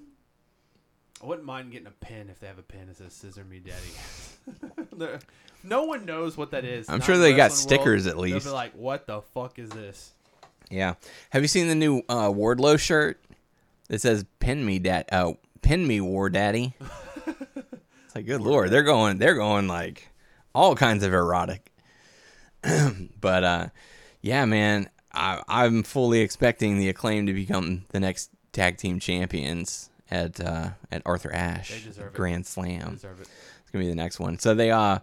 I 1.26 1.28
wouldn't 1.28 1.48
mind 1.48 1.72
getting 1.72 1.88
a 1.88 2.06
pin 2.06 2.30
if 2.30 2.40
they 2.40 2.46
have 2.46 2.60
a 2.60 2.62
pin 2.62 2.86
that 2.86 2.98
says 2.98 3.12
"Scissor 3.12 3.44
me, 3.46 3.60
daddy." 3.60 5.18
No 5.64 5.86
one 5.86 6.06
knows 6.06 6.38
what 6.38 6.52
that 6.52 6.64
is. 6.64 6.88
I'm 6.88 7.00
Not 7.00 7.06
sure 7.08 7.18
they 7.18 7.34
got 7.34 7.52
stickers 7.52 8.06
world. 8.06 8.16
at 8.16 8.22
least. 8.22 8.46
They'll 8.46 8.54
be 8.54 8.56
like, 8.56 8.74
"What 8.74 9.08
the 9.08 9.24
fuck 9.34 9.58
is 9.58 9.72
this?" 9.72 10.12
Yeah. 10.70 10.94
Have 11.32 11.42
you 11.42 11.48
seen 11.48 11.68
the 11.68 11.74
new 11.74 12.04
uh, 12.08 12.30
Wardlow 12.30 12.78
shirt? 12.78 13.20
It 13.90 14.02
says 14.02 14.24
"Pin 14.38 14.64
me, 14.64 14.78
dad." 14.78 15.06
Oh, 15.12 15.38
pin 15.64 15.88
me, 15.88 16.00
War 16.00 16.30
Daddy. 16.30 16.76
it's 17.26 18.16
like, 18.16 18.28
good 18.28 18.42
lord, 18.42 18.70
they're 18.70 18.84
going, 18.84 19.18
they're 19.18 19.34
going 19.34 19.68
like 19.68 20.10
all 20.54 20.76
kinds 20.76 21.04
of 21.04 21.12
erotic. 21.12 21.72
but 23.20 23.44
uh, 23.44 23.68
yeah, 24.22 24.46
man, 24.46 24.92
I, 25.12 25.42
I'm 25.48 25.82
fully 25.82 26.20
expecting 26.20 26.78
the 26.78 26.90
acclaim 26.90 27.26
to 27.26 27.34
become 27.34 27.86
the 27.90 28.00
next 28.00 28.30
tag 28.52 28.78
team 28.78 29.00
champions 29.00 29.90
at 30.16 30.40
uh, 30.40 30.70
at 30.92 31.02
Arthur 31.06 31.32
Ashe 31.34 31.84
deserve 31.84 32.08
it. 32.08 32.14
Grand 32.14 32.46
Slam. 32.46 32.94
Deserve 32.94 33.20
it. 33.22 33.28
It's 33.62 33.72
gonna 33.72 33.84
be 33.84 33.90
the 33.90 33.96
next 33.96 34.20
one. 34.20 34.40
So 34.40 34.54
they 34.56 34.72
uh, 34.72 35.00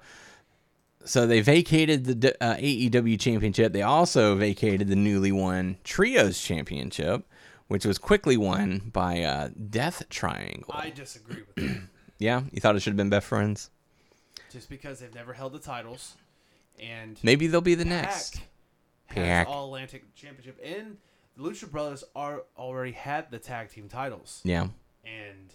so 1.05 1.27
they 1.27 1.41
vacated 1.41 2.05
the 2.05 2.35
uh, 2.43 2.57
AEW 2.57 3.19
championship. 3.21 3.73
They 3.73 3.83
also 3.83 4.35
vacated 4.37 4.89
the 4.89 4.97
newly 4.97 5.33
won 5.33 5.77
Trios 5.85 6.41
championship, 6.41 7.27
which 7.69 7.85
was 7.85 7.99
quickly 7.99 8.37
won 8.37 8.91
by 8.93 9.23
uh, 9.23 9.49
Death 9.71 10.05
Triangle. 10.09 10.73
I 10.75 10.91
disagree 10.91 11.43
with 11.47 11.57
that. 11.57 11.83
yeah, 12.19 12.43
you 12.53 12.61
thought 12.61 12.77
it 12.77 12.81
should 12.81 12.93
have 12.93 12.97
been 12.97 13.11
best 13.11 13.27
friends. 13.27 13.71
Just 14.51 14.69
because 14.69 15.01
they've 15.01 15.15
never 15.15 15.33
held 15.33 15.53
the 15.55 15.59
titles, 15.59 16.15
and 16.79 17.19
Maybe 17.23 17.47
they'll 17.47 17.61
be 17.63 17.75
the 17.75 17.85
Pac 17.85 18.03
next. 18.03 18.41
Pac. 19.09 19.49
All 19.49 19.67
Atlantic 19.67 20.15
Championship, 20.15 20.59
and 20.65 20.99
the 21.37 21.43
Lucha 21.43 21.71
Brothers 21.71 22.05
are 22.15 22.43
already 22.57 22.93
had 22.93 23.31
the 23.31 23.39
tag 23.39 23.71
team 23.71 23.89
titles, 23.89 24.41
Yeah. 24.45 24.69
And 25.05 25.53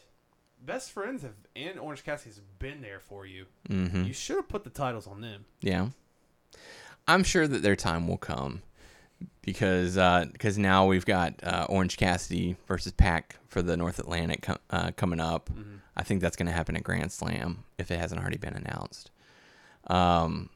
Best 0.62 0.92
Friends 0.92 1.22
have 1.24 1.34
and 1.56 1.80
Orange 1.80 2.04
Cassidy 2.04 2.30
has 2.32 2.42
been 2.60 2.82
there 2.82 3.00
for 3.00 3.26
you. 3.26 3.46
Mm-hmm. 3.70 4.04
You 4.04 4.14
should 4.14 4.38
have 4.38 4.50
put 4.50 4.64
the 4.64 4.70
titles 4.70 5.08
on 5.08 5.22
them. 5.22 5.46
Yeah. 5.62 5.90
I'm 7.08 7.24
sure 7.24 7.48
that 7.48 7.62
their 7.62 7.76
time 7.76 8.08
will 8.08 8.18
come 8.18 8.62
because 9.42 9.96
because 10.32 10.58
now 10.58 10.86
we've 10.86 11.06
got 11.06 11.36
uh, 11.44 11.66
Orange 11.70 11.98
Cassidy 11.98 12.58
versus 12.68 12.92
Pac 12.92 13.38
for 13.48 13.62
the 13.62 13.78
North 13.78 14.00
Atlantic 14.00 14.42
com- 14.42 14.58
uh, 14.70 14.92
coming 14.96 15.20
up. 15.20 15.50
I 15.96 16.04
think 16.04 16.22
that's 16.22 16.36
going 16.36 16.48
to 16.48 16.52
happen 16.52 16.76
at 16.76 16.84
Grand 16.84 17.12
Slam 17.12 17.64
if 17.78 17.90
it 17.90 17.98
hasn't 17.98 18.22
already 18.22 18.38
been 18.38 18.54
announced. 18.56 19.12
Um. 19.88 20.50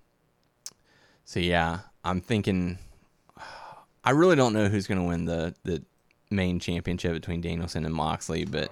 So 1.23 1.39
yeah, 1.39 1.79
I'm 2.03 2.21
thinking. 2.21 2.77
I 4.03 4.11
really 4.11 4.35
don't 4.35 4.53
know 4.53 4.67
who's 4.67 4.87
going 4.87 4.99
to 4.99 5.07
win 5.07 5.25
the 5.25 5.53
the 5.63 5.83
main 6.31 6.59
championship 6.59 7.13
between 7.13 7.41
Danielson 7.41 7.85
and 7.85 7.93
Moxley, 7.93 8.45
but. 8.45 8.69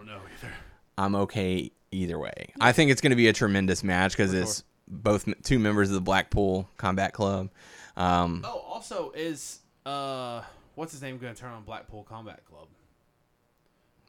I'm 0.98 1.15
okay 1.15 1.72
either 1.91 2.19
way. 2.19 2.52
I 2.60 2.73
think 2.73 2.91
it's 2.91 2.99
going 2.99 3.11
to 3.11 3.15
be 3.15 3.30
a 3.30 3.34
tremendous 3.34 3.86
match 3.86 4.11
because 4.11 4.34
it's 4.34 4.57
sure. 4.57 4.65
both 4.90 5.30
two 5.44 5.57
members 5.57 5.88
of 5.88 5.95
the 5.95 6.02
Blackpool 6.02 6.69
Combat 6.76 7.14
Club. 7.14 7.49
Um, 7.95 8.44
Oh, 8.45 8.60
also 8.68 9.11
is 9.15 9.60
uh, 9.86 10.41
what's 10.76 10.91
his 10.91 11.02
name 11.02 11.18
going 11.18 11.34
to 11.34 11.40
turn 11.40 11.52
on 11.53 11.64
Blackpool 11.64 12.03
Combat 12.03 12.44
Club? 12.45 12.68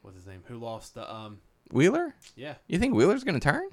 What's 0.01 0.17
his 0.17 0.27
name? 0.27 0.43
Who 0.47 0.57
lost 0.57 0.95
the 0.95 1.09
um? 1.13 1.39
Wheeler? 1.71 2.13
Yeah, 2.35 2.55
You 2.67 2.77
think 2.77 2.93
Wheeler's 2.93 3.23
going 3.23 3.39
to 3.39 3.43
turn? 3.49 3.69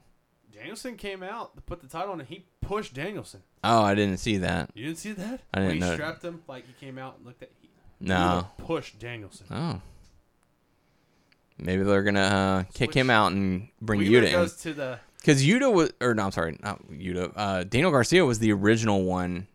Danielson 0.55 0.97
came 0.97 1.25
out 1.25 1.57
to 1.57 1.63
put 1.63 1.81
the 1.81 1.89
title 1.89 2.13
on, 2.13 2.21
and 2.21 2.29
he 2.29 2.45
pushed 2.61 2.95
Danielson. 2.95 3.43
Oh, 3.65 3.83
I 3.83 3.95
didn't 3.97 4.19
see 4.19 4.37
that. 4.39 4.71
You 4.75 4.87
didn't 4.87 4.99
see 4.99 5.13
that? 5.13 5.41
I 5.53 5.59
didn't 5.59 5.67
When 5.67 5.75
he 5.75 5.81
know. 5.81 5.95
strapped 5.95 6.23
him 6.25 6.43
like 6.47 6.67
he 6.67 6.73
came 6.85 6.99
out 6.99 7.17
and 7.17 7.27
looked 7.27 7.43
at. 7.43 7.51
He, 7.61 7.68
No. 8.01 8.49
Push 8.59 8.93
Danielson. 8.95 9.47
Oh. 9.51 9.81
Maybe 11.59 11.83
they're 11.83 12.03
going 12.05 12.15
to 12.15 12.21
uh, 12.21 12.63
kick 12.75 12.89
Switch. 12.93 12.95
him 12.97 13.11
out 13.11 13.33
and 13.33 13.69
bring 13.81 14.01
Wheeler 14.01 14.23
Yuta 14.23 14.27
in. 14.27 14.33
goes 14.33 14.57
to 14.59 14.73
the 14.73 14.99
Because 15.17 15.45
Yuta 15.45 15.73
was, 15.73 15.93
or 16.01 16.15
no, 16.15 16.25
I'm 16.27 16.31
sorry, 16.31 16.57
not 16.63 16.87
Yuta. 16.89 17.33
Uh, 17.35 17.65
Daniel 17.65 17.91
Garcia 17.91 18.25
was 18.25 18.39
the 18.39 18.53
original 18.53 19.03
one 19.05 19.49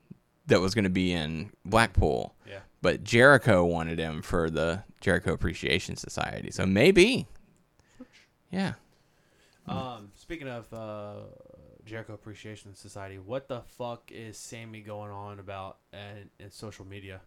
that 0.47 0.59
was 0.59 0.73
going 0.75 0.83
to 0.83 0.89
be 0.89 1.13
in 1.13 1.51
Blackpool. 1.63 2.35
yeah. 2.47 2.59
But 2.81 3.05
Jericho 3.05 3.63
wanted 3.63 3.97
him 3.99 4.21
for 4.21 4.49
the 4.49 4.83
Jericho 4.99 5.31
Appreciation 5.31 5.95
Society. 5.95 6.51
So 6.51 6.65
maybe. 6.65 7.27
Yeah. 8.51 8.73
Um, 9.65 10.11
speaking 10.15 10.49
of 10.49 10.71
uh, 10.73 11.13
Jericho 11.85 12.13
Appreciation 12.13 12.75
Society, 12.75 13.17
what 13.17 13.47
the 13.47 13.61
fuck 13.61 14.11
is 14.11 14.37
Sammy 14.37 14.81
going 14.81 15.11
on 15.11 15.39
about 15.39 15.77
in, 15.93 16.29
in 16.43 16.51
social 16.51 16.85
media? 16.85 17.21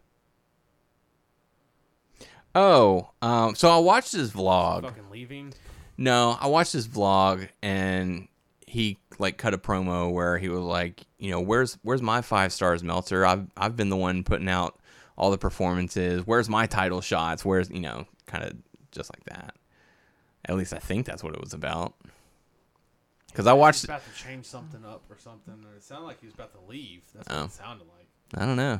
Oh, 2.55 3.11
um, 3.21 3.55
so 3.55 3.69
I 3.69 3.77
watched 3.77 4.11
his 4.13 4.31
vlog. 4.31 4.83
Fucking 4.83 5.09
leaving. 5.11 5.53
No, 5.97 6.37
I 6.39 6.47
watched 6.47 6.73
his 6.73 6.87
vlog 6.87 7.47
and 7.61 8.27
he 8.65 8.97
like 9.19 9.37
cut 9.37 9.53
a 9.53 9.57
promo 9.57 10.11
where 10.11 10.37
he 10.37 10.49
was 10.49 10.61
like, 10.61 11.01
you 11.17 11.31
know, 11.31 11.39
where's 11.39 11.77
where's 11.83 12.01
my 12.01 12.21
five 12.21 12.51
stars, 12.53 12.83
Meltzer? 12.83 13.25
I've 13.25 13.47
I've 13.55 13.75
been 13.75 13.89
the 13.89 13.95
one 13.97 14.23
putting 14.23 14.49
out 14.49 14.79
all 15.17 15.31
the 15.31 15.37
performances. 15.37 16.23
Where's 16.25 16.49
my 16.49 16.65
title 16.67 17.01
shots? 17.01 17.43
Where's 17.45 17.69
you 17.69 17.79
know, 17.79 18.05
kind 18.27 18.43
of 18.43 18.53
just 18.91 19.11
like 19.13 19.23
that. 19.25 19.55
At 20.45 20.55
least 20.55 20.73
I 20.73 20.79
think 20.79 21.05
that's 21.05 21.23
what 21.23 21.33
it 21.33 21.41
was 21.41 21.53
about. 21.53 21.93
Because 23.27 23.45
I 23.47 23.51
He 23.51 23.53
was 23.55 23.59
watched, 23.59 23.83
about 23.83 24.01
to 24.05 24.13
change 24.23 24.45
something 24.45 24.83
up 24.85 25.03
or 25.09 25.17
something. 25.19 25.53
Or 25.69 25.75
it 25.75 25.83
sounded 25.83 26.05
like 26.07 26.19
he 26.21 26.25
was 26.27 26.33
about 26.35 26.53
to 26.53 26.59
leave. 26.69 27.01
That's 27.13 27.27
what 27.29 27.37
Oh. 27.37 27.45
it 27.45 27.51
sounded 27.51 27.87
like. 27.87 28.07
I 28.41 28.45
don't 28.45 28.55
know. 28.55 28.79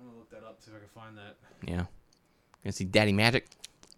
I'm 0.00 0.06
gonna 0.06 0.18
look 0.18 0.30
that 0.30 0.44
up 0.44 0.60
see 0.60 0.70
if 0.70 0.76
I 0.76 0.80
can 0.80 0.88
find 0.88 1.18
that. 1.18 1.36
Yeah, 1.66 1.86
gonna 2.64 2.72
see 2.72 2.84
Daddy 2.84 3.12
Magic. 3.12 3.46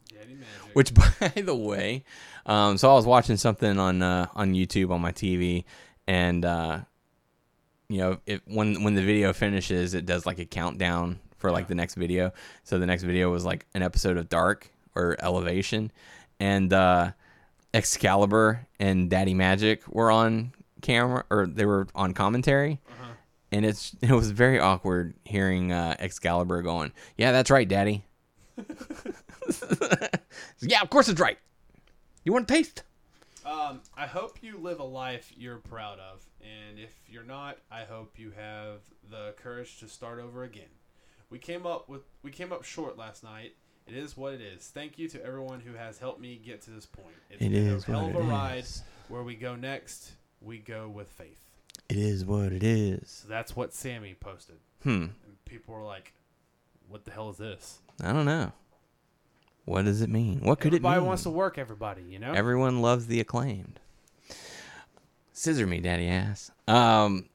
Daddy 0.08 0.34
Magic. 0.34 0.74
Which, 0.74 0.94
by 1.20 1.32
the 1.40 1.54
way, 1.54 2.04
um, 2.46 2.76
so 2.78 2.90
I 2.90 2.94
was 2.94 3.06
watching 3.06 3.36
something 3.36 3.78
on 3.78 4.02
uh, 4.02 4.26
on 4.34 4.54
YouTube 4.54 4.90
on 4.90 5.00
my 5.00 5.12
TV, 5.12 5.64
and 6.06 6.44
uh, 6.44 6.80
you 7.88 7.98
know, 7.98 8.18
it, 8.26 8.42
when 8.46 8.82
when 8.82 8.94
the 8.94 9.02
video 9.02 9.32
finishes, 9.32 9.94
it 9.94 10.06
does 10.06 10.26
like 10.26 10.38
a 10.38 10.44
countdown 10.44 11.20
for 11.38 11.50
like 11.50 11.68
the 11.68 11.74
next 11.74 11.94
video. 11.94 12.32
So 12.62 12.78
the 12.78 12.86
next 12.86 13.02
video 13.02 13.30
was 13.30 13.44
like 13.44 13.66
an 13.74 13.82
episode 13.82 14.16
of 14.16 14.28
Dark 14.28 14.70
or 14.94 15.16
Elevation, 15.20 15.92
and 16.40 16.72
uh, 16.72 17.12
Excalibur 17.72 18.66
and 18.78 19.10
Daddy 19.10 19.34
Magic 19.34 19.86
were 19.88 20.10
on 20.10 20.52
camera 20.80 21.24
or 21.30 21.46
they 21.46 21.64
were 21.66 21.88
on 21.94 22.14
commentary. 22.14 22.80
And 23.50 23.64
it's 23.64 23.94
it 24.00 24.12
was 24.12 24.30
very 24.30 24.58
awkward 24.58 25.14
hearing 25.24 25.72
uh, 25.72 25.96
Excalibur 25.98 26.62
going, 26.62 26.92
"Yeah, 27.16 27.32
that's 27.32 27.50
right, 27.50 27.68
Daddy." 27.68 28.04
yeah, 30.60 30.80
of 30.82 30.90
course 30.90 31.08
it's 31.08 31.20
right. 31.20 31.38
You 32.24 32.32
want 32.32 32.48
to 32.48 32.54
taste? 32.54 32.82
Um, 33.44 33.80
I 33.96 34.06
hope 34.06 34.38
you 34.42 34.56
live 34.58 34.80
a 34.80 34.84
life 34.84 35.32
you're 35.36 35.58
proud 35.58 35.98
of, 35.98 36.24
and 36.40 36.78
if 36.78 36.94
you're 37.08 37.24
not, 37.24 37.58
I 37.70 37.84
hope 37.84 38.18
you 38.18 38.32
have 38.36 38.80
the 39.10 39.34
courage 39.36 39.78
to 39.80 39.88
start 39.88 40.18
over 40.18 40.44
again. 40.44 40.70
We 41.28 41.38
came 41.38 41.66
up 41.66 41.88
with 41.88 42.02
we 42.22 42.30
came 42.30 42.52
up 42.52 42.64
short 42.64 42.96
last 42.96 43.22
night. 43.22 43.54
It 43.86 43.94
is 43.94 44.16
what 44.16 44.32
it 44.32 44.40
is. 44.40 44.66
Thank 44.68 44.98
you 44.98 45.08
to 45.10 45.22
everyone 45.22 45.60
who 45.60 45.74
has 45.74 45.98
helped 45.98 46.18
me 46.20 46.40
get 46.42 46.62
to 46.62 46.70
this 46.70 46.86
point. 46.86 47.14
It's 47.28 47.42
It 47.42 47.50
been 47.50 47.66
is 47.66 47.82
a 47.86 47.92
hell 47.92 48.06
what 48.06 48.10
of 48.10 48.16
a 48.16 48.20
it 48.20 48.30
ride. 48.30 48.58
is. 48.60 48.82
Where 49.08 49.22
we 49.22 49.34
go 49.34 49.56
next, 49.56 50.12
we 50.40 50.56
go 50.56 50.88
with 50.88 51.08
faith. 51.10 51.38
It 51.90 51.98
is 51.98 52.24
what 52.24 52.50
it 52.50 52.62
is. 52.62 53.10
So 53.10 53.28
that's 53.28 53.54
what 53.54 53.74
Sammy 53.74 54.14
posted, 54.14 54.56
Hmm. 54.84 55.08
and 55.26 55.44
people 55.44 55.74
were 55.74 55.84
like, 55.84 56.14
"What 56.88 57.04
the 57.04 57.10
hell 57.10 57.30
is 57.30 57.36
this?" 57.38 57.78
I 58.02 58.12
don't 58.12 58.24
know. 58.26 58.52
What 59.64 59.84
does 59.86 60.02
it 60.02 60.10
mean? 60.10 60.40
What 60.40 60.60
could 60.60 60.74
Everybody 60.74 60.96
it 60.96 61.00
mean? 61.00 61.06
wants 61.06 61.22
to 61.22 61.30
work. 61.30 61.56
Everybody, 61.58 62.02
you 62.02 62.18
know. 62.18 62.32
Everyone 62.32 62.82
loves 62.82 63.06
the 63.06 63.20
acclaimed. 63.20 63.80
Scissor 65.32 65.66
me, 65.66 65.80
daddy 65.80 66.06
ass. 66.08 66.50
Um, 66.68 67.28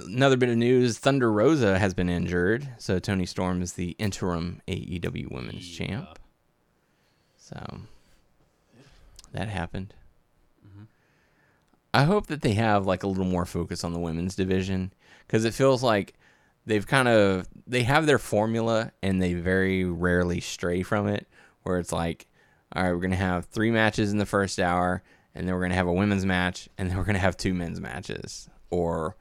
another 0.00 0.36
bit 0.36 0.48
of 0.48 0.56
news: 0.56 0.98
Thunder 0.98 1.30
Rosa 1.32 1.78
has 1.78 1.94
been 1.94 2.08
injured, 2.08 2.68
so 2.78 2.98
Toni 2.98 3.24
Storm 3.26 3.62
is 3.62 3.74
the 3.74 3.90
interim 3.98 4.60
AEW 4.68 5.30
Women's 5.30 5.78
Yeah. 5.78 5.86
Champ. 5.86 6.18
So 7.36 7.78
that 9.32 9.48
happened. 9.48 9.94
Mm-hmm. 10.66 10.84
I 11.94 12.04
hope 12.04 12.26
that 12.26 12.42
they 12.42 12.52
have 12.52 12.86
like 12.86 13.02
a 13.02 13.06
little 13.08 13.24
more 13.24 13.46
focus 13.46 13.84
on 13.84 13.92
the 13.92 13.98
women's 13.98 14.34
division 14.36 14.92
because 15.26 15.44
it 15.44 15.54
feels 15.54 15.82
like 15.82 16.14
they've 16.66 16.86
kind 16.86 17.08
of 17.08 17.48
they 17.66 17.82
have 17.82 18.06
their 18.06 18.18
formula 18.18 18.92
and 19.02 19.22
they 19.22 19.34
very 19.34 19.84
rarely 19.84 20.40
stray 20.40 20.82
from 20.82 21.08
it. 21.08 21.26
Where 21.62 21.78
it's 21.78 21.92
like, 21.92 22.26
all 22.74 22.82
right, 22.82 22.92
we're 22.92 23.00
gonna 23.00 23.16
have 23.16 23.46
three 23.46 23.70
matches 23.70 24.12
in 24.12 24.18
the 24.18 24.26
first 24.26 24.58
hour, 24.58 25.02
and 25.34 25.46
then 25.46 25.54
we're 25.54 25.62
gonna 25.62 25.74
have 25.74 25.86
a 25.86 25.92
women's 25.92 26.24
match, 26.24 26.68
and 26.78 26.88
then 26.88 26.96
we're 26.96 27.04
gonna 27.04 27.18
have 27.18 27.36
two 27.36 27.54
men's 27.54 27.80
matches, 27.80 28.48
or 28.70 29.16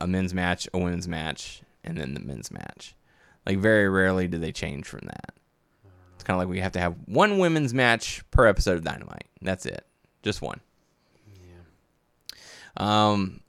a 0.00 0.06
men's 0.06 0.34
match, 0.34 0.68
a 0.72 0.78
women's 0.78 1.08
match, 1.08 1.62
and 1.82 1.98
then 1.98 2.14
the 2.14 2.20
men's 2.20 2.50
match. 2.50 2.94
Like 3.46 3.58
very 3.58 3.88
rarely 3.88 4.28
do 4.28 4.38
they 4.38 4.52
change 4.52 4.86
from 4.86 5.00
that. 5.06 5.34
It's 6.14 6.24
kind 6.24 6.36
of 6.36 6.38
like 6.38 6.48
we 6.48 6.60
have 6.60 6.72
to 6.72 6.80
have 6.80 6.94
one 7.06 7.38
women's 7.38 7.74
match 7.74 8.22
per 8.30 8.46
episode 8.46 8.76
of 8.76 8.84
Dynamite. 8.84 9.26
That's 9.42 9.66
it, 9.66 9.84
just 10.22 10.40
one. 10.40 10.60
Yeah. 11.36 12.32
Um, 12.76 13.40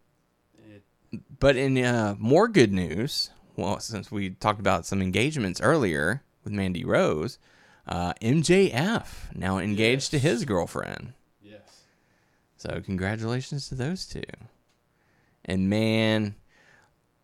but 1.39 1.55
in 1.55 1.77
uh, 1.77 2.15
more 2.19 2.47
good 2.47 2.71
news, 2.73 3.29
well, 3.55 3.79
since 3.79 4.11
we 4.11 4.31
talked 4.31 4.59
about 4.59 4.85
some 4.85 5.01
engagements 5.01 5.61
earlier 5.61 6.23
with 6.43 6.53
Mandy 6.53 6.83
Rose, 6.85 7.37
uh, 7.87 8.13
MJF 8.21 9.33
now 9.35 9.57
engaged 9.57 10.11
to 10.11 10.19
his 10.19 10.45
girlfriend. 10.45 11.13
yes. 11.41 11.83
So 12.57 12.81
congratulations 12.83 13.69
to 13.69 13.75
those 13.75 14.05
two. 14.05 14.23
And 15.43 15.69
man, 15.69 16.35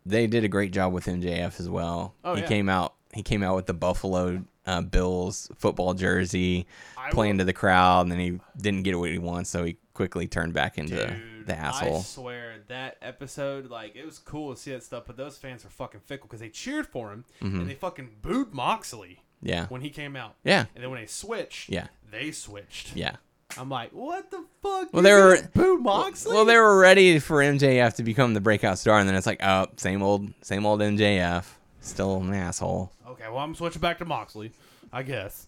they 0.06 0.28
did 0.28 0.44
a 0.44 0.48
great 0.48 0.72
job 0.72 0.94
with 0.94 1.06
MJF 1.06 1.60
as 1.60 1.70
well. 1.70 2.14
Oh, 2.24 2.36
he 2.36 2.42
yeah. 2.42 2.48
came 2.48 2.70
out. 2.70 2.94
He 3.14 3.24
came 3.24 3.44
out 3.44 3.56
with 3.56 3.66
the 3.66 3.74
Buffalo 3.74 4.44
uh, 4.66 4.82
Bills 4.82 5.50
football 5.58 5.94
jersey, 5.94 6.68
I 6.98 7.10
playing 7.12 7.34
will- 7.34 7.40
to 7.40 7.46
the 7.46 7.54
crowd, 7.54 8.02
and 8.02 8.12
then 8.12 8.20
he 8.20 8.40
didn't 8.62 8.84
get 8.84 8.98
what 8.98 9.10
he 9.10 9.18
wants, 9.18 9.50
so 9.50 9.64
he 9.64 9.78
quickly 9.94 10.28
turned 10.28 10.54
back 10.54 10.78
into 10.78 10.96
Dude, 10.96 11.22
the 11.46 11.56
asshole. 11.56 11.98
I 11.98 12.02
swear 12.02 12.56
that 12.68 12.98
episode, 13.02 13.70
like, 13.70 13.96
it 13.96 14.06
was 14.06 14.20
cool 14.20 14.54
to 14.54 14.60
see 14.60 14.72
that 14.72 14.84
stuff, 14.84 15.04
but 15.08 15.18
those 15.18 15.38
fans 15.38 15.64
were 15.64 15.70
fucking 15.70 16.02
fickle 16.02 16.28
because 16.28 16.40
they 16.40 16.50
cheered 16.50 16.88
for 16.88 17.12
him 17.12 17.26
and 17.42 17.70
they 17.70 17.74
fucking 17.76 18.10
booed 18.22 18.54
Moxley 18.54 19.20
Mm-hmm. 19.44 19.50
Yeah. 19.50 19.66
when 19.70 19.82
he 19.82 19.90
came 19.90 20.16
out. 20.16 20.36
Yeah. 20.44 20.66
And 20.76 20.84
then 20.84 20.92
when 20.92 21.02
they 21.02 21.08
switched, 21.08 21.70
Yeah. 21.70 21.88
they 22.12 22.30
switched. 22.32 22.96
Yeah. 22.96 23.16
I'm 23.58 23.70
like, 23.70 23.92
what 23.92 24.30
the 24.30 24.44
fuck? 24.62 24.94
Well, 24.94 25.02
they 25.02 25.14
were- 25.14 25.40
boo 25.56 25.78
Moxley. 25.78 26.34
Well, 26.36 26.46
they 26.46 26.56
were 26.58 26.78
ready 26.78 27.18
for 27.18 27.38
MJF 27.38 27.96
to 27.96 28.04
become 28.04 28.36
the 28.36 28.40
breakout 28.40 28.78
star, 28.78 29.00
and 29.00 29.10
then 29.10 29.16
it's 29.16 29.26
like, 29.26 29.42
oh, 29.44 29.66
same 29.78 30.04
old, 30.04 30.32
same 30.44 30.64
old 30.66 30.80
MJF, 30.80 31.46
still 31.80 32.18
an 32.22 32.34
asshole. 32.36 32.92
okay. 33.08 33.26
Well, 33.28 33.40
I'm 33.40 33.56
switching 33.56 33.82
back 33.82 33.98
to 33.98 34.06
Moxley, 34.06 34.52
I 34.94 35.02
guess. 35.04 35.48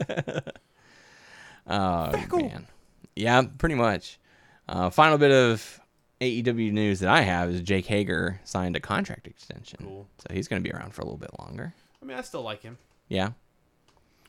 Oh 1.66 2.10
Feckle. 2.12 2.40
man, 2.50 2.66
yeah, 3.14 3.42
pretty 3.58 3.74
much. 3.74 4.18
Uh, 4.70 4.88
final 4.88 5.18
bit 5.18 5.32
of 5.32 5.80
AEW 6.20 6.70
news 6.72 7.00
that 7.00 7.08
I 7.08 7.22
have 7.22 7.50
is 7.50 7.60
Jake 7.60 7.86
Hager 7.86 8.40
signed 8.44 8.76
a 8.76 8.80
contract 8.80 9.26
extension, 9.26 9.80
Cool. 9.82 10.06
so 10.18 10.32
he's 10.32 10.46
going 10.46 10.62
to 10.62 10.68
be 10.68 10.72
around 10.72 10.94
for 10.94 11.02
a 11.02 11.04
little 11.04 11.18
bit 11.18 11.30
longer. 11.40 11.74
I 12.00 12.04
mean, 12.06 12.16
I 12.16 12.20
still 12.22 12.42
like 12.42 12.62
him. 12.62 12.78
Yeah, 13.08 13.30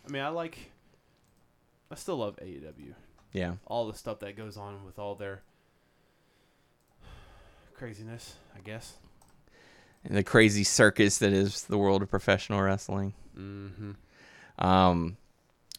I 0.07 0.11
mean, 0.11 0.23
I 0.23 0.29
like. 0.29 0.71
I 1.91 1.95
still 1.95 2.17
love 2.17 2.37
AEW. 2.41 2.95
yeah, 3.33 3.55
All 3.67 3.85
the 3.85 3.95
stuff 3.97 4.19
that 4.21 4.35
goes 4.35 4.57
on 4.57 4.83
with 4.85 4.97
all 4.97 5.13
their 5.13 5.41
craziness, 7.75 8.35
I 8.55 8.61
guess. 8.61 8.93
and 10.03 10.15
the 10.17 10.23
crazy 10.23 10.63
circus 10.63 11.17
that 11.19 11.33
is 11.33 11.63
the 11.65 11.77
world 11.77 12.01
of 12.01 12.09
professional 12.09 12.61
wrestling. 12.61 13.13
Mm-hmm. 13.37 13.91
Um, 14.65 15.17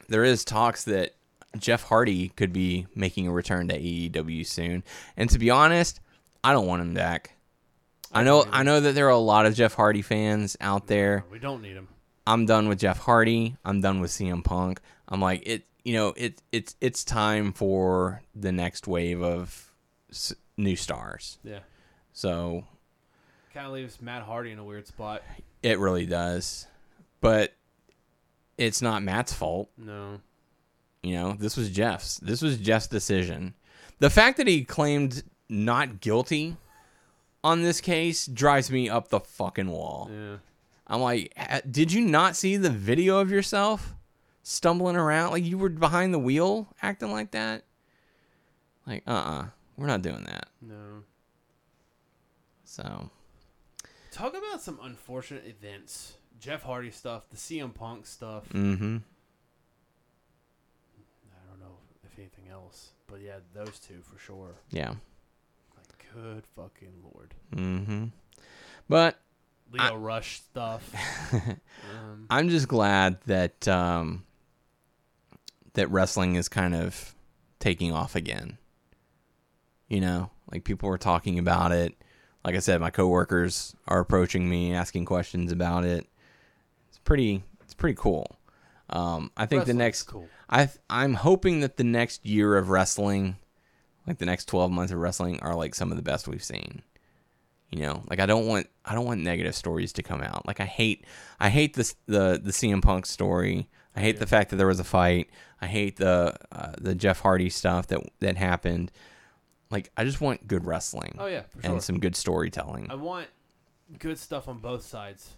there 0.09 0.23
is 0.25 0.45
talks 0.45 0.85
that 0.85 1.15
Jeff 1.59 1.85
Hardy 1.85 2.29
could 2.31 2.53
be 2.53 2.87
making 2.95 3.27
a 3.29 3.33
return 3.33 3.69
to 3.69 3.79
AEW 3.79 4.47
soon, 4.47 4.83
and 5.17 5.29
to 5.31 5.39
be 5.39 5.51
honest, 5.51 6.01
I 6.43 6.53
don't 6.53 6.67
want 6.67 6.83
him 6.83 6.95
back. 6.95 7.37
I 8.13 8.25
know, 8.25 8.45
I 8.51 8.63
know 8.63 8.81
that 8.81 8.95
there 8.95 9.07
are 9.07 9.11
a 9.11 9.17
lot 9.19 9.47
of 9.47 9.55
Jeff 9.55 9.75
Hardy 9.75 10.03
fans 10.03 10.57
out 10.61 10.87
there. 10.87 11.25
We 11.31 11.39
don't 11.39 11.63
need 11.63 11.75
him. 11.77 11.89
I'm 12.27 12.47
done 12.47 12.69
with 12.69 12.79
Jeff 12.79 12.99
Hardy. 12.99 13.57
I'm 13.65 13.81
done 13.81 14.01
with 14.01 14.11
CM 14.11 14.45
Punk. 14.45 14.81
I'm 15.09 15.21
like 15.21 15.43
it. 15.47 15.65
You 15.85 15.95
know, 15.95 16.15
it 16.17 16.41
it's 16.53 16.77
it's 16.81 17.05
time 17.05 17.53
for 17.53 18.23
the 18.35 18.53
next 18.53 18.87
wave 18.87 19.21
of 19.23 19.73
new 20.57 20.77
stars. 20.77 21.39
Yeah. 21.43 21.61
So 22.13 22.65
Kind 23.53 23.67
of 23.67 23.73
leaves 23.73 24.01
Matt 24.01 24.23
Hardy 24.23 24.53
in 24.53 24.59
a 24.59 24.65
weird 24.65 24.87
spot. 24.87 25.23
it 25.63 25.79
really 25.79 26.07
does, 26.07 26.67
but 27.21 27.53
it's 28.57 28.81
not 28.81 29.03
Matt's 29.03 29.33
fault. 29.33 29.71
No. 29.77 30.21
You 31.03 31.15
know, 31.15 31.33
this 31.39 31.57
was 31.57 31.71
Jeff's. 31.71 32.19
This 32.19 32.43
was 32.43 32.59
Jeff's 32.59 32.87
decision. 32.87 33.55
The 33.99 34.11
fact 34.11 34.37
that 34.37 34.47
he 34.47 34.65
claimed 34.65 35.23
not 35.49 36.01
guilty 36.01 36.57
on 37.45 37.63
this 37.63 37.81
case 37.81 38.27
drives 38.27 38.71
me 38.71 38.89
up 38.89 39.09
the 39.09 39.21
fucking 39.21 39.71
wall. 39.71 40.11
Yeah. 40.13 40.37
I'm 40.87 41.01
like, 41.01 41.35
did 41.71 41.93
you 41.93 42.03
not 42.03 42.37
see 42.37 42.57
the 42.57 42.71
video 42.71 43.19
of 43.19 43.31
yourself 43.31 43.95
stumbling 44.43 44.97
around? 44.97 45.33
Like 45.33 45.45
you 45.45 45.59
were 45.59 45.69
behind 45.69 46.13
the 46.13 46.19
wheel 46.19 46.69
acting 46.83 47.11
like 47.11 47.31
that? 47.33 47.65
Like, 48.87 49.03
uh 49.07 49.11
uh-uh, 49.11 49.41
uh, 49.41 49.47
we 49.77 49.85
are 49.85 49.89
not 49.89 50.03
doing 50.03 50.25
that. 50.25 50.49
No. 50.61 51.05
So, 52.65 53.11
Talk 54.11 54.37
about 54.37 54.61
some 54.61 54.79
unfortunate 54.83 55.45
events. 55.47 56.15
Jeff 56.39 56.63
Hardy 56.63 56.91
stuff, 56.91 57.23
the 57.31 57.37
CM 57.37 57.75
Punk 57.75 58.07
stuff. 58.07 58.49
mm 58.51 58.77
hmm. 58.77 58.97
I 61.33 61.51
don't 61.51 61.61
know 61.61 61.77
if 62.05 62.19
anything 62.19 62.42
else, 62.53 62.93
but 63.09 63.21
yeah, 63.21 63.39
those 63.55 63.79
two 63.81 64.01
for 64.03 64.19
sure. 64.19 64.55
Yeah. 64.71 64.95
Like, 65.77 66.07
good 66.15 66.45
fucking 66.55 66.93
lord. 67.03 67.35
Mm 67.55 67.85
hmm. 67.87 68.05
But 68.89 69.19
Leo 69.73 69.97
Rush 69.97 70.41
stuff. 70.41 70.95
um, 71.33 72.27
I'm 72.31 72.49
just 72.49 72.69
glad 72.69 73.19
that 73.27 73.67
um, 73.67 74.25
that 75.75 75.91
wrestling 75.91 76.37
is 76.37 76.49
kind 76.49 76.75
of 76.75 77.15
taking 77.59 77.93
off 77.93 78.15
again. 78.15 78.59
You 79.89 80.01
know, 80.01 80.31
like 80.51 80.65
people 80.65 80.89
were 80.89 80.99
talking 80.99 81.39
about 81.39 81.73
it. 81.73 81.95
Like 82.45 82.55
I 82.55 82.59
said, 82.59 82.81
my 82.81 82.91
coworkers 82.91 83.75
are 83.87 84.01
approaching 84.01 84.49
me, 84.49 84.75
asking 84.75 85.05
questions 85.05 85.53
about 85.53 85.85
it. 85.85 86.07
It's 86.89 86.99
pretty. 86.99 87.43
It's 87.63 87.75
pretty 87.75 87.97
cool. 87.97 88.37
Um, 88.91 89.31
I 89.37 89.47
think 89.47 89.65
the 89.65 89.75
next. 89.75 90.05
cool. 90.05 90.29
I 90.53 90.69
I'm 90.91 91.15
hoping 91.15 91.61
that 91.61 91.79
the 91.79 91.85
next 91.85 92.25
year 92.27 92.57
of 92.57 92.69
wrestling, 92.69 93.37
like 94.07 94.19
the 94.19 94.27
next 94.27 94.45
12 94.45 94.71
months 94.71 94.93
of 94.93 94.99
wrestling, 94.99 95.41
are 95.41 95.55
like 95.57 95.75
some 95.75 95.91
of 95.91 95.97
the 95.97 96.03
best 96.03 96.29
we've 96.29 96.45
seen. 96.45 96.83
You 97.71 97.81
know, 97.81 98.05
like 98.11 98.21
I 98.21 98.27
don't 98.27 98.47
want 98.47 98.69
I 98.85 98.95
don't 98.95 99.07
want 99.07 99.23
negative 99.23 99.55
stories 99.57 99.95
to 99.95 100.03
come 100.03 100.21
out. 100.21 100.47
Like 100.47 100.61
I 100.61 100.67
hate 100.67 101.07
I 101.41 101.49
hate 101.49 101.75
this 101.75 101.95
the 102.07 102.39
the 102.41 102.53
CM 102.53 102.83
Punk 102.83 103.07
story. 103.07 103.67
I 103.97 104.01
hate 104.01 104.19
the 104.19 104.27
fact 104.27 104.51
that 104.51 104.57
there 104.57 104.67
was 104.67 104.79
a 104.81 104.85
fight. 104.85 105.31
I 105.61 105.67
hate 105.67 105.97
the 105.97 106.37
uh, 106.53 106.73
the 106.79 106.95
Jeff 106.95 107.21
Hardy 107.21 107.49
stuff 107.49 107.87
that 107.87 108.01
that 108.21 108.37
happened. 108.37 108.93
Like 109.71 109.91
I 109.97 110.05
just 110.05 110.21
want 110.21 110.47
good 110.47 110.67
wrestling 110.67 111.17
Oh 111.19 111.27
yeah, 111.27 111.43
for 111.49 111.63
sure. 111.63 111.73
and 111.73 111.83
some 111.83 111.99
good 111.99 112.15
storytelling. 112.15 112.89
I 112.91 112.95
want 112.97 113.29
good 113.99 114.19
stuff 114.19 114.49
on 114.49 114.59
both 114.59 114.85
sides. 114.85 115.31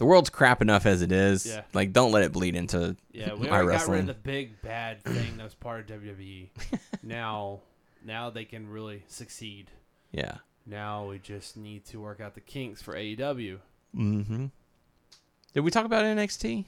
The 0.00 0.06
world's 0.06 0.30
crap 0.30 0.62
enough 0.62 0.86
as 0.86 1.02
it 1.02 1.12
is. 1.12 1.44
Yeah. 1.44 1.60
Like 1.74 1.92
don't 1.92 2.10
let 2.10 2.22
it 2.22 2.32
bleed 2.32 2.56
into 2.56 2.96
Yeah, 3.12 3.34
we 3.34 3.48
my 3.48 3.62
got 3.62 3.86
rid 3.86 4.00
of 4.00 4.06
the 4.06 4.14
big 4.14 4.62
bad 4.62 5.04
thing 5.04 5.36
that 5.36 5.44
was 5.44 5.54
part 5.54 5.90
of 5.90 6.00
WWE. 6.00 6.48
now, 7.02 7.60
now 8.02 8.30
they 8.30 8.46
can 8.46 8.66
really 8.66 9.04
succeed. 9.08 9.70
yeah. 10.10 10.38
Now 10.64 11.06
we 11.06 11.18
just 11.18 11.58
need 11.58 11.84
to 11.86 12.00
work 12.00 12.18
out 12.18 12.34
the 12.34 12.40
kinks 12.40 12.80
for 12.80 12.94
AEW. 12.94 13.58
Mm-hmm. 13.94 14.46
Did 15.52 15.60
we 15.60 15.70
talk 15.70 15.84
about 15.84 16.04
NXT 16.04 16.64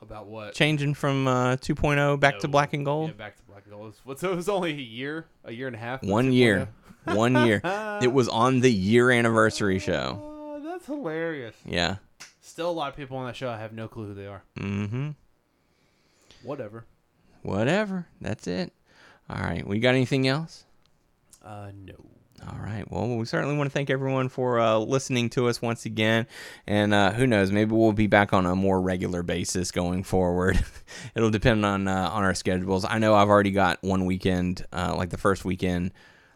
About 0.00 0.26
what? 0.26 0.54
changing 0.54 0.94
from 0.94 1.28
uh, 1.28 1.56
2.0 1.56 2.18
back 2.20 2.38
to 2.38 2.48
black 2.48 2.72
and 2.72 2.86
gold? 2.86 3.10
Yeah, 3.10 3.16
back 3.16 3.36
to 3.36 3.42
black 3.42 3.64
and 3.64 3.74
gold. 3.74 3.96
What's 4.04 4.22
it 4.22 4.34
was 4.34 4.48
only 4.48 4.70
a 4.70 4.76
year, 4.76 5.26
a 5.44 5.52
year 5.52 5.66
and 5.66 5.76
a 5.76 5.78
half. 5.78 6.02
One 6.02 6.32
year. 6.32 6.70
point 7.04 7.18
One 7.18 7.46
year. 7.46 7.60
It 8.02 8.14
was 8.14 8.28
on 8.30 8.60
the 8.60 8.72
year 8.72 9.10
anniversary 9.10 9.76
oh. 9.76 9.78
show. 9.78 10.22
Oh, 10.22 10.60
that's 10.64 10.86
hilarious. 10.86 11.54
Yeah. 11.66 11.96
Still 12.54 12.70
a 12.70 12.70
lot 12.70 12.88
of 12.88 12.94
people 12.94 13.16
on 13.16 13.26
that 13.26 13.34
show. 13.34 13.50
I 13.50 13.58
have 13.58 13.72
no 13.72 13.88
clue 13.88 14.06
who 14.06 14.14
they 14.14 14.28
are. 14.28 14.44
Mm-hmm. 14.60 15.10
Whatever. 16.44 16.84
Whatever. 17.42 18.06
That's 18.20 18.46
it. 18.46 18.72
All 19.28 19.42
right. 19.42 19.66
We 19.66 19.80
got 19.80 19.96
anything 19.96 20.28
else? 20.28 20.64
Uh, 21.44 21.72
no. 21.76 21.94
All 22.48 22.60
right. 22.62 22.88
Well, 22.88 23.16
we 23.16 23.24
certainly 23.24 23.56
want 23.56 23.68
to 23.68 23.74
thank 23.74 23.90
everyone 23.90 24.28
for 24.28 24.60
uh, 24.60 24.78
listening 24.78 25.30
to 25.30 25.48
us 25.48 25.60
once 25.60 25.84
again. 25.84 26.28
And 26.64 26.94
uh, 26.94 27.10
who 27.10 27.26
knows? 27.26 27.50
Maybe 27.50 27.72
we'll 27.72 27.90
be 27.90 28.06
back 28.06 28.32
on 28.32 28.46
a 28.46 28.54
more 28.54 28.80
regular 28.80 29.24
basis 29.24 29.72
going 29.72 30.04
forward. 30.04 30.64
It'll 31.16 31.30
depend 31.30 31.66
on 31.66 31.88
uh, 31.88 32.10
on 32.12 32.22
our 32.22 32.34
schedules. 32.34 32.84
I 32.84 33.00
know 33.00 33.16
I've 33.16 33.30
already 33.30 33.50
got 33.50 33.82
one 33.82 34.04
weekend, 34.04 34.64
uh, 34.72 34.94
like 34.96 35.10
the 35.10 35.18
first 35.18 35.44
weekend, 35.44 35.90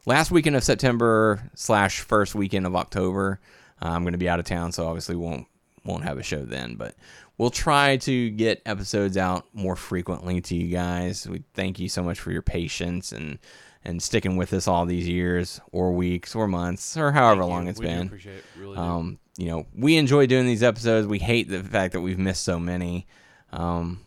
last 0.05 0.32
weekend 0.32 0.57
of 0.57 0.65
September 0.65 1.49
slash 1.55 2.01
first 2.01 2.35
weekend 2.35 2.66
of 2.66 2.74
October. 2.74 3.39
Uh, 3.81 3.90
I'm 3.90 4.03
going 4.03 4.15
to 4.15 4.19
be 4.19 4.28
out 4.28 4.40
of 4.40 4.47
town, 4.47 4.73
so 4.73 4.89
obviously 4.89 5.15
won't 5.15 5.47
won't 5.89 6.05
have 6.05 6.19
a 6.19 6.23
show 6.23 6.43
then. 6.44 6.77
But 6.77 6.94
we'll 7.39 7.51
try 7.51 7.97
to 7.97 8.31
get 8.31 8.62
episodes 8.66 9.16
out 9.16 9.47
more 9.52 9.74
frequently 9.77 10.40
to 10.43 10.55
you 10.55 10.69
guys. 10.69 11.27
We 11.28 11.43
thank 11.55 11.78
you 11.81 11.89
so 11.89 12.02
much 12.05 12.20
for 12.20 12.31
your 12.31 12.43
patience 12.43 13.10
and 13.12 13.39
and 13.85 14.02
sticking 14.02 14.36
with 14.36 14.52
us 14.52 14.69
all 14.69 14.85
these 14.86 15.09
years 15.09 15.60
or 15.73 15.93
weeks 15.93 16.35
or 16.35 16.47
months 16.48 16.97
or 16.97 17.12
however 17.12 17.43
Thank 17.43 17.51
long 17.51 17.65
you. 17.65 17.70
it's 17.70 17.81
we 17.81 17.86
been. 17.86 18.06
appreciate 18.09 18.36
it. 18.39 18.44
Really. 18.59 18.77
Um, 18.77 19.19
you 19.39 19.47
know, 19.47 19.66
we 19.74 19.97
enjoy 19.97 20.27
doing 20.27 20.47
these 20.47 20.65
episodes. 20.65 21.06
We 21.06 21.20
hate 21.20 21.48
the 21.48 21.62
fact 21.62 21.93
that 21.93 22.01
we've 22.01 22.19
missed 22.19 22.43
so 22.43 22.59
many. 22.59 23.06
Um, 23.52 24.01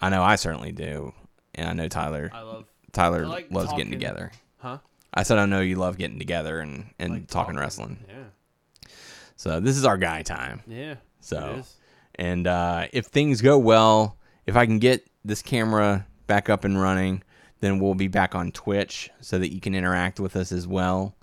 I 0.00 0.08
know 0.08 0.22
I 0.22 0.36
certainly 0.36 0.72
do, 0.72 1.12
and 1.54 1.68
I 1.68 1.72
know 1.74 1.86
Tyler. 1.88 2.30
I 2.32 2.40
love. 2.40 2.64
Tyler 2.92 3.24
I 3.24 3.28
like 3.28 3.50
loves 3.52 3.66
talking- 3.68 3.86
getting 3.86 3.92
together. 4.00 4.32
Huh? 4.58 4.78
I 5.12 5.22
said 5.22 5.38
I 5.38 5.44
know 5.46 5.60
you 5.60 5.76
love 5.76 5.98
getting 5.98 6.18
together 6.18 6.58
and 6.60 6.86
and 6.98 7.12
Like 7.12 7.26
talking 7.28 7.56
wrestling. 7.56 7.98
Yeah. 8.08 8.88
So 9.36 9.60
this 9.60 9.76
is 9.76 9.84
our 9.84 9.96
guy 9.98 10.22
time. 10.22 10.62
Yeah. 10.66 10.94
So 11.20 11.62
and 12.14 12.46
uh, 12.46 12.86
if 12.92 13.06
things 13.06 13.40
go 13.40 13.58
well, 13.58 14.16
if 14.46 14.56
I 14.56 14.66
can 14.66 14.78
get 14.78 15.06
this 15.24 15.42
camera 15.42 16.06
back 16.26 16.48
up 16.48 16.64
and 16.64 16.80
running, 16.80 17.22
then 17.60 17.78
we'll 17.78 17.94
be 17.94 18.08
back 18.08 18.34
on 18.34 18.52
Twitch 18.52 19.10
so 19.20 19.38
that 19.38 19.52
you 19.52 19.60
can 19.60 19.74
interact 19.74 20.18
with 20.20 20.36
us 20.36 20.52
as 20.52 20.66
well. 20.66 21.14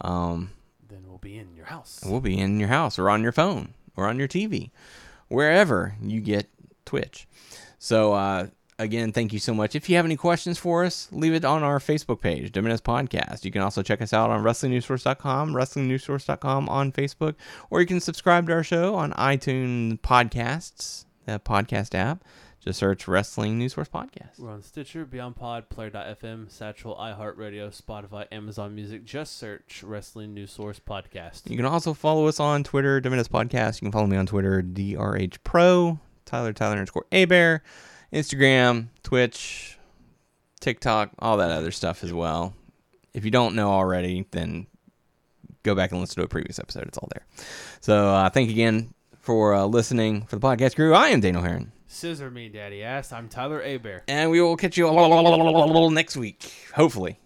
Um, 0.00 0.50
Then 0.88 1.04
we'll 1.06 1.18
be 1.18 1.38
in 1.38 1.54
your 1.54 1.66
house. 1.66 2.02
We'll 2.04 2.20
be 2.20 2.38
in 2.38 2.58
your 2.58 2.68
house 2.68 2.98
or 2.98 3.08
on 3.08 3.22
your 3.22 3.32
phone 3.32 3.74
or 3.96 4.06
on 4.06 4.18
your 4.18 4.28
TV, 4.28 4.70
wherever 5.28 5.94
you 6.02 6.20
get 6.20 6.48
Twitch. 6.84 7.26
So, 7.78 8.12
uh, 8.12 8.48
again, 8.78 9.12
thank 9.12 9.32
you 9.32 9.38
so 9.38 9.54
much. 9.54 9.74
If 9.74 9.88
you 9.88 9.96
have 9.96 10.04
any 10.04 10.16
questions 10.16 10.58
for 10.58 10.84
us, 10.84 11.08
leave 11.12 11.34
it 11.34 11.44
on 11.44 11.62
our 11.62 11.78
Facebook 11.78 12.20
page, 12.20 12.52
WNS 12.52 12.82
Podcast. 12.82 13.44
You 13.44 13.50
can 13.50 13.62
also 13.62 13.82
check 13.82 14.02
us 14.02 14.12
out 14.12 14.30
on 14.30 14.42
WrestlingNewsSource.com, 14.42 15.52
WrestlingNewsSource.com 15.52 16.68
on 16.68 16.92
Facebook, 16.92 17.34
or 17.70 17.80
you 17.80 17.86
can 17.86 18.00
subscribe 18.00 18.46
to 18.46 18.52
our 18.52 18.62
show 18.62 18.94
on 18.94 19.12
iTunes 19.12 20.00
Podcasts, 20.00 21.04
the 21.24 21.40
podcast 21.40 21.94
app. 21.94 22.24
Just 22.66 22.80
search 22.80 23.06
Wrestling 23.06 23.58
News 23.58 23.74
Source 23.74 23.88
Podcast. 23.88 24.40
We're 24.40 24.50
on 24.50 24.60
Stitcher, 24.60 25.06
BeyondPod, 25.06 25.68
Player.fm, 25.68 26.50
Satchel, 26.50 26.96
iHeartRadio, 26.96 27.70
Spotify, 27.80 28.26
Amazon 28.32 28.74
Music. 28.74 29.04
Just 29.04 29.38
search 29.38 29.84
Wrestling 29.84 30.34
News 30.34 30.50
Source 30.50 30.80
Podcast. 30.80 31.48
You 31.48 31.56
can 31.56 31.64
also 31.64 31.94
follow 31.94 32.26
us 32.26 32.40
on 32.40 32.64
Twitter, 32.64 33.00
WNS 33.00 33.28
Podcast. 33.28 33.80
You 33.80 33.86
can 33.86 33.92
follow 33.92 34.08
me 34.08 34.16
on 34.16 34.26
Twitter, 34.26 34.64
DRH 34.64 35.36
Pro, 35.44 36.00
Tyler, 36.24 36.52
Tyler 36.52 36.72
underscore 36.72 37.06
Abear, 37.12 37.60
Instagram, 38.16 38.88
Twitch, 39.02 39.78
TikTok, 40.60 41.10
all 41.18 41.36
that 41.36 41.50
other 41.50 41.70
stuff 41.70 42.02
as 42.02 42.12
well. 42.12 42.54
If 43.12 43.24
you 43.24 43.30
don't 43.30 43.54
know 43.54 43.70
already, 43.70 44.26
then 44.30 44.66
go 45.62 45.74
back 45.74 45.92
and 45.92 46.00
listen 46.00 46.16
to 46.16 46.22
a 46.22 46.28
previous 46.28 46.58
episode. 46.58 46.84
It's 46.84 46.96
all 46.96 47.08
there. 47.14 47.26
So 47.80 48.08
uh, 48.08 48.30
thank 48.30 48.48
you 48.48 48.54
again 48.54 48.94
for 49.20 49.54
uh, 49.54 49.64
listening 49.66 50.22
for 50.22 50.36
the 50.36 50.46
podcast 50.46 50.76
crew. 50.76 50.94
I 50.94 51.08
am 51.08 51.20
Daniel 51.20 51.42
Heron, 51.42 51.72
Scissor 51.88 52.30
me, 52.30 52.48
daddy 52.48 52.82
ass. 52.82 53.12
I'm 53.12 53.28
Tyler 53.28 53.60
Abear. 53.60 54.02
and 54.08 54.30
we 54.30 54.40
will 54.40 54.56
catch 54.56 54.76
you 54.76 54.88
all 54.88 55.90
next 55.90 56.16
week, 56.16 56.52
hopefully. 56.74 57.18